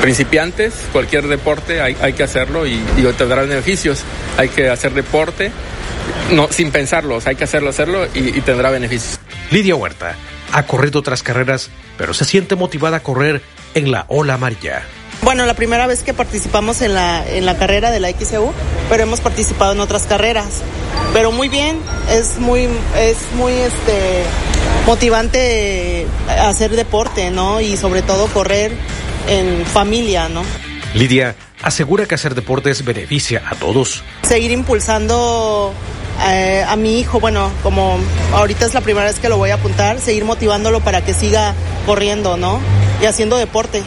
principiantes, 0.00 0.74
cualquier 0.92 1.28
deporte 1.28 1.80
hay, 1.80 1.96
hay 2.00 2.12
que 2.12 2.24
hacerlo 2.24 2.66
y, 2.66 2.72
y 2.72 3.06
beneficios. 3.46 4.02
Hay 4.36 4.48
que 4.48 4.68
hacer 4.68 4.92
deporte 4.94 5.52
no, 6.32 6.48
sin 6.50 6.70
pensarlos, 6.70 7.26
hay 7.26 7.36
que 7.36 7.44
hacerlo, 7.44 7.70
hacerlo 7.70 8.06
y, 8.14 8.36
y 8.36 8.40
tendrá 8.40 8.70
beneficios. 8.70 9.18
Lidia 9.50 9.74
Huerta 9.74 10.16
ha 10.52 10.62
corrido 10.64 11.00
otras 11.00 11.22
carreras, 11.22 11.70
pero 11.96 12.14
se 12.14 12.24
siente 12.24 12.56
motivada 12.56 12.98
a 12.98 13.00
correr 13.00 13.42
en 13.74 13.90
la 13.90 14.04
ola 14.08 14.34
amarilla. 14.34 14.82
Bueno, 15.22 15.46
la 15.46 15.54
primera 15.54 15.86
vez 15.86 16.02
que 16.02 16.14
participamos 16.14 16.82
en 16.82 16.94
la, 16.94 17.24
en 17.28 17.46
la 17.46 17.56
carrera 17.56 17.92
de 17.92 18.00
la 18.00 18.10
XEU, 18.10 18.52
pero 18.88 19.04
hemos 19.04 19.20
participado 19.20 19.72
en 19.72 19.78
otras 19.78 20.06
carreras. 20.06 20.62
Pero 21.12 21.30
muy 21.30 21.48
bien, 21.48 21.78
es 22.10 22.38
muy, 22.38 22.68
es 22.98 23.18
muy 23.36 23.52
este, 23.52 24.24
motivante 24.84 26.08
hacer 26.28 26.74
deporte, 26.74 27.30
¿no? 27.30 27.60
Y 27.60 27.76
sobre 27.76 28.02
todo 28.02 28.26
correr 28.26 28.72
en 29.28 29.64
familia, 29.64 30.28
¿no? 30.28 30.42
Lidia 30.94 31.36
asegura 31.62 32.06
que 32.06 32.16
hacer 32.16 32.34
deportes 32.34 32.84
beneficia 32.84 33.42
a 33.48 33.54
todos. 33.54 34.02
Seguir 34.22 34.50
impulsando 34.50 35.72
eh, 36.26 36.64
a 36.66 36.74
mi 36.74 36.98
hijo, 36.98 37.20
bueno, 37.20 37.50
como 37.62 37.96
ahorita 38.34 38.66
es 38.66 38.74
la 38.74 38.80
primera 38.80 39.06
vez 39.06 39.20
que 39.20 39.28
lo 39.28 39.38
voy 39.38 39.50
a 39.50 39.54
apuntar, 39.54 40.00
seguir 40.00 40.24
motivándolo 40.24 40.80
para 40.80 41.04
que 41.04 41.14
siga 41.14 41.54
corriendo, 41.86 42.36
¿no? 42.36 42.58
Y 43.00 43.06
haciendo 43.06 43.36
deporte, 43.36 43.82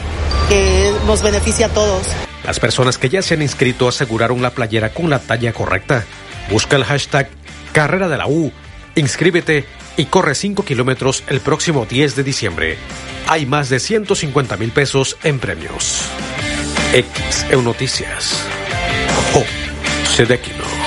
que 0.48 0.92
nos 1.06 1.22
beneficia 1.22 1.66
a 1.66 1.68
todos. 1.68 2.06
Las 2.44 2.60
personas 2.60 2.98
que 2.98 3.08
ya 3.08 3.22
se 3.22 3.34
han 3.34 3.42
inscrito 3.42 3.88
aseguraron 3.88 4.42
la 4.42 4.50
playera 4.50 4.90
con 4.90 5.10
la 5.10 5.18
talla 5.18 5.52
correcta. 5.52 6.04
Busca 6.50 6.76
el 6.76 6.84
hashtag 6.84 7.28
Carrera 7.72 8.08
de 8.08 8.16
la 8.16 8.26
U, 8.26 8.52
inscríbete 8.94 9.64
y 9.96 10.06
corre 10.06 10.34
5 10.34 10.64
kilómetros 10.64 11.24
el 11.28 11.40
próximo 11.40 11.86
10 11.86 12.16
de 12.16 12.22
diciembre. 12.22 12.78
Hay 13.26 13.46
más 13.46 13.68
de 13.68 13.80
150 13.80 14.56
mil 14.56 14.70
pesos 14.70 15.16
en 15.24 15.38
premios. 15.38 16.02
XEU 16.92 17.62
Noticias. 17.62 18.40
Oh, 19.34 19.44
Sedequino. 20.08 20.85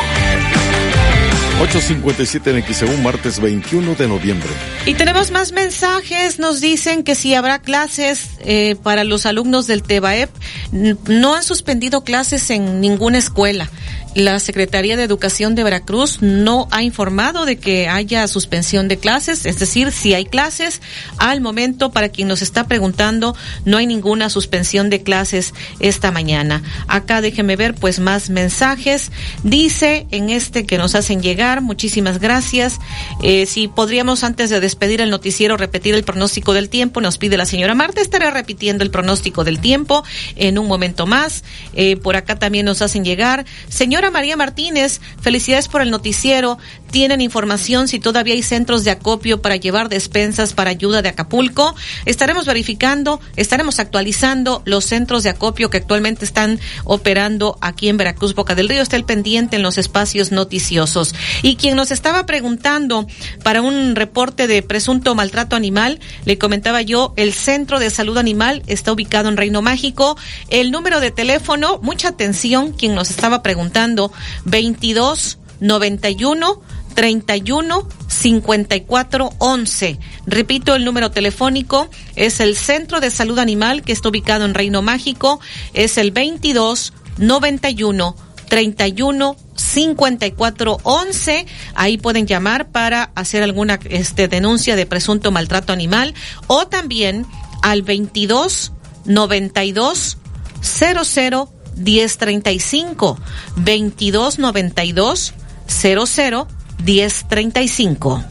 857 1.62 2.52
en 2.52 2.64
XEU, 2.64 2.98
martes 3.00 3.42
21 3.42 3.96
de 3.96 4.08
noviembre. 4.08 4.50
Y 4.86 4.94
tenemos 4.94 5.30
más 5.30 5.52
mensajes. 5.52 6.40
Nos 6.40 6.62
dicen 6.62 7.04
que 7.04 7.16
si 7.16 7.36
habrá 7.36 7.60
clases 7.60 8.30
eh, 8.40 8.78
para 8.82 9.04
los 9.04 9.26
alumnos 9.26 9.68
del 9.68 9.84
TEBAEP, 9.84 10.30
no 10.72 11.36
han 11.36 11.44
suspendido 11.44 12.06
clases 12.06 12.50
en 12.50 12.80
ninguna 12.80 13.18
escuela. 13.18 13.70
La 14.16 14.40
Secretaría 14.40 14.98
de 14.98 15.04
Educación 15.04 15.54
de 15.54 15.64
Veracruz 15.64 16.22
no 16.22 16.68
ha 16.72 16.82
informado 16.82 17.46
de 17.46 17.58
que 17.58 17.88
haya 17.88 18.28
suspensión 18.28 18.88
de 18.88 18.98
clases, 18.98 19.46
es 19.46 19.60
decir, 19.60 19.92
si 19.92 20.16
hay 20.16 20.26
clases, 20.26 20.82
al 21.18 21.42
momento, 21.42 21.92
para 21.92 22.10
quien 22.10 22.28
nos 22.28 22.42
está 22.42 22.68
preguntando, 22.68 23.36
no 23.66 23.78
hay 23.78 23.86
ninguna 23.86 24.30
suspensión 24.32 24.90
de 24.90 25.04
clases 25.04 25.54
esta 25.80 26.12
mañana. 26.12 26.64
Acá 26.88 27.22
déjeme 27.22 27.56
ver 27.56 27.76
pues 27.76 28.00
más 28.00 28.32
mensajes. 28.32 29.12
Dice 29.44 30.08
en 30.10 30.32
este 30.32 30.66
que 30.66 30.80
nos 30.80 30.96
hacen 30.96 31.22
llegar, 31.22 31.62
muchísimas 31.62 32.20
gracias. 32.20 32.80
Eh, 33.22 33.46
si 33.46 33.68
podríamos 33.68 34.24
antes 34.24 34.50
de 34.50 34.60
despedir 34.60 35.02
el 35.02 35.12
noticiero 35.12 35.56
repetir 35.56 35.94
el 35.94 36.04
pronóstico 36.04 36.54
del 36.54 36.70
tiempo, 36.70 37.00
nos 37.00 37.20
pide 37.20 37.38
la 37.38 37.46
señora 37.46 37.76
Marta, 37.76 38.02
estaré 38.02 38.32
repitiendo 38.32 38.84
el 38.84 38.90
pronóstico 38.90 39.44
del 39.44 39.60
tiempo 39.60 40.04
en 40.36 40.58
un 40.58 40.68
momento 40.68 41.06
más. 41.06 41.44
Eh, 41.74 41.96
por 41.98 42.16
acá 42.16 42.40
también 42.40 42.66
nos 42.66 42.82
hacen 42.82 43.06
llegar. 43.06 43.46
Señor 43.70 43.99
Señora 44.00 44.18
María 44.18 44.38
Martínez, 44.38 45.02
felicidades 45.20 45.68
por 45.68 45.82
el 45.82 45.92
noticiero. 45.92 46.58
¿Tienen 46.92 47.22
información 47.22 47.88
si 47.88 48.00
todavía 48.00 48.34
hay 48.34 48.42
centros 48.42 48.84
de 48.84 48.92
acopio 48.92 49.42
para 49.42 49.56
llevar 49.58 49.90
despensas 49.90 50.54
para 50.54 50.72
ayuda 50.72 51.04
de 51.04 51.10
Acapulco? 51.10 51.76
Estaremos 52.06 52.46
verificando, 52.46 53.22
estaremos 53.36 53.80
actualizando 53.80 54.64
los 54.66 54.86
centros 54.86 55.22
de 55.22 55.30
acopio 55.30 55.70
que 55.70 55.78
actualmente 55.78 56.26
están 56.26 56.60
operando 56.86 57.58
aquí 57.62 57.90
en 57.90 57.98
Veracruz, 57.98 58.34
Boca 58.34 58.56
del 58.56 58.70
Río. 58.70 58.82
Está 58.82 58.96
el 58.96 59.06
pendiente 59.06 59.56
en 59.56 59.62
los 59.62 59.78
espacios 59.78 60.32
noticiosos. 60.32 61.14
Y 61.44 61.58
quien 61.58 61.76
nos 61.76 61.92
estaba 61.92 62.26
preguntando 62.26 63.06
para 63.44 63.62
un 63.62 63.96
reporte 63.96 64.48
de 64.48 64.64
presunto 64.64 65.14
maltrato 65.14 65.56
animal, 65.56 66.00
le 66.26 66.40
comentaba 66.40 66.82
yo, 66.82 67.14
el 67.18 67.34
Centro 67.34 67.80
de 67.80 67.92
Salud 67.92 68.18
Animal 68.18 68.64
está 68.66 68.92
ubicado 68.92 69.30
en 69.30 69.38
Reino 69.38 69.62
Mágico. 69.62 70.18
El 70.50 70.72
número 70.72 71.02
de 71.02 71.12
teléfono, 71.12 71.80
mucha 71.84 72.08
atención, 72.08 72.72
quien 72.72 72.96
nos 72.96 73.12
estaba 73.12 73.44
preguntando, 73.44 74.12
22 74.46 75.38
91 75.60 76.62
31 77.00 77.88
54 78.10 79.30
11. 79.38 80.00
Repito, 80.26 80.76
el 80.76 80.84
número 80.84 81.12
telefónico 81.12 81.90
es 82.18 82.42
el 82.42 82.58
Centro 82.58 83.00
de 83.00 83.10
Salud 83.10 83.40
Animal 83.40 83.84
que 83.84 83.94
está 83.94 84.10
ubicado 84.10 84.44
en 84.44 84.54
Reino 84.54 84.82
Mágico, 84.82 85.40
es 85.74 85.98
el 85.98 86.12
22 86.12 86.92
91 87.18 88.18
31 88.50 89.38
54 89.56 90.78
11. 90.84 91.46
Ahí 91.74 91.98
pueden 91.98 92.28
llamar 92.28 92.70
para 92.70 93.12
hacer 93.16 93.44
alguna 93.44 93.80
este, 93.86 94.28
denuncia 94.28 94.76
de 94.76 94.86
presunto 94.86 95.32
maltrato 95.32 95.72
animal 95.72 96.14
o 96.48 96.68
también 96.68 97.26
al 97.62 97.82
22 97.82 98.74
92 99.06 100.18
00 100.62 101.50
1035 101.78 103.20
22 103.56 104.40
92 104.40 105.34
00 105.66 106.48
1035. 106.84 108.24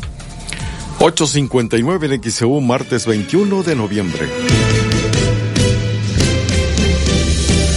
859 1.00 2.14
en 2.14 2.20
XEU, 2.20 2.60
martes 2.60 3.06
21 3.06 3.62
de 3.62 3.76
noviembre. 3.76 4.28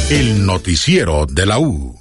El 0.09 0.45
noticiero 0.45 1.25
de 1.25 1.45
la 1.45 1.59
U. 1.59 2.00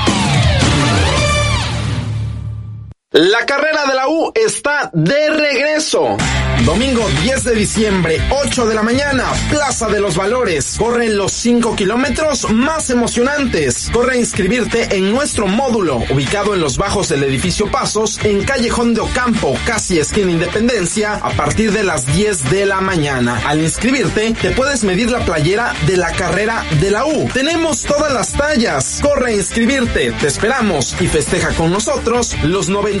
La 3.13 3.45
carrera 3.45 3.85
de 3.87 3.93
la 3.93 4.07
U 4.07 4.31
está 4.33 4.89
de 4.93 5.29
regreso. 5.31 6.15
Domingo 6.63 7.05
10 7.23 7.43
de 7.43 7.55
diciembre, 7.55 8.21
8 8.45 8.67
de 8.67 8.75
la 8.75 8.83
mañana, 8.83 9.25
Plaza 9.49 9.89
de 9.89 9.99
los 9.99 10.15
Valores. 10.15 10.75
Corren 10.77 11.17
los 11.17 11.33
5 11.33 11.75
kilómetros 11.75 12.49
más 12.51 12.89
emocionantes. 12.89 13.89
Corre 13.91 14.13
a 14.13 14.17
inscribirte 14.17 14.95
en 14.95 15.11
nuestro 15.11 15.47
módulo, 15.47 15.97
ubicado 16.09 16.53
en 16.53 16.61
los 16.61 16.77
bajos 16.77 17.09
del 17.09 17.23
edificio 17.23 17.69
Pasos, 17.69 18.17
en 18.23 18.43
Callejón 18.43 18.93
de 18.93 19.01
Ocampo, 19.01 19.57
casi 19.65 19.99
esquina 19.99 20.31
Independencia, 20.31 21.15
a 21.15 21.31
partir 21.31 21.73
de 21.73 21.83
las 21.83 22.05
10 22.05 22.49
de 22.51 22.65
la 22.65 22.79
mañana. 22.79 23.41
Al 23.45 23.59
inscribirte, 23.59 24.33
te 24.39 24.51
puedes 24.51 24.85
medir 24.85 25.11
la 25.11 25.25
playera 25.25 25.73
de 25.85 25.97
la 25.97 26.13
carrera 26.13 26.63
de 26.79 26.91
la 26.91 27.05
U. 27.05 27.27
Tenemos 27.33 27.81
todas 27.81 28.13
las 28.13 28.31
tallas. 28.31 28.99
Corre 29.01 29.31
a 29.31 29.35
inscribirte. 29.35 30.13
Te 30.13 30.27
esperamos 30.27 30.95
y 31.01 31.07
festeja 31.07 31.49
con 31.55 31.71
nosotros 31.71 32.37
los 32.43 32.69
90 32.69 33.00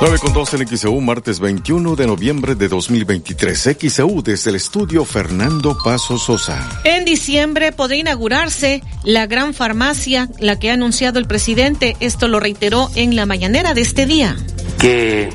9 0.00 0.18
con 0.20 0.32
2 0.32 0.54
en 0.54 0.68
XEU, 0.68 1.00
martes 1.00 1.40
21 1.40 1.96
de 1.96 2.06
noviembre 2.06 2.54
de 2.54 2.68
2023. 2.68 3.76
XEU 3.80 4.22
desde 4.22 4.50
el 4.50 4.56
estudio 4.56 5.04
Fernando 5.04 5.76
Paso 5.82 6.18
Sosa. 6.18 6.68
En 6.84 7.04
diciembre 7.04 7.72
podría 7.72 7.98
inaugurarse 7.98 8.84
la 9.02 9.26
gran 9.26 9.54
farmacia, 9.54 10.28
la 10.38 10.56
que 10.56 10.70
ha 10.70 10.74
anunciado 10.74 11.18
el 11.18 11.26
presidente. 11.26 11.96
Esto 11.98 12.28
lo 12.28 12.38
reiteró 12.38 12.88
en 12.94 13.16
la 13.16 13.26
mañanera 13.26 13.74
de 13.74 13.80
este 13.80 14.06
día. 14.06 14.36
Que 14.78 15.30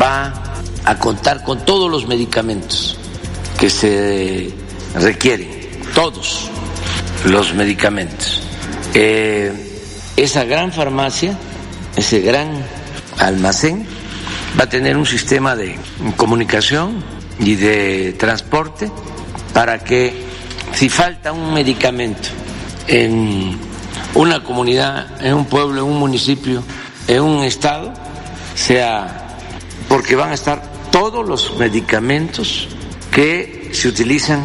va 0.00 0.34
a 0.84 0.98
contar 0.98 1.42
con 1.42 1.64
todos 1.64 1.90
los 1.90 2.06
medicamentos 2.06 2.98
que 3.58 3.70
se 3.70 4.52
requieren, 4.96 5.48
todos 5.94 6.50
los 7.24 7.54
medicamentos. 7.54 8.42
Eh, 8.92 9.50
esa 10.14 10.44
gran 10.44 10.74
farmacia, 10.74 11.38
ese 11.96 12.20
gran 12.20 12.50
almacén 13.18 13.86
va 14.58 14.64
a 14.64 14.68
tener 14.68 14.96
un 14.96 15.06
sistema 15.06 15.54
de 15.56 15.78
comunicación 16.16 17.02
y 17.38 17.54
de 17.54 18.14
transporte 18.18 18.90
para 19.52 19.78
que 19.78 20.12
si 20.72 20.88
falta 20.88 21.32
un 21.32 21.52
medicamento 21.52 22.28
en 22.86 23.56
una 24.14 24.42
comunidad, 24.42 25.24
en 25.24 25.34
un 25.34 25.44
pueblo, 25.44 25.82
en 25.82 25.86
un 25.86 25.98
municipio, 25.98 26.62
en 27.06 27.22
un 27.22 27.44
estado, 27.44 27.92
sea 28.54 29.24
porque 29.88 30.16
van 30.16 30.30
a 30.30 30.34
estar 30.34 30.62
todos 30.90 31.26
los 31.26 31.56
medicamentos 31.56 32.68
que 33.10 33.70
se 33.72 33.88
utilizan 33.88 34.44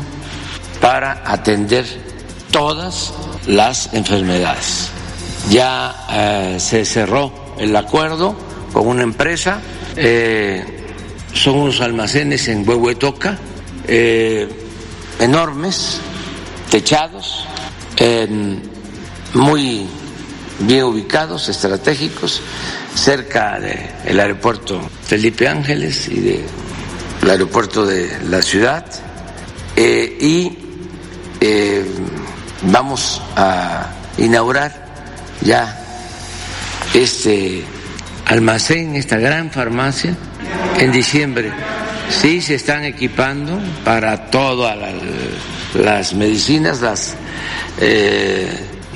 para 0.82 1.24
atender 1.26 1.86
todas 2.52 3.14
las 3.48 3.94
enfermedades. 3.94 4.90
Ya 5.50 6.06
eh, 6.10 6.58
se 6.60 6.86
cerró 6.86 7.34
el 7.58 7.76
acuerdo 7.76 8.36
con 8.74 8.88
una 8.88 9.04
empresa. 9.04 9.62
Eh, 9.96 10.66
son 11.34 11.60
unos 11.60 11.80
almacenes 11.80 12.48
en 12.48 12.68
Huehuetoca, 12.68 13.38
eh, 13.88 14.50
enormes, 15.20 16.00
techados, 16.70 17.46
muy 19.34 19.88
bien 20.60 20.84
ubicados, 20.84 21.48
estratégicos, 21.50 22.42
cerca 22.94 23.60
del 23.60 24.20
aeropuerto 24.20 24.82
Felipe 25.04 25.48
Ángeles 25.48 26.08
y 26.08 26.20
del 26.20 27.30
aeropuerto 27.30 27.86
de 27.86 28.12
la 28.26 28.42
ciudad. 28.42 28.86
Eh, 29.76 30.18
y 30.20 30.58
vamos 32.64 33.22
a 33.36 33.90
inaugurar 34.18 34.86
ya 35.42 35.80
este 36.94 37.66
almacén, 38.26 38.96
esta 38.96 39.18
gran 39.18 39.52
farmacia, 39.52 40.16
en 40.80 40.92
diciembre. 40.92 41.52
Sí, 42.10 42.42
se 42.42 42.56
están 42.56 42.84
equipando 42.84 43.60
para 43.84 44.30
todas 44.30 44.78
las 45.74 46.14
medicinas, 46.14 46.82
las, 46.82 47.16
eh, 47.80 48.48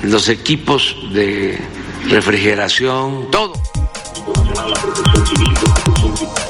los 0.02 0.28
equipos 0.28 0.96
de 1.12 1.58
refrigeración, 2.08 3.30
todo. 3.30 3.54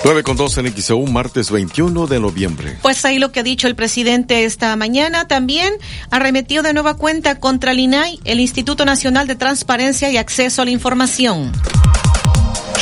9 0.04 0.22
con 0.22 0.36
2 0.36 0.58
en 0.58 0.72
XEU, 0.74 1.06
martes 1.06 1.50
21 1.50 2.06
de 2.06 2.20
noviembre. 2.20 2.78
Pues 2.82 3.04
ahí 3.04 3.18
lo 3.18 3.32
que 3.32 3.40
ha 3.40 3.42
dicho 3.42 3.66
el 3.66 3.74
presidente 3.74 4.44
esta 4.44 4.74
mañana. 4.76 5.26
También 5.26 5.74
arremetió 6.10 6.62
de 6.62 6.72
nueva 6.72 6.96
cuenta 6.96 7.38
contra 7.40 7.72
el 7.72 7.80
INAI, 7.80 8.20
el 8.24 8.40
Instituto 8.40 8.84
Nacional 8.84 9.26
de 9.26 9.36
Transparencia 9.36 10.10
y 10.10 10.16
Acceso 10.16 10.62
a 10.62 10.64
la 10.64 10.70
Información. 10.70 11.52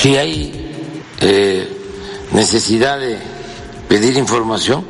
Si 0.07 0.16
hay 0.16 0.53
eh, 1.20 1.69
necesidad 2.31 3.01
de 3.01 3.19
pedir 3.89 4.16
información, 4.16 4.87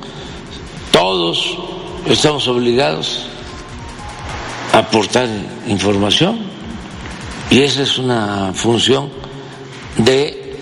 todos 0.90 1.56
estamos 2.06 2.46
obligados 2.48 3.26
a 4.74 4.80
aportar 4.80 5.26
información 5.68 6.38
y 7.48 7.62
esa 7.62 7.84
es 7.84 7.96
una 7.96 8.52
función 8.52 9.08
de 9.96 10.58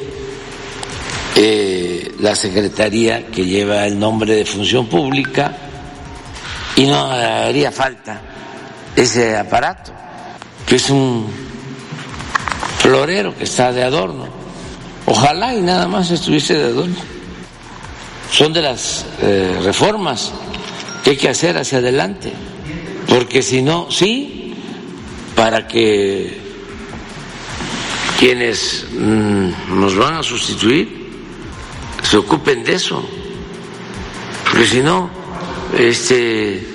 eh, 1.34 2.14
la 2.20 2.36
secretaría 2.36 3.26
que 3.26 3.44
lleva 3.44 3.84
el 3.88 3.98
nombre 3.98 4.36
de 4.36 4.44
función 4.44 4.86
pública 4.86 5.52
y 6.76 6.86
no 6.86 7.10
haría 7.10 7.72
falta 7.72 8.22
ese 8.94 9.36
aparato, 9.36 9.92
que 10.64 10.76
es 10.76 10.90
un 10.90 11.26
florero 12.78 13.36
que 13.36 13.42
está 13.42 13.72
de 13.72 13.82
adorno. 13.82 14.43
Ojalá 15.06 15.54
y 15.54 15.60
nada 15.60 15.86
más 15.86 16.10
estuviese 16.10 16.54
de 16.54 16.64
adorno. 16.64 16.96
Son 18.30 18.52
de 18.52 18.62
las 18.62 19.06
eh, 19.20 19.60
reformas 19.62 20.32
que 21.02 21.10
hay 21.10 21.16
que 21.16 21.28
hacer 21.28 21.56
hacia 21.58 21.78
adelante, 21.78 22.32
porque 23.06 23.42
si 23.42 23.62
no, 23.62 23.90
sí, 23.90 24.54
para 25.36 25.68
que 25.68 26.40
quienes 28.18 28.86
mm, 28.92 29.78
nos 29.78 29.94
van 29.96 30.14
a 30.14 30.22
sustituir 30.22 31.04
se 32.02 32.16
ocupen 32.16 32.64
de 32.64 32.74
eso, 32.74 33.04
porque 34.50 34.66
si 34.66 34.80
no, 34.80 35.10
este, 35.78 36.66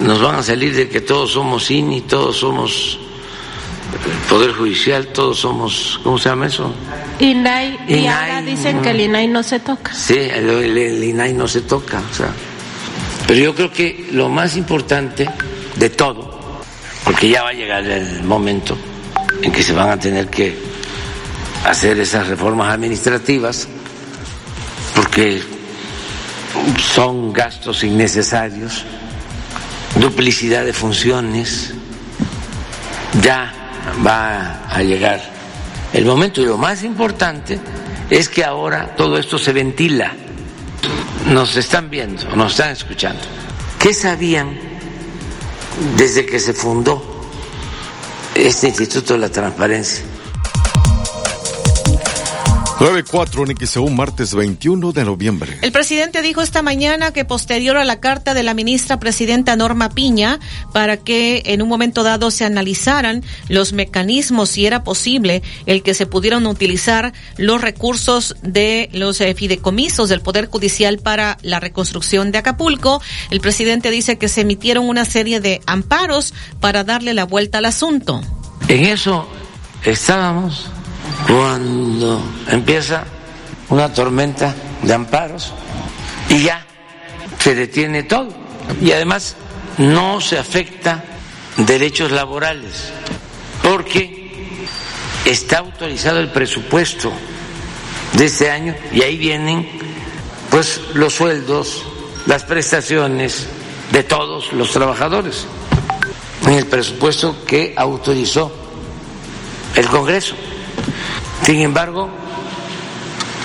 nos 0.00 0.20
van 0.20 0.36
a 0.36 0.42
salir 0.42 0.74
de 0.74 0.88
que 0.88 1.00
todos 1.00 1.32
somos 1.32 1.70
INI, 1.70 2.02
todos 2.02 2.36
somos 2.36 2.98
Poder 4.28 4.52
Judicial, 4.52 5.06
todos 5.08 5.38
somos, 5.38 5.98
¿cómo 6.04 6.18
se 6.18 6.28
llama 6.28 6.46
eso? 6.46 6.70
INAI, 7.20 7.78
y 7.88 8.06
ahora 8.06 8.42
dicen 8.42 8.80
que 8.80 8.90
el 8.90 9.00
INAI 9.00 9.28
no 9.28 9.42
se 9.42 9.58
toca. 9.60 9.92
Sí, 9.92 10.16
el, 10.16 10.48
el 10.48 11.04
INAI 11.04 11.32
no 11.32 11.48
se 11.48 11.62
toca, 11.62 12.00
o 12.10 12.14
sea. 12.14 12.32
Pero 13.26 13.40
yo 13.40 13.54
creo 13.54 13.72
que 13.72 14.08
lo 14.12 14.28
más 14.28 14.56
importante 14.56 15.28
de 15.76 15.90
todo, 15.90 16.60
porque 17.04 17.28
ya 17.28 17.42
va 17.42 17.50
a 17.50 17.52
llegar 17.52 17.84
el 17.84 18.22
momento 18.22 18.76
en 19.42 19.52
que 19.52 19.62
se 19.62 19.72
van 19.72 19.90
a 19.90 19.98
tener 19.98 20.28
que 20.28 20.56
hacer 21.64 21.98
esas 21.98 22.28
reformas 22.28 22.72
administrativas, 22.72 23.68
porque 24.94 25.42
son 26.94 27.32
gastos 27.32 27.82
innecesarios, 27.84 28.84
duplicidad 30.00 30.64
de 30.64 30.72
funciones, 30.72 31.74
ya 33.22 33.52
va 34.06 34.64
a 34.68 34.82
llegar 34.82 35.37
el 35.92 36.04
momento 36.04 36.40
y 36.42 36.46
lo 36.46 36.58
más 36.58 36.82
importante 36.82 37.58
es 38.10 38.28
que 38.28 38.44
ahora 38.44 38.94
todo 38.96 39.18
esto 39.18 39.38
se 39.38 39.52
ventila. 39.52 40.12
Nos 41.26 41.56
están 41.56 41.90
viendo, 41.90 42.24
nos 42.36 42.52
están 42.52 42.70
escuchando. 42.70 43.20
¿Qué 43.78 43.92
sabían 43.92 44.58
desde 45.96 46.26
que 46.26 46.40
se 46.40 46.52
fundó 46.52 47.02
este 48.34 48.68
Instituto 48.68 49.14
de 49.14 49.20
la 49.20 49.28
Transparencia? 49.28 50.04
9-4 52.78 53.50
en 53.50 53.66
XEU, 53.66 53.88
martes 53.88 54.34
21 54.34 54.92
de 54.92 55.04
noviembre. 55.04 55.58
El 55.62 55.72
presidente 55.72 56.22
dijo 56.22 56.42
esta 56.42 56.62
mañana 56.62 57.12
que 57.12 57.24
posterior 57.24 57.76
a 57.76 57.84
la 57.84 57.98
carta 57.98 58.34
de 58.34 58.44
la 58.44 58.54
ministra 58.54 59.00
presidenta 59.00 59.56
Norma 59.56 59.88
Piña 59.88 60.38
para 60.72 60.96
que 60.96 61.42
en 61.46 61.60
un 61.60 61.68
momento 61.68 62.04
dado 62.04 62.30
se 62.30 62.44
analizaran 62.44 63.24
los 63.48 63.72
mecanismos, 63.72 64.50
si 64.50 64.64
era 64.64 64.84
posible, 64.84 65.42
el 65.66 65.82
que 65.82 65.92
se 65.92 66.06
pudieran 66.06 66.46
utilizar 66.46 67.12
los 67.36 67.60
recursos 67.60 68.36
de 68.42 68.88
los 68.92 69.20
eh, 69.20 69.34
fideicomisos 69.34 70.08
del 70.08 70.20
Poder 70.20 70.46
Judicial 70.46 70.98
para 70.98 71.36
la 71.42 71.58
reconstrucción 71.58 72.30
de 72.30 72.38
Acapulco. 72.38 73.02
El 73.30 73.40
presidente 73.40 73.90
dice 73.90 74.18
que 74.18 74.28
se 74.28 74.42
emitieron 74.42 74.88
una 74.88 75.04
serie 75.04 75.40
de 75.40 75.60
amparos 75.66 76.32
para 76.60 76.84
darle 76.84 77.12
la 77.12 77.24
vuelta 77.24 77.58
al 77.58 77.64
asunto. 77.64 78.20
En 78.68 78.84
eso 78.84 79.26
estábamos 79.84 80.70
cuando 81.28 82.22
empieza 82.48 83.04
una 83.68 83.92
tormenta 83.92 84.54
de 84.82 84.94
amparos 84.94 85.52
y 86.30 86.42
ya 86.44 86.64
se 87.38 87.54
detiene 87.54 88.04
todo. 88.04 88.28
Y 88.80 88.92
además 88.92 89.36
no 89.76 90.20
se 90.20 90.38
afecta 90.38 91.04
derechos 91.56 92.10
laborales 92.10 92.90
porque 93.62 94.66
está 95.24 95.58
autorizado 95.58 96.18
el 96.20 96.30
presupuesto 96.30 97.12
de 98.14 98.24
este 98.24 98.50
año 98.50 98.74
y 98.92 99.02
ahí 99.02 99.16
vienen 99.16 99.68
pues 100.50 100.80
los 100.94 101.14
sueldos, 101.14 101.84
las 102.26 102.44
prestaciones 102.44 103.46
de 103.92 104.02
todos 104.02 104.52
los 104.52 104.70
trabajadores 104.70 105.46
en 106.46 106.54
el 106.54 106.66
presupuesto 106.66 107.44
que 107.46 107.74
autorizó 107.76 108.50
el 109.74 109.86
Congreso. 109.88 110.34
Sin 111.42 111.60
embargo, 111.60 112.08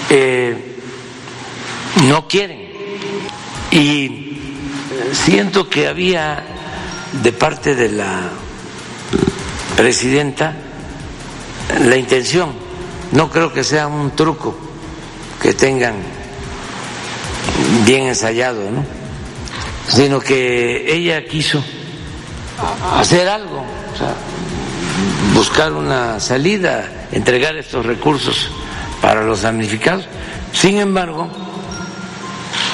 eh, 0.09 0.77
no 2.07 2.27
quieren. 2.27 2.61
Y 3.71 4.37
siento 5.13 5.69
que 5.69 5.87
había 5.87 6.43
de 7.23 7.31
parte 7.31 7.75
de 7.75 7.89
la 7.89 8.29
presidenta 9.75 10.55
la 11.79 11.95
intención, 11.97 12.51
no 13.11 13.29
creo 13.29 13.51
que 13.51 13.63
sea 13.63 13.87
un 13.87 14.11
truco 14.11 14.55
que 15.41 15.53
tengan 15.53 15.95
bien 17.85 18.07
ensayado, 18.07 18.69
¿no? 18.69 18.85
sino 19.87 20.19
que 20.19 20.93
ella 20.93 21.25
quiso 21.25 21.63
hacer 22.95 23.27
algo, 23.27 23.59
o 23.93 23.97
sea, 23.97 24.15
buscar 25.33 25.73
una 25.73 26.19
salida 26.19 27.02
entregar 27.13 27.55
estos 27.55 27.85
recursos 27.85 28.49
para 29.01 29.23
los 29.23 29.43
damnificados. 29.43 30.05
Sin 30.51 30.77
embargo, 30.77 31.29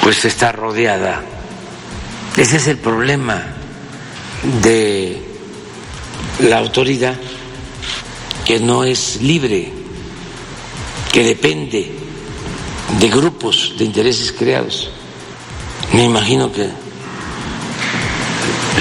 pues 0.02 0.24
está 0.24 0.52
rodeada. 0.52 1.22
Ese 2.36 2.56
es 2.56 2.66
el 2.68 2.78
problema 2.78 3.42
de 4.62 5.20
la 6.40 6.58
autoridad, 6.58 7.14
que 8.44 8.58
no 8.60 8.84
es 8.84 9.20
libre, 9.20 9.72
que 11.12 11.22
depende 11.22 11.92
de 12.98 13.08
grupos 13.08 13.74
de 13.78 13.84
intereses 13.84 14.32
creados. 14.32 14.90
Me 15.92 16.04
imagino 16.04 16.50
que 16.52 16.70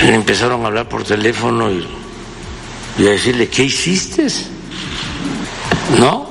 empezaron 0.07 0.63
a 0.63 0.67
hablar 0.67 0.87
por 0.87 1.03
teléfono 1.03 1.69
y, 1.71 1.85
y 2.97 3.07
a 3.07 3.11
decirle, 3.11 3.49
¿qué 3.49 3.63
hiciste? 3.63 4.27
¿No? 5.97 6.27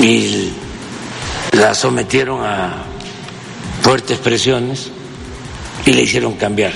Y 0.00 0.52
la 1.52 1.74
sometieron 1.74 2.44
a 2.44 2.84
fuertes 3.82 4.18
presiones 4.18 4.90
y 5.84 5.92
le 5.92 6.02
hicieron 6.02 6.34
cambiar. 6.34 6.72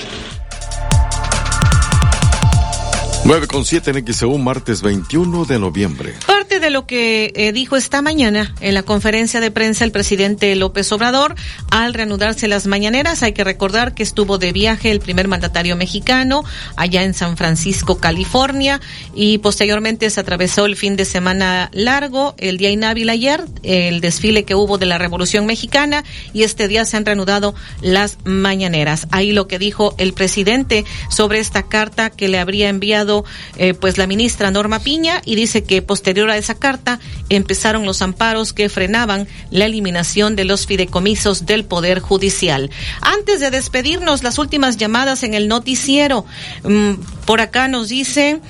9 3.25 3.47
con 3.47 3.65
7 3.65 3.91
en 3.91 4.13
XEU, 4.13 4.37
martes 4.37 4.81
21 4.81 5.45
de 5.45 5.59
noviembre 5.59 6.15
de 6.57 6.71
lo 6.71 6.87
que 6.87 7.31
eh, 7.35 7.51
dijo 7.51 7.77
esta 7.77 8.01
mañana 8.01 8.55
en 8.59 8.73
la 8.73 8.81
conferencia 8.81 9.39
de 9.39 9.51
prensa 9.51 9.85
el 9.85 9.91
presidente 9.91 10.55
López 10.55 10.91
Obrador 10.91 11.35
al 11.69 11.93
reanudarse 11.93 12.47
las 12.47 12.65
mañaneras. 12.65 13.21
Hay 13.21 13.33
que 13.33 13.43
recordar 13.43 13.93
que 13.93 14.01
estuvo 14.01 14.39
de 14.39 14.51
viaje 14.51 14.89
el 14.89 14.99
primer 14.99 15.27
mandatario 15.27 15.75
mexicano 15.75 16.43
allá 16.75 17.03
en 17.03 17.13
San 17.13 17.37
Francisco, 17.37 17.99
California, 17.99 18.81
y 19.13 19.37
posteriormente 19.37 20.09
se 20.09 20.19
atravesó 20.19 20.65
el 20.65 20.75
fin 20.75 20.95
de 20.95 21.05
semana 21.05 21.69
largo, 21.71 22.33
el 22.39 22.57
día 22.57 22.71
inhábil 22.71 23.09
ayer, 23.09 23.45
el 23.61 24.01
desfile 24.01 24.43
que 24.43 24.55
hubo 24.55 24.79
de 24.79 24.87
la 24.87 24.97
Revolución 24.97 25.45
Mexicana, 25.45 26.03
y 26.33 26.43
este 26.43 26.67
día 26.67 26.85
se 26.85 26.97
han 26.97 27.05
reanudado 27.05 27.53
las 27.81 28.17
mañaneras. 28.23 29.07
Ahí 29.11 29.33
lo 29.33 29.47
que 29.47 29.59
dijo 29.59 29.93
el 29.99 30.13
presidente 30.13 30.83
sobre 31.09 31.39
esta 31.39 31.63
carta 31.63 32.09
que 32.09 32.27
le 32.27 32.39
habría 32.39 32.69
enviado 32.69 33.23
eh, 33.57 33.75
pues 33.75 33.99
la 33.99 34.07
ministra 34.07 34.49
Norma 34.49 34.79
Piña 34.79 35.21
y 35.25 35.35
dice 35.35 35.63
que 35.63 35.81
posterior 35.81 36.29
a 36.31 36.38
esa 36.39 36.55
carta 36.55 36.99
empezaron 37.29 37.85
los 37.85 38.01
amparos 38.01 38.53
que 38.53 38.69
frenaban 38.69 39.27
la 39.51 39.65
eliminación 39.65 40.35
de 40.35 40.45
los 40.45 40.65
fideicomisos 40.65 41.45
del 41.45 41.65
Poder 41.65 41.99
Judicial. 41.99 42.69
Antes 43.01 43.39
de 43.39 43.51
despedirnos, 43.51 44.23
las 44.23 44.39
últimas 44.39 44.77
llamadas 44.77 45.23
en 45.23 45.33
el 45.33 45.47
noticiero. 45.47 46.25
Mm, 46.63 46.93
por 47.25 47.41
acá 47.41 47.67
nos 47.67 47.89
dice, 47.89 48.41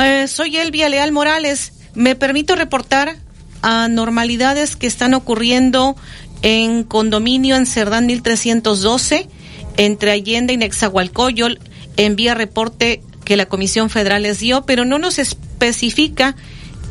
eh, 0.00 0.26
soy 0.28 0.56
Elvia 0.56 0.88
Leal 0.88 1.12
Morales, 1.12 1.72
me 1.94 2.14
permito 2.14 2.54
reportar 2.54 3.16
anormalidades 3.62 4.76
que 4.76 4.86
están 4.86 5.14
ocurriendo 5.14 5.96
en 6.42 6.84
condominio 6.84 7.56
en 7.56 7.66
Cerdán 7.66 8.06
1312 8.06 9.28
entre 9.76 10.10
Allende 10.12 10.52
y 10.52 10.56
Nexahualcoyol. 10.56 11.58
Envía 11.96 12.34
reporte 12.34 13.02
que 13.24 13.36
la 13.36 13.46
Comisión 13.46 13.90
Federal 13.90 14.22
les 14.22 14.38
dio, 14.38 14.64
pero 14.64 14.84
no 14.84 14.98
nos 14.98 15.18
especifica 15.18 16.36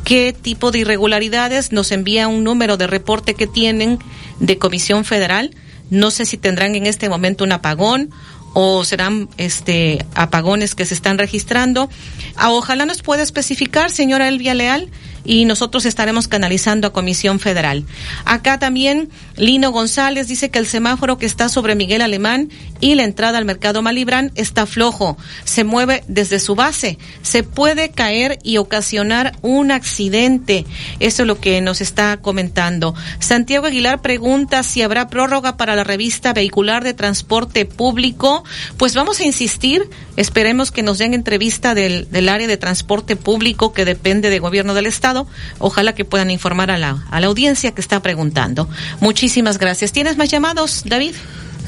qué 0.04 0.32
tipo 0.32 0.70
de 0.70 0.80
irregularidades, 0.80 1.72
nos 1.72 1.92
envía 1.92 2.28
un 2.28 2.44
número 2.44 2.76
de 2.76 2.86
reporte 2.86 3.34
que 3.34 3.46
tienen 3.46 3.98
de 4.40 4.58
Comisión 4.58 5.04
Federal. 5.04 5.54
No 5.90 6.10
sé 6.10 6.26
si 6.26 6.36
tendrán 6.36 6.74
en 6.74 6.86
este 6.86 7.08
momento 7.08 7.44
un 7.44 7.52
apagón 7.52 8.10
o 8.54 8.84
serán 8.84 9.28
este 9.36 10.04
apagones 10.14 10.74
que 10.74 10.86
se 10.86 10.94
están 10.94 11.18
registrando. 11.18 11.88
Ah, 12.36 12.50
ojalá 12.50 12.86
nos 12.86 13.02
pueda 13.02 13.22
especificar, 13.22 13.90
señora 13.90 14.28
Elvia 14.28 14.54
Leal, 14.54 14.88
y 15.28 15.44
nosotros 15.44 15.84
estaremos 15.84 16.26
canalizando 16.26 16.88
a 16.88 16.92
Comisión 16.92 17.38
Federal. 17.38 17.84
Acá 18.24 18.58
también 18.58 19.10
Lino 19.36 19.70
González 19.70 20.26
dice 20.26 20.50
que 20.50 20.58
el 20.58 20.66
semáforo 20.66 21.18
que 21.18 21.26
está 21.26 21.50
sobre 21.50 21.74
Miguel 21.74 22.00
Alemán 22.00 22.48
y 22.80 22.94
la 22.94 23.04
entrada 23.04 23.36
al 23.36 23.44
mercado 23.44 23.82
Malibrán 23.82 24.32
está 24.36 24.64
flojo, 24.64 25.18
se 25.44 25.64
mueve 25.64 26.02
desde 26.08 26.40
su 26.40 26.54
base, 26.54 26.96
se 27.20 27.42
puede 27.42 27.90
caer 27.90 28.38
y 28.42 28.56
ocasionar 28.56 29.36
un 29.42 29.70
accidente. 29.70 30.64
Eso 30.98 31.22
es 31.24 31.26
lo 31.26 31.38
que 31.38 31.60
nos 31.60 31.82
está 31.82 32.16
comentando. 32.16 32.94
Santiago 33.18 33.66
Aguilar 33.66 34.00
pregunta 34.00 34.62
si 34.62 34.80
habrá 34.80 35.08
prórroga 35.08 35.58
para 35.58 35.76
la 35.76 35.84
revista 35.84 36.32
vehicular 36.32 36.84
de 36.84 36.94
transporte 36.94 37.66
público. 37.66 38.44
Pues 38.78 38.94
vamos 38.94 39.20
a 39.20 39.24
insistir, 39.24 39.90
esperemos 40.16 40.70
que 40.70 40.82
nos 40.82 40.96
den 40.96 41.12
entrevista 41.12 41.74
del, 41.74 42.10
del 42.10 42.30
área 42.30 42.46
de 42.46 42.56
transporte 42.56 43.14
público 43.14 43.74
que 43.74 43.84
depende 43.84 44.30
del 44.30 44.40
gobierno 44.40 44.72
del 44.72 44.86
estado. 44.86 45.17
Ojalá 45.58 45.94
que 45.94 46.04
puedan 46.04 46.30
informar 46.30 46.70
a 46.70 46.78
la, 46.78 47.04
a 47.10 47.20
la 47.20 47.26
audiencia 47.26 47.72
que 47.72 47.80
está 47.80 48.00
preguntando. 48.00 48.68
Muchísimas 49.00 49.58
gracias. 49.58 49.92
¿Tienes 49.92 50.16
más 50.16 50.30
llamados, 50.30 50.82
David? 50.84 51.14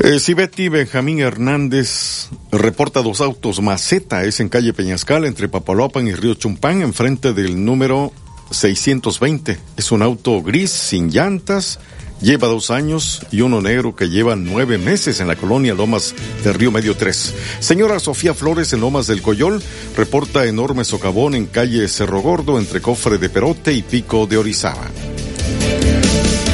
Eh, 0.02 0.18
sí, 0.18 0.32
Betty 0.32 0.68
Benjamín 0.68 1.20
Hernández 1.20 2.30
reporta 2.50 3.02
dos 3.02 3.20
autos 3.20 3.60
maceta, 3.60 4.24
es 4.24 4.40
en 4.40 4.48
calle 4.48 4.72
Peñascal, 4.72 5.26
entre 5.26 5.48
Papaloapan 5.48 6.08
y 6.08 6.14
Río 6.14 6.32
Chumpán, 6.34 6.80
enfrente 6.80 7.34
del 7.34 7.62
número 7.62 8.10
620. 8.50 9.58
Es 9.76 9.92
un 9.92 10.00
auto 10.00 10.42
gris, 10.42 10.70
sin 10.70 11.10
llantas, 11.10 11.80
lleva 12.20 12.48
dos 12.48 12.70
años 12.70 13.22
y 13.30 13.40
uno 13.40 13.60
negro 13.60 13.94
que 13.94 14.08
lleva 14.08 14.36
nueve 14.36 14.78
meses 14.78 15.20
en 15.20 15.28
la 15.28 15.36
colonia 15.36 15.74
Lomas 15.74 16.14
de 16.44 16.52
Río 16.52 16.70
Medio 16.70 16.96
3. 16.96 17.34
Señora 17.60 17.98
Sofía 17.98 18.34
Flores 18.34 18.72
en 18.72 18.80
Lomas 18.80 19.06
del 19.06 19.22
Coyol 19.22 19.62
reporta 19.96 20.46
enorme 20.46 20.84
socavón 20.84 21.34
en 21.34 21.46
calle 21.46 21.88
Cerro 21.88 22.20
Gordo 22.20 22.58
entre 22.58 22.80
Cofre 22.80 23.18
de 23.18 23.28
Perote 23.28 23.72
y 23.72 23.82
Pico 23.82 24.26
de 24.26 24.36
Orizaba. 24.36 24.90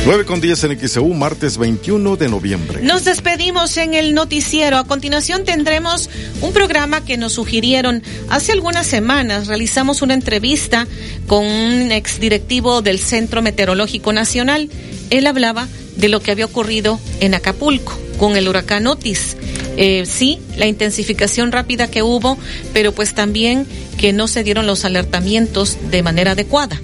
9 0.06 0.24
con 0.24 0.40
10 0.40 0.62
en 0.62 0.88
XEU, 0.88 1.14
martes 1.14 1.58
21 1.58 2.16
de 2.16 2.28
noviembre. 2.28 2.80
Nos 2.80 3.04
despedimos 3.04 3.76
en 3.76 3.92
el 3.92 4.14
noticiero. 4.14 4.78
A 4.78 4.84
continuación 4.84 5.44
tendremos 5.44 6.08
un 6.42 6.52
programa 6.52 7.04
que 7.04 7.16
nos 7.16 7.32
sugirieron 7.32 8.04
hace 8.28 8.52
algunas 8.52 8.86
semanas. 8.86 9.48
Realizamos 9.48 10.02
una 10.02 10.14
entrevista 10.14 10.86
con 11.26 11.44
un 11.44 11.90
exdirectivo 11.90 12.82
del 12.82 13.00
Centro 13.00 13.42
Meteorológico 13.42 14.12
Nacional. 14.12 14.70
Él 15.10 15.26
hablaba 15.26 15.66
de 15.96 16.08
lo 16.08 16.20
que 16.20 16.30
había 16.30 16.44
ocurrido 16.44 17.00
en 17.18 17.34
Acapulco 17.34 17.98
con 18.16 18.36
el 18.36 18.46
huracán 18.46 18.86
Otis. 18.86 19.36
Eh, 19.76 20.04
sí, 20.06 20.38
la 20.56 20.68
intensificación 20.68 21.50
rápida 21.50 21.90
que 21.90 22.04
hubo, 22.04 22.38
pero 22.72 22.92
pues 22.92 23.12
también 23.12 23.66
que 23.98 24.12
no 24.12 24.28
se 24.28 24.44
dieron 24.44 24.68
los 24.68 24.84
alertamientos 24.84 25.76
de 25.90 26.04
manera 26.04 26.30
adecuada 26.30 26.80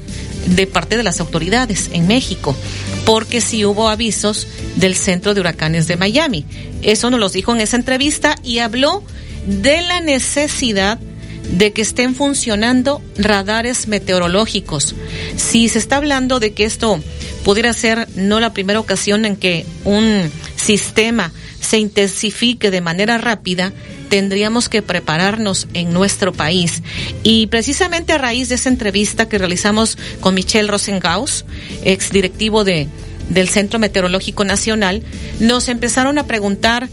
de 0.47 0.67
parte 0.67 0.97
de 0.97 1.03
las 1.03 1.21
autoridades 1.21 1.91
en 1.93 2.07
México, 2.07 2.57
porque 3.05 3.41
sí 3.41 3.65
hubo 3.65 3.89
avisos 3.89 4.47
del 4.77 4.95
Centro 4.95 5.35
de 5.35 5.41
Huracanes 5.41 5.89
de 5.89 5.97
Miami. 5.97 6.45
Eso 6.83 7.11
nos 7.11 7.21
lo 7.21 7.29
dijo 7.29 7.53
en 7.53 7.61
esa 7.61 7.77
entrevista 7.77 8.37
y 8.43 8.59
habló 8.59 9.03
de 9.47 9.83
la 9.83 10.01
necesidad 10.01 10.99
de 11.51 11.73
que 11.73 11.83
estén 11.83 12.15
funcionando 12.15 13.03
radares 13.17 13.89
meteorológicos. 13.89 14.95
Si 15.37 15.69
se 15.69 15.79
está 15.79 15.97
hablando 15.97 16.41
de 16.41 16.53
que 16.53 16.65
esto 16.65 17.01
pudiera 17.45 17.73
ser 17.73 18.09
no 18.15 18.41
la 18.41 18.53
primera 18.55 18.81
ocasión 18.81 19.25
en 19.25 19.37
que 19.37 19.67
un 19.85 20.31
sistema 20.57 21.33
se 21.61 21.79
intensifique 21.79 22.71
de 22.71 22.81
manera 22.81 23.19
rápida, 23.19 23.73
tendríamos 24.13 24.69
que 24.69 24.83
prepararnos 24.83 25.69
en 25.73 25.95
nuestro 25.95 26.35
país. 26.35 26.83
Y 27.23 27.47
precisamente 27.47 28.13
a 28.13 28.19
raíz 28.19 28.51
de 28.51 28.57
esa 28.57 28.69
entrevista 28.69 29.27
que 29.27 29.39
realizamos 29.39 29.97
con 30.21 30.35
Michelle 30.35 30.69
Rosengaus, 30.69 31.47
ex 31.83 32.11
directivo 32.11 32.63
de, 32.63 32.89
del 33.31 33.49
Centro 33.49 33.79
Meteorológico 33.79 34.45
Nacional, 34.45 35.03
nos 35.41 35.71
empezaron 35.71 36.19
a 36.19 36.27
preguntar, 36.27 36.91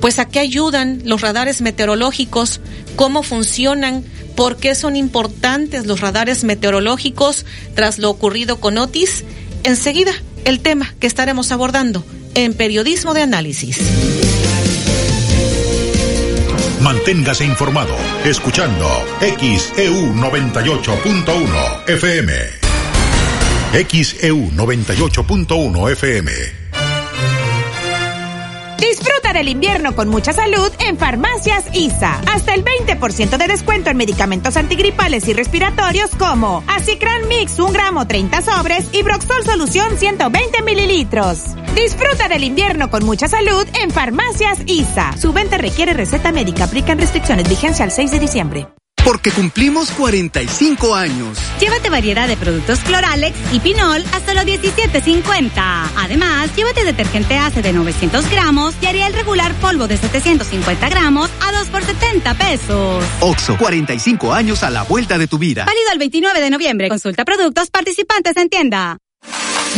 pues 0.00 0.18
a 0.18 0.24
qué 0.24 0.38
ayudan 0.38 1.02
los 1.04 1.20
radares 1.20 1.60
meteorológicos, 1.60 2.62
cómo 2.96 3.22
funcionan, 3.22 4.02
por 4.34 4.56
qué 4.56 4.74
son 4.74 4.96
importantes 4.96 5.84
los 5.84 6.00
radares 6.00 6.42
meteorológicos 6.42 7.44
tras 7.74 7.98
lo 7.98 8.08
ocurrido 8.08 8.60
con 8.60 8.78
Otis. 8.78 9.24
Enseguida, 9.62 10.12
el 10.46 10.60
tema 10.60 10.94
que 11.00 11.06
estaremos 11.06 11.52
abordando 11.52 12.02
en 12.34 12.54
Periodismo 12.54 13.12
de 13.12 13.20
Análisis. 13.20 13.76
Manténgase 16.82 17.44
informado 17.44 17.94
escuchando 18.24 18.86
XEU 19.20 20.14
98.1 20.14 21.88
FM. 21.88 22.32
XEU 23.88 24.50
98.1 24.50 25.92
FM. 25.92 26.32
Disfruta 29.32 29.38
del 29.38 29.48
invierno 29.48 29.94
con 29.94 30.08
mucha 30.08 30.32
salud 30.34 30.70
en 30.86 30.98
Farmacias 30.98 31.64
ISA. 31.72 32.20
Hasta 32.34 32.52
el 32.52 32.64
20% 32.64 33.38
de 33.38 33.46
descuento 33.46 33.88
en 33.88 33.96
medicamentos 33.96 34.58
antigripales 34.58 35.26
y 35.26 35.32
respiratorios 35.32 36.10
como 36.18 36.62
Acicran 36.66 37.28
Mix 37.28 37.58
1 37.58 37.72
gramo 37.72 38.06
30 38.06 38.42
sobres 38.42 38.90
y 38.92 39.02
Broxol 39.02 39.42
Solución 39.42 39.96
120 39.96 40.62
mililitros. 40.62 41.44
Disfruta 41.74 42.28
del 42.28 42.44
invierno 42.44 42.90
con 42.90 43.06
mucha 43.06 43.26
salud 43.26 43.66
en 43.80 43.90
Farmacias 43.90 44.58
ISA. 44.66 45.16
Su 45.16 45.32
venta 45.32 45.56
requiere 45.56 45.94
receta 45.94 46.30
médica. 46.30 46.64
Aplican 46.64 46.98
restricciones. 46.98 47.48
Vigencia 47.48 47.86
al 47.86 47.90
6 47.90 48.10
de 48.10 48.18
diciembre. 48.18 48.81
Porque 49.04 49.32
cumplimos 49.32 49.90
45 49.90 50.94
años. 50.94 51.38
Llévate 51.60 51.90
variedad 51.90 52.28
de 52.28 52.36
productos 52.36 52.78
Cloralex 52.80 53.36
y 53.52 53.60
Pinol 53.60 54.04
hasta 54.12 54.32
los 54.34 54.44
17.50. 54.44 55.52
Además, 55.96 56.54
llévate 56.54 56.84
detergente 56.84 57.36
ACE 57.36 57.62
de 57.62 57.72
900 57.72 58.30
gramos 58.30 58.74
y 58.80 58.86
Ariel 58.86 59.12
regular 59.12 59.52
polvo 59.54 59.88
de 59.88 59.96
750 59.96 60.88
gramos 60.88 61.30
a 61.40 61.58
2 61.58 61.68
por 61.68 61.82
70 61.82 62.34
pesos. 62.34 63.04
Oxo, 63.20 63.58
45 63.58 64.32
años 64.32 64.62
a 64.62 64.70
la 64.70 64.84
vuelta 64.84 65.18
de 65.18 65.26
tu 65.26 65.38
vida. 65.38 65.64
Válido 65.64 65.92
el 65.92 65.98
29 65.98 66.40
de 66.40 66.50
noviembre. 66.50 66.88
Consulta 66.88 67.24
productos 67.24 67.70
participantes 67.70 68.36
en 68.36 68.48
tienda. 68.48 68.98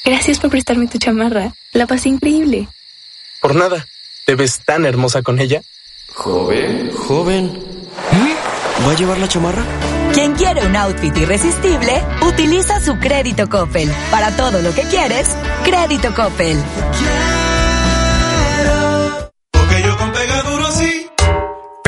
Gracias 0.03 0.39
por 0.39 0.49
prestarme 0.49 0.87
tu 0.87 0.97
chamarra. 0.97 1.53
La 1.71 1.87
pasé 1.87 2.09
increíble. 2.09 2.67
Por 3.41 3.55
nada. 3.55 3.87
¿Te 4.25 4.35
ves 4.35 4.59
tan 4.65 4.85
hermosa 4.85 5.21
con 5.21 5.39
ella? 5.39 5.61
Joven, 6.13 6.91
joven. 6.93 7.63
¿Va 8.85 8.91
a 8.91 8.95
llevar 8.95 9.17
la 9.17 9.27
chamarra? 9.27 9.63
Quien 10.13 10.33
quiere 10.33 10.65
un 10.65 10.75
outfit 10.75 11.15
irresistible, 11.17 12.03
utiliza 12.27 12.79
su 12.81 12.97
crédito 12.97 13.47
Coppel. 13.47 13.89
Para 14.11 14.35
todo 14.35 14.61
lo 14.61 14.73
que 14.73 14.81
quieres, 14.83 15.27
crédito 15.63 16.13
Coppel. 16.13 16.57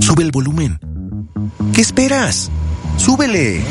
Sube 0.00 0.22
el 0.22 0.30
volumen. 0.30 0.78
¿Qué 1.74 1.80
esperas? 1.80 2.50
¡Súbele! 2.96 3.62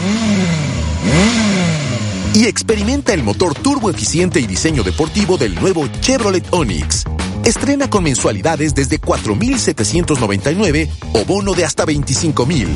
Y 2.34 2.46
experimenta 2.46 3.14
el 3.14 3.24
motor 3.24 3.56
turbo 3.56 3.90
eficiente 3.90 4.40
y 4.40 4.48
diseño 4.48 4.84
deportivo 4.84 5.38
del 5.38 5.56
nuevo 5.56 5.88
Chevrolet 6.02 6.46
Onix. 6.52 7.06
Estrena 7.44 7.90
con 7.90 8.04
mensualidades 8.04 8.76
desde 8.76 9.00
4,799 9.00 10.90
o 11.14 11.26
bono 11.26 11.54
de 11.54 11.64
hasta 11.64 11.86
25,000. 11.86 12.68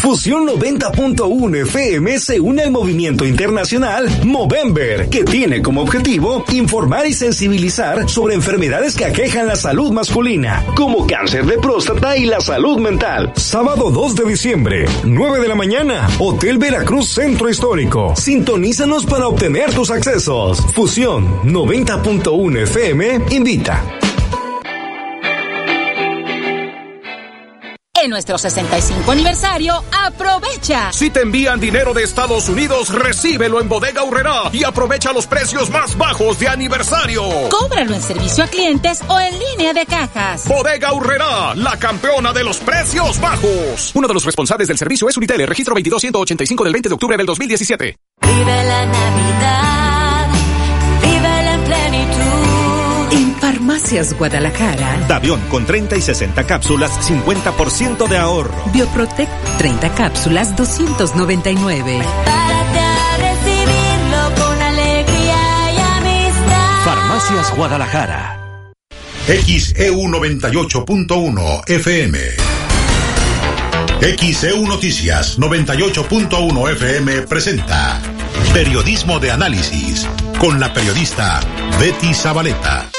Fusión 0.06 0.48
90.1 0.48 1.62
FM 1.64 2.20
se 2.20 2.40
une 2.40 2.62
al 2.62 2.72
movimiento 2.72 3.26
internacional 3.26 4.08
Movember, 4.24 5.10
que 5.10 5.24
tiene 5.24 5.62
como 5.64 5.82
objetivo 5.82 6.46
informar 6.52 7.08
y 7.08 7.14
sensibilizar 7.14 8.08
sobre 8.08 8.36
enfermedades 8.36 8.96
que 8.96 9.06
aquejan 9.06 9.48
la 9.48 9.56
salud 9.56 9.92
masculina, 9.92 10.64
como 10.76 11.08
cáncer 11.08 11.46
de 11.46 11.58
próstata 11.58 12.16
y 12.18 12.26
la 12.26 12.40
salud 12.40 12.80
mental. 12.80 13.34
Sábado 13.36 13.90
2 13.90 14.16
de 14.16 14.26
diciembre, 14.26 14.86
9 15.04 15.40
de 15.40 15.48
la 15.48 15.56
mañana, 15.56 16.08
Hotel 16.20 16.60
Veracruz 16.60 17.10
Centro 17.10 17.50
Histórico. 17.50 18.16
Sintonízanos 18.16 19.06
para 19.06 19.28
obtener 19.28 19.74
tus 19.74 19.90
accesos. 19.90 20.62
Fusión 20.74 21.42
90.1 21.44 22.62
FM 22.62 23.22
invita. 23.32 23.84
En 28.06 28.12
nuestro 28.12 28.38
65 28.38 29.12
aniversario, 29.12 29.84
aprovecha. 29.92 30.94
Si 30.94 31.10
te 31.10 31.22
envían 31.22 31.60
dinero 31.60 31.92
de 31.92 32.04
Estados 32.04 32.48
Unidos, 32.50 32.94
recíbelo 32.94 33.60
en 33.60 33.68
Bodega 33.68 34.04
Urrera 34.04 34.44
y 34.54 34.64
aprovecha 34.64 35.12
los 35.12 35.26
precios 35.26 35.72
más 35.72 35.98
bajos 35.98 36.38
de 36.38 36.48
aniversario. 36.48 37.24
Cóbralo 37.50 37.96
en 37.96 38.02
servicio 38.04 38.44
a 38.44 38.48
clientes 38.48 39.02
o 39.08 39.20
en 39.20 39.34
línea 39.40 39.74
de 39.74 39.88
cajas. 39.88 40.48
Bodega 40.48 40.94
Urrera, 40.94 41.56
la 41.56 41.80
campeona 41.80 42.32
de 42.32 42.44
los 42.44 42.58
precios 42.58 43.20
bajos. 43.20 43.92
Uno 43.96 44.08
de 44.08 44.14
los 44.14 44.24
responsables 44.24 44.68
del 44.68 44.78
servicio 44.78 45.10
es 45.10 45.18
Unitel, 45.18 45.48
registro 45.48 45.74
22185 45.74 46.64
del 46.64 46.74
20 46.74 46.90
de 46.90 46.94
octubre 46.94 47.18
del 47.18 47.26
2017. 47.26 47.98
Vive 48.22 48.66
la 48.66 48.86
Navidad, 48.86 49.85
Farmacias 53.40 54.14
Guadalajara. 54.18 55.06
Davión 55.08 55.40
con 55.50 55.66
30 55.66 55.98
y 55.98 56.02
60 56.02 56.46
cápsulas, 56.46 56.92
50% 57.10 58.08
de 58.08 58.18
ahorro. 58.18 58.56
Bioprotect 58.74 59.32
30 59.58 59.94
cápsulas, 59.96 60.56
299. 60.56 62.00
Párate 62.26 62.80
a 62.80 63.18
recibirlo 63.18 64.46
con 64.46 64.62
alegría 64.62 65.74
y 65.74 65.78
amistad. 65.78 66.84
Farmacias 66.84 67.56
Guadalajara. 67.56 68.42
XEU 69.28 70.02
98.1 70.04 71.70
FM. 71.70 72.20
XEU 74.02 74.68
Noticias 74.68 75.40
98.1 75.40 76.72
FM 76.74 77.22
presenta 77.24 78.00
Periodismo 78.54 79.20
de 79.20 79.32
Análisis 79.32 80.08
con 80.38 80.60
la 80.60 80.72
periodista 80.74 81.40
Betty 81.80 82.14
Zabaleta. 82.14 82.90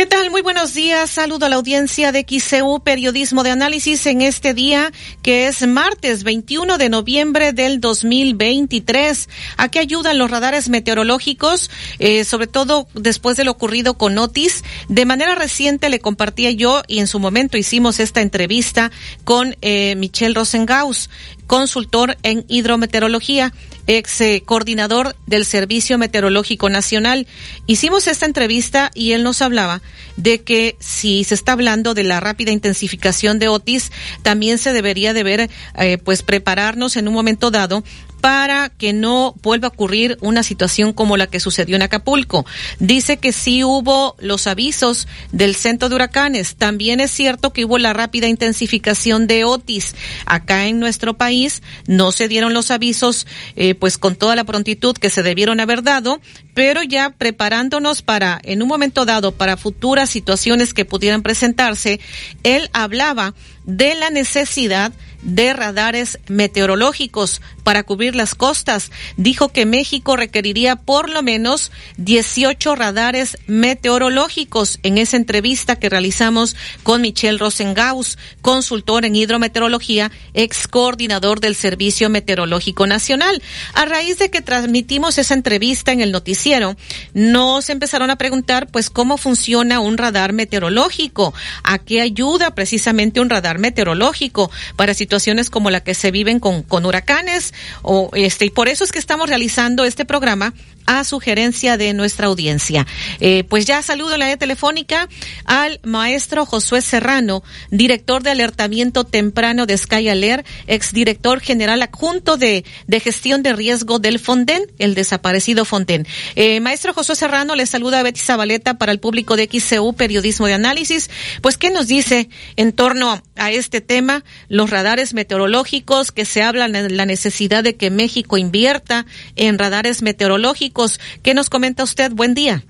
¿Qué 0.00 0.06
tal? 0.06 0.30
Muy 0.30 0.40
buenos 0.40 0.72
días. 0.72 1.10
Saludo 1.10 1.44
a 1.44 1.50
la 1.50 1.56
audiencia 1.56 2.10
de 2.10 2.24
XCU 2.26 2.80
Periodismo 2.80 3.42
de 3.42 3.50
Análisis 3.50 4.06
en 4.06 4.22
este 4.22 4.54
día 4.54 4.92
que 5.20 5.46
es 5.46 5.66
martes 5.66 6.24
21 6.24 6.78
de 6.78 6.88
noviembre 6.88 7.52
del 7.52 7.80
2023. 7.82 9.28
¿A 9.58 9.68
qué 9.68 9.78
ayudan 9.78 10.16
los 10.16 10.30
radares 10.30 10.70
meteorológicos? 10.70 11.70
Eh, 11.98 12.24
sobre 12.24 12.46
todo 12.46 12.88
después 12.94 13.36
de 13.36 13.44
lo 13.44 13.50
ocurrido 13.50 13.98
con 13.98 14.16
Otis. 14.16 14.64
De 14.88 15.04
manera 15.04 15.34
reciente 15.34 15.90
le 15.90 16.00
compartía 16.00 16.50
yo 16.50 16.80
y 16.88 17.00
en 17.00 17.06
su 17.06 17.18
momento 17.18 17.58
hicimos 17.58 18.00
esta 18.00 18.22
entrevista 18.22 18.90
con 19.24 19.54
eh, 19.60 19.96
Michelle 19.96 20.32
Rosengaus, 20.32 21.10
consultor 21.50 22.16
en 22.22 22.44
hidrometeorología 22.46 23.52
ex 23.88 24.20
eh, 24.20 24.44
coordinador 24.46 25.16
del 25.26 25.44
Servicio 25.44 25.98
Meteorológico 25.98 26.68
Nacional. 26.70 27.26
Hicimos 27.66 28.06
esta 28.06 28.24
entrevista 28.24 28.92
y 28.94 29.12
él 29.12 29.24
nos 29.24 29.42
hablaba 29.42 29.82
de 30.16 30.42
que 30.42 30.76
si 30.78 31.24
se 31.24 31.34
está 31.34 31.50
hablando 31.50 31.92
de 31.92 32.04
la 32.04 32.20
rápida 32.20 32.52
intensificación 32.52 33.40
de 33.40 33.48
Otis, 33.48 33.90
también 34.22 34.58
se 34.58 34.72
debería 34.72 35.12
de 35.12 35.24
ver, 35.24 35.50
eh, 35.76 35.98
pues 35.98 36.22
prepararnos 36.22 36.96
en 36.96 37.08
un 37.08 37.14
momento 37.14 37.50
dado 37.50 37.82
para 38.20 38.68
que 38.68 38.92
no 38.92 39.34
vuelva 39.42 39.68
a 39.68 39.70
ocurrir 39.70 40.18
una 40.20 40.42
situación 40.42 40.92
como 40.92 41.16
la 41.16 41.26
que 41.26 41.40
sucedió 41.40 41.76
en 41.76 41.82
Acapulco. 41.82 42.44
Dice 42.78 43.16
que 43.16 43.32
sí 43.32 43.64
hubo 43.64 44.16
los 44.18 44.46
avisos 44.46 45.08
del 45.32 45.54
centro 45.54 45.88
de 45.88 45.94
huracanes. 45.94 46.56
También 46.56 47.00
es 47.00 47.10
cierto 47.10 47.52
que 47.52 47.64
hubo 47.64 47.78
la 47.78 47.92
rápida 47.92 48.28
intensificación 48.28 49.26
de 49.26 49.44
Otis. 49.44 49.94
Acá 50.26 50.66
en 50.66 50.80
nuestro 50.80 51.14
país 51.14 51.62
no 51.86 52.12
se 52.12 52.28
dieron 52.28 52.54
los 52.54 52.70
avisos 52.70 53.26
eh, 53.56 53.74
pues 53.74 53.98
con 53.98 54.16
toda 54.16 54.36
la 54.36 54.44
prontitud 54.44 54.94
que 54.94 55.10
se 55.10 55.22
debieron 55.22 55.60
haber 55.60 55.82
dado, 55.82 56.20
pero 56.54 56.82
ya 56.82 57.10
preparándonos 57.10 58.02
para, 58.02 58.40
en 58.42 58.62
un 58.62 58.68
momento 58.68 59.04
dado, 59.04 59.32
para 59.32 59.56
futuras 59.56 60.10
situaciones 60.10 60.74
que 60.74 60.84
pudieran 60.84 61.22
presentarse, 61.22 62.00
él 62.42 62.68
hablaba 62.72 63.34
de 63.64 63.94
la 63.94 64.10
necesidad 64.10 64.92
de 64.92 65.09
radares 65.52 66.18
meteorológicos 66.28 67.42
para 67.62 67.82
cubrir 67.82 68.14
las 68.14 68.34
costas. 68.34 68.90
Dijo 69.16 69.50
que 69.50 69.66
México 69.66 70.16
requeriría 70.16 70.76
por 70.76 71.08
lo 71.10 71.22
menos 71.22 71.70
18 71.98 72.74
radares 72.74 73.38
meteorológicos 73.46 74.78
en 74.82 74.98
esa 74.98 75.16
entrevista 75.16 75.76
que 75.76 75.88
realizamos 75.88 76.56
con 76.82 77.02
Michelle 77.02 77.38
Rosengaus, 77.38 78.18
consultor 78.40 79.04
en 79.04 79.14
hidrometeorología, 79.14 80.10
ex 80.34 80.66
coordinador 80.66 81.40
del 81.40 81.54
Servicio 81.54 82.08
Meteorológico 82.08 82.86
Nacional. 82.86 83.42
A 83.74 83.84
raíz 83.84 84.18
de 84.18 84.30
que 84.30 84.40
transmitimos 84.40 85.18
esa 85.18 85.34
entrevista 85.34 85.92
en 85.92 86.00
el 86.00 86.12
noticiero, 86.12 86.76
nos 87.12 87.68
empezaron 87.70 88.10
a 88.10 88.16
preguntar 88.16 88.68
pues 88.68 88.90
cómo 88.90 89.18
funciona 89.18 89.80
un 89.80 89.98
radar 89.98 90.32
meteorológico, 90.32 91.34
a 91.62 91.78
qué 91.78 92.00
ayuda 92.00 92.54
precisamente 92.54 93.20
un 93.20 93.30
radar 93.30 93.58
meteorológico 93.58 94.50
para 94.76 94.94
situaciones 94.94 95.09
como 95.50 95.70
la 95.70 95.80
que 95.80 95.94
se 95.94 96.10
viven 96.10 96.40
con, 96.40 96.62
con 96.62 96.86
huracanes 96.86 97.52
o 97.82 98.10
este 98.14 98.46
y 98.46 98.50
por 98.50 98.68
eso 98.68 98.84
es 98.84 98.92
que 98.92 98.98
estamos 98.98 99.28
realizando 99.28 99.84
este 99.84 100.04
programa 100.04 100.54
a 100.90 101.04
sugerencia 101.04 101.76
de 101.76 101.94
nuestra 101.94 102.26
audiencia. 102.26 102.84
Eh, 103.20 103.44
pues 103.44 103.64
ya 103.64 103.80
saludo 103.80 104.14
en 104.14 104.18
la 104.18 104.36
telefónica 104.36 105.08
al 105.44 105.78
maestro 105.84 106.44
Josué 106.44 106.82
Serrano, 106.82 107.44
director 107.70 108.24
de 108.24 108.30
alertamiento 108.30 109.04
temprano 109.04 109.66
de 109.66 109.78
Sky 109.78 110.08
Alert, 110.08 110.44
exdirector 110.66 111.38
general 111.38 111.82
adjunto 111.82 112.36
de, 112.36 112.64
de 112.88 112.98
gestión 113.00 113.44
de 113.44 113.52
riesgo 113.52 114.00
del 114.00 114.18
Fonden, 114.18 114.64
el 114.78 114.96
desaparecido 114.96 115.64
Fonden. 115.64 116.08
Eh, 116.34 116.58
maestro 116.58 116.92
Josué 116.92 117.14
Serrano, 117.14 117.54
le 117.54 117.66
saluda 117.66 118.00
a 118.00 118.02
Betty 118.02 118.18
Zabaleta 118.18 118.76
para 118.76 118.90
el 118.90 118.98
público 118.98 119.36
de 119.36 119.48
XCU 119.48 119.94
Periodismo 119.94 120.48
de 120.48 120.54
Análisis. 120.54 121.08
Pues, 121.40 121.56
¿qué 121.56 121.70
nos 121.70 121.86
dice 121.86 122.28
en 122.56 122.72
torno 122.72 123.22
a 123.36 123.50
este 123.52 123.80
tema? 123.80 124.24
Los 124.48 124.70
radares 124.70 125.14
meteorológicos, 125.14 126.10
que 126.10 126.24
se 126.24 126.42
habla 126.42 126.66
de 126.66 126.90
la 126.90 127.06
necesidad 127.06 127.62
de 127.62 127.76
que 127.76 127.90
México 127.90 128.38
invierta 128.38 129.06
en 129.36 129.56
radares 129.56 130.02
meteorológicos 130.02 130.79
¿Qué 131.22 131.34
nos 131.34 131.50
comenta 131.50 131.82
usted? 131.82 132.12
Buen 132.12 132.34
día. 132.34 132.62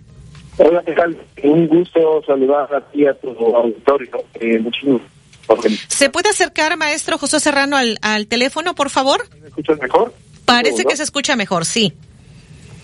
Hola, 0.57 0.83
¿qué 0.85 0.93
tal? 0.93 1.17
Un 1.43 1.69
gusto 1.69 2.23
saludar 2.27 2.75
a 2.75 2.81
ti 2.91 3.07
a 3.07 3.15
tu 3.15 3.31
auditorio. 3.31 4.11
Eh, 4.35 4.59
muchísimo. 4.59 5.01
¿Se 5.89 6.11
puede 6.11 6.29
acercar, 6.29 6.77
maestro 6.77 7.19
José 7.19 7.41
Serrano, 7.41 7.77
al, 7.77 7.99
al 8.03 8.27
teléfono, 8.27 8.75
por 8.75 8.91
favor? 8.91 9.21
¿Me 9.41 9.49
escuchas 9.49 9.81
mejor? 9.81 10.13
Parece 10.45 10.85
que 10.85 10.97
se 10.97 11.03
escucha 11.03 11.37
mejor, 11.37 11.65
sí. 11.65 11.93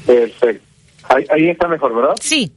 Perfecto. 0.06 0.64
Ahí, 1.08 1.24
ahí 1.30 1.50
está 1.50 1.68
mejor, 1.68 1.94
¿verdad? 1.94 2.14
Sí. 2.20 2.52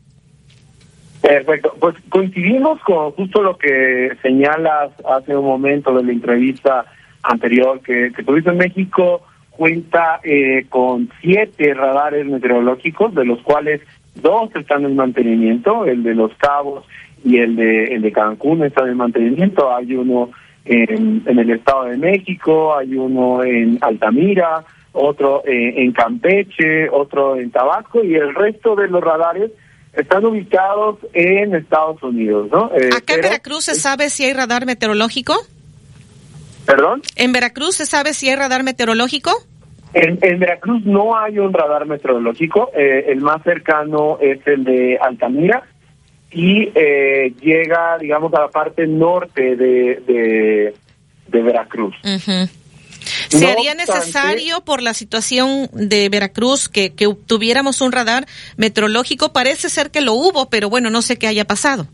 Perfecto. 1.21 1.75
Pues 1.79 1.95
coincidimos 2.09 2.79
con 2.81 3.11
justo 3.11 3.41
lo 3.41 3.57
que 3.57 4.11
señalas 4.21 4.91
hace 5.05 5.35
un 5.35 5.45
momento 5.45 5.93
de 5.93 6.03
la 6.03 6.11
entrevista 6.11 6.85
anterior 7.23 7.81
que, 7.81 8.11
que 8.15 8.23
tuviste 8.23 8.49
en 8.49 8.57
México 8.57 9.21
cuenta 9.59 10.21
eh, 10.23 10.65
con 10.69 11.09
siete 11.19 11.73
radares 11.73 12.25
meteorológicos, 12.25 13.13
de 13.13 13.25
los 13.25 13.41
cuales 13.41 13.81
dos 14.15 14.49
están 14.55 14.85
en 14.85 14.95
mantenimiento, 14.95 15.83
el 15.83 16.01
de 16.01 16.15
Los 16.15 16.33
Cabos 16.35 16.85
y 17.25 17.39
el 17.39 17.57
de, 17.57 17.93
el 17.93 18.01
de 18.01 18.11
Cancún 18.13 18.63
está 18.63 18.87
en 18.87 18.95
mantenimiento, 18.95 19.75
hay 19.75 19.95
uno 19.95 20.29
en, 20.63 21.23
en 21.25 21.39
el 21.39 21.49
Estado 21.49 21.83
de 21.85 21.97
México, 21.97 22.73
hay 22.73 22.95
uno 22.95 23.43
en 23.43 23.77
Altamira, 23.81 24.63
otro 24.93 25.43
eh, 25.45 25.73
en 25.83 25.91
Campeche, 25.91 26.89
otro 26.89 27.35
en 27.35 27.51
Tabasco 27.51 28.01
y 28.01 28.15
el 28.15 28.33
resto 28.33 28.77
de 28.77 28.87
los 28.87 29.03
radares 29.03 29.51
están 29.91 30.23
ubicados 30.23 30.99
en 31.11 31.53
Estados 31.53 32.01
Unidos, 32.01 32.47
¿no? 32.49 32.71
Eh, 32.73 32.91
¿Acá 32.95 33.15
en 33.15 33.21
Veracruz 33.21 33.65
se 33.65 33.75
sabe 33.75 34.09
si 34.09 34.23
hay 34.23 34.31
radar 34.31 34.65
meteorológico? 34.65 35.35
¿Perdón? 36.65 37.01
¿En 37.17 37.33
Veracruz 37.33 37.75
se 37.75 37.85
sabe 37.85 38.13
si 38.13 38.29
hay 38.29 38.37
radar 38.37 38.63
meteorológico? 38.63 39.31
En, 39.93 40.19
en 40.21 40.39
Veracruz 40.39 40.83
no 40.85 41.17
hay 41.17 41.39
un 41.39 41.53
radar 41.53 41.85
meteorológico. 41.85 42.69
Eh, 42.75 43.05
el 43.09 43.21
más 43.21 43.41
cercano 43.43 44.17
es 44.21 44.39
el 44.45 44.63
de 44.63 44.97
Altamira 45.01 45.63
y 46.31 46.69
eh, 46.75 47.33
llega, 47.41 47.97
digamos, 47.97 48.33
a 48.33 48.41
la 48.41 48.47
parte 48.49 48.85
norte 48.85 49.55
de, 49.55 50.01
de, 50.05 50.73
de 51.27 51.41
Veracruz. 51.41 51.95
¿Se 53.29 53.47
haría 53.47 53.73
necesario 53.73 54.61
por 54.61 54.81
la 54.81 54.93
situación 54.93 55.69
de 55.73 56.09
Veracruz 56.09 56.69
que, 56.69 56.93
que 56.93 57.07
tuviéramos 57.25 57.81
un 57.81 57.91
radar 57.91 58.27
meteorológico? 58.57 59.33
Parece 59.33 59.69
ser 59.69 59.89
que 59.89 60.01
lo 60.01 60.13
hubo, 60.13 60.49
pero 60.49 60.69
bueno, 60.69 60.89
no 60.89 61.01
sé 61.01 61.17
qué 61.17 61.27
haya 61.27 61.45
pasado. 61.45 61.87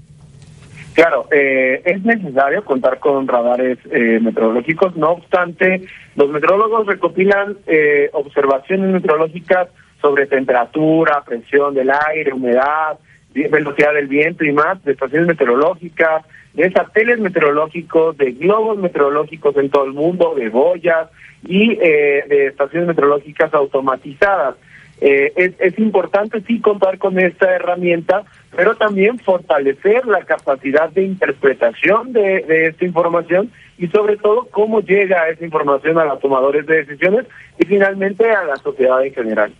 Claro, 0.95 1.27
eh, 1.29 1.81
es 1.83 2.05
necesario 2.05 2.63
contar 2.63 2.99
con 2.99 3.27
radares 3.27 3.77
eh, 3.91 4.17
meteorológicos, 4.21 4.95
no 4.95 5.11
obstante, 5.11 5.81
los 6.15 6.29
meteorólogos 6.29 6.87
recopilan 6.87 7.57
eh, 7.67 8.09
observaciones 8.13 8.93
meteorológicas 8.93 9.67
sobre 9.99 10.25
temperatura, 10.25 11.21
presión 11.25 11.73
del 11.73 11.91
aire, 11.91 12.31
humedad, 12.31 12.97
velocidad 13.33 13.93
del 13.93 14.07
viento 14.07 14.45
y 14.45 14.53
más, 14.53 14.81
de 14.85 14.93
estaciones 14.93 15.27
meteorológicas, 15.27 16.23
de 16.53 16.71
satélites 16.71 17.19
meteorológicos, 17.19 18.17
de 18.17 18.31
globos 18.31 18.77
meteorológicos 18.77 19.57
en 19.57 19.69
todo 19.69 19.83
el 19.83 19.91
mundo, 19.91 20.33
de 20.37 20.47
boyas 20.47 21.09
y 21.43 21.75
de 21.75 22.47
estaciones 22.47 22.87
meteorológicas 22.87 23.53
automatizadas. 23.53 24.55
Es, 25.01 25.53
es 25.59 25.77
importante 25.79 26.41
sí 26.47 26.61
contar 26.61 26.97
con 26.97 27.19
esta 27.19 27.53
herramienta 27.53 28.23
pero 28.55 28.75
también 28.75 29.19
fortalecer 29.19 30.05
la 30.07 30.23
capacidad 30.23 30.89
de 30.89 31.03
interpretación 31.03 32.13
de, 32.13 32.67
esta 32.67 32.85
información 32.85 33.51
y 33.77 33.87
sobre 33.87 34.17
todo 34.17 34.47
cómo 34.49 34.81
llega 34.81 35.29
esa 35.29 35.43
información 35.43 35.97
a 35.97 36.05
los 36.05 36.19
tomadores 36.21 36.65
de 36.65 36.83
decisiones 36.85 37.25
y 37.59 37.65
finalmente 37.65 38.29
a 38.29 38.43
la 38.43 38.55
sociedad 38.57 39.05
en 39.05 39.13
general. 39.13 39.53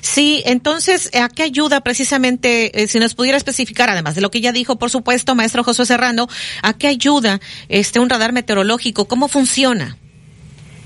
Sí, 0.00 0.42
entonces, 0.44 1.10
¿a 1.14 1.28
qué 1.28 1.44
ayuda 1.44 1.80
precisamente, 1.80 2.82
eh, 2.82 2.88
si 2.88 2.98
nos 2.98 3.14
pudiera 3.14 3.38
especificar, 3.38 3.88
además 3.88 4.14
de 4.14 4.20
lo 4.20 4.30
que 4.30 4.40
ya 4.40 4.52
dijo, 4.52 4.78
por 4.78 4.90
supuesto, 4.90 5.34
maestro 5.34 5.62
José 5.62 5.86
Serrano, 5.86 6.26
¿a 6.62 6.76
qué 6.76 6.88
ayuda 6.88 7.40
este 7.68 8.00
un 8.00 8.10
radar 8.10 8.32
meteorológico? 8.32 9.06
¿Cómo 9.06 9.28
funciona? 9.28 9.96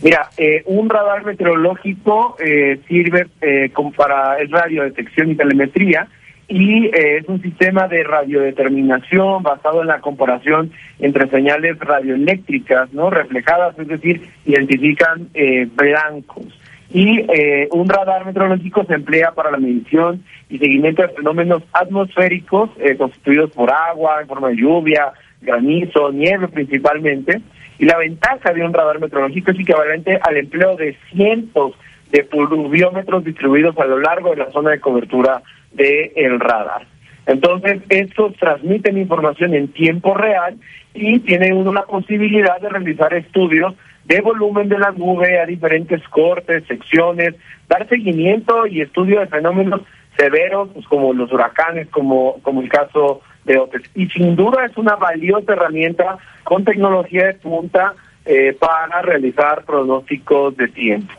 Mira, 0.05 0.29
eh, 0.37 0.63
un 0.67 0.89
radar 0.89 1.25
meteorológico 1.25 2.37
eh, 2.39 2.79
sirve 2.87 3.27
como 3.73 3.91
para 3.91 4.37
radiodetección 4.49 5.31
y 5.31 5.35
telemetría, 5.35 6.09
y 6.49 6.87
eh, 6.87 7.19
es 7.19 7.29
un 7.29 7.41
sistema 7.41 7.89
de 7.89 8.05
radiodeterminación 8.05 9.43
basado 9.43 9.81
en 9.81 9.89
la 9.89 10.01
comparación 10.01 10.73
entre 10.99 11.29
señales 11.29 11.79
radioeléctricas 11.79 12.93
no 12.93 13.11
reflejadas, 13.11 13.79
es 13.79 13.89
decir, 13.89 14.29
identifican 14.45 15.29
eh, 15.35 15.67
blancos. 15.75 16.47
Y 16.91 17.21
eh, 17.21 17.69
un 17.73 17.89
radar 17.89 18.27
meteorológico 18.27 18.85
se 18.85 18.95
emplea 18.95 19.33
para 19.33 19.51
la 19.51 19.57
medición 19.57 20.23
y 20.49 20.59
seguimiento 20.59 21.03
de 21.03 21.09
fenómenos 21.09 21.63
atmosféricos 21.73 22.71
constituidos 22.99 23.51
por 23.51 23.73
agua, 23.73 24.21
en 24.21 24.29
forma 24.29 24.51
de 24.51 24.57
lluvia, 24.57 25.13
granizo, 25.41 26.13
nieve 26.13 26.47
principalmente. 26.49 27.41
Y 27.79 27.87
la 27.87 27.99
ventaja 27.99 28.53
de 28.53 28.65
un 28.65 28.73
radar 28.73 29.01
meteorológico 29.01 29.51
es 29.51 29.61
equivalente 29.61 30.19
al 30.23 30.37
empleo 30.37 30.77
de 30.77 30.97
cientos 31.11 31.75
de 32.11 32.23
pluviómetros 32.25 33.25
distribuidos 33.25 33.77
a 33.79 33.87
lo 33.87 33.99
largo 33.99 34.31
de 34.31 34.37
la 34.37 34.51
zona 34.53 34.71
de 34.71 34.81
cobertura 34.81 35.43
del 35.73 36.13
el 36.15 36.41
radar. 36.41 36.87
Entonces, 37.27 37.81
estos 37.89 38.37
transmiten 38.37 38.99
información 38.99 39.55
en 39.55 39.69
tiempo 39.69 40.15
real 40.15 40.57
y 40.93 41.19
tienen 41.21 41.57
una 41.57 41.83
posibilidad 41.83 42.61
de 42.61 42.69
realizar 42.69 43.15
estudios 43.15 43.75
de 44.05 44.21
volumen 44.21 44.69
de 44.69 44.79
la 44.79 44.93
nube 44.93 45.41
a 45.41 45.47
diferentes 45.47 46.03
cortes, 46.09 46.65
secciones, 46.67 47.35
dar 47.69 47.89
seguimiento 47.89 48.67
y 48.67 48.83
estudio 48.83 49.21
de 49.21 49.27
fenómenos 49.27 49.81
severos 50.17 50.69
pues, 50.75 50.87
como 50.87 51.13
los 51.13 51.33
huracanes, 51.33 51.89
como, 51.89 52.41
como 52.43 52.61
el 52.61 52.69
caso 52.69 53.23
de 53.45 53.59
Otis. 53.59 53.83
Y 53.95 54.07
sin 54.09 54.37
duda 54.37 54.67
es 54.67 54.77
una 54.77 54.97
valiosa 54.97 55.53
herramienta 55.53 56.19
con 56.45 56.65
tecnología 56.65 57.27
de 57.27 57.35
punta 57.35 57.95
eh, 58.25 58.57
para 58.59 59.03
realizar 59.03 59.65
pronósticos 59.65 60.57
de 60.57 60.69
tiempo. 60.69 61.13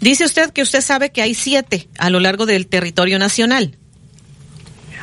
Dice 0.00 0.24
usted 0.24 0.50
que 0.50 0.62
usted 0.62 0.80
sabe 0.80 1.10
que 1.10 1.22
hay 1.22 1.34
siete 1.34 1.86
a 1.98 2.10
lo 2.10 2.20
largo 2.20 2.46
del 2.46 2.66
territorio 2.66 3.18
nacional. 3.18 3.76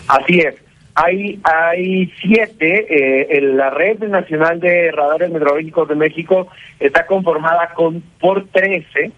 Así 0.07 0.39
es. 0.39 0.55
Hay, 0.95 1.39
hay 1.43 2.11
siete. 2.21 3.35
Eh, 3.37 3.41
la 3.41 3.69
Red 3.69 3.99
Nacional 4.03 4.59
de 4.59 4.91
Radares 4.91 5.29
Meteorológicos 5.29 5.89
de 5.89 5.95
México 5.95 6.47
está 6.79 7.05
conformada 7.05 7.73
con 7.73 8.01
por 8.19 8.47
13 8.47 9.11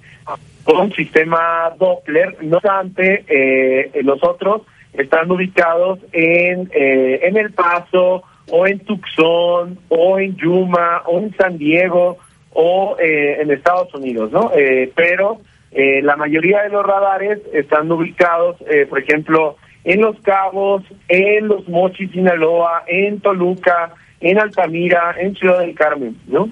con 0.63 0.91
sistema 0.93 1.71
Doppler. 1.79 2.43
No 2.43 2.57
obstante, 2.57 3.23
eh, 3.27 3.91
los 4.03 4.21
otros 4.23 4.63
están 4.97 5.29
ubicados 5.31 5.99
en, 6.11 6.69
eh, 6.73 7.19
en 7.23 7.37
El 7.37 7.51
Paso, 7.53 8.23
o 8.49 8.67
en 8.67 8.79
Tucson, 8.79 9.77
o 9.89 10.19
en 10.19 10.35
Yuma, 10.37 11.03
o 11.05 11.19
en 11.19 11.35
San 11.35 11.57
Diego, 11.57 12.17
o 12.53 12.95
eh, 12.99 13.41
en 13.41 13.51
Estados 13.51 13.93
Unidos, 13.93 14.31
¿no? 14.31 14.51
pero 14.95 15.37
la 15.69 16.15
mayoría 16.15 16.63
de 16.63 16.69
los 16.69 16.83
radares 16.83 17.39
están 17.53 17.91
ubicados, 17.91 18.55
por 18.89 18.97
ejemplo, 18.97 19.57
en 19.83 20.01
Los 20.01 20.19
Cabos, 20.21 20.83
en 21.07 21.47
Los 21.47 21.67
Mochis, 21.67 22.09
Sinaloa, 22.11 22.83
en 22.87 23.19
Toluca, 23.19 23.93
en 24.19 24.39
Altamira, 24.39 25.15
en 25.19 25.35
Ciudad 25.35 25.59
del 25.59 25.75
Carmen, 25.75 26.17
¿no? 26.25 26.49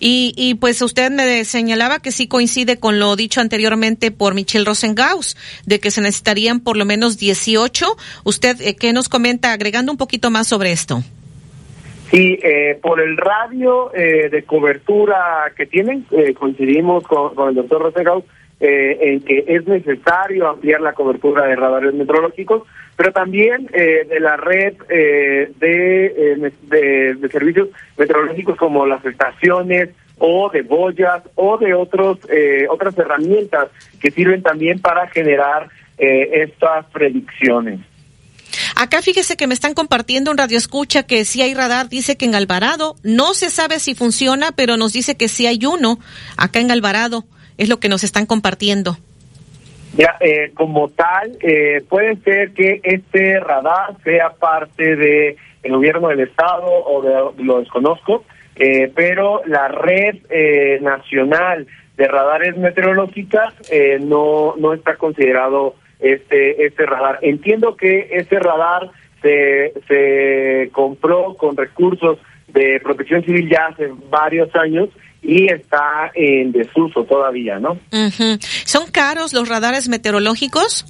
Y, 0.00 0.34
y 0.36 0.54
pues 0.54 0.80
usted 0.82 1.10
me 1.10 1.44
señalaba 1.44 2.00
que 2.00 2.12
sí 2.12 2.28
coincide 2.28 2.78
con 2.78 2.98
lo 2.98 3.16
dicho 3.16 3.40
anteriormente 3.40 4.10
por 4.10 4.34
Michelle 4.34 4.64
Rosengaus, 4.64 5.36
de 5.66 5.80
que 5.80 5.90
se 5.90 6.00
necesitarían 6.00 6.60
por 6.60 6.76
lo 6.76 6.84
menos 6.84 7.18
18. 7.18 7.86
¿Usted 8.24 8.60
eh, 8.60 8.76
qué 8.76 8.92
nos 8.92 9.08
comenta 9.08 9.52
agregando 9.52 9.92
un 9.92 9.98
poquito 9.98 10.30
más 10.30 10.48
sobre 10.48 10.72
esto? 10.72 11.02
Sí, 12.10 12.38
eh, 12.42 12.78
por 12.80 13.00
el 13.00 13.18
radio 13.18 13.94
eh, 13.94 14.30
de 14.30 14.42
cobertura 14.44 15.52
que 15.54 15.66
tienen, 15.66 16.06
coincidimos 16.38 17.04
con, 17.04 17.34
con 17.34 17.50
el 17.50 17.54
doctor 17.54 17.82
Rosengaus, 17.82 18.24
eh, 18.60 18.98
en 19.00 19.20
que 19.20 19.44
es 19.46 19.68
necesario 19.68 20.48
ampliar 20.48 20.80
la 20.80 20.92
cobertura 20.92 21.46
de 21.46 21.54
radares 21.54 21.94
meteorológicos, 21.94 22.64
pero 22.98 23.12
también 23.12 23.70
eh, 23.72 24.04
de 24.08 24.18
la 24.18 24.36
red 24.36 24.74
eh, 24.88 25.52
de, 25.60 26.52
de, 26.64 27.28
servicios 27.30 27.68
meteorológicos 27.96 28.56
como 28.56 28.86
las 28.86 29.04
estaciones 29.04 29.90
o 30.18 30.50
de 30.50 30.62
boyas 30.62 31.22
o 31.36 31.58
de 31.58 31.74
otros 31.74 32.18
otras 32.70 32.98
herramientas 32.98 33.68
que 34.00 34.10
sirven 34.10 34.42
también 34.42 34.80
para 34.80 35.06
generar 35.06 35.68
estas 35.96 36.86
predicciones. 36.86 37.78
Acá 38.74 39.00
fíjese 39.00 39.36
que 39.36 39.46
me 39.46 39.54
están 39.54 39.74
compartiendo 39.74 40.32
un 40.32 40.38
radio 40.38 40.58
escucha 40.58 41.04
que 41.04 41.24
si 41.24 41.40
hay 41.40 41.54
radar, 41.54 41.88
dice 41.88 42.16
que 42.16 42.24
en 42.24 42.34
Alvarado, 42.34 42.96
no 43.04 43.32
se 43.34 43.48
sabe 43.48 43.78
si 43.78 43.94
funciona, 43.94 44.50
pero 44.50 44.76
nos 44.76 44.92
dice 44.92 45.16
que 45.16 45.28
sí 45.28 45.46
hay 45.46 45.64
uno 45.64 46.00
acá 46.36 46.58
en 46.58 46.72
Alvarado 46.72 47.24
es 47.58 47.68
lo 47.68 47.78
que 47.78 47.88
nos 47.88 48.02
están 48.02 48.26
compartiendo. 48.26 48.98
Ya, 49.96 50.16
eh, 50.20 50.52
como 50.54 50.88
tal, 50.88 51.38
eh, 51.40 51.82
puede 51.88 52.16
ser 52.16 52.52
que 52.52 52.80
este 52.82 53.40
radar 53.40 53.96
sea 54.04 54.30
parte 54.30 54.96
de 54.96 55.36
el 55.62 55.72
gobierno 55.72 56.08
del 56.08 56.20
estado 56.20 56.66
o 56.66 57.02
de, 57.02 57.44
lo 57.44 57.60
desconozco, 57.60 58.24
eh, 58.56 58.92
pero 58.94 59.42
la 59.46 59.68
red 59.68 60.16
nacional 60.80 61.66
de 61.96 62.06
radares 62.06 62.56
meteorológicas 62.56 63.54
no 64.00 64.54
no 64.56 64.72
está 64.72 64.96
considerado 64.96 65.74
este 65.98 66.64
este 66.64 66.86
radar. 66.86 67.18
Entiendo 67.22 67.76
que 67.76 68.08
este 68.12 68.38
radar 68.38 68.90
se 69.22 69.72
se 69.88 70.70
compró 70.72 71.34
con 71.34 71.56
recursos 71.56 72.18
de 72.48 72.80
Protección 72.80 73.24
Civil 73.24 73.48
ya 73.50 73.66
hace 73.66 73.90
varios 74.10 74.54
años 74.54 74.90
y 75.22 75.52
está 75.52 76.10
en 76.14 76.52
desuso 76.52 77.04
todavía, 77.04 77.58
¿no? 77.58 77.78
¿Son 78.64 78.90
caros 78.90 79.32
los 79.32 79.48
radares 79.48 79.88
meteorológicos? 79.88 80.86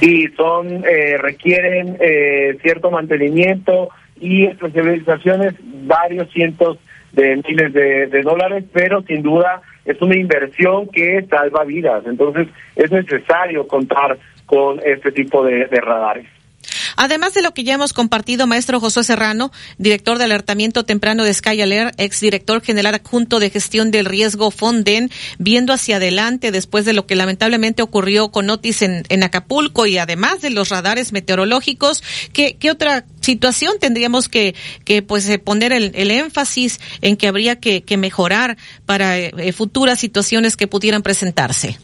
Sí, 0.00 0.28
son 0.36 0.84
eh, 0.84 1.16
requieren 1.18 1.96
eh, 2.00 2.58
cierto 2.62 2.90
mantenimiento 2.90 3.88
y 4.20 4.44
especializaciones, 4.44 5.54
varios 5.86 6.30
cientos 6.32 6.78
de 7.12 7.40
miles 7.48 7.72
de, 7.72 8.22
dólares, 8.22 8.64
pero 8.72 9.02
sin 9.02 9.22
duda 9.22 9.62
es 9.84 10.00
una 10.02 10.16
inversión 10.16 10.88
que 10.88 11.24
salva 11.30 11.64
vidas. 11.64 12.04
Entonces 12.06 12.48
es 12.74 12.90
necesario 12.90 13.66
contar 13.68 14.18
con 14.46 14.80
este 14.84 15.12
tipo 15.12 15.44
de 15.44 15.66
radares. 15.80 16.26
Además 16.96 17.34
de 17.34 17.42
lo 17.42 17.54
que 17.54 17.64
ya 17.64 17.74
hemos 17.74 17.92
compartido, 17.92 18.46
maestro 18.46 18.80
José 18.80 19.04
Serrano, 19.04 19.52
director 19.78 20.18
de 20.18 20.24
alertamiento 20.24 20.84
temprano 20.84 21.24
de 21.24 21.34
Sky 21.34 21.60
Alert, 21.60 21.94
exdirector 21.98 22.62
general 22.62 22.94
adjunto 22.94 23.40
de 23.40 23.50
gestión 23.50 23.90
del 23.90 24.06
riesgo 24.06 24.50
Fonden, 24.50 25.10
viendo 25.38 25.72
hacia 25.72 25.96
adelante 25.96 26.52
después 26.52 26.84
de 26.84 26.92
lo 26.92 27.06
que 27.06 27.16
lamentablemente 27.16 27.82
ocurrió 27.82 28.30
con 28.30 28.50
Otis 28.50 28.82
en, 28.82 29.22
Acapulco 29.24 29.86
y 29.86 29.96
además 29.96 30.42
de 30.42 30.50
los 30.50 30.68
radares 30.68 31.12
meteorológicos, 31.12 32.02
¿qué, 32.32 32.56
qué 32.58 32.70
otra 32.70 33.06
situación 33.20 33.78
tendríamos 33.80 34.28
que, 34.28 34.54
que 34.84 35.02
pues 35.02 35.28
eh, 35.28 35.38
poner 35.38 35.72
el, 35.72 36.10
énfasis 36.10 36.78
en 37.00 37.16
que 37.16 37.26
habría 37.28 37.56
que, 37.56 37.82
mejorar 37.96 38.56
para 38.84 39.16
eh, 39.18 39.52
futuras 39.52 39.98
situaciones 39.98 40.56
que 40.56 40.66
pudieran 40.66 41.02
presentarse? 41.02 41.78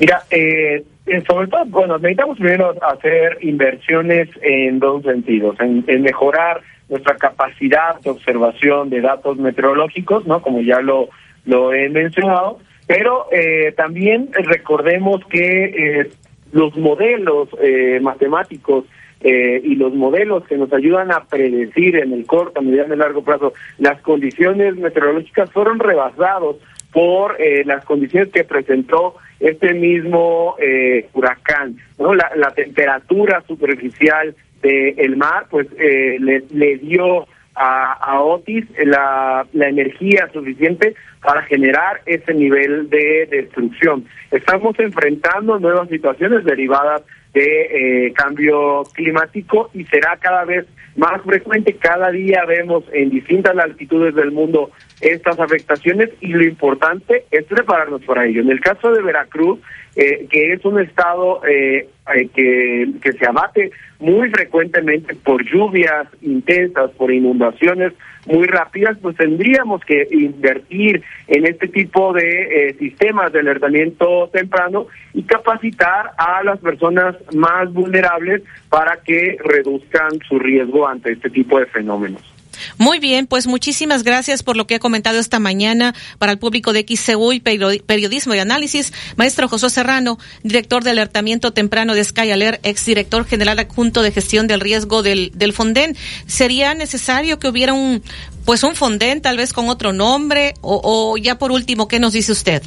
Mira, 0.00 0.22
eh, 0.30 0.84
eh, 1.06 1.22
sobre 1.26 1.48
todo, 1.48 1.64
bueno, 1.66 1.98
necesitamos 1.98 2.38
primero 2.38 2.74
hacer 2.82 3.38
inversiones 3.42 4.28
en 4.42 4.78
dos 4.78 5.02
sentidos, 5.02 5.56
en, 5.60 5.84
mejorar 6.02 6.60
nuestra 6.88 7.16
capacidad 7.16 8.00
de 8.00 8.10
observación 8.10 8.90
de 8.90 9.00
datos 9.00 9.36
meteorológicos, 9.36 10.26
¿no? 10.26 10.42
Como 10.42 10.60
ya 10.60 10.80
lo 10.80 11.08
lo 11.44 11.72
he 11.72 11.88
mencionado, 11.88 12.60
pero 12.86 13.26
eh, 13.32 13.72
también 13.76 14.30
recordemos 14.32 15.24
que 15.26 15.64
eh, 15.64 16.10
los 16.52 16.76
modelos 16.76 17.48
eh, 17.60 17.98
matemáticos 18.00 18.84
eh, 19.20 19.60
y 19.62 19.76
los 19.76 19.94
modelos 19.94 20.44
que 20.44 20.56
nos 20.56 20.72
ayudan 20.72 21.12
a 21.12 21.24
predecir 21.24 21.96
en 21.96 22.12
el 22.12 22.26
corto, 22.26 22.60
mediano 22.60 22.94
y 22.94 22.98
largo 22.98 23.22
plazo 23.22 23.52
las 23.78 24.00
condiciones 24.02 24.76
meteorológicas 24.76 25.50
fueron 25.52 25.78
rebasados 25.78 26.56
por 26.92 27.40
eh, 27.40 27.64
las 27.64 27.84
condiciones 27.84 28.30
que 28.30 28.44
presentó 28.44 29.16
este 29.40 29.74
mismo 29.74 30.56
eh, 30.60 31.08
huracán. 31.14 31.76
¿no? 31.98 32.14
La, 32.14 32.52
temperatura 32.54 33.42
superficial 33.46 34.34
del 34.60 35.16
mar 35.16 35.46
pues 35.50 35.66
eh, 35.78 36.18
le, 36.20 36.44
le 36.50 36.76
dio 36.76 37.26
a, 37.54 37.92
a 37.94 38.20
Otis 38.20 38.64
la, 38.84 39.46
la 39.52 39.68
energía 39.68 40.28
suficiente 40.32 40.94
para 41.22 41.42
generar 41.42 42.00
ese 42.06 42.34
nivel 42.34 42.88
de 42.90 43.26
destrucción. 43.30 44.04
Estamos 44.30 44.78
enfrentando 44.78 45.58
nuevas 45.58 45.88
situaciones 45.88 46.44
derivadas 46.44 47.02
de 47.34 48.06
eh, 48.06 48.12
cambio 48.12 48.82
climático 48.94 49.70
y 49.72 49.84
será 49.84 50.16
cada 50.18 50.44
vez 50.44 50.66
más 50.96 51.22
frecuente. 51.22 51.74
Cada 51.74 52.10
día 52.10 52.44
vemos 52.46 52.84
en 52.92 53.10
distintas 53.10 53.54
latitudes 53.54 54.14
del 54.14 54.30
mundo 54.32 54.70
estas 55.00 55.38
afectaciones 55.40 56.10
y 56.20 56.28
lo 56.28 56.44
importante 56.44 57.24
es 57.30 57.44
prepararnos 57.44 58.02
para 58.02 58.26
ello. 58.26 58.42
En 58.42 58.50
el 58.50 58.60
caso 58.60 58.92
de 58.92 59.02
Veracruz, 59.02 59.58
eh, 59.96 60.26
que 60.30 60.52
es 60.52 60.64
un 60.64 60.80
estado 60.80 61.44
eh, 61.46 61.88
eh, 62.14 62.28
que, 62.34 62.88
que 63.02 63.12
se 63.12 63.26
abate 63.26 63.70
muy 63.98 64.30
frecuentemente 64.30 65.14
por 65.16 65.44
lluvias 65.44 66.06
intensas, 66.22 66.90
por 66.92 67.12
inundaciones 67.12 67.92
muy 68.26 68.46
rápidas, 68.46 68.96
pues 69.00 69.16
tendríamos 69.16 69.82
que 69.84 70.06
invertir 70.10 71.02
en 71.26 71.46
este 71.46 71.68
tipo 71.68 72.12
de 72.12 72.68
eh, 72.68 72.74
sistemas 72.78 73.32
de 73.32 73.40
alertamiento 73.40 74.28
temprano 74.32 74.86
y 75.12 75.22
capacitar 75.24 76.12
a 76.16 76.42
las 76.44 76.58
personas 76.60 77.16
más 77.34 77.72
vulnerables 77.72 78.42
para 78.68 78.98
que 78.98 79.36
reduzcan 79.44 80.10
su 80.28 80.38
riesgo 80.38 80.86
ante 80.86 81.12
este 81.12 81.30
tipo 81.30 81.58
de 81.58 81.66
fenómenos. 81.66 82.31
Muy 82.78 82.98
bien, 82.98 83.26
pues 83.26 83.46
muchísimas 83.46 84.02
gracias 84.02 84.42
por 84.42 84.56
lo 84.56 84.66
que 84.66 84.76
ha 84.76 84.78
comentado 84.78 85.18
esta 85.18 85.38
mañana 85.38 85.94
para 86.18 86.32
el 86.32 86.38
público 86.38 86.72
de 86.72 86.86
XCU 86.88 87.32
y 87.32 87.40
Periodismo 87.40 88.34
y 88.34 88.38
Análisis. 88.38 88.92
Maestro 89.16 89.48
José 89.48 89.70
Serrano, 89.70 90.18
director 90.42 90.84
de 90.84 90.90
alertamiento 90.90 91.52
temprano 91.52 91.94
de 91.94 92.04
Sky 92.04 92.30
Alert, 92.30 92.64
exdirector 92.64 93.24
general 93.24 93.58
adjunto 93.58 94.02
de 94.02 94.12
gestión 94.12 94.46
del 94.46 94.60
riesgo 94.60 95.02
del, 95.02 95.32
del 95.34 95.52
Fonden. 95.52 95.96
¿Sería 96.26 96.74
necesario 96.74 97.38
que 97.38 97.48
hubiera 97.48 97.72
un, 97.72 98.02
pues 98.44 98.62
un 98.62 98.74
Fonden 98.74 99.20
tal 99.20 99.36
vez 99.36 99.52
con 99.52 99.68
otro 99.68 99.92
nombre 99.92 100.54
o, 100.60 100.80
o 100.82 101.16
ya 101.16 101.38
por 101.38 101.52
último, 101.52 101.88
qué 101.88 102.00
nos 102.00 102.12
dice 102.12 102.32
usted? 102.32 102.62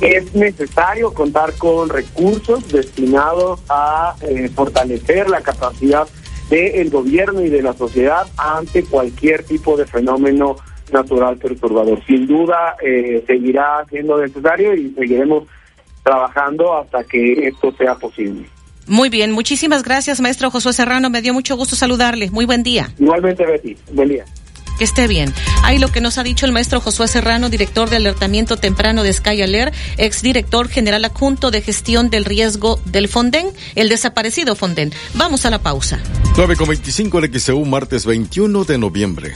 Es 0.00 0.34
necesario 0.34 1.14
contar 1.14 1.54
con 1.54 1.88
recursos 1.88 2.68
destinados 2.68 3.60
a 3.68 4.14
eh, 4.20 4.50
fortalecer 4.54 5.30
la 5.30 5.40
capacidad 5.40 6.06
del 6.48 6.90
gobierno 6.90 7.42
y 7.42 7.48
de 7.48 7.62
la 7.62 7.72
sociedad 7.72 8.26
ante 8.36 8.84
cualquier 8.84 9.42
tipo 9.44 9.76
de 9.76 9.86
fenómeno 9.86 10.56
natural 10.92 11.36
perturbador. 11.36 12.04
Sin 12.06 12.26
duda 12.26 12.76
eh, 12.82 13.24
seguirá 13.26 13.84
siendo 13.90 14.18
necesario 14.18 14.74
y 14.74 14.90
seguiremos 14.90 15.44
trabajando 16.02 16.76
hasta 16.76 17.02
que 17.04 17.48
esto 17.48 17.72
sea 17.76 17.96
posible. 17.96 18.46
Muy 18.86 19.08
bien, 19.08 19.32
muchísimas 19.32 19.82
gracias, 19.82 20.20
maestro 20.20 20.50
Josué 20.50 20.72
Serrano. 20.72 21.10
Me 21.10 21.20
dio 21.20 21.34
mucho 21.34 21.56
gusto 21.56 21.74
saludarle. 21.74 22.30
Muy 22.30 22.44
buen 22.44 22.62
día. 22.62 22.88
Igualmente, 23.00 23.44
Betty. 23.44 23.76
Buen 23.92 24.08
día. 24.10 24.24
Que 24.78 24.84
esté 24.84 25.06
bien. 25.06 25.32
Ahí 25.62 25.78
lo 25.78 25.90
que 25.90 26.00
nos 26.00 26.18
ha 26.18 26.22
dicho 26.22 26.46
el 26.46 26.52
maestro 26.52 26.80
Josué 26.80 27.08
Serrano, 27.08 27.48
director 27.48 27.90
de 27.90 27.96
alertamiento 27.96 28.56
temprano 28.56 29.02
de 29.02 29.12
Sky 29.12 29.42
Alert, 29.42 29.74
exdirector 29.96 30.68
general 30.68 31.04
adjunto 31.04 31.50
de 31.50 31.62
gestión 31.62 32.10
del 32.10 32.24
riesgo 32.24 32.80
del 32.84 33.08
Fonden, 33.08 33.48
el 33.74 33.88
desaparecido 33.88 34.56
Fonden. 34.56 34.92
Vamos 35.14 35.46
a 35.46 35.50
la 35.50 35.60
pausa. 35.60 35.98
9 36.36 36.56
con 36.56 36.68
25 36.68 37.18
el 37.18 37.40
XEU, 37.40 37.64
martes 37.64 38.04
21 38.06 38.64
de 38.64 38.78
noviembre. 38.78 39.32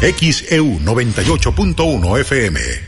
XEU 0.00 0.78
98.1 0.80 2.20
FM. 2.20 2.87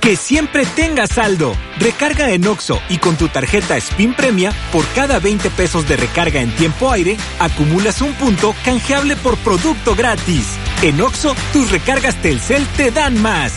Que 0.00 0.16
siempre 0.16 0.64
tengas 0.64 1.10
saldo. 1.10 1.54
Recarga 1.78 2.30
en 2.30 2.46
Oxo 2.46 2.80
y 2.88 2.96
con 2.96 3.16
tu 3.16 3.28
tarjeta 3.28 3.76
Spin 3.76 4.14
Premia, 4.14 4.52
por 4.72 4.86
cada 4.94 5.18
20 5.18 5.50
pesos 5.50 5.86
de 5.86 5.96
recarga 5.96 6.40
en 6.40 6.50
tiempo 6.56 6.90
aire, 6.90 7.18
acumulas 7.38 8.00
un 8.00 8.14
punto 8.14 8.54
canjeable 8.64 9.16
por 9.16 9.36
producto 9.38 9.94
gratis. 9.94 10.46
En 10.82 11.00
Oxo, 11.02 11.34
tus 11.52 11.70
recargas 11.70 12.16
Telcel 12.22 12.66
te 12.78 12.90
dan 12.90 13.20
más. 13.20 13.52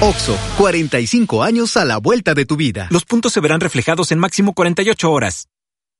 Oxo, 0.00 0.38
45 0.56 1.42
años 1.42 1.76
a 1.76 1.84
la 1.84 1.98
vuelta 1.98 2.34
de 2.34 2.46
tu 2.46 2.56
vida. 2.56 2.86
Los 2.90 3.04
puntos 3.04 3.32
se 3.32 3.40
verán 3.40 3.58
reflejados 3.58 4.12
en 4.12 4.20
máximo 4.20 4.54
48 4.54 5.10
horas. 5.10 5.48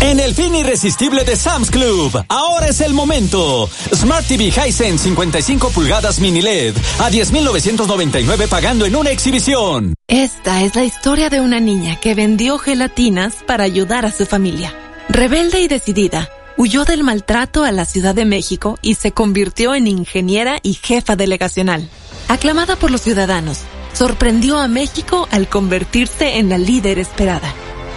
En 0.00 0.20
el 0.20 0.34
fin 0.34 0.54
irresistible 0.54 1.24
de 1.24 1.34
Sam's 1.36 1.70
Club, 1.70 2.24
ahora 2.28 2.68
es 2.68 2.80
el 2.80 2.94
momento. 2.94 3.68
Smart 3.92 4.26
TV 4.26 4.48
Hisense 4.48 4.98
55 4.98 5.70
pulgadas 5.70 6.20
mini 6.20 6.42
LED 6.42 6.76
a 7.00 7.10
10.999 7.10 8.46
pagando 8.46 8.84
en 8.84 8.94
una 8.94 9.10
exhibición. 9.10 9.94
Esta 10.06 10.62
es 10.62 10.76
la 10.76 10.84
historia 10.84 11.28
de 11.28 11.40
una 11.40 11.60
niña 11.60 11.98
que 11.98 12.14
vendió 12.14 12.58
gelatinas 12.58 13.36
para 13.46 13.64
ayudar 13.64 14.06
a 14.06 14.12
su 14.12 14.26
familia. 14.26 14.72
Rebelde 15.08 15.60
y 15.60 15.68
decidida, 15.68 16.28
huyó 16.56 16.84
del 16.84 17.02
maltrato 17.02 17.64
a 17.64 17.72
la 17.72 17.84
Ciudad 17.84 18.14
de 18.14 18.26
México 18.26 18.78
y 18.82 18.94
se 18.94 19.12
convirtió 19.12 19.74
en 19.74 19.88
ingeniera 19.88 20.58
y 20.62 20.74
jefa 20.74 21.16
delegacional. 21.16 21.88
Aclamada 22.28 22.76
por 22.76 22.90
los 22.90 23.00
ciudadanos, 23.00 23.60
sorprendió 23.92 24.58
a 24.58 24.68
México 24.68 25.26
al 25.30 25.48
convertirse 25.48 26.38
en 26.38 26.48
la 26.48 26.58
líder 26.58 26.98
esperada. 26.98 27.52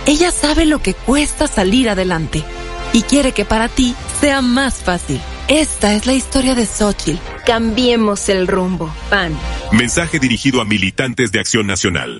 Ella 0.10 0.32
sabe 0.32 0.66
lo 0.66 0.80
que 0.80 0.96
cuesta 0.96 1.46
salir 1.46 1.88
adelante 1.88 2.44
y 2.94 3.04
quiere 3.04 3.32
que 3.32 3.46
para 3.46 3.70
ti 3.70 3.94
sea 4.20 4.42
más 4.42 4.82
fácil. 4.82 5.22
Esta 5.48 5.94
es 5.94 6.08
la 6.08 6.14
historia 6.14 6.56
de 6.56 6.66
Xochitl. 6.66 7.20
Cambiemos 7.46 8.28
el 8.28 8.48
rumbo. 8.48 8.92
PAN. 9.12 9.38
Mensaje 9.72 10.18
dirigido 10.18 10.62
a 10.62 10.66
militantes 10.66 11.32
de 11.32 11.40
Acción 11.40 11.68
Nacional. 11.68 12.20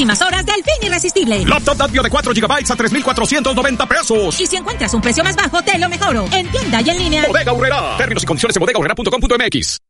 Últimas 0.00 0.22
horas 0.22 0.46
del 0.46 0.54
fin 0.54 0.74
irresistible. 0.80 1.44
Laptop 1.44 1.76
Dadvio 1.76 2.02
de 2.02 2.08
4 2.08 2.32
GB 2.32 2.72
a 2.72 2.76
3,490 2.76 3.86
pesos. 3.86 4.40
Y 4.40 4.46
si 4.46 4.56
encuentras 4.56 4.94
un 4.94 5.02
precio 5.02 5.22
más 5.22 5.36
bajo, 5.36 5.60
te 5.60 5.78
lo 5.78 5.90
mejoro. 5.90 6.26
En 6.32 6.50
tienda 6.50 6.80
y 6.80 6.88
en 6.88 6.98
línea. 6.98 7.26
Bodega 7.26 7.52
Urrera. 7.52 7.98
Términos 7.98 8.22
y 8.22 8.26
condiciones 8.26 8.56
en 8.56 8.60
bodegaurrera.com.mx. 8.60 9.89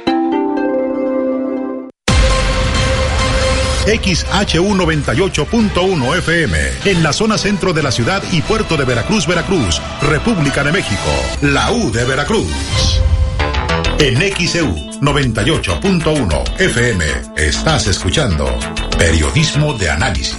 XHU98.1 3.85 6.17
FM, 6.17 6.57
en 6.85 7.03
la 7.03 7.13
zona 7.13 7.37
centro 7.37 7.73
de 7.73 7.83
la 7.83 7.91
ciudad 7.91 8.23
y 8.31 8.41
puerto 8.41 8.75
de 8.77 8.85
Veracruz, 8.85 9.27
Veracruz, 9.27 9.79
República 10.01 10.63
de 10.63 10.71
México, 10.71 11.11
la 11.41 11.71
U 11.71 11.91
de 11.91 12.05
Veracruz. 12.05 13.01
En 13.99 14.17
XEU 14.35 14.73
98.1 15.01 16.59
FM 16.59 17.05
estás 17.37 17.87
escuchando 17.87 18.45
Periodismo 18.97 19.73
de 19.73 19.89
Análisis. 19.89 20.37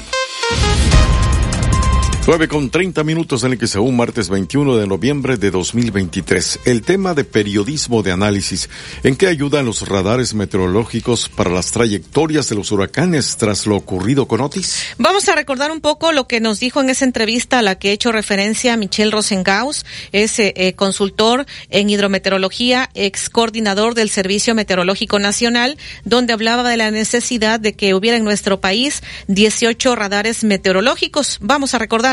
9 2.24 2.46
con 2.46 2.70
30 2.70 3.02
minutos 3.02 3.42
en 3.42 3.50
el 3.50 3.58
que 3.58 3.66
se 3.66 3.80
un 3.80 3.96
martes 3.96 4.28
21 4.28 4.76
de 4.76 4.86
noviembre 4.86 5.36
de 5.38 5.50
2023. 5.50 6.60
El 6.66 6.82
tema 6.82 7.14
de 7.14 7.24
periodismo 7.24 8.04
de 8.04 8.12
análisis. 8.12 8.70
¿En 9.02 9.16
qué 9.16 9.26
ayudan 9.26 9.66
los 9.66 9.88
radares 9.88 10.32
meteorológicos 10.32 11.28
para 11.28 11.50
las 11.50 11.72
trayectorias 11.72 12.48
de 12.48 12.54
los 12.54 12.70
huracanes 12.70 13.36
tras 13.38 13.66
lo 13.66 13.74
ocurrido 13.74 14.28
con 14.28 14.40
Otis? 14.40 14.84
Vamos 14.98 15.28
a 15.28 15.34
recordar 15.34 15.72
un 15.72 15.80
poco 15.80 16.12
lo 16.12 16.28
que 16.28 16.38
nos 16.38 16.60
dijo 16.60 16.80
en 16.80 16.90
esa 16.90 17.04
entrevista 17.04 17.58
a 17.58 17.62
la 17.62 17.74
que 17.74 17.88
he 17.88 17.92
hecho 17.92 18.12
referencia 18.12 18.76
Michelle 18.76 19.10
Rosengaus, 19.10 19.84
es 20.12 20.38
eh, 20.38 20.74
consultor 20.76 21.44
en 21.70 21.90
hidrometeorología, 21.90 22.88
ex 22.94 23.30
coordinador 23.30 23.94
del 23.94 24.10
Servicio 24.10 24.54
Meteorológico 24.54 25.18
Nacional, 25.18 25.76
donde 26.04 26.34
hablaba 26.34 26.70
de 26.70 26.76
la 26.76 26.92
necesidad 26.92 27.58
de 27.58 27.72
que 27.72 27.94
hubiera 27.94 28.16
en 28.16 28.22
nuestro 28.22 28.60
país 28.60 29.02
18 29.26 29.96
radares 29.96 30.44
meteorológicos. 30.44 31.38
Vamos 31.40 31.74
a 31.74 31.80
recordar 31.80 32.11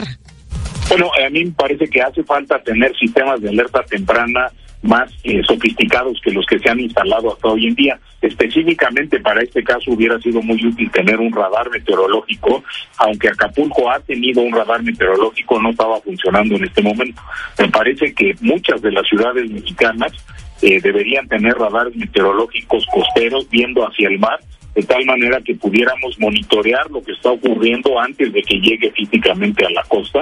bueno, 0.90 1.12
a 1.14 1.30
mí 1.30 1.46
me 1.46 1.52
parece 1.52 1.88
que 1.88 2.02
hace 2.02 2.24
falta 2.24 2.62
tener 2.62 2.96
sistemas 2.98 3.40
de 3.42 3.50
alerta 3.50 3.84
temprana 3.84 4.52
más 4.82 5.12
eh, 5.24 5.42
sofisticados 5.46 6.20
que 6.24 6.32
los 6.32 6.46
que 6.46 6.58
se 6.58 6.70
han 6.70 6.80
instalado 6.80 7.34
hasta 7.34 7.50
hoy 7.50 7.68
en 7.68 7.76
día. 7.76 8.00
Específicamente 8.22 9.20
para 9.20 9.42
este 9.42 9.64
caso 9.64 9.92
hubiera 9.92 10.20
sido 10.20 10.42
muy 10.42 10.66
útil 10.66 10.90
tener 10.92 11.20
un 11.20 11.32
radar 11.32 11.70
meteorológico, 11.70 12.64
aunque 12.98 13.30
Acapulco 13.30 13.92
ha 13.92 14.00
tenido 14.00 14.42
un 14.42 14.54
radar 14.54 14.82
meteorológico, 14.82 15.60
no 15.62 15.72
estaba 15.72 16.00
funcionando 16.02 16.56
en 16.56 16.66
este 16.66 16.82
momento. 16.82 17.22
Me 17.58 17.70
parece 17.70 18.14
que 18.14 18.36
muchas 18.42 18.82
de 18.82 18.92
las 18.92 19.08
ciudades 19.08 19.50
mexicanas 19.50 20.14
eh, 20.62 20.80
deberían 20.82 21.28
tener 21.28 21.54
radares 21.54 21.96
meteorológicos 21.96 22.86
costeros 22.92 23.50
viendo 23.50 23.86
hacia 23.86 24.08
el 24.08 24.20
mar 24.20 24.40
de 24.80 24.86
tal 24.86 25.06
manera 25.06 25.42
que 25.42 25.56
pudiéramos 25.56 26.18
monitorear 26.20 26.90
lo 26.90 27.02
que 27.04 27.12
está 27.12 27.32
ocurriendo 27.32 28.00
antes 28.00 28.32
de 28.32 28.42
que 28.42 28.62
llegue 28.62 28.90
físicamente 28.92 29.66
a 29.66 29.70
la 29.72 29.84
costa 29.84 30.22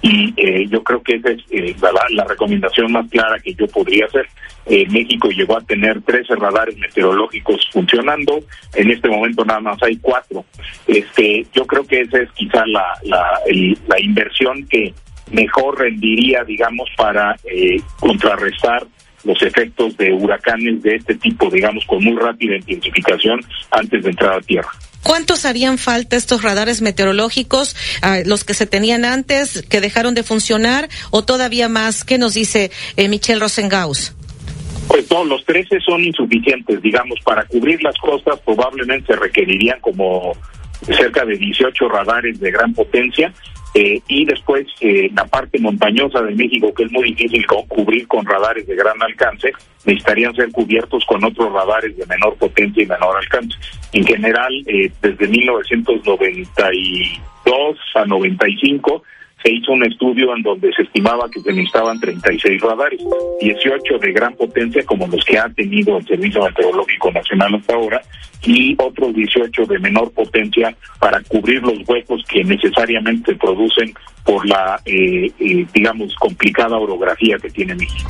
y 0.00 0.32
eh, 0.38 0.66
yo 0.70 0.82
creo 0.82 1.02
que 1.02 1.16
esa 1.16 1.30
es 1.32 1.40
eh, 1.50 1.76
la, 2.14 2.24
recomendación 2.24 2.90
más 2.92 3.06
clara 3.10 3.38
que 3.40 3.52
yo 3.52 3.66
podría 3.66 4.06
hacer. 4.06 4.26
Eh, 4.64 4.86
México 4.88 5.28
llegó 5.28 5.58
a 5.58 5.60
tener 5.60 6.00
13 6.00 6.36
radares 6.36 6.78
meteorológicos 6.78 7.68
funcionando, 7.72 8.40
en 8.74 8.90
este 8.90 9.08
momento 9.08 9.44
nada 9.44 9.60
más 9.60 9.82
hay 9.82 9.98
cuatro. 9.98 10.46
Este, 10.86 11.44
yo 11.52 11.66
creo 11.66 11.84
que 11.84 12.00
esa 12.00 12.22
es 12.22 12.32
quizá 12.32 12.64
la, 12.66 12.86
la, 13.02 13.38
la 13.86 14.00
inversión 14.00 14.66
que 14.66 14.94
mejor 15.30 15.78
rendiría, 15.78 16.42
digamos, 16.44 16.88
para 16.96 17.36
contrarrestar 17.98 18.86
los 19.24 19.40
efectos 19.42 19.96
de 19.96 20.12
huracanes 20.12 20.82
de 20.82 20.96
este 20.96 21.14
tipo, 21.16 21.50
digamos, 21.50 21.84
con 21.86 22.02
muy 22.02 22.16
rápida 22.16 22.56
intensificación 22.56 23.40
antes 23.70 24.02
de 24.02 24.10
entrar 24.10 24.38
a 24.38 24.40
tierra. 24.40 24.70
¿Cuántos 25.02 25.46
harían 25.46 25.78
falta 25.78 26.16
estos 26.16 26.42
radares 26.42 26.82
meteorológicos, 26.82 27.74
ah, 28.02 28.18
los 28.26 28.44
que 28.44 28.54
se 28.54 28.66
tenían 28.66 29.04
antes, 29.04 29.62
que 29.62 29.80
dejaron 29.80 30.14
de 30.14 30.22
funcionar, 30.22 30.88
o 31.10 31.24
todavía 31.24 31.68
más? 31.68 32.04
¿Qué 32.04 32.18
nos 32.18 32.34
dice 32.34 32.70
eh, 32.96 33.08
Michelle 33.08 33.40
Rosengaus? 33.40 34.14
Pues 34.88 35.10
no, 35.10 35.24
los 35.24 35.44
13 35.44 35.80
son 35.80 36.04
insuficientes, 36.04 36.82
digamos, 36.82 37.18
para 37.24 37.44
cubrir 37.44 37.82
las 37.82 37.96
costas 37.96 38.40
probablemente 38.44 39.14
se 39.14 39.16
requerirían 39.18 39.80
como 39.80 40.32
cerca 40.82 41.24
de 41.24 41.36
18 41.36 41.88
radares 41.88 42.40
de 42.40 42.50
gran 42.50 42.74
potencia 42.74 43.32
eh, 43.74 44.00
y 44.08 44.24
después 44.24 44.66
eh, 44.80 45.10
la 45.14 45.26
parte 45.26 45.60
montañosa 45.60 46.22
de 46.22 46.34
México, 46.34 46.74
que 46.74 46.82
es 46.84 46.92
muy 46.92 47.12
difícil 47.12 47.46
cubrir 47.46 48.08
con 48.08 48.26
radares 48.26 48.66
de 48.66 48.74
gran 48.74 49.00
alcance, 49.00 49.52
necesitarían 49.84 50.34
ser 50.34 50.50
cubiertos 50.50 51.04
con 51.04 51.22
otros 51.22 51.52
radares 51.52 51.96
de 51.96 52.04
menor 52.06 52.34
potencia 52.36 52.82
y 52.82 52.86
menor 52.86 53.16
alcance. 53.16 53.56
En 53.92 54.04
general, 54.04 54.52
eh, 54.66 54.90
desde 55.00 55.28
1992 55.28 57.78
a 57.94 58.04
95 58.04 59.04
se 59.42 59.52
hizo 59.52 59.72
un 59.72 59.84
estudio 59.84 60.34
en 60.36 60.42
donde 60.42 60.72
se 60.72 60.82
estimaba 60.82 61.28
que 61.30 61.40
se 61.40 61.52
necesitaban 61.52 61.98
36 61.98 62.60
radares, 62.60 63.00
18 63.40 63.98
de 63.98 64.12
gran 64.12 64.34
potencia 64.34 64.84
como 64.84 65.06
los 65.06 65.24
que 65.24 65.38
ha 65.38 65.48
tenido 65.48 65.96
el 65.96 66.06
Servicio 66.06 66.42
Meteorológico 66.42 67.10
Nacional 67.10 67.54
hasta 67.54 67.74
ahora 67.74 68.02
y 68.42 68.74
otros 68.78 69.14
18 69.14 69.66
de 69.66 69.78
menor 69.78 70.10
potencia 70.12 70.74
para 70.98 71.20
cubrir 71.22 71.62
los 71.62 71.78
huecos 71.86 72.22
que 72.28 72.42
necesariamente 72.44 73.34
producen 73.36 73.92
por 74.24 74.46
la, 74.46 74.80
eh, 74.84 75.30
eh, 75.38 75.66
digamos, 75.72 76.14
complicada 76.16 76.76
orografía 76.76 77.36
que 77.38 77.50
tiene 77.50 77.74
México. 77.74 78.08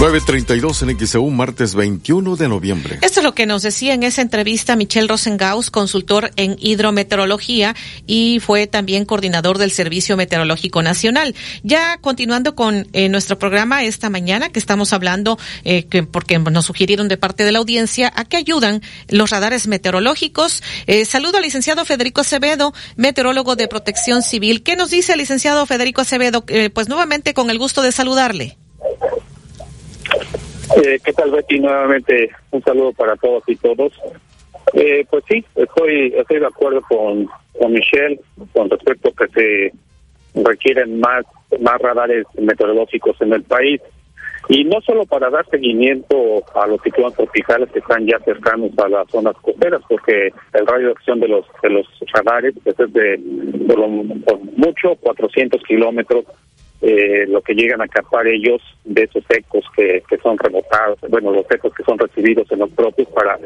9.32 0.00 0.88
en 0.88 1.06
XEU, 1.06 1.28
martes 1.28 1.74
21 1.74 2.34
de 2.36 2.48
noviembre. 2.48 2.98
Esto 3.02 3.20
es 3.20 3.24
lo 3.24 3.34
que 3.34 3.44
nos 3.44 3.60
decía 3.60 3.92
en 3.92 4.02
esa 4.02 4.22
entrevista 4.22 4.74
Michelle 4.74 5.06
Rosengaus, 5.06 5.70
consultor 5.70 6.30
en 6.36 6.56
hidrometeorología 6.58 7.76
y 8.06 8.40
fue 8.40 8.66
también 8.66 9.04
coordinador 9.04 9.58
del 9.58 9.70
Servicio 9.70 10.16
Meteorológico 10.16 10.82
Nacional. 10.82 11.34
Ya 11.64 11.98
continuando 11.98 12.54
con 12.54 12.88
eh, 12.94 13.10
nuestro 13.10 13.38
programa 13.38 13.84
esta 13.84 14.08
mañana, 14.08 14.48
que 14.48 14.58
estamos 14.58 14.94
hablando, 14.94 15.38
eh, 15.64 15.84
que, 15.84 16.02
porque 16.02 16.38
nos 16.38 16.64
sugirieron 16.64 17.08
de 17.08 17.18
parte 17.18 17.44
de 17.44 17.52
la 17.52 17.58
audiencia, 17.58 18.10
a 18.16 18.24
qué 18.24 18.38
ayudan 18.38 18.80
los 19.08 19.28
radares 19.28 19.66
meteorológicos. 19.66 20.62
Eh, 20.86 21.04
saludo 21.04 21.36
al 21.36 21.42
licenciado 21.42 21.84
Federico 21.84 22.22
Acevedo, 22.22 22.72
meteorólogo 22.96 23.54
de 23.54 23.68
protección 23.68 24.22
civil. 24.22 24.62
¿Qué 24.62 24.76
nos 24.76 24.88
dice 24.88 25.12
el 25.12 25.18
licenciado 25.18 25.66
Federico 25.66 26.00
Acevedo? 26.00 26.42
Eh, 26.48 26.70
pues 26.70 26.88
nuevamente 26.88 27.34
con 27.34 27.50
el 27.50 27.58
gusto 27.58 27.82
de 27.82 27.92
saludarle. 27.92 28.56
Eh, 30.76 31.00
¿Qué 31.04 31.12
tal, 31.12 31.30
Betty? 31.30 31.58
Nuevamente 31.58 32.30
un 32.50 32.62
saludo 32.62 32.92
para 32.92 33.16
todos 33.16 33.42
y 33.46 33.56
todos. 33.56 33.92
Eh, 34.74 35.04
pues 35.10 35.24
sí, 35.28 35.44
estoy, 35.56 36.14
estoy 36.16 36.38
de 36.38 36.46
acuerdo 36.46 36.80
con, 36.82 37.28
con 37.58 37.72
Michelle 37.72 38.20
con 38.52 38.70
respecto 38.70 39.08
a 39.08 39.26
que 39.26 39.28
se 39.32 40.42
requieren 40.42 41.00
más, 41.00 41.24
más 41.60 41.80
radares 41.80 42.24
meteorológicos 42.38 43.20
en 43.20 43.32
el 43.32 43.42
país. 43.42 43.80
Y 44.48 44.64
no 44.64 44.80
solo 44.80 45.04
para 45.06 45.30
dar 45.30 45.46
seguimiento 45.48 46.42
a 46.54 46.66
los 46.66 46.80
ciclones 46.82 47.16
tropicales 47.16 47.70
que 47.70 47.80
están 47.80 48.06
ya 48.06 48.18
cercanos 48.20 48.70
a 48.78 48.88
las 48.88 49.08
zonas 49.10 49.36
costeras, 49.42 49.82
porque 49.88 50.32
el 50.54 50.66
radio 50.66 50.86
de 50.86 50.92
acción 50.92 51.20
de 51.20 51.28
los 51.28 51.46
de 51.62 51.70
los 51.70 51.86
radares 52.12 52.54
pues, 52.64 52.78
es 52.78 52.92
de 52.92 53.20
por, 53.66 53.78
lo, 53.78 54.14
por 54.24 54.40
mucho 54.56 54.96
400 54.96 55.62
kilómetros 55.62 56.24
eh, 56.82 57.26
lo 57.28 57.42
que 57.42 57.54
llegan 57.54 57.82
a 57.82 57.88
captar 57.88 58.26
ellos 58.26 58.62
de 58.84 59.02
esos 59.02 59.24
ecos 59.28 59.64
que, 59.76 60.02
que 60.08 60.16
son 60.18 60.38
rebotados, 60.38 60.98
bueno, 61.08 61.30
los 61.30 61.50
ecos 61.50 61.74
que 61.74 61.84
son 61.84 61.98
recibidos 61.98 62.50
en 62.50 62.60
los 62.60 62.70
propios 62.70 63.08
para, 63.08 63.38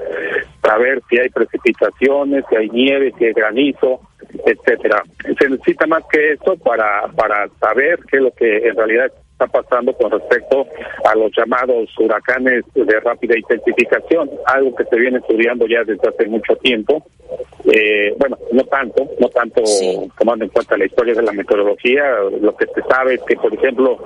para 0.61 0.79
ver 0.79 1.03
si 1.09 1.19
hay 1.19 1.29
precipitaciones, 1.31 2.45
si 2.49 2.57
hay 2.57 2.69
nieve, 2.71 3.13
si 3.19 3.25
hay 3.25 3.33
granizo, 3.33 4.01
etcétera. 4.47 5.03
Se 5.39 5.49
necesita 5.49 5.87
más 5.87 6.05
que 6.11 6.33
eso 6.33 6.57
para, 6.59 7.09
para 7.17 7.49
saber 7.61 7.99
qué 8.11 8.19
es 8.19 8.23
lo 8.23 8.31
que 8.33 8.69
en 8.69 8.77
realidad 8.77 9.13
está 9.45 9.63
pasando 9.63 9.93
con 9.95 10.11
respecto 10.11 10.67
a 11.05 11.15
los 11.15 11.31
llamados 11.37 11.89
huracanes 11.99 12.65
de 12.75 13.01
rápida 13.01 13.37
intensificación, 13.39 14.31
algo 14.47 14.75
que 14.75 14.85
se 14.85 14.97
viene 14.97 15.19
estudiando 15.19 15.67
ya 15.67 15.85
desde 15.85 16.09
hace 16.09 16.27
mucho 16.27 16.57
tiempo. 16.57 17.05
Eh, 17.73 18.15
bueno, 18.19 18.37
no 18.53 18.63
tanto, 18.65 19.09
no 19.19 19.29
tanto 19.29 19.65
sí. 19.65 19.99
tomando 20.19 20.45
en 20.45 20.51
cuenta 20.51 20.77
la 20.77 20.85
historia 20.85 21.15
de 21.15 21.23
la 21.23 21.33
meteorología, 21.33 22.05
lo 22.41 22.55
que 22.57 22.67
se 22.67 22.83
sabe 22.83 23.15
es 23.15 23.23
que, 23.23 23.37
por 23.37 23.53
ejemplo, 23.55 23.99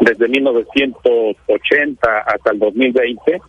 desde 0.00 0.28
1980 0.28 2.18
hasta 2.18 2.50
el 2.50 2.58
2020, 2.58 3.40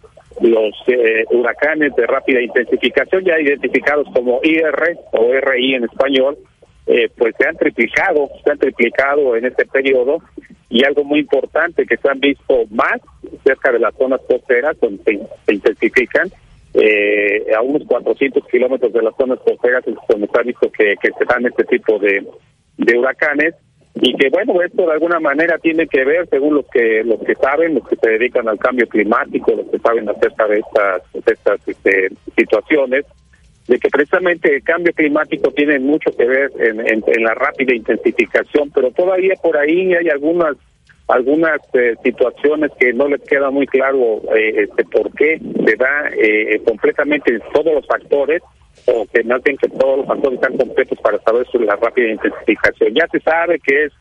los 0.42 0.76
eh, 0.88 1.26
huracanes 1.32 1.96
de 1.96 2.06
rápida 2.06 2.42
intensificación, 2.42 3.24
ya 3.26 3.40
identificados 3.40 4.08
como 4.14 4.40
IR 4.44 4.98
o 5.12 5.34
RI 5.34 5.76
en 5.76 5.86
español, 5.86 6.38
eh, 6.86 7.10
pues 7.18 7.36
se 7.38 7.48
han 7.48 7.58
triplicado, 7.58 8.30
se 8.44 8.52
han 8.52 8.60
triplicado 8.60 9.36
en 9.36 9.46
este 9.46 9.66
periodo 9.66 10.22
y 10.70 10.84
algo 10.84 11.04
muy 11.04 11.20
importante 11.20 11.86
que 11.86 11.98
se 11.98 12.10
han 12.10 12.20
visto 12.20 12.66
más 12.72 13.00
cerca 13.44 13.72
de 13.72 13.80
las 13.80 13.96
zonas 13.96 14.22
costeras 14.28 14.78
donde 14.80 15.04
se, 15.46 15.54
intensifican 15.54 16.30
eh, 16.74 17.46
a 17.56 17.62
unos 17.62 17.84
400 17.88 18.46
kilómetros 18.48 18.92
de 18.92 19.02
las 19.02 19.16
zonas 19.16 19.40
costeras 19.40 19.84
donde 20.10 20.28
se 20.28 20.40
ha 20.40 20.44
visto 20.44 20.72
que, 20.72 20.96
que 21.02 21.10
se 21.18 21.26
dan 21.26 21.46
este 21.46 21.64
tipo 21.64 21.98
de, 22.00 22.26
de 22.78 22.98
huracanes 22.98 23.56
y 23.96 24.16
que 24.16 24.30
bueno 24.30 24.62
esto 24.62 24.86
de 24.86 24.92
alguna 24.92 25.20
manera 25.20 25.58
tiene 25.58 25.88
que 25.88 26.04
ver 26.04 26.28
según 26.30 26.56
los 26.56 26.68
que 26.68 27.04
los 27.04 27.20
que 27.24 27.34
saben 27.36 27.76
los 27.76 27.88
que 27.88 27.96
se 27.96 28.10
dedican 28.12 28.48
al 28.48 28.60
cambio 28.60 28.88
climático 28.88 29.54
los 29.56 29.68
que 29.68 29.80
saben 29.80 30.08
acerca 30.08 30.48
de 30.48 30.60
estas 30.60 31.02
de 31.14 31.34
estas 31.34 31.68
este, 31.68 32.10
situaciones 32.36 33.06
de 33.68 33.80
que 33.80 33.90
precisamente 33.90 34.56
el 34.56 34.64
cambio 34.64 34.94
climático 34.94 35.52
tiene 35.52 35.80
mucho 35.80 36.12
que 36.12 36.26
ver 36.26 36.52
en, 36.58 37.24
la 37.24 37.34
rápida 37.34 37.76
intensificación, 37.76 38.72
pero 38.72 38.92
todavía 38.92 39.34
por 39.42 39.58
ahí 39.58 39.94
hay 39.94 40.10
algunas 40.10 40.56
algunas 41.08 41.62
eh, 41.74 41.96
situaciones 42.04 42.70
que 42.78 42.92
no 42.92 43.08
les 43.08 43.22
queda 43.22 43.50
muy 43.50 43.66
claro 43.66 44.22
eh, 44.36 44.64
este, 44.64 44.84
por 44.84 45.10
qué 45.14 45.40
se 45.66 45.76
da 45.78 46.10
eh, 46.12 46.62
completamente 46.66 47.40
todos 47.54 47.74
los 47.76 47.88
factores 47.88 48.42
o 48.88 49.06
que 49.06 49.24
no 49.24 49.36
hacen 49.36 49.56
que 49.56 49.70
todos 49.70 50.00
los 50.00 50.08
factores 50.08 50.42
están 50.42 50.58
completos 50.58 51.00
para 51.00 51.18
saber 51.20 51.48
sobre 51.48 51.66
la 51.66 51.78
rápida 51.78 52.10
intensificación. 52.10 52.94
Ya 52.94 53.08
se 53.08 53.22
sabe 53.22 53.58
que 53.60 53.86
es 53.86 53.94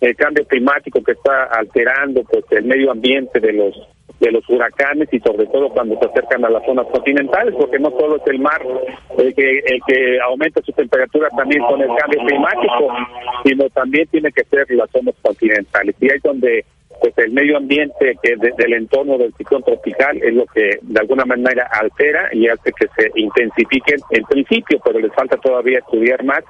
el 0.00 0.14
cambio 0.16 0.44
climático 0.46 1.02
que 1.02 1.12
está 1.12 1.44
alterando 1.44 2.22
pues 2.24 2.44
el 2.50 2.64
medio 2.64 2.92
ambiente 2.92 3.40
de 3.40 3.52
los 3.52 3.74
de 4.22 4.30
los 4.30 4.48
huracanes 4.48 5.08
y 5.12 5.18
sobre 5.18 5.46
todo 5.46 5.68
cuando 5.70 5.98
se 5.98 6.06
acercan 6.06 6.44
a 6.44 6.50
las 6.50 6.64
zonas 6.64 6.86
continentales, 6.92 7.54
porque 7.58 7.78
no 7.80 7.90
solo 7.90 8.16
es 8.16 8.22
el 8.26 8.38
mar 8.38 8.62
el 9.18 9.34
que, 9.34 9.58
el 9.58 9.80
que 9.86 10.20
aumenta 10.20 10.62
su 10.62 10.72
temperatura 10.72 11.28
también 11.36 11.60
con 11.64 11.80
el 11.82 11.88
cambio 11.96 12.20
climático, 12.24 12.88
sino 13.44 13.68
también 13.70 14.06
tiene 14.08 14.30
que 14.30 14.44
ser 14.44 14.70
las 14.70 14.88
zonas 14.90 15.16
continentales. 15.22 15.96
Y 16.00 16.10
ahí 16.10 16.18
donde 16.22 16.64
pues 17.00 17.18
el 17.18 17.32
medio 17.32 17.56
ambiente 17.56 18.16
que 18.22 18.36
de, 18.36 18.52
del 18.56 18.74
entorno 18.74 19.18
del 19.18 19.34
ciclón 19.34 19.64
tropical 19.64 20.16
es 20.22 20.34
lo 20.34 20.46
que 20.46 20.78
de 20.80 21.00
alguna 21.00 21.24
manera 21.24 21.68
altera 21.72 22.28
y 22.32 22.46
hace 22.46 22.70
que 22.72 22.86
se 22.96 23.10
intensifiquen 23.16 23.98
en 24.10 24.22
principio, 24.24 24.80
pero 24.84 25.00
les 25.00 25.12
falta 25.12 25.36
todavía 25.38 25.80
estudiar 25.80 26.22
más, 26.22 26.44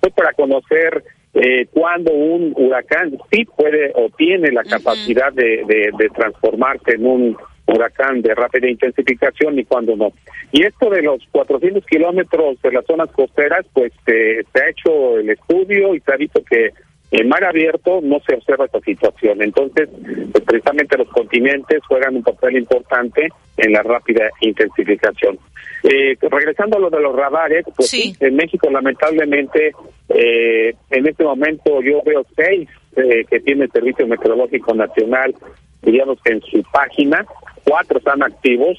pues 0.00 0.14
para 0.14 0.32
conocer 0.34 1.02
eh, 1.38 1.66
cuando 1.70 2.12
un 2.12 2.54
huracán 2.56 3.18
sí 3.30 3.44
puede 3.44 3.92
o 3.94 4.08
tiene 4.16 4.50
la 4.52 4.64
capacidad 4.64 5.30
de, 5.34 5.64
de, 5.66 6.08
transformarse 6.08 6.92
en 6.92 7.06
un 7.06 7.36
huracán 7.66 8.22
de 8.22 8.34
rápida 8.34 8.70
intensificación 8.70 9.58
y 9.58 9.64
cuando 9.64 9.96
no. 9.96 10.12
Y 10.50 10.64
esto 10.64 10.88
de 10.88 11.02
los 11.02 11.22
400 11.32 11.84
kilómetros 11.84 12.60
de 12.62 12.72
las 12.72 12.86
zonas 12.86 13.10
costeras, 13.10 13.66
pues 13.74 13.92
eh, 14.06 14.44
se 14.50 14.62
ha 14.62 14.70
hecho 14.70 15.18
el 15.18 15.28
estudio 15.28 15.94
y 15.94 16.00
se 16.00 16.12
ha 16.12 16.16
visto 16.16 16.42
que 16.42 16.72
en 17.10 17.28
mar 17.28 17.44
abierto 17.44 18.00
no 18.02 18.20
se 18.20 18.34
observa 18.34 18.66
esta 18.66 18.80
situación. 18.80 19.42
Entonces, 19.42 19.88
pues 20.32 20.44
precisamente 20.44 20.98
los 20.98 21.08
continentes 21.08 21.80
juegan 21.86 22.16
un 22.16 22.22
papel 22.22 22.56
importante 22.56 23.28
en 23.56 23.72
la 23.72 23.82
rápida 23.82 24.28
intensificación. 24.40 25.38
Eh, 25.84 26.16
regresando 26.20 26.78
a 26.78 26.80
lo 26.80 26.90
de 26.90 27.00
los 27.00 27.14
radares, 27.14 27.64
pues 27.76 27.88
sí. 27.88 28.16
en 28.18 28.34
México 28.34 28.68
lamentablemente 28.70 29.72
eh, 30.08 30.74
en 30.90 31.06
este 31.06 31.22
momento 31.22 31.80
yo 31.82 32.02
veo 32.04 32.24
seis 32.34 32.68
eh, 32.96 33.24
que 33.28 33.40
tiene 33.40 33.64
el 33.64 33.70
Servicio 33.70 34.06
Meteorológico 34.06 34.74
Nacional, 34.74 35.34
digamos 35.82 36.18
que 36.22 36.32
en 36.32 36.42
su 36.42 36.62
página, 36.72 37.24
cuatro 37.64 37.98
están 37.98 38.22
activos, 38.22 38.78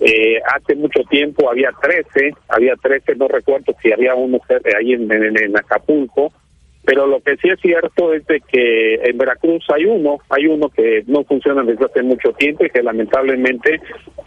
eh, 0.00 0.40
hace 0.54 0.74
mucho 0.74 1.00
tiempo 1.04 1.48
había 1.48 1.70
13, 1.80 2.34
había 2.48 2.74
13, 2.74 3.14
no 3.14 3.28
recuerdo 3.28 3.72
si 3.80 3.92
había 3.92 4.14
uno 4.14 4.40
ahí 4.76 4.94
en, 4.94 5.10
en, 5.12 5.40
en, 5.40 5.56
Acapulco, 5.56 6.32
pero 6.84 7.06
lo 7.06 7.20
que 7.20 7.36
sí 7.36 7.48
es 7.48 7.60
cierto 7.60 8.12
es 8.12 8.26
de 8.26 8.40
que 8.40 8.94
en 8.94 9.16
Veracruz 9.16 9.64
hay 9.72 9.84
uno, 9.84 10.18
hay 10.28 10.46
uno 10.46 10.68
que 10.68 11.04
no 11.06 11.22
funciona 11.24 11.62
desde 11.62 11.84
hace 11.84 12.02
mucho 12.02 12.32
tiempo 12.32 12.64
y 12.64 12.70
que 12.70 12.82
lamentablemente, 12.82 13.80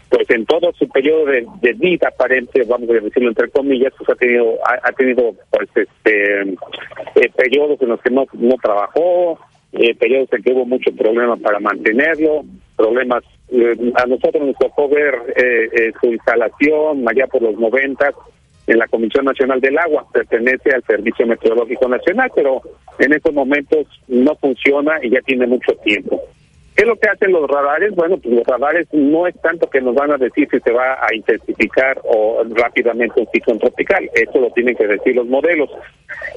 pues 0.08 0.28
en 0.30 0.46
todo 0.46 0.72
su 0.72 0.88
periodo 0.88 1.26
de, 1.26 1.72
vida 1.74 2.08
aparente, 2.08 2.64
vamos 2.64 2.88
a 2.90 2.94
decirlo 2.94 3.28
entre 3.28 3.50
comillas, 3.50 3.92
pues 3.98 4.08
ha 4.10 4.14
tenido, 4.14 4.54
ha, 4.64 4.88
ha 4.88 4.92
tenido 4.92 5.34
pues 5.50 5.68
este 5.74 6.42
eh, 6.42 7.30
periodos 7.36 7.80
en 7.82 7.88
los 7.88 8.00
que 8.00 8.10
no, 8.10 8.24
no 8.32 8.54
trabajó, 8.62 9.38
eh, 9.72 9.94
periodos 9.94 10.32
en 10.32 10.42
que 10.42 10.52
hubo 10.52 10.64
mucho 10.64 10.90
problema 10.96 11.36
para 11.36 11.60
mantenerlo, 11.60 12.44
problemas 12.76 13.22
eh, 13.48 13.92
a 13.94 14.06
nosotros 14.06 14.44
nos 14.44 14.56
tocó 14.56 14.88
ver 14.88 15.14
eh, 15.36 15.68
eh, 15.72 15.92
su 16.00 16.08
instalación 16.08 17.08
allá 17.08 17.26
por 17.28 17.42
los 17.42 17.56
noventas 17.58 18.14
en 18.66 18.78
la 18.78 18.88
Comisión 18.88 19.24
Nacional 19.24 19.60
del 19.60 19.78
Agua, 19.78 20.06
pertenece 20.12 20.74
al 20.74 20.82
Servicio 20.84 21.26
Meteorológico 21.26 21.88
Nacional, 21.88 22.30
pero 22.34 22.62
en 22.98 23.12
estos 23.12 23.32
momentos 23.32 23.86
no 24.08 24.34
funciona 24.36 24.98
y 25.02 25.10
ya 25.10 25.20
tiene 25.20 25.46
mucho 25.46 25.74
tiempo. 25.84 26.20
¿Qué 26.76 26.82
es 26.82 26.88
lo 26.88 26.96
que 26.96 27.08
hacen 27.08 27.32
los 27.32 27.48
radares? 27.48 27.94
Bueno, 27.94 28.18
pues 28.18 28.34
los 28.34 28.46
radares 28.46 28.86
no 28.92 29.26
es 29.26 29.34
tanto 29.40 29.70
que 29.70 29.80
nos 29.80 29.94
van 29.94 30.10
a 30.10 30.18
decir 30.18 30.46
si 30.50 30.60
se 30.60 30.72
va 30.72 30.98
a 31.00 31.14
intensificar 31.14 31.98
o 32.04 32.44
rápidamente 32.50 33.18
un 33.18 33.26
ciclón 33.32 33.58
tropical, 33.58 34.10
eso 34.12 34.38
lo 34.38 34.50
tienen 34.50 34.76
que 34.76 34.86
decir 34.86 35.16
los 35.16 35.26
modelos. 35.26 35.70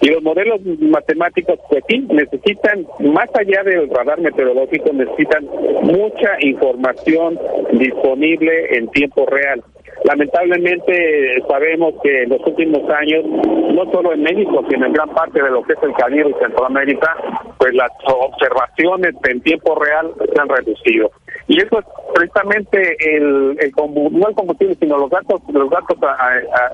Y 0.01 0.07
los 0.07 0.23
modelos 0.23 0.61
matemáticos, 0.79 1.59
pues 1.67 1.83
sí, 1.89 1.99
necesitan, 2.09 2.87
más 2.99 3.29
allá 3.35 3.63
del 3.63 3.89
radar 3.89 4.21
meteorológico, 4.21 4.93
necesitan 4.93 5.45
mucha 5.81 6.37
información 6.39 7.37
disponible 7.73 8.77
en 8.77 8.87
tiempo 8.91 9.25
real. 9.25 9.61
Lamentablemente 10.05 11.43
sabemos 11.47 11.93
que 12.01 12.23
en 12.23 12.29
los 12.29 12.41
últimos 12.45 12.89
años, 12.89 13.25
no 13.25 13.91
solo 13.91 14.13
en 14.13 14.23
México, 14.23 14.63
sino 14.69 14.85
en 14.85 14.93
gran 14.93 15.09
parte 15.09 15.41
de 15.41 15.49
lo 15.49 15.61
que 15.63 15.73
es 15.73 15.83
el 15.83 15.93
Caribe 15.93 16.29
y 16.29 16.41
Centroamérica, 16.41 17.15
pues 17.57 17.73
las 17.73 17.91
observaciones 18.05 19.15
en 19.27 19.41
tiempo 19.41 19.75
real 19.75 20.11
se 20.17 20.41
han 20.41 20.47
reducido. 20.47 21.11
Y 21.47 21.61
eso 21.61 21.79
es 21.79 21.85
precisamente 22.13 22.95
el, 23.15 23.57
el 23.59 23.71
no 23.75 24.27
el 24.27 24.35
combustible, 24.35 24.75
sino 24.75 24.97
los 24.97 25.09
datos, 25.09 25.41
los 25.51 25.69
datos 25.69 25.97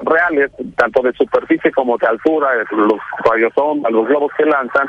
reales, 0.03 0.51
tanto 0.77 1.01
de 1.01 1.13
superficie 1.13 1.71
como 1.71 1.97
de 1.97 2.07
altura, 2.07 2.49
los 2.71 2.99
radiosondas, 3.23 3.91
los 3.91 4.07
globos 4.07 4.31
que 4.37 4.45
lanzan, 4.45 4.87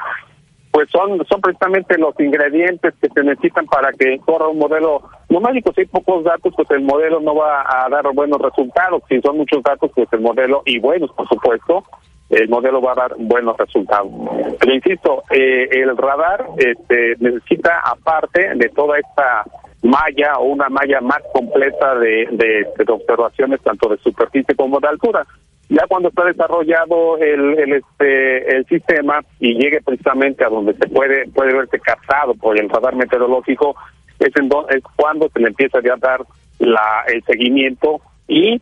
pues 0.77 0.91
son 0.91 1.25
son 1.27 1.41
precisamente 1.41 1.97
los 1.97 2.15
ingredientes 2.21 2.93
que 3.01 3.09
se 3.09 3.25
necesitan 3.25 3.65
para 3.65 3.93
que 3.93 4.19
corra 4.19 4.49
un 4.49 4.59
modelo 4.59 5.05
no 5.31 5.41
mágico 5.41 5.73
si 5.73 5.81
hay 5.81 5.87
pocos 5.87 6.23
datos 6.23 6.53
pues 6.55 6.71
el 6.71 6.83
modelo 6.83 7.19
no 7.19 7.35
va 7.35 7.65
a 7.67 7.89
dar 7.89 8.05
buenos 8.13 8.39
resultados. 8.39 9.03
Si 9.09 9.19
son 9.23 9.39
muchos 9.39 9.63
datos 9.63 9.91
pues 9.95 10.07
el 10.13 10.21
modelo 10.21 10.61
y 10.67 10.79
buenos 10.79 11.11
por 11.13 11.27
supuesto 11.29 11.83
el 12.29 12.51
modelo 12.51 12.83
va 12.83 12.93
a 12.93 12.97
dar 12.97 13.15
buenos 13.17 13.57
resultados. 13.57 14.13
Pero 14.61 14.75
insisto 14.75 15.23
eh, 15.31 15.67
el 15.71 15.97
radar 15.97 16.47
este 16.59 17.15
necesita 17.21 17.81
aparte 17.83 18.55
de 18.57 18.69
toda 18.69 18.99
esta 18.99 19.45
malla 19.81 20.37
o 20.41 20.45
una 20.45 20.69
malla 20.69 21.01
más 21.01 21.23
completa 21.33 21.95
de, 21.95 22.29
de 22.33 22.93
observaciones 22.93 23.63
tanto 23.63 23.89
de 23.89 23.97
superficie 23.97 24.55
como 24.55 24.79
de 24.79 24.89
altura 24.89 25.27
ya 25.69 25.85
cuando 25.89 26.09
está 26.09 26.25
desarrollado 26.25 27.19
el, 27.19 27.59
el, 27.59 27.73
este, 27.75 28.57
el 28.57 28.67
sistema 28.67 29.21
y 29.41 29.55
llegue 29.55 29.81
precisamente 29.83 30.45
a 30.45 30.49
donde 30.49 30.75
se 30.75 30.89
puede 30.89 31.29
puede 31.31 31.55
verse 31.55 31.81
captado 31.81 32.35
por 32.35 32.59
el 32.59 32.69
radar 32.69 32.95
meteorológico 32.95 33.75
es, 34.21 34.31
en 34.37 34.49
es 34.71 34.83
cuando 34.95 35.29
se 35.29 35.41
le 35.41 35.49
empieza 35.49 35.79
a 35.79 35.97
dar 35.99 36.21
la, 36.59 37.05
el 37.09 37.23
seguimiento 37.25 38.01
y 38.29 38.61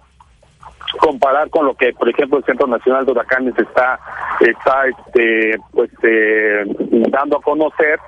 comparar 0.98 1.51
con 1.51 1.66
lo 1.66 1.74
que 1.74 1.93
por 1.93 2.09
ejemplo 2.09 2.39
el 2.39 2.44
Centro 2.44 2.66
Nacional 2.66 3.05
de 3.05 3.12
Huracanes 3.12 3.55
está 3.59 3.98
está 4.40 4.86
este 4.86 5.59
pues 5.72 5.90
eh, 6.02 6.64
dando 7.10 7.39
a 7.39 7.43
conocer 7.43 7.98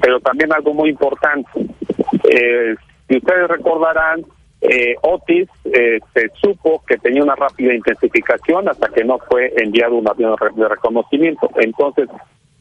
pero 0.00 0.20
también 0.20 0.52
algo 0.52 0.74
muy 0.74 0.90
importante 0.90 1.48
eh, 2.28 2.74
si 3.08 3.16
ustedes 3.16 3.48
recordarán 3.48 4.24
eh, 4.68 4.96
Otis 5.02 5.48
eh, 5.64 6.00
se 6.12 6.28
supo 6.40 6.82
que 6.86 6.98
tenía 6.98 7.22
una 7.22 7.36
rápida 7.36 7.72
intensificación 7.72 8.68
hasta 8.68 8.88
que 8.88 9.04
no 9.04 9.18
fue 9.18 9.52
enviado 9.56 9.94
un 9.94 10.08
avión 10.08 10.34
de 10.56 10.68
reconocimiento. 10.68 11.48
Entonces, 11.56 12.08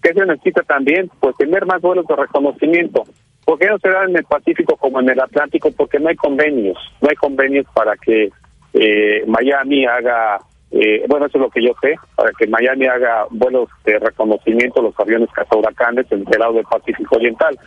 ¿qué 0.04 0.14
se 0.14 0.26
necesita 0.26 0.62
también? 0.64 1.10
Pues 1.20 1.36
tener 1.38 1.66
más 1.66 1.82
vuelos 1.82 2.06
de 2.06 2.16
reconocimiento. 2.16 3.06
¿Por 3.44 3.58
qué 3.58 3.68
no 3.68 3.80
se 3.80 3.90
da 3.90 4.04
en 4.04 4.16
el 4.16 4.24
Pacífico 4.24 4.76
como 4.78 5.00
en 5.00 5.10
el 5.10 5.20
Atlántico? 5.20 5.72
Porque 5.72 6.00
no 6.00 6.10
hay 6.10 6.16
convenios, 6.16 6.78
no 7.02 7.10
hay 7.10 7.16
convenios 7.16 7.66
para 7.74 7.96
que 7.98 8.30
eh, 8.74 9.24
Miami 9.26 9.86
haga, 9.86 10.40
eh, 10.72 11.06
bueno, 11.08 11.26
eso 11.26 11.38
es 11.38 11.42
lo 11.42 11.50
que 11.50 11.64
yo 11.64 11.74
sé, 11.82 11.96
para 12.16 12.32
que 12.38 12.46
Miami 12.48 12.86
haga 12.86 13.26
vuelos 13.32 13.70
de 13.84 13.98
reconocimiento 13.98 14.82
los 14.82 15.00
aviones 15.00 15.30
cazahuracanes 15.32 16.12
en 16.12 16.26
el 16.32 16.40
lado 16.40 16.54
del 16.54 16.66
Pacífico 16.66 17.16
Oriental. 17.16 17.58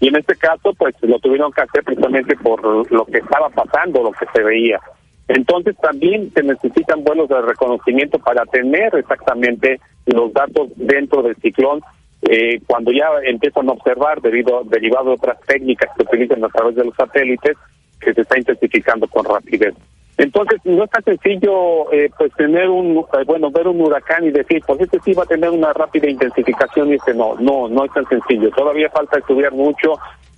Y 0.00 0.08
en 0.08 0.16
este 0.16 0.36
caso, 0.36 0.74
pues 0.74 0.94
lo 1.02 1.18
tuvieron 1.18 1.52
que 1.52 1.62
hacer 1.62 1.82
precisamente 1.82 2.36
por 2.36 2.62
lo 2.92 3.06
que 3.06 3.18
estaba 3.18 3.48
pasando, 3.48 4.02
lo 4.02 4.12
que 4.12 4.26
se 4.34 4.42
veía. 4.42 4.80
Entonces 5.28 5.76
también 5.78 6.30
se 6.32 6.42
necesitan 6.42 7.02
vuelos 7.02 7.28
de 7.28 7.40
reconocimiento 7.40 8.18
para 8.18 8.44
tener 8.46 8.94
exactamente 8.94 9.80
los 10.06 10.32
datos 10.32 10.68
dentro 10.76 11.22
del 11.22 11.34
ciclón 11.36 11.80
eh, 12.22 12.60
cuando 12.66 12.92
ya 12.92 13.06
empiezan 13.24 13.68
a 13.68 13.72
observar 13.72 14.20
debido 14.20 14.62
derivado 14.64 15.06
de 15.06 15.14
otras 15.14 15.40
técnicas 15.42 15.90
que 15.96 16.04
utilizan 16.04 16.44
a 16.44 16.48
través 16.48 16.76
de 16.76 16.84
los 16.84 16.94
satélites 16.94 17.56
que 18.00 18.14
se 18.14 18.20
está 18.20 18.38
intensificando 18.38 19.06
con 19.08 19.24
rapidez. 19.24 19.74
Entonces, 20.18 20.60
no 20.64 20.84
es 20.84 20.90
tan 20.90 21.04
sencillo 21.04 21.92
eh, 21.92 22.10
pues 22.16 22.32
tener 22.34 22.68
un, 22.70 22.98
eh, 22.98 23.24
bueno, 23.26 23.50
ver 23.50 23.68
un 23.68 23.80
huracán 23.80 24.24
y 24.24 24.30
decir, 24.30 24.62
pues 24.66 24.80
este 24.80 24.98
sí 25.00 25.12
va 25.12 25.24
a 25.24 25.26
tener 25.26 25.50
una 25.50 25.72
rápida 25.74 26.08
intensificación 26.08 26.88
y 26.88 26.94
este 26.94 27.12
no, 27.12 27.34
no, 27.38 27.68
no 27.68 27.84
es 27.84 27.92
tan 27.92 28.08
sencillo. 28.08 28.50
Todavía 28.50 28.88
falta 28.90 29.18
estudiar 29.18 29.52
mucho 29.52 29.94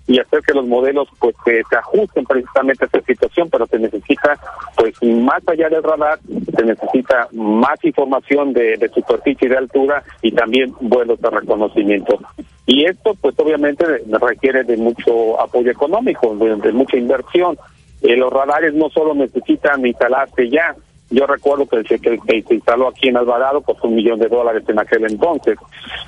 y 0.08 0.18
hacer 0.18 0.40
que 0.40 0.54
los 0.54 0.66
modelos 0.66 1.06
pues 1.20 1.36
se 1.44 1.76
ajusten 1.76 2.24
precisamente 2.24 2.84
a 2.84 2.86
esta 2.86 3.02
situación, 3.02 3.48
pero 3.50 3.66
se 3.66 3.78
necesita 3.78 4.36
pues 4.74 4.94
más 5.02 5.46
allá 5.46 5.68
del 5.68 5.82
radar, 5.82 6.18
se 6.56 6.64
necesita 6.64 7.28
más 7.32 7.84
información 7.84 8.54
de, 8.54 8.78
de 8.78 8.88
superficie 8.88 9.46
y 9.46 9.50
de 9.50 9.58
altura 9.58 10.02
y 10.22 10.32
también 10.32 10.74
vuelos 10.80 11.20
de 11.20 11.28
reconocimiento. 11.28 12.18
Y 12.64 12.86
esto 12.86 13.14
pues 13.20 13.38
obviamente 13.38 13.84
requiere 14.20 14.64
de 14.64 14.78
mucho 14.78 15.40
apoyo 15.40 15.70
económico, 15.70 16.34
de 16.34 16.72
mucha 16.72 16.96
inversión. 16.96 17.58
Eh, 18.02 18.16
los 18.16 18.32
radares 18.32 18.74
no 18.74 18.90
solo 18.90 19.14
necesitan 19.14 19.84
instalarse 19.84 20.48
ya, 20.48 20.74
yo 21.10 21.26
recuerdo 21.26 21.66
que 21.66 21.76
el 21.76 21.84
que, 21.86 22.42
se 22.46 22.54
instaló 22.54 22.88
aquí 22.88 23.08
en 23.08 23.16
Alvarado 23.16 23.62
costó 23.62 23.88
un 23.88 23.94
millón 23.94 24.18
de 24.18 24.28
dólares 24.28 24.62
en 24.68 24.78
aquel 24.78 25.04
entonces. 25.04 25.56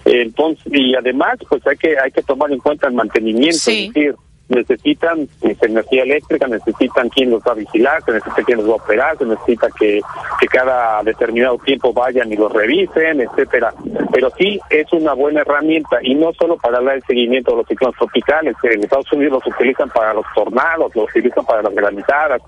entonces 0.05 0.73
y 0.73 0.95
además, 0.95 1.39
pues 1.49 1.67
hay 1.67 1.77
que 1.77 1.99
hay 1.99 2.11
que 2.11 2.23
tomar 2.23 2.53
en 2.53 2.59
cuenta 2.59 2.87
el 2.87 2.95
mantenimiento, 2.95 3.57
es 3.57 3.67
decir, 3.67 4.15
necesitan 4.51 5.29
pues, 5.41 5.63
energía 5.63 6.03
eléctrica, 6.03 6.47
necesitan 6.49 7.09
quien 7.09 7.31
los 7.31 7.43
va 7.43 7.53
a 7.53 7.55
vigilar, 7.55 8.03
se 8.05 8.13
necesita 8.13 8.43
quien 8.43 8.59
los 8.59 8.69
va 8.69 8.73
a 8.73 8.77
operar, 8.77 9.17
se 9.17 9.25
necesita 9.25 9.69
que, 9.79 10.01
que 10.41 10.47
cada 10.49 11.03
determinado 11.03 11.57
tiempo 11.59 11.93
vayan 11.93 12.31
y 12.33 12.37
los 12.37 12.53
revisen, 12.53 13.21
etcétera. 13.21 13.73
Pero 14.13 14.31
sí 14.37 14.61
es 14.69 14.93
una 14.93 15.15
buena 15.15 15.43
herramienta 15.43 15.99
y 16.03 16.15
no 16.15 16.33
solo 16.35 16.57
para 16.57 16.81
dar 16.81 16.97
el 16.97 17.05
seguimiento 17.05 17.53
de 17.53 17.59
los 17.59 17.69
ciclones 17.69 17.97
tropicales, 17.97 18.57
en 18.63 18.83
Estados 18.83 19.11
Unidos 19.13 19.43
los 19.45 19.55
utilizan 19.55 19.89
para 19.91 20.13
los 20.13 20.27
tornados, 20.35 20.95
los 20.95 21.09
utilizan 21.09 21.45
para 21.45 21.63
las 21.63 21.75
granizadas, 21.75 22.43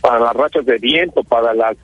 para 0.00 0.20
las 0.20 0.34
rachas 0.34 0.64
de 0.64 0.78
viento, 0.78 1.24
para 1.24 1.54
las 1.54 1.76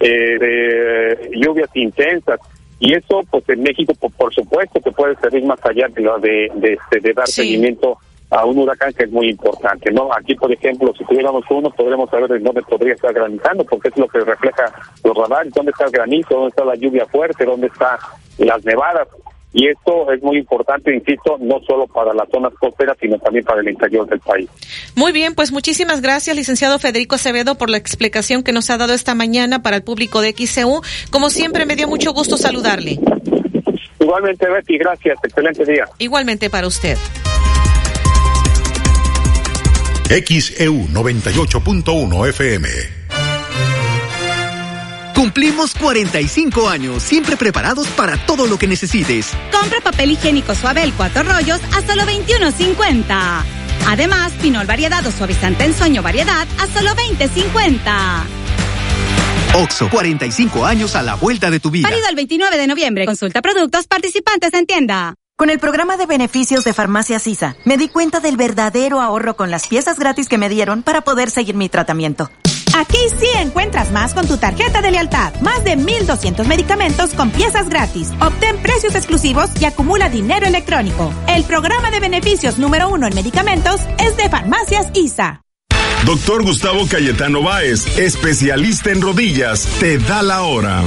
eh, 0.00 1.30
lluvias 1.32 1.68
intensas. 1.74 2.40
Y 2.80 2.94
eso, 2.94 3.22
pues 3.30 3.48
en 3.48 3.62
México, 3.62 3.92
por, 4.16 4.34
supuesto, 4.34 4.80
que 4.80 4.90
puede 4.90 5.14
servir 5.16 5.44
más 5.44 5.64
allá 5.64 5.86
de, 5.88 6.02
de, 6.02 6.50
de, 6.56 6.72
este, 6.72 6.98
de 7.00 7.12
dar 7.12 7.28
seguimiento 7.28 7.98
a 8.32 8.46
un 8.46 8.58
huracán 8.58 8.92
que 8.94 9.04
es 9.04 9.10
muy 9.10 9.28
importante, 9.28 9.92
¿no? 9.92 10.08
Aquí, 10.12 10.34
por 10.34 10.50
ejemplo, 10.50 10.92
si 10.96 11.04
tuviéramos 11.04 11.44
uno, 11.50 11.70
podríamos 11.70 12.08
saber 12.08 12.32
en 12.32 12.42
dónde 12.42 12.62
podría 12.62 12.94
estar 12.94 13.12
granizando, 13.12 13.62
porque 13.64 13.88
es 13.88 13.96
lo 13.98 14.08
que 14.08 14.20
refleja 14.20 14.72
los 15.04 15.14
radares, 15.16 15.52
dónde 15.52 15.70
está 15.70 15.84
el 15.84 15.90
granizo, 15.90 16.34
dónde 16.34 16.48
está 16.48 16.64
la 16.64 16.74
lluvia 16.74 17.06
fuerte, 17.06 17.44
dónde 17.44 17.66
están 17.66 17.98
las 18.38 18.64
nevadas. 18.64 19.06
Y 19.52 19.68
esto 19.68 20.10
es 20.10 20.22
muy 20.22 20.38
importante, 20.38 20.94
insisto, 20.94 21.36
no 21.38 21.60
solo 21.66 21.86
para 21.86 22.14
las 22.14 22.26
zonas 22.30 22.54
costeras, 22.58 22.96
sino 22.98 23.18
también 23.18 23.44
para 23.44 23.60
el 23.60 23.68
interior 23.68 24.08
del 24.08 24.20
país. 24.20 24.48
Muy 24.96 25.12
bien, 25.12 25.34
pues 25.34 25.52
muchísimas 25.52 26.00
gracias, 26.00 26.34
licenciado 26.34 26.78
Federico 26.78 27.16
Acevedo, 27.16 27.58
por 27.58 27.68
la 27.68 27.76
explicación 27.76 28.42
que 28.42 28.52
nos 28.52 28.70
ha 28.70 28.78
dado 28.78 28.94
esta 28.94 29.14
mañana 29.14 29.62
para 29.62 29.76
el 29.76 29.82
público 29.82 30.22
de 30.22 30.32
XCU. 30.32 30.80
Como 31.10 31.28
siempre, 31.28 31.66
me 31.66 31.76
dio 31.76 31.86
mucho 31.86 32.14
gusto 32.14 32.38
saludarle. 32.38 32.98
Igualmente, 34.00 34.48
Betty, 34.48 34.78
gracias. 34.78 35.18
Excelente 35.22 35.66
día. 35.66 35.84
Igualmente 35.98 36.48
para 36.48 36.66
usted. 36.66 36.96
XEU 40.12 40.88
98.1 40.88 42.28
FM. 42.28 42.68
Cumplimos 45.14 45.74
45 45.74 46.68
años, 46.68 47.02
siempre 47.02 47.38
preparados 47.38 47.86
para 47.88 48.18
todo 48.26 48.46
lo 48.46 48.58
que 48.58 48.66
necesites. 48.66 49.30
Compra 49.50 49.80
papel 49.80 50.10
higiénico 50.10 50.54
Suabel 50.54 50.92
4 50.94 51.22
rollos 51.22 51.60
a 51.74 51.80
solo 51.86 52.02
21.50. 52.02 53.42
Además, 53.88 54.32
pinol 54.42 54.66
variedad 54.66 55.06
o 55.06 55.10
suavizante 55.10 55.64
en 55.64 55.74
sueño 55.74 56.02
variedad 56.02 56.46
a 56.58 56.66
solo 56.66 56.90
20.50. 56.90 58.24
Oxo, 59.54 59.88
45 59.88 60.66
años 60.66 60.94
a 60.94 61.02
la 61.02 61.14
vuelta 61.14 61.50
de 61.50 61.58
tu 61.58 61.70
vida. 61.70 61.88
Válido 61.88 62.08
el 62.10 62.16
29 62.16 62.58
de 62.58 62.66
noviembre. 62.66 63.06
Consulta 63.06 63.40
productos 63.40 63.86
participantes 63.86 64.52
en 64.52 64.66
tienda. 64.66 65.14
Con 65.36 65.50
el 65.50 65.58
programa 65.58 65.96
de 65.96 66.06
beneficios 66.06 66.62
de 66.62 66.72
Farmacia 66.72 67.18
Sisa, 67.18 67.56
me 67.64 67.76
di 67.76 67.88
cuenta 67.88 68.20
del 68.20 68.36
verdadero 68.36 69.00
ahorro 69.00 69.34
con 69.34 69.50
las 69.50 69.66
piezas 69.66 69.98
gratis 69.98 70.28
que 70.28 70.38
me 70.38 70.48
dieron 70.48 70.82
para 70.82 71.00
poder 71.00 71.30
seguir 71.30 71.56
mi 71.56 71.68
tratamiento. 71.68 72.30
Aquí 72.74 72.98
sí 73.18 73.26
encuentras 73.38 73.90
más 73.90 74.14
con 74.14 74.26
tu 74.26 74.36
tarjeta 74.36 74.80
de 74.80 74.92
lealtad. 74.92 75.34
Más 75.40 75.64
de 75.64 75.76
1.200 75.76 76.46
medicamentos 76.46 77.12
con 77.14 77.30
piezas 77.30 77.68
gratis. 77.68 78.12
Obtén 78.20 78.56
precios 78.58 78.94
exclusivos 78.94 79.50
y 79.60 79.64
acumula 79.64 80.08
dinero 80.08 80.46
electrónico. 80.46 81.12
El 81.26 81.44
programa 81.44 81.90
de 81.90 82.00
beneficios 82.00 82.58
número 82.58 82.88
uno 82.88 83.06
en 83.08 83.14
medicamentos 83.14 83.80
es 83.98 84.16
de 84.16 84.28
Farmacias 84.30 84.90
ISA. 84.94 85.42
Doctor 86.06 86.44
Gustavo 86.44 86.86
Cayetano 86.88 87.42
Báez, 87.42 87.98
especialista 87.98 88.90
en 88.90 89.02
rodillas, 89.02 89.66
te 89.80 89.98
da 89.98 90.22
la 90.22 90.42
hora. 90.42 90.82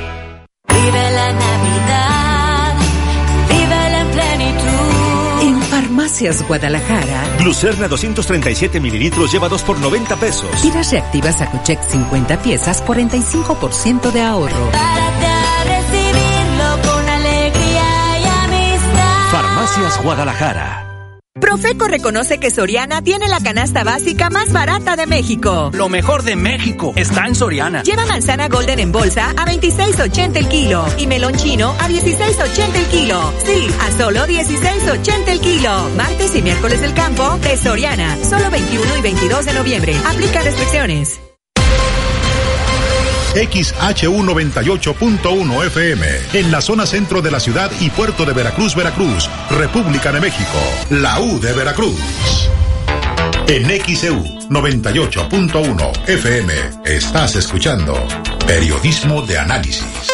Vive 0.73 1.11
la 1.11 1.33
Navidad, 1.33 2.75
vive 3.49 3.89
la 3.89 4.05
plenitud. 4.11 5.41
En 5.41 5.61
Farmacias 5.63 6.47
Guadalajara. 6.47 7.23
Glucerna 7.39 7.87
237 7.87 8.79
mililitros 8.79 9.31
lleva 9.31 9.49
2 9.49 9.61
por 9.63 9.79
90 9.79 10.15
pesos. 10.17 10.49
Tiras 10.61 10.91
reactivas 10.91 11.41
Acucheck 11.41 11.81
50 11.83 12.41
piezas, 12.41 12.83
45% 12.85 14.11
de 14.11 14.21
ahorro. 14.21 14.71
Párate 14.71 15.25
a 15.25 15.63
recibirlo 15.63 16.91
con 16.91 17.09
alegría 17.09 18.19
y 18.19 18.25
amistad. 18.25 19.31
Farmacias 19.31 20.03
Guadalajara. 20.03 20.90
Profeco 21.39 21.87
reconoce 21.87 22.39
que 22.39 22.51
Soriana 22.51 23.01
tiene 23.01 23.29
la 23.29 23.39
canasta 23.39 23.85
básica 23.85 24.29
más 24.29 24.51
barata 24.51 24.97
de 24.97 25.05
México. 25.05 25.71
Lo 25.73 25.87
mejor 25.87 26.23
de 26.23 26.35
México 26.35 26.91
está 26.97 27.25
en 27.25 27.35
Soriana. 27.35 27.83
Lleva 27.83 28.05
manzana 28.05 28.49
golden 28.49 28.79
en 28.79 28.91
bolsa 28.91 29.31
a 29.31 29.45
26.80 29.45 30.35
el 30.35 30.49
kilo 30.49 30.85
y 30.97 31.07
melón 31.07 31.35
chino 31.35 31.71
a 31.79 31.87
16.80 31.87 32.75
el 32.75 32.85
kilo. 32.87 33.33
Sí, 33.45 33.67
a 33.79 33.97
solo 33.97 34.27
16.80 34.27 35.27
el 35.27 35.39
kilo. 35.39 35.89
Martes 35.95 36.35
y 36.35 36.41
miércoles 36.41 36.81
del 36.81 36.93
campo 36.93 37.37
de 37.37 37.55
Soriana. 37.55 38.17
Solo 38.23 38.51
21 38.51 38.97
y 38.97 39.01
22 39.01 39.45
de 39.45 39.53
noviembre. 39.53 39.95
Aplica 40.05 40.41
restricciones. 40.41 41.30
XHU98.1 43.33 45.65
FM, 45.67 46.05
en 46.33 46.51
la 46.51 46.59
zona 46.61 46.85
centro 46.85 47.21
de 47.21 47.31
la 47.31 47.39
ciudad 47.39 47.71
y 47.79 47.89
puerto 47.89 48.25
de 48.25 48.33
Veracruz, 48.33 48.75
Veracruz, 48.75 49.29
República 49.49 50.11
de 50.11 50.19
México, 50.19 50.59
la 50.89 51.21
U 51.21 51.39
de 51.39 51.53
Veracruz. 51.53 51.97
En 53.47 53.67
XEU 53.67 54.21
98.1 54.49 56.09
FM 56.09 56.53
estás 56.85 57.35
escuchando 57.35 57.95
Periodismo 58.45 59.21
de 59.21 59.39
Análisis. 59.39 60.11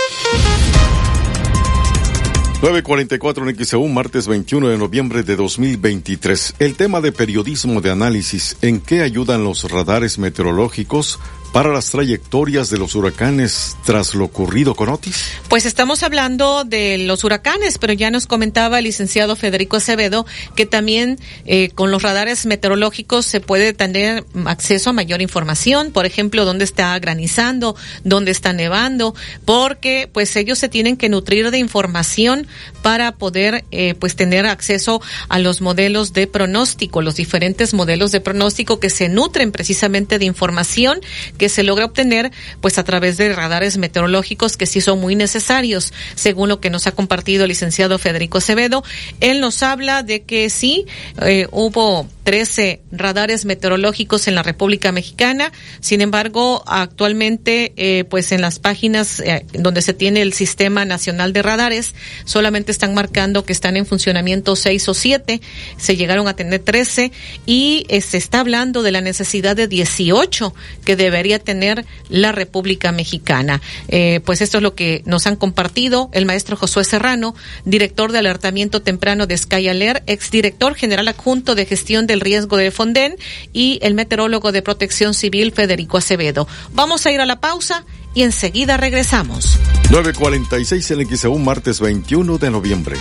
944 2.60 3.48
en 3.48 3.56
XEU, 3.56 3.88
martes 3.88 4.28
21 4.28 4.70
de 4.70 4.80
noviembre 4.80 5.22
de 5.22 5.36
2023. 5.36 6.56
El 6.58 6.74
tema 6.74 7.02
de 7.02 7.12
periodismo 7.12 7.82
de 7.82 7.92
análisis, 7.92 8.58
¿en 8.64 8.80
qué 8.80 9.04
ayudan 9.04 9.44
los 9.44 9.70
radares 9.70 10.18
meteorológicos 10.18 11.20
para 11.52 11.72
las 11.72 11.92
trayectorias 11.92 12.70
de 12.70 12.78
los 12.78 12.96
huracanes 12.96 13.78
tras 13.86 14.16
lo 14.16 14.26
ocurrido 14.26 14.76
con 14.76 14.90
Otis? 14.90 15.26
Pues 15.50 15.66
estamos 15.66 16.04
hablando 16.04 16.64
de 16.64 16.98
los 16.98 17.24
huracanes, 17.24 17.78
pero 17.78 17.94
ya 17.94 18.12
nos 18.12 18.28
comentaba 18.28 18.80
el 18.80 18.86
licenciado 18.86 19.36
Federico 19.36 19.78
Acevedo 19.78 20.26
que 20.56 20.66
también 20.66 21.20
eh, 21.46 21.70
con 21.70 21.92
los 21.92 22.04
radares 22.04 22.46
meteorológicos 22.46 23.26
se 23.26 23.42
puede 23.42 23.74
tener 23.74 24.26
acceso 24.46 24.90
a 24.90 24.94
mayor 24.94 25.22
información, 25.22 25.92
por 25.92 26.06
ejemplo, 26.06 26.46
dónde 26.46 26.64
está 26.64 26.98
granizando, 27.00 27.76
dónde 28.04 28.32
está 28.32 28.54
nevando, 28.54 29.16
porque 29.46 30.10
pues 30.12 30.36
ellos 30.36 30.60
se 30.60 30.70
tienen 30.70 30.98
que 30.98 31.10
nutrir 31.10 31.52
de 31.52 31.58
información 31.58 32.48
para 32.82 33.14
poder 33.14 33.66
eh, 33.72 33.96
pues 33.96 34.16
tener 34.16 34.46
acceso 34.46 35.02
a 35.30 35.40
los 35.40 35.62
modelos 35.62 36.14
de 36.14 36.28
pronóstico, 36.28 37.02
los 37.02 37.16
diferentes 37.16 37.74
modelos 37.74 38.12
de 38.12 38.22
pronóstico 38.22 38.80
que 38.80 38.90
se 38.90 39.10
nutren 39.10 39.52
precisamente 39.52 40.20
de 40.20 40.26
información 40.26 41.00
que 41.38 41.50
se 41.50 41.64
logra 41.64 41.86
obtener 41.86 42.32
pues 42.62 42.78
a 42.78 42.84
través 42.84 43.18
de 43.18 43.34
radares 43.34 43.78
meteorológicos 43.78 44.58
que 44.58 44.66
sí 44.66 44.82
son 44.82 45.00
muy 45.00 45.16
necesarios, 45.16 45.94
según 46.16 46.50
lo 46.50 46.60
que 46.60 46.70
nos 46.70 46.88
ha 46.88 46.92
compartido 46.92 47.44
el 47.44 47.50
licenciado 47.50 47.98
Federico 47.98 48.40
Acevedo. 48.40 48.84
Él 49.20 49.42
nos 49.42 49.64
habla 49.64 50.04
de 50.04 50.24
que 50.24 50.50
sí 50.50 50.86
eh, 51.22 51.48
hubo 51.52 52.08
13 52.28 52.82
radares 52.92 53.46
meteorológicos 53.46 54.28
en 54.28 54.36
la 54.36 54.44
República 54.44 54.92
Mexicana. 54.92 55.54
Sin 55.80 56.02
embargo, 56.02 56.62
actualmente, 56.68 57.72
eh, 57.78 58.04
pues 58.04 58.34
en 58.34 58.42
las 58.42 58.60
páginas 58.60 59.22
eh, 59.22 59.46
donde 59.54 59.82
se 59.82 59.94
tiene 59.94 60.22
el 60.22 60.34
Sistema 60.34 60.84
Nacional 60.84 61.32
de 61.32 61.42
Radares, 61.42 61.96
solamente 62.26 62.74
están 62.74 62.94
marcando 62.94 63.46
que 63.46 63.54
están 63.54 63.78
en 63.78 63.86
funcionamiento 63.86 64.58
6 64.58 64.90
o 64.90 64.94
7. 64.94 65.40
Se 65.78 65.96
llegaron 65.96 66.28
a 66.28 66.36
tener 66.36 66.60
13 66.60 67.14
y 67.46 67.86
eh, 67.88 68.02
se 68.02 68.18
está 68.18 68.42
hablando 68.42 68.84
de 68.84 68.92
la 68.92 69.00
necesidad 69.00 69.56
de 69.56 69.70
18 69.70 70.54
que 70.84 70.98
tener 71.38 71.86
la 72.10 72.32
República 72.32 72.92
Mexicana. 72.92 73.62
Eh, 73.88 74.22
pues 74.26 74.42
esto 74.42 74.58
es 74.58 74.64
lo 74.64 74.74
que 74.74 75.04
nos 75.06 75.28
han 75.28 75.36
compartido 75.36 76.10
el 76.14 76.26
maestro 76.26 76.56
Josué 76.56 76.84
Serrano, 76.84 77.36
director 77.66 78.12
de 78.12 78.20
alertamiento 78.20 78.82
temprano 78.82 79.28
de 79.28 79.38
Sky 79.38 79.68
Alert, 79.68 80.04
exdirector 80.08 80.76
general 80.76 81.08
adjunto 81.08 81.56
de 81.56 81.66
gestión 81.66 82.08
del 82.08 82.22
riesgo 82.22 82.58
de 82.58 82.72
Fonden 82.72 83.16
y 83.54 83.80
el 83.82 83.94
meteorólogo 83.94 84.52
de 84.52 84.62
protección 84.62 85.14
civil 85.14 85.52
Federico 85.52 85.98
Acevedo. 85.98 86.48
Vamos 86.74 87.06
a 87.06 87.12
ir 87.12 87.20
a 87.20 87.26
la 87.26 87.40
pausa 87.40 87.86
y 88.14 88.24
enseguida 88.24 88.78
regresamos. 88.78 89.60
946 89.92 90.92
en 90.92 91.18
XEU, 91.18 91.38
martes 91.38 91.80
21 91.80 92.38
de 92.38 92.50
noviembre. 92.50 92.96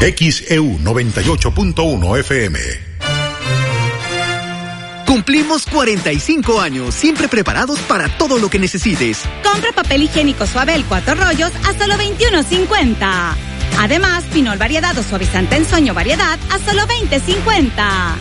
XEU 0.00 0.78
98.1 0.80 2.18
FM. 2.20 2.93
Cumplimos 5.14 5.64
45 5.66 6.60
años, 6.60 6.92
siempre 6.92 7.28
preparados 7.28 7.78
para 7.82 8.08
todo 8.18 8.36
lo 8.36 8.50
que 8.50 8.58
necesites. 8.58 9.22
Compra 9.44 9.70
papel 9.70 10.02
higiénico 10.02 10.44
Suabel 10.44 10.84
cuatro 10.86 11.14
rollos 11.14 11.52
a 11.68 11.72
solo 11.78 11.94
21.50. 11.94 13.36
Además, 13.78 14.24
pinol 14.32 14.58
variedad 14.58 14.98
o 14.98 15.04
suavizante 15.04 15.54
en 15.54 15.66
sueño 15.66 15.94
variedad 15.94 16.36
a 16.50 16.58
solo 16.58 16.82
20.50. 16.82 18.16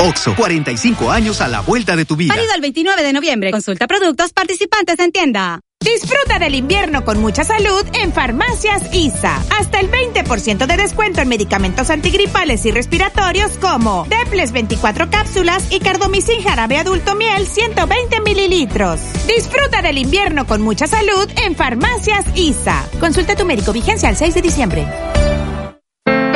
Oxo, 0.00 0.34
45 0.34 1.10
años 1.10 1.42
a 1.42 1.48
la 1.48 1.60
vuelta 1.60 1.96
de 1.96 2.06
tu 2.06 2.16
vida. 2.16 2.34
Válido 2.34 2.54
el 2.54 2.62
29 2.62 3.02
de 3.02 3.12
noviembre. 3.12 3.50
Consulta 3.50 3.86
productos 3.86 4.32
participantes 4.32 4.98
en 5.00 5.12
tienda. 5.12 5.60
Disfruta 5.84 6.40
del 6.40 6.56
invierno 6.56 7.04
con 7.04 7.20
mucha 7.20 7.44
salud 7.44 7.84
en 7.94 8.12
Farmacias 8.12 8.92
ISA. 8.92 9.36
Hasta 9.58 9.78
el 9.78 9.88
20% 9.88 10.66
de 10.66 10.76
descuento 10.76 11.20
en 11.20 11.28
medicamentos 11.28 11.90
antigripales 11.90 12.66
y 12.66 12.72
respiratorios 12.72 13.52
como 13.58 14.04
Deples 14.08 14.50
24 14.50 15.08
cápsulas 15.08 15.70
y 15.70 15.78
Cardomicin 15.78 16.42
jarabe 16.42 16.78
adulto 16.78 17.14
miel 17.14 17.46
120 17.46 18.20
mililitros. 18.22 19.00
Disfruta 19.28 19.80
del 19.80 19.98
invierno 19.98 20.48
con 20.48 20.62
mucha 20.62 20.88
salud 20.88 21.28
en 21.44 21.54
Farmacias 21.54 22.26
ISA. 22.34 22.84
Consulta 22.98 23.34
a 23.34 23.36
tu 23.36 23.44
médico 23.44 23.72
vigencia 23.72 24.10
el 24.10 24.16
6 24.16 24.34
de 24.34 24.42
diciembre. 24.42 25.27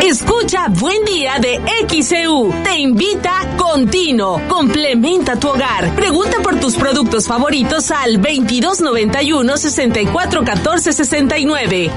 Escucha 0.02 0.66
Buen 0.68 1.04
Día 1.04 1.38
de 1.38 1.60
XEU. 1.88 2.52
Te 2.64 2.76
invita 2.76 3.54
Contino. 3.56 4.42
Complementa 4.48 5.38
tu 5.38 5.48
hogar. 5.48 5.94
Pregunta 5.94 6.38
por 6.42 6.58
tus 6.58 6.74
productos 6.74 7.28
favoritos 7.28 7.88
al 7.92 8.20
2291 8.20 9.56
6414 9.56 10.92
69. 10.92 11.90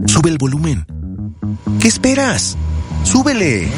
Sube 0.07 0.31
el 0.31 0.39
volumen. 0.39 0.87
¿Qué 1.79 1.89
esperas? 1.89 2.57
¡Súbele! 3.05 3.69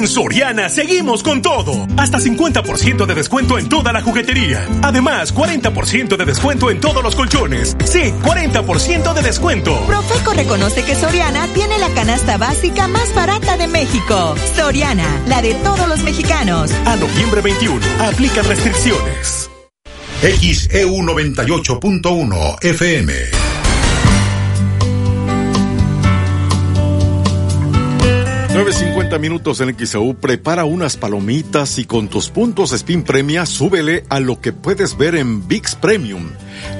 En 0.00 0.08
Soriana 0.08 0.70
seguimos 0.70 1.22
con 1.22 1.42
todo. 1.42 1.86
Hasta 1.98 2.18
50% 2.18 3.04
de 3.04 3.14
descuento 3.14 3.58
en 3.58 3.68
toda 3.68 3.92
la 3.92 4.00
juguetería. 4.00 4.66
Además, 4.80 5.34
40% 5.34 6.16
de 6.16 6.24
descuento 6.24 6.70
en 6.70 6.80
todos 6.80 7.02
los 7.02 7.14
colchones. 7.14 7.76
Sí, 7.84 8.14
40% 8.22 9.12
de 9.12 9.20
descuento. 9.20 9.78
Profeco 9.86 10.32
reconoce 10.32 10.82
que 10.84 10.94
Soriana 10.94 11.46
tiene 11.48 11.78
la 11.78 11.90
canasta 11.90 12.38
básica 12.38 12.88
más 12.88 13.14
barata 13.14 13.58
de 13.58 13.66
México. 13.66 14.34
Soriana, 14.56 15.20
la 15.26 15.42
de 15.42 15.52
todos 15.56 15.86
los 15.86 16.02
mexicanos. 16.02 16.70
A 16.86 16.96
noviembre 16.96 17.42
21, 17.42 17.78
aplican 17.98 18.46
restricciones. 18.46 19.50
XEU 20.22 20.96
98.1 20.96 22.64
FM. 22.64 23.49
9.50 28.60 29.18
minutos 29.18 29.60
en 29.62 29.74
XAU. 29.74 30.16
Prepara 30.16 30.66
unas 30.66 30.98
palomitas 30.98 31.78
y 31.78 31.86
con 31.86 32.08
tus 32.08 32.28
puntos 32.28 32.72
Spin 32.72 33.04
Premia 33.04 33.46
súbele 33.46 34.04
a 34.10 34.20
lo 34.20 34.42
que 34.42 34.52
puedes 34.52 34.98
ver 34.98 35.14
en 35.14 35.48
VIX 35.48 35.76
Premium. 35.76 36.28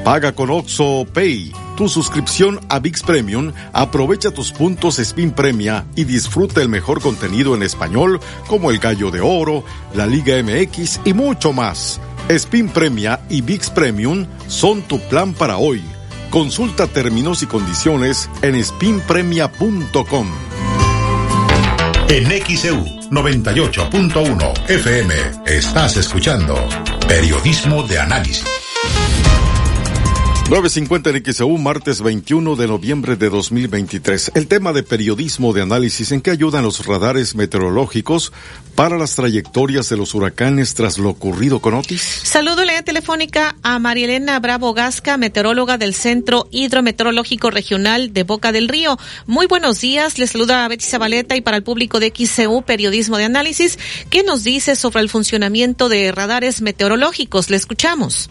Paga 0.04 0.32
con 0.32 0.50
Oxo 0.50 1.06
Pay 1.10 1.54
tu 1.78 1.88
suscripción 1.88 2.60
a 2.68 2.80
VIX 2.80 3.02
Premium, 3.04 3.52
aprovecha 3.72 4.30
tus 4.30 4.52
puntos 4.52 4.98
Spin 4.98 5.30
Premia 5.30 5.86
y 5.96 6.04
disfruta 6.04 6.60
el 6.60 6.68
mejor 6.68 7.00
contenido 7.00 7.54
en 7.54 7.62
español 7.62 8.20
como 8.46 8.70
El 8.70 8.78
Gallo 8.78 9.10
de 9.10 9.22
Oro, 9.22 9.64
la 9.94 10.06
Liga 10.06 10.34
MX 10.42 11.00
y 11.06 11.14
mucho 11.14 11.54
más. 11.54 11.98
Spin 12.28 12.68
Premia 12.68 13.20
y 13.30 13.40
VIX 13.40 13.70
Premium 13.70 14.26
son 14.48 14.82
tu 14.82 15.00
plan 15.00 15.32
para 15.32 15.56
hoy. 15.56 15.82
Consulta 16.28 16.86
términos 16.86 17.42
y 17.42 17.46
condiciones 17.46 18.28
en 18.42 18.62
spinpremia.com. 18.62 20.49
En 22.12 22.26
XEU 22.26 22.84
98.1 23.12 24.68
FM 24.68 25.14
estás 25.46 25.96
escuchando 25.96 26.56
Periodismo 27.06 27.84
de 27.84 28.00
Análisis. 28.00 28.59
950 30.50 31.10
en 31.10 31.32
XEU, 31.32 31.58
martes 31.58 32.02
21 32.02 32.56
de 32.56 32.66
noviembre 32.66 33.14
de 33.14 33.30
2023. 33.30 34.32
El 34.34 34.48
tema 34.48 34.72
de 34.72 34.82
periodismo 34.82 35.52
de 35.52 35.62
análisis 35.62 36.10
en 36.10 36.20
que 36.20 36.32
ayudan 36.32 36.64
los 36.64 36.84
radares 36.86 37.36
meteorológicos 37.36 38.32
para 38.74 38.98
las 38.98 39.14
trayectorias 39.14 39.88
de 39.90 39.96
los 39.96 40.12
huracanes 40.12 40.74
tras 40.74 40.98
lo 40.98 41.08
ocurrido 41.08 41.60
con 41.60 41.74
Otis. 41.74 42.02
Saludo 42.02 42.64
en 42.64 42.84
telefónica 42.84 43.54
a 43.62 43.78
María 43.78 44.06
Elena 44.06 44.40
Bravo 44.40 44.74
Gasca, 44.74 45.16
meteoróloga 45.18 45.78
del 45.78 45.94
Centro 45.94 46.48
Hidrometeorológico 46.50 47.52
Regional 47.52 48.12
de 48.12 48.24
Boca 48.24 48.50
del 48.50 48.66
Río. 48.66 48.98
Muy 49.28 49.46
buenos 49.46 49.80
días, 49.80 50.18
les 50.18 50.32
saluda 50.32 50.64
a 50.64 50.68
Betty 50.68 50.84
Zabaleta 50.84 51.36
y 51.36 51.42
para 51.42 51.58
el 51.58 51.62
público 51.62 52.00
de 52.00 52.12
XEU 52.12 52.62
Periodismo 52.62 53.18
de 53.18 53.24
Análisis, 53.24 53.78
¿qué 54.10 54.24
nos 54.24 54.42
dice 54.42 54.74
sobre 54.74 55.00
el 55.00 55.10
funcionamiento 55.10 55.88
de 55.88 56.10
radares 56.10 56.60
meteorológicos? 56.60 57.50
Le 57.50 57.56
escuchamos. 57.56 58.30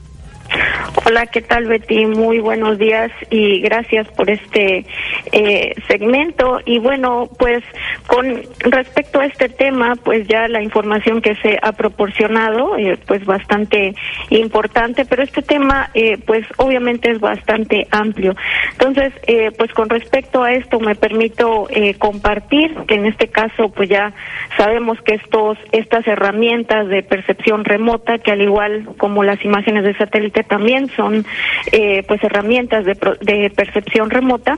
Hola, 1.06 1.28
¿qué 1.28 1.42
tal 1.42 1.66
Betty? 1.66 2.06
Muy 2.06 2.40
buenos 2.40 2.78
días 2.78 3.12
y 3.30 3.62
gracias 3.62 4.08
por 4.10 4.30
este 4.30 4.86
eh, 5.32 5.74
segmento. 5.88 6.60
Y 6.66 6.80
bueno, 6.80 7.30
pues 7.38 7.64
con 8.08 8.42
respecto 8.60 9.20
a 9.20 9.26
este 9.26 9.50
tema, 9.50 9.96
pues 10.04 10.28
ya 10.28 10.48
la 10.48 10.62
información 10.62 11.22
que 11.22 11.36
se 11.36 11.60
ha 11.62 11.72
proporcionado, 11.74 12.78
eh, 12.78 12.98
pues 13.06 13.26
bastante 13.26 13.96
importante, 14.30 15.06
pero 15.06 15.24
este 15.24 15.42
tema, 15.42 15.90
eh, 15.94 16.18
pues 16.26 16.46
obviamente 16.58 17.12
es 17.12 17.20
bastante 17.20 17.88
amplio. 17.92 18.36
Entonces, 18.72 19.14
eh, 19.28 19.52
pues 19.58 19.72
con 19.74 19.90
respecto 19.90 20.44
a 20.44 20.54
esto, 20.54 20.80
me 20.80 20.96
permito 20.96 21.68
eh, 21.70 21.96
compartir 21.96 22.74
que 22.88 22.96
en 22.96 23.06
este 23.06 23.28
caso, 23.28 23.70
pues 23.70 23.90
ya 23.90 24.14
sabemos 24.58 25.00
que 25.02 25.16
estos, 25.16 25.58
estas 25.72 26.08
herramientas 26.08 26.88
de 26.88 27.04
percepción 27.04 27.66
remota, 27.66 28.18
que 28.18 28.32
al 28.32 28.42
igual 28.42 28.88
como 28.98 29.24
las 29.24 29.44
imágenes 29.46 29.84
de 29.84 29.96
satélite 29.96 30.39
también 30.44 30.90
son 30.96 31.26
eh, 31.72 32.04
pues 32.08 32.24
herramientas 32.24 32.86
de, 32.86 32.98
de 33.22 33.50
percepción 33.50 34.10
remota 34.10 34.58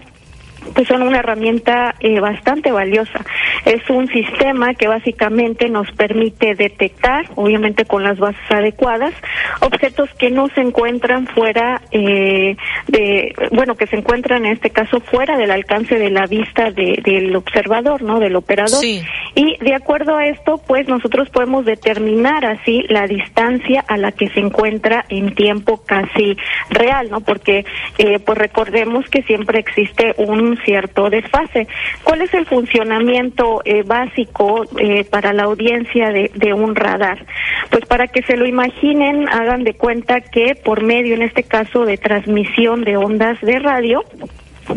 pues 0.74 0.88
son 0.88 1.02
una 1.02 1.20
herramienta 1.20 1.96
eh, 2.00 2.20
bastante 2.20 2.72
valiosa. 2.72 3.24
Es 3.66 3.88
un 3.90 4.08
sistema 4.08 4.74
que 4.74 4.88
básicamente 4.88 5.70
nos 5.70 5.90
permite 5.92 6.56
detectar, 6.56 7.26
obviamente 7.36 7.86
con 7.86 8.04
las 8.04 8.18
bases 8.20 8.42
adecuadas, 8.50 9.14
objetos 9.62 10.10
que 10.18 10.30
no 10.30 10.48
se 10.50 10.62
encuentran 10.62 11.28
fuera 11.28 11.82
eh, 11.92 12.56
de, 12.88 13.34
bueno, 13.52 13.76
que 13.76 13.88
se 13.88 13.98
encuentran 13.98 14.46
en 14.46 14.54
este 14.54 14.70
caso 14.70 15.00
fuera 15.02 15.38
del 15.38 15.52
alcance 15.52 15.98
de 15.98 16.10
la 16.10 16.26
vista 16.28 16.72
de- 16.72 17.00
del 17.04 17.36
observador, 17.36 18.02
¿no? 18.02 18.20
Del 18.20 18.36
operador. 18.36 18.80
Sí. 18.80 19.02
Y 19.36 19.58
de 19.64 19.74
acuerdo 19.76 20.18
a 20.18 20.28
esto, 20.28 20.60
pues 20.68 20.88
nosotros 20.88 21.30
podemos 21.30 21.66
determinar 21.66 22.46
así 22.46 22.84
la 22.90 23.08
distancia 23.08 23.84
a 23.88 23.98
la 23.98 24.12
que 24.12 24.30
se 24.30 24.40
encuentra 24.40 25.06
en 25.10 25.36
tiempo 25.36 25.82
casi 25.86 26.38
real, 26.70 27.10
¿no? 27.10 27.22
Porque, 27.22 27.66
eh, 27.98 28.20
pues 28.20 28.38
recordemos 28.38 29.06
que 29.10 29.24
siempre 29.24 29.60
existe 29.60 30.14
un 30.18 30.51
cierto 30.58 31.10
desfase. 31.10 31.68
¿Cuál 32.04 32.22
es 32.22 32.34
el 32.34 32.46
funcionamiento 32.46 33.62
eh, 33.66 33.84
básico 33.84 34.66
eh, 34.78 35.06
para 35.06 35.34
la 35.34 35.44
audiencia 35.44 36.12
de 36.12 36.54
un 36.54 36.76
radar? 36.76 37.26
Pues 37.70 37.86
para 37.86 38.08
que 38.08 38.22
se 38.24 38.38
lo 38.38 38.46
imaginen, 38.46 39.28
hagan 39.30 39.64
de 39.64 39.74
cuenta 39.74 40.22
que 40.22 40.56
por 40.56 40.84
medio, 40.84 41.16
en 41.16 41.22
este 41.22 41.44
caso, 41.44 41.86
de 41.86 41.98
transmisión 41.98 42.84
de 42.84 42.98
ondas 42.98 43.40
de 43.42 43.60
radio, 43.60 44.04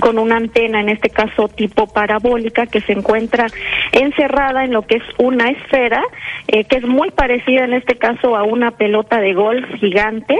con 0.00 0.18
una 0.18 0.36
antena, 0.36 0.80
en 0.80 0.88
este 0.88 1.10
caso 1.10 1.48
tipo 1.48 1.86
parabólica, 1.86 2.66
que 2.66 2.80
se 2.80 2.92
encuentra 2.92 3.46
encerrada 3.92 4.64
en 4.64 4.72
lo 4.72 4.82
que 4.82 4.96
es 4.96 5.02
una 5.18 5.50
esfera, 5.50 6.02
eh, 6.48 6.64
que 6.64 6.76
es 6.76 6.86
muy 6.86 7.10
parecida 7.10 7.64
en 7.64 7.74
este 7.74 7.96
caso 7.96 8.36
a 8.36 8.42
una 8.42 8.72
pelota 8.72 9.20
de 9.20 9.34
golf 9.34 9.68
gigante, 9.76 10.38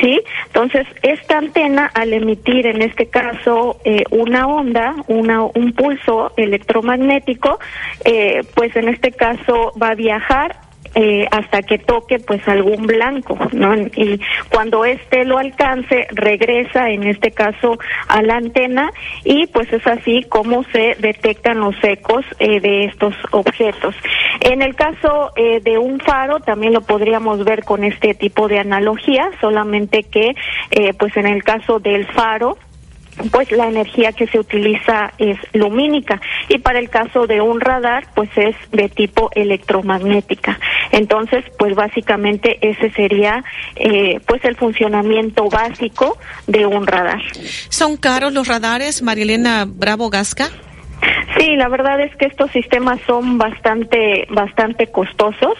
¿sí? 0.00 0.20
Entonces, 0.46 0.86
esta 1.02 1.38
antena, 1.38 1.90
al 1.94 2.12
emitir 2.12 2.66
en 2.66 2.82
este 2.82 3.06
caso 3.06 3.78
eh, 3.84 4.04
una 4.10 4.46
onda, 4.46 4.94
una, 5.06 5.42
un 5.42 5.72
pulso 5.72 6.32
electromagnético, 6.36 7.58
eh, 8.04 8.42
pues 8.54 8.74
en 8.76 8.88
este 8.88 9.12
caso 9.12 9.72
va 9.80 9.90
a 9.90 9.94
viajar 9.94 10.67
eh, 11.00 11.28
hasta 11.30 11.62
que 11.62 11.78
toque 11.78 12.18
pues 12.18 12.46
algún 12.48 12.88
blanco, 12.88 13.38
¿no? 13.52 13.76
Y 13.76 14.20
cuando 14.48 14.84
este 14.84 15.24
lo 15.24 15.38
alcance, 15.38 16.08
regresa 16.10 16.90
en 16.90 17.04
este 17.04 17.30
caso 17.30 17.78
a 18.08 18.20
la 18.20 18.36
antena 18.36 18.90
y 19.22 19.46
pues 19.46 19.72
es 19.72 19.86
así 19.86 20.24
como 20.28 20.64
se 20.64 20.96
detectan 20.98 21.60
los 21.60 21.76
ecos 21.84 22.24
eh, 22.40 22.58
de 22.58 22.86
estos 22.86 23.14
objetos. 23.30 23.94
En 24.40 24.60
el 24.60 24.74
caso 24.74 25.30
eh, 25.36 25.60
de 25.60 25.78
un 25.78 26.00
faro 26.00 26.40
también 26.40 26.72
lo 26.72 26.80
podríamos 26.80 27.44
ver 27.44 27.62
con 27.62 27.84
este 27.84 28.14
tipo 28.14 28.48
de 28.48 28.58
analogía, 28.58 29.30
solamente 29.40 30.02
que 30.02 30.34
eh, 30.72 30.94
pues 30.98 31.16
en 31.16 31.28
el 31.28 31.44
caso 31.44 31.78
del 31.78 32.08
faro 32.08 32.58
pues 33.30 33.50
la 33.50 33.68
energía 33.68 34.12
que 34.12 34.26
se 34.26 34.38
utiliza 34.38 35.12
es 35.18 35.38
lumínica. 35.52 36.20
Y 36.48 36.58
para 36.58 36.78
el 36.78 36.88
caso 36.88 37.26
de 37.26 37.40
un 37.40 37.60
radar 37.60 38.06
pues 38.14 38.30
es 38.36 38.56
de 38.72 38.88
tipo 38.88 39.30
electromagnética. 39.34 40.58
Entonces 40.92 41.44
pues 41.58 41.74
básicamente 41.74 42.58
ese 42.60 42.90
sería 42.90 43.44
eh, 43.76 44.20
pues 44.26 44.44
el 44.44 44.56
funcionamiento 44.56 45.48
básico 45.48 46.18
de 46.46 46.66
un 46.66 46.86
radar. 46.86 47.20
Son 47.68 47.96
caros 47.96 48.32
los 48.32 48.48
radares 48.48 49.02
Marilena 49.02 49.64
Bravo 49.66 50.10
Gasca 50.10 50.50
Sí, 51.38 51.54
la 51.54 51.68
verdad 51.68 52.00
es 52.00 52.14
que 52.16 52.26
estos 52.26 52.50
sistemas 52.50 53.00
son 53.06 53.38
bastante, 53.38 54.26
bastante 54.28 54.88
costosos. 54.88 55.54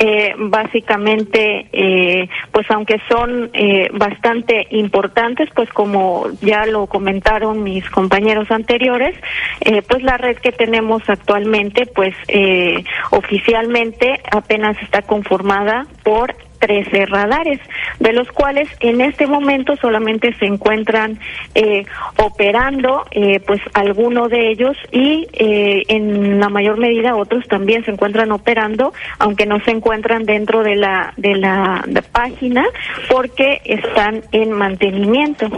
Eh, 0.00 0.34
básicamente, 0.36 1.68
eh, 1.72 2.28
pues 2.50 2.68
aunque 2.70 3.00
son 3.08 3.48
eh, 3.52 3.90
bastante 3.92 4.66
importantes, 4.70 5.48
pues 5.54 5.68
como 5.70 6.26
ya 6.40 6.66
lo 6.66 6.86
comentaron 6.86 7.62
mis 7.62 7.88
compañeros 7.90 8.50
anteriores, 8.50 9.14
eh, 9.60 9.82
pues 9.82 10.02
la 10.02 10.16
red 10.16 10.36
que 10.38 10.50
tenemos 10.50 11.08
actualmente, 11.08 11.86
pues 11.86 12.14
eh, 12.26 12.82
oficialmente 13.10 14.20
apenas 14.32 14.76
está 14.82 15.02
conformada 15.02 15.86
por 16.02 16.34
13 16.60 17.06
radares, 17.06 17.58
de 17.98 18.12
los 18.12 18.28
cuales 18.28 18.68
en 18.80 19.00
este 19.00 19.26
momento 19.26 19.74
solamente 19.80 20.32
se 20.38 20.46
encuentran 20.46 21.18
eh, 21.54 21.84
operando 22.16 23.04
eh, 23.10 23.40
pues 23.40 23.60
algunos 23.74 24.30
de 24.30 24.50
ellos 24.50 24.76
y 24.92 25.26
eh, 25.32 25.82
en 25.88 26.38
la 26.38 26.48
mayor 26.48 26.78
medida 26.78 27.16
otros 27.16 27.48
también 27.48 27.84
se 27.84 27.90
encuentran 27.90 28.30
operando, 28.30 28.92
aunque 29.18 29.46
no 29.46 29.58
se 29.64 29.72
encuentran 29.72 30.24
dentro 30.24 30.62
de 30.62 30.76
la 30.76 31.12
de 31.16 31.34
la 31.34 31.82
de 31.86 32.02
página 32.02 32.64
porque 33.10 33.60
están 33.64 34.22
en 34.32 34.52
mantenimiento. 34.52 35.48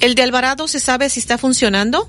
¿El 0.00 0.14
de 0.14 0.22
Alvarado 0.22 0.68
se 0.68 0.80
sabe 0.80 1.08
si 1.08 1.20
está 1.20 1.38
funcionando? 1.38 2.08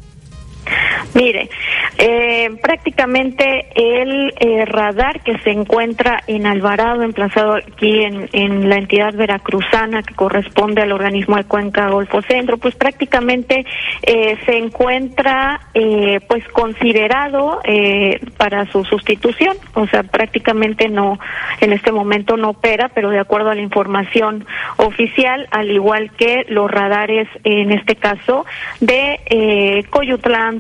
Mire, 1.13 1.49
eh, 1.97 2.49
prácticamente 2.61 3.67
el 3.75 4.33
eh, 4.39 4.65
radar 4.65 5.21
que 5.21 5.37
se 5.39 5.51
encuentra 5.51 6.23
en 6.27 6.45
Alvarado, 6.45 7.01
emplazado 7.01 7.55
aquí 7.55 8.03
en, 8.03 8.69
la 8.69 8.75
entidad 8.75 9.13
veracruzana 9.13 10.03
que 10.03 10.13
corresponde 10.13 10.81
al 10.81 10.91
organismo 10.91 11.37
de 11.37 11.45
Cuenca 11.45 11.89
Golfo 11.89 12.21
Centro, 12.21 12.57
pues 12.57 12.75
prácticamente 12.75 13.65
eh, 14.03 14.37
se 14.45 14.57
encuentra 14.57 15.59
eh, 15.73 16.19
pues 16.27 16.47
considerado 16.49 17.61
eh, 17.63 18.19
para 18.37 18.65
su 18.71 18.83
sustitución, 18.83 19.57
o 19.73 19.87
sea, 19.87 20.03
prácticamente 20.03 20.89
no, 20.89 21.19
en 21.61 21.73
este 21.73 21.91
momento 21.91 22.37
no 22.37 22.49
opera, 22.49 22.89
pero 22.93 23.09
de 23.09 23.19
acuerdo 23.19 23.49
a 23.49 23.55
la 23.55 23.61
información 23.61 24.45
oficial, 24.77 25.47
al 25.51 25.71
igual 25.71 26.11
que 26.11 26.45
los 26.49 26.69
radares, 26.69 27.27
en 27.43 27.71
este 27.71 27.95
caso, 27.95 28.45
de 28.79 29.19
eh, 29.25 29.85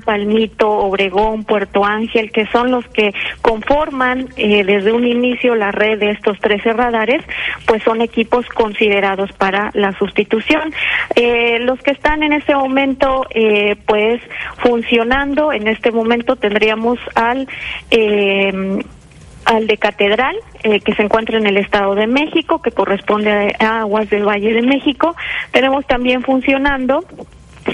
Palmito, 0.01 0.69
Obregón, 0.69 1.43
Puerto 1.43 1.85
Ángel, 1.85 2.31
que 2.31 2.45
son 2.47 2.71
los 2.71 2.87
que 2.87 3.13
conforman 3.41 4.27
eh, 4.37 4.63
desde 4.63 4.91
un 4.91 5.05
inicio 5.05 5.55
la 5.55 5.71
red 5.71 5.99
de 5.99 6.11
estos 6.11 6.39
13 6.39 6.73
radares, 6.73 7.23
pues 7.65 7.83
son 7.83 8.01
equipos 8.01 8.45
considerados 8.47 9.31
para 9.33 9.71
la 9.73 9.97
sustitución. 9.97 10.73
Eh, 11.15 11.59
los 11.59 11.79
que 11.81 11.91
están 11.91 12.23
en 12.23 12.33
este 12.33 12.55
momento, 12.55 13.25
eh, 13.31 13.75
pues 13.85 14.21
funcionando, 14.57 15.51
en 15.51 15.67
este 15.67 15.91
momento 15.91 16.35
tendríamos 16.35 16.99
al 17.15 17.47
eh, 17.91 18.81
al 19.47 19.65
de 19.65 19.77
Catedral, 19.77 20.35
eh, 20.63 20.81
que 20.81 20.93
se 20.93 21.03
encuentra 21.03 21.37
en 21.37 21.47
el 21.47 21.57
Estado 21.57 21.95
de 21.95 22.05
México, 22.05 22.61
que 22.61 22.71
corresponde 22.71 23.55
a 23.59 23.79
Aguas 23.79 24.09
del 24.09 24.27
Valle 24.27 24.53
de 24.53 24.61
México. 24.61 25.15
Tenemos 25.51 25.85
también 25.87 26.21
funcionando 26.21 27.05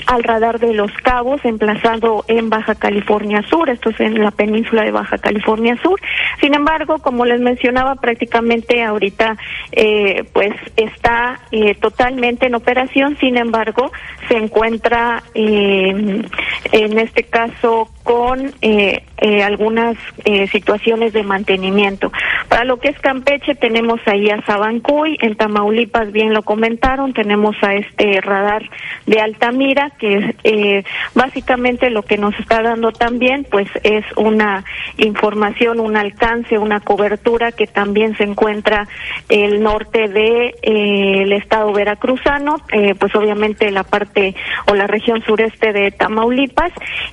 al 0.08 0.24
radar 0.24 0.60
de 0.60 0.74
Los 0.74 0.92
Cabos, 1.04 1.44
emplazado 1.44 2.26
en 2.28 2.50
Baja 2.50 2.76
California 2.76 3.44
Sur, 3.50 3.70
esto 3.70 3.90
es 3.90 4.00
en 4.00 4.22
la 4.22 4.32
península 4.32 4.84
de 4.84 4.92
Baja 4.92 5.18
California 5.18 5.78
Sur. 5.82 6.00
Sin 6.40 6.54
embargo, 6.54 7.00
como 7.00 7.26
les 7.26 7.40
mencionaba, 7.40 7.96
prácticamente 7.96 8.84
ahorita 8.84 9.38
eh, 9.72 10.24
pues 10.34 10.54
está 10.76 11.40
eh, 11.52 11.76
totalmente 11.76 12.48
en 12.48 12.56
operación, 12.56 13.18
sin 13.20 13.38
embargo, 13.38 13.92
se 14.28 14.38
encuentra 14.38 15.24
eh, 15.34 16.24
en 16.72 17.00
este 17.00 17.24
caso 17.24 17.90
con 18.04 18.52
eh, 18.62 19.04
eh, 19.18 19.42
algunas 19.42 19.96
eh, 20.26 20.48
situaciones 20.48 21.14
de 21.14 21.24
mantenimiento. 21.24 22.12
Para 22.50 22.66
lo 22.66 22.78
que 22.78 22.90
es 22.90 23.00
Campeche 23.00 23.56
tenemos 23.56 24.00
ahí 24.06 24.30
a 24.30 24.42
Sabancuy, 24.46 25.18
en 25.22 25.36
Tamaulipas 25.36 26.12
bien 26.12 26.34
lo 26.34 26.44
comentaron, 26.44 27.14
tenemos 27.14 27.56
a 27.62 27.74
este 27.74 28.20
radar 28.22 28.70
de 29.06 29.22
Altamira 29.22 29.92
que 29.98 30.36
eh, 30.44 30.84
básicamente 31.16 31.90
lo 31.90 32.04
que 32.04 32.18
nos 32.18 32.38
está 32.40 32.62
dando 32.62 32.92
también 32.92 33.48
pues 33.50 33.68
es 33.84 34.06
una 34.18 34.66
información, 34.98 35.80
un 35.80 35.96
alcance, 35.96 36.58
una 36.58 36.82
cobertura 36.82 37.52
que 37.52 37.68
también 37.68 38.18
se 38.18 38.24
encuentra 38.24 38.88
el 39.30 39.64
norte 39.64 40.10
de 40.10 40.56
el 40.62 41.32
estado 41.32 41.72
veracruzano, 41.72 42.58
pues 43.00 43.16
obviamente 43.16 43.72
la 43.72 43.84
parte 43.84 44.36
o 44.68 44.76
la 44.76 44.88
región 44.88 45.24
sureste 45.24 45.72
de 45.72 45.92
Tamaulipas 45.92 46.53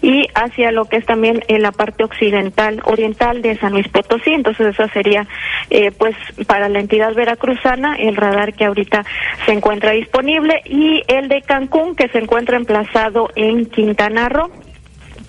y 0.02 0.26
hacia 0.34 0.72
lo 0.72 0.84
que 0.86 0.96
es 0.96 1.06
también 1.06 1.42
en 1.48 1.62
la 1.62 1.72
parte 1.72 2.04
occidental, 2.04 2.80
oriental 2.84 3.42
de 3.42 3.56
San 3.58 3.72
Luis 3.72 3.88
Potosí. 3.88 4.32
Entonces, 4.32 4.68
esa 4.68 4.88
sería, 4.88 5.26
eh, 5.70 5.90
pues, 5.90 6.16
para 6.46 6.68
la 6.68 6.80
entidad 6.80 7.14
veracruzana, 7.14 7.96
el 7.96 8.16
radar 8.16 8.54
que 8.54 8.64
ahorita 8.64 9.04
se 9.46 9.52
encuentra 9.52 9.92
disponible 9.92 10.62
y 10.64 11.02
el 11.08 11.28
de 11.28 11.42
Cancún, 11.42 11.94
que 11.94 12.08
se 12.08 12.18
encuentra 12.18 12.56
emplazado 12.56 13.30
en 13.34 13.66
Quintana 13.66 14.28
Roo 14.28 14.50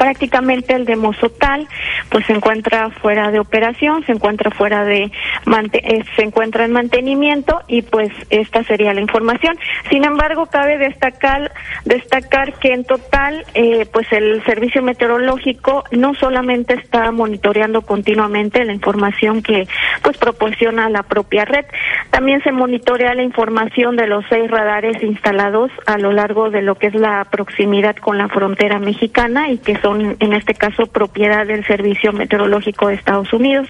prácticamente 0.02 0.74
el 0.74 0.86
de 0.86 0.96
Mozotal 0.96 1.68
pues 2.10 2.26
se 2.26 2.34
encuentra 2.34 2.90
fuera 2.90 3.30
de 3.30 3.40
operación, 3.40 4.04
se 4.08 4.14
encuentra 4.14 4.50
fuera 4.50 4.84
de 4.84 5.04
eh, 5.04 6.04
se 6.16 6.24
encuentra 6.24 6.66
en 6.66 6.72
mantenimiento 6.72 7.62
y 7.68 7.84
pues 7.84 8.10
esta 8.32 8.64
sería 8.64 8.96
la 8.96 9.02
información. 9.02 9.56
Sin 9.92 10.04
embargo, 10.04 10.48
cabe 10.48 10.80
destacar 10.80 11.52
destacar 11.86 12.54
que 12.54 12.74
en 12.74 12.84
total 12.84 13.46
eh, 13.54 13.86
pues 13.94 14.12
el 14.12 14.44
servicio 14.44 14.82
meteorológico 14.82 15.84
no 15.92 16.16
solamente 16.16 16.74
está 16.74 17.12
monitoreando 17.12 17.84
continuamente 17.84 18.66
la 18.66 18.74
información 18.74 19.44
que 19.44 19.68
pues 20.02 20.18
proporciona 20.18 20.90
la 20.90 21.04
propia 21.04 21.46
red, 21.46 21.66
también 22.10 22.42
se 22.42 22.52
monitorea 22.52 23.14
la 23.14 23.22
información 23.22 23.96
de 23.98 24.08
los 24.08 24.26
seis 24.30 24.50
radares 24.50 25.04
instalados 25.04 25.70
a 25.86 26.00
lo 26.00 26.12
largo 26.12 26.50
de 26.50 26.64
lo 26.64 26.74
que 26.74 26.88
es 26.88 26.96
la 26.96 27.24
proximidad 27.26 27.96
con 27.98 28.18
la 28.18 28.30
frontera 28.30 28.80
mexicana 28.80 29.52
y 29.52 29.60
que 29.60 29.80
son 29.80 29.91
en 30.00 30.34
este 30.34 30.54
caso 30.54 30.86
propiedad 30.88 31.46
del 31.46 31.66
Servicio 31.66 32.14
Meteorológico 32.14 32.88
de 32.88 32.96
Estados 32.96 33.32
Unidos. 33.34 33.68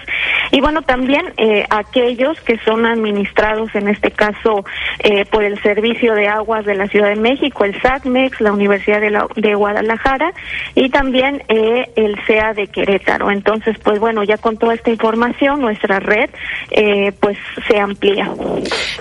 Y 0.50 0.60
bueno, 0.60 0.82
también 0.82 1.32
eh, 1.36 1.64
aquellos 1.70 2.40
que 2.42 2.58
son 2.64 2.86
administrados 2.86 3.74
en 3.74 3.88
este 3.88 4.10
caso 4.10 4.64
eh, 4.98 5.24
por 5.24 5.44
el 5.44 5.60
Servicio 5.62 6.14
de 6.14 6.28
Aguas 6.28 6.64
de 6.64 6.74
la 6.74 6.86
Ciudad 6.88 7.08
de 7.08 7.16
México, 7.16 7.64
el 7.64 7.80
SACMEX, 7.80 8.40
la 8.40 8.52
Universidad 8.52 9.00
de, 9.00 9.10
la, 9.10 9.26
de 9.36 9.54
Guadalajara 9.54 10.32
y 10.74 10.90
también 10.90 11.42
eh, 11.48 11.90
el 11.96 12.16
CEA 12.26 12.52
de 12.54 12.66
Querétaro. 12.66 13.30
Entonces, 13.30 13.76
pues 13.82 13.98
bueno, 13.98 14.22
ya 14.24 14.36
con 14.38 14.56
toda 14.56 14.74
esta 14.74 14.90
información, 14.90 15.60
nuestra 15.60 16.00
red 16.00 16.30
eh, 16.70 17.12
pues 17.20 17.38
se 17.68 17.78
amplía. 17.78 18.30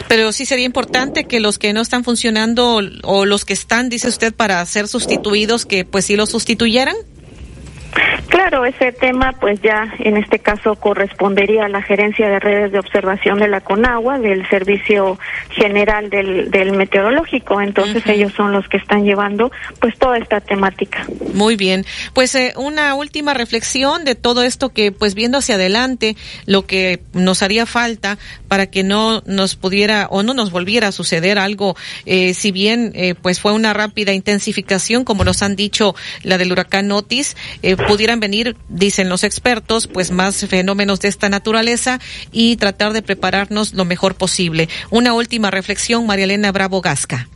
Pero 0.08 0.32
sí 0.32 0.46
sería 0.46 0.66
importante 0.66 1.26
que 1.26 1.40
los 1.40 1.58
que 1.58 1.74
no 1.74 1.82
están 1.82 2.04
funcionando 2.04 2.80
o 3.04 3.26
los 3.26 3.46
que 3.46 3.54
están, 3.54 3.90
dice 3.90 4.08
usted, 4.08 4.34
para 4.34 4.64
ser 4.66 4.88
sustituidos, 4.88 5.66
que 5.66 5.86
pues 5.86 6.06
sí 6.06 6.16
los 6.16 6.30
sustituyeran. 6.30 6.96
Claro, 8.28 8.66
ese 8.66 8.92
tema 8.92 9.34
pues 9.40 9.62
ya 9.62 9.94
en 10.00 10.18
este 10.18 10.40
caso 10.40 10.76
correspondería 10.76 11.66
a 11.66 11.70
la 11.70 11.82
gerencia 11.82 12.30
de 12.30 12.40
redes 12.40 12.72
de 12.72 12.80
observación 12.80 13.40
de 13.40 13.48
la 13.48 13.62
CONAGUA, 13.62 14.20
del 14.20 14.48
Servicio 14.50 15.20
General 15.50 16.10
del, 16.10 16.50
del 16.50 16.72
Meteorológico. 16.72 17.62
Entonces 17.62 18.06
ellos 18.08 18.34
son 18.34 18.54
los 18.54 18.68
que 18.68 18.78
están 18.78 19.04
llevando 19.04 19.52
pues 19.80 19.98
toda 19.98 20.18
esta 20.18 20.40
temática. 20.40 21.06
Muy 21.34 21.56
bien. 21.56 21.86
Pues 22.14 22.34
eh, 22.36 22.54
una 22.56 22.96
última 22.96 23.34
reflexión 23.34 24.06
de 24.06 24.16
todo 24.16 24.44
esto 24.44 24.70
que 24.70 24.92
pues 24.92 25.14
viendo 25.14 25.38
hacia 25.38 25.56
adelante 25.56 26.16
lo 26.46 26.66
que 26.66 27.02
nos 27.14 27.44
haría 27.44 27.66
falta 27.66 28.18
para 28.48 28.68
que 28.68 28.84
no 28.84 29.22
nos 29.26 29.56
pudiera 29.56 30.08
o 30.10 30.24
no 30.24 30.34
nos 30.34 30.52
volviera 30.52 30.88
a 30.88 30.92
suceder 30.92 31.40
algo, 31.40 31.76
eh, 32.06 32.34
si 32.34 32.52
bien 32.52 32.92
eh, 32.96 33.16
pues 33.16 33.40
fue 33.40 33.54
una 33.54 33.74
rápida 33.74 34.14
intensificación 34.14 35.04
como 35.04 35.24
nos 35.24 35.42
han 35.42 35.56
dicho 35.56 35.96
la 36.24 36.38
del 36.38 36.52
huracán 36.52 36.92
Otis, 36.92 37.36
eh, 37.62 37.76
pudieran 37.88 38.20
venir, 38.20 38.56
dicen 38.70 39.10
los 39.10 39.24
expertos, 39.24 39.88
pues 39.88 40.12
más 40.12 40.46
fenómenos 40.48 41.00
de 41.00 41.10
esta 41.10 41.30
naturaleza 41.30 42.00
y 42.32 42.56
tratar 42.58 42.94
de 42.94 43.02
prepararnos 43.02 43.74
lo 43.74 43.86
mejor 43.86 44.16
posible. 44.16 44.70
Una 44.90 45.14
última 45.14 45.52
reflexión, 45.52 46.06
María 46.06 46.26
Elena 46.26 46.52
Bravo 46.52 46.82
Gasca. 46.82 47.28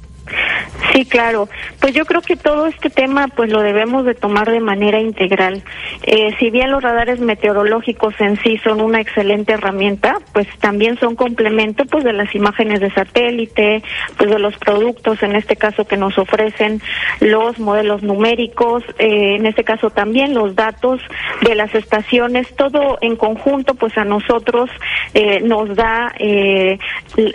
Sí, 0.96 1.04
claro. 1.04 1.50
Pues 1.82 1.94
yo 1.94 2.06
creo 2.06 2.22
que 2.22 2.38
todo 2.38 2.68
este 2.68 2.90
tema 2.90 3.28
pues 3.28 3.50
lo 3.50 3.62
debemos 3.62 4.06
de 4.06 4.16
tomar 4.16 4.50
de 4.50 4.62
manera 4.62 4.98
integral. 5.02 5.62
Eh, 6.04 6.34
si 6.40 6.50
bien 6.52 6.72
los 6.72 6.82
radares 6.82 7.20
meteorológicos 7.20 8.14
en 8.22 8.42
sí 8.42 8.58
son 8.64 8.80
una 8.80 9.02
excelente 9.02 9.52
herramienta, 9.52 10.20
pues 10.32 10.48
también 10.60 10.98
son 10.98 11.18
complemento 11.18 11.84
pues 11.86 12.06
de 12.06 12.14
las 12.14 12.34
imágenes 12.34 12.80
de 12.80 12.92
satélite, 12.92 13.84
pues 14.16 14.30
de 14.30 14.40
los 14.40 14.56
productos 14.58 15.22
en 15.22 15.36
este 15.36 15.58
caso 15.58 15.86
que 15.86 15.98
nos 15.98 16.18
ofrecen 16.18 16.82
los 17.20 17.60
modelos 17.60 18.02
numéricos, 18.02 18.82
eh, 18.98 19.36
en 19.36 19.48
este 19.48 19.66
caso 19.66 19.90
también 19.90 20.34
los 20.34 20.56
datos 20.56 21.02
de 21.42 21.56
las 21.56 21.76
estaciones, 21.76 22.48
todo 22.56 23.00
en 23.02 23.18
conjunto 23.18 23.74
pues 23.74 23.98
a 23.98 24.06
nosotros 24.06 24.70
eh, 25.14 25.42
nos 25.42 25.76
da 25.76 26.14
eh, 26.20 26.80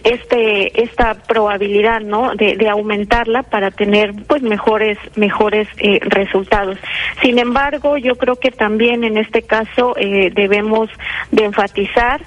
este 0.04 0.82
esta 0.82 1.12
probabilidad, 1.12 2.00
¿no? 2.00 2.34
De, 2.34 2.56
de 2.56 2.66
aumentarla 2.66 3.49
para 3.50 3.70
tener 3.70 4.14
pues 4.26 4.42
mejores 4.42 4.98
mejores 5.16 5.68
eh, 5.78 6.00
resultados. 6.02 6.78
Sin 7.22 7.38
embargo, 7.38 7.96
yo 7.96 8.16
creo 8.16 8.36
que 8.36 8.50
también 8.50 9.04
en 9.04 9.16
este 9.16 9.42
caso 9.42 9.94
eh, 9.96 10.30
debemos 10.34 10.88
de 11.30 11.44
enfatizar 11.44 12.20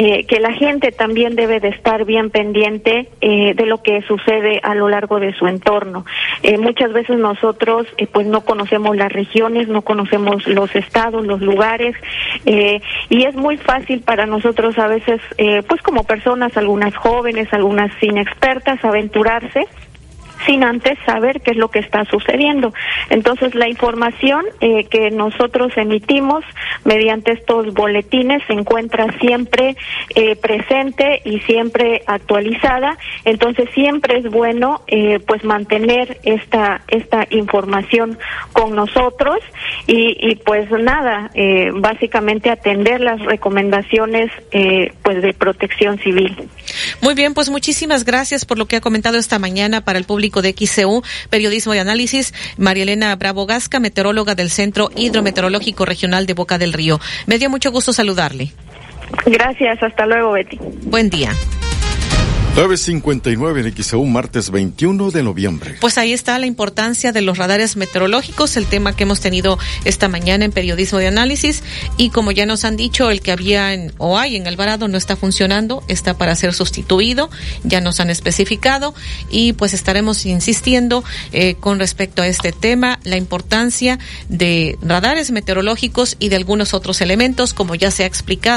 eh, 0.00 0.24
que 0.26 0.38
la 0.38 0.52
gente 0.52 0.92
también 0.92 1.34
debe 1.34 1.58
de 1.58 1.68
estar 1.68 2.04
bien 2.04 2.30
pendiente 2.30 3.08
eh, 3.20 3.54
de 3.54 3.66
lo 3.66 3.82
que 3.82 4.02
sucede 4.02 4.60
a 4.62 4.76
lo 4.76 4.88
largo 4.88 5.18
de 5.18 5.34
su 5.34 5.48
entorno. 5.48 6.04
Eh, 6.44 6.56
muchas 6.56 6.92
veces 6.92 7.18
nosotros 7.18 7.86
eh, 7.96 8.06
pues 8.06 8.26
no 8.26 8.42
conocemos 8.42 8.96
las 8.96 9.12
regiones, 9.12 9.66
no 9.66 9.82
conocemos 9.82 10.46
los 10.46 10.74
estados, 10.76 11.26
los 11.26 11.40
lugares 11.40 11.96
eh, 12.46 12.80
y 13.08 13.24
es 13.24 13.34
muy 13.34 13.56
fácil 13.56 14.00
para 14.02 14.26
nosotros 14.26 14.78
a 14.78 14.86
veces 14.86 15.20
pues 15.66 15.82
como 15.82 16.04
personas, 16.04 16.56
algunas 16.56 16.94
jóvenes, 16.94 17.52
algunas 17.52 17.90
inexpertas, 18.00 18.84
aventurarse 18.84 19.66
sin 20.46 20.64
antes 20.64 20.98
saber 21.04 21.40
qué 21.40 21.52
es 21.52 21.56
lo 21.56 21.68
que 21.70 21.78
está 21.78 22.04
sucediendo. 22.06 22.72
Entonces, 23.10 23.54
la 23.54 23.68
información 23.68 24.44
eh, 24.60 24.84
que 24.84 25.10
nosotros 25.10 25.72
emitimos 25.76 26.44
mediante 26.84 27.32
estos 27.32 27.74
boletines 27.74 28.42
se 28.46 28.52
encuentra 28.52 29.06
siempre 29.20 29.76
eh, 30.14 30.36
presente 30.36 31.20
y 31.24 31.40
siempre 31.40 32.02
actualizada. 32.06 32.96
Entonces, 33.24 33.68
siempre 33.74 34.18
es 34.18 34.30
bueno, 34.30 34.82
eh, 34.86 35.20
pues, 35.26 35.44
mantener 35.44 36.18
esta 36.22 36.82
esta 36.88 37.26
información 37.30 38.18
con 38.52 38.74
nosotros 38.74 39.38
y, 39.86 40.16
y 40.20 40.36
pues 40.36 40.70
nada, 40.70 41.30
eh, 41.34 41.70
básicamente 41.74 42.50
atender 42.50 43.00
las 43.00 43.20
recomendaciones, 43.20 44.30
eh, 44.52 44.92
pues, 45.02 45.22
de 45.22 45.32
protección 45.32 45.98
civil. 45.98 46.36
Muy 47.00 47.14
bien, 47.14 47.34
pues 47.34 47.50
muchísimas 47.50 48.04
gracias 48.04 48.44
por 48.44 48.58
lo 48.58 48.66
que 48.66 48.76
ha 48.76 48.80
comentado 48.80 49.18
esta 49.18 49.38
mañana 49.38 49.80
para 49.80 49.98
el 49.98 50.04
público 50.04 50.42
de 50.42 50.54
XCU, 50.56 51.02
Periodismo 51.30 51.74
y 51.74 51.78
Análisis, 51.78 52.34
María 52.56 52.84
Elena 52.84 53.14
Bravo 53.16 53.46
Gasca, 53.46 53.80
meteoróloga 53.80 54.34
del 54.34 54.50
Centro 54.50 54.90
Hidrometeorológico 54.94 55.84
Regional 55.84 56.26
de 56.26 56.34
Boca 56.34 56.58
del 56.58 56.72
Río. 56.72 57.00
Me 57.26 57.38
dio 57.38 57.50
mucho 57.50 57.70
gusto 57.70 57.92
saludarle. 57.92 58.52
Gracias, 59.26 59.82
hasta 59.82 60.06
luego, 60.06 60.32
Betty. 60.32 60.58
Buen 60.82 61.10
día. 61.10 61.32
9.59 62.58 63.64
en 63.64 63.84
XEU, 63.84 64.04
martes 64.04 64.50
21 64.50 65.12
de 65.12 65.22
noviembre. 65.22 65.76
Pues 65.80 65.96
ahí 65.96 66.12
está 66.12 66.36
la 66.40 66.46
importancia 66.46 67.12
de 67.12 67.22
los 67.22 67.38
radares 67.38 67.76
meteorológicos, 67.76 68.56
el 68.56 68.66
tema 68.66 68.96
que 68.96 69.04
hemos 69.04 69.20
tenido 69.20 69.60
esta 69.84 70.08
mañana 70.08 70.44
en 70.44 70.50
periodismo 70.50 70.98
de 70.98 71.06
análisis. 71.06 71.62
Y 71.98 72.10
como 72.10 72.32
ya 72.32 72.46
nos 72.46 72.64
han 72.64 72.76
dicho, 72.76 73.10
el 73.10 73.20
que 73.20 73.30
había 73.30 73.74
en, 73.74 73.92
o 73.98 74.18
hay 74.18 74.34
en 74.34 74.48
Alvarado 74.48 74.88
no 74.88 74.98
está 74.98 75.14
funcionando, 75.14 75.84
está 75.86 76.18
para 76.18 76.34
ser 76.34 76.52
sustituido, 76.52 77.30
ya 77.62 77.80
nos 77.80 78.00
han 78.00 78.10
especificado. 78.10 78.92
Y 79.30 79.52
pues 79.52 79.72
estaremos 79.72 80.26
insistiendo 80.26 81.04
eh, 81.30 81.54
con 81.60 81.78
respecto 81.78 82.22
a 82.22 82.26
este 82.26 82.50
tema, 82.50 82.98
la 83.04 83.18
importancia 83.18 84.00
de 84.28 84.76
radares 84.82 85.30
meteorológicos 85.30 86.16
y 86.18 86.28
de 86.28 86.34
algunos 86.34 86.74
otros 86.74 87.02
elementos, 87.02 87.54
como 87.54 87.76
ya 87.76 87.92
se 87.92 88.02
ha 88.02 88.06
explicado. 88.06 88.38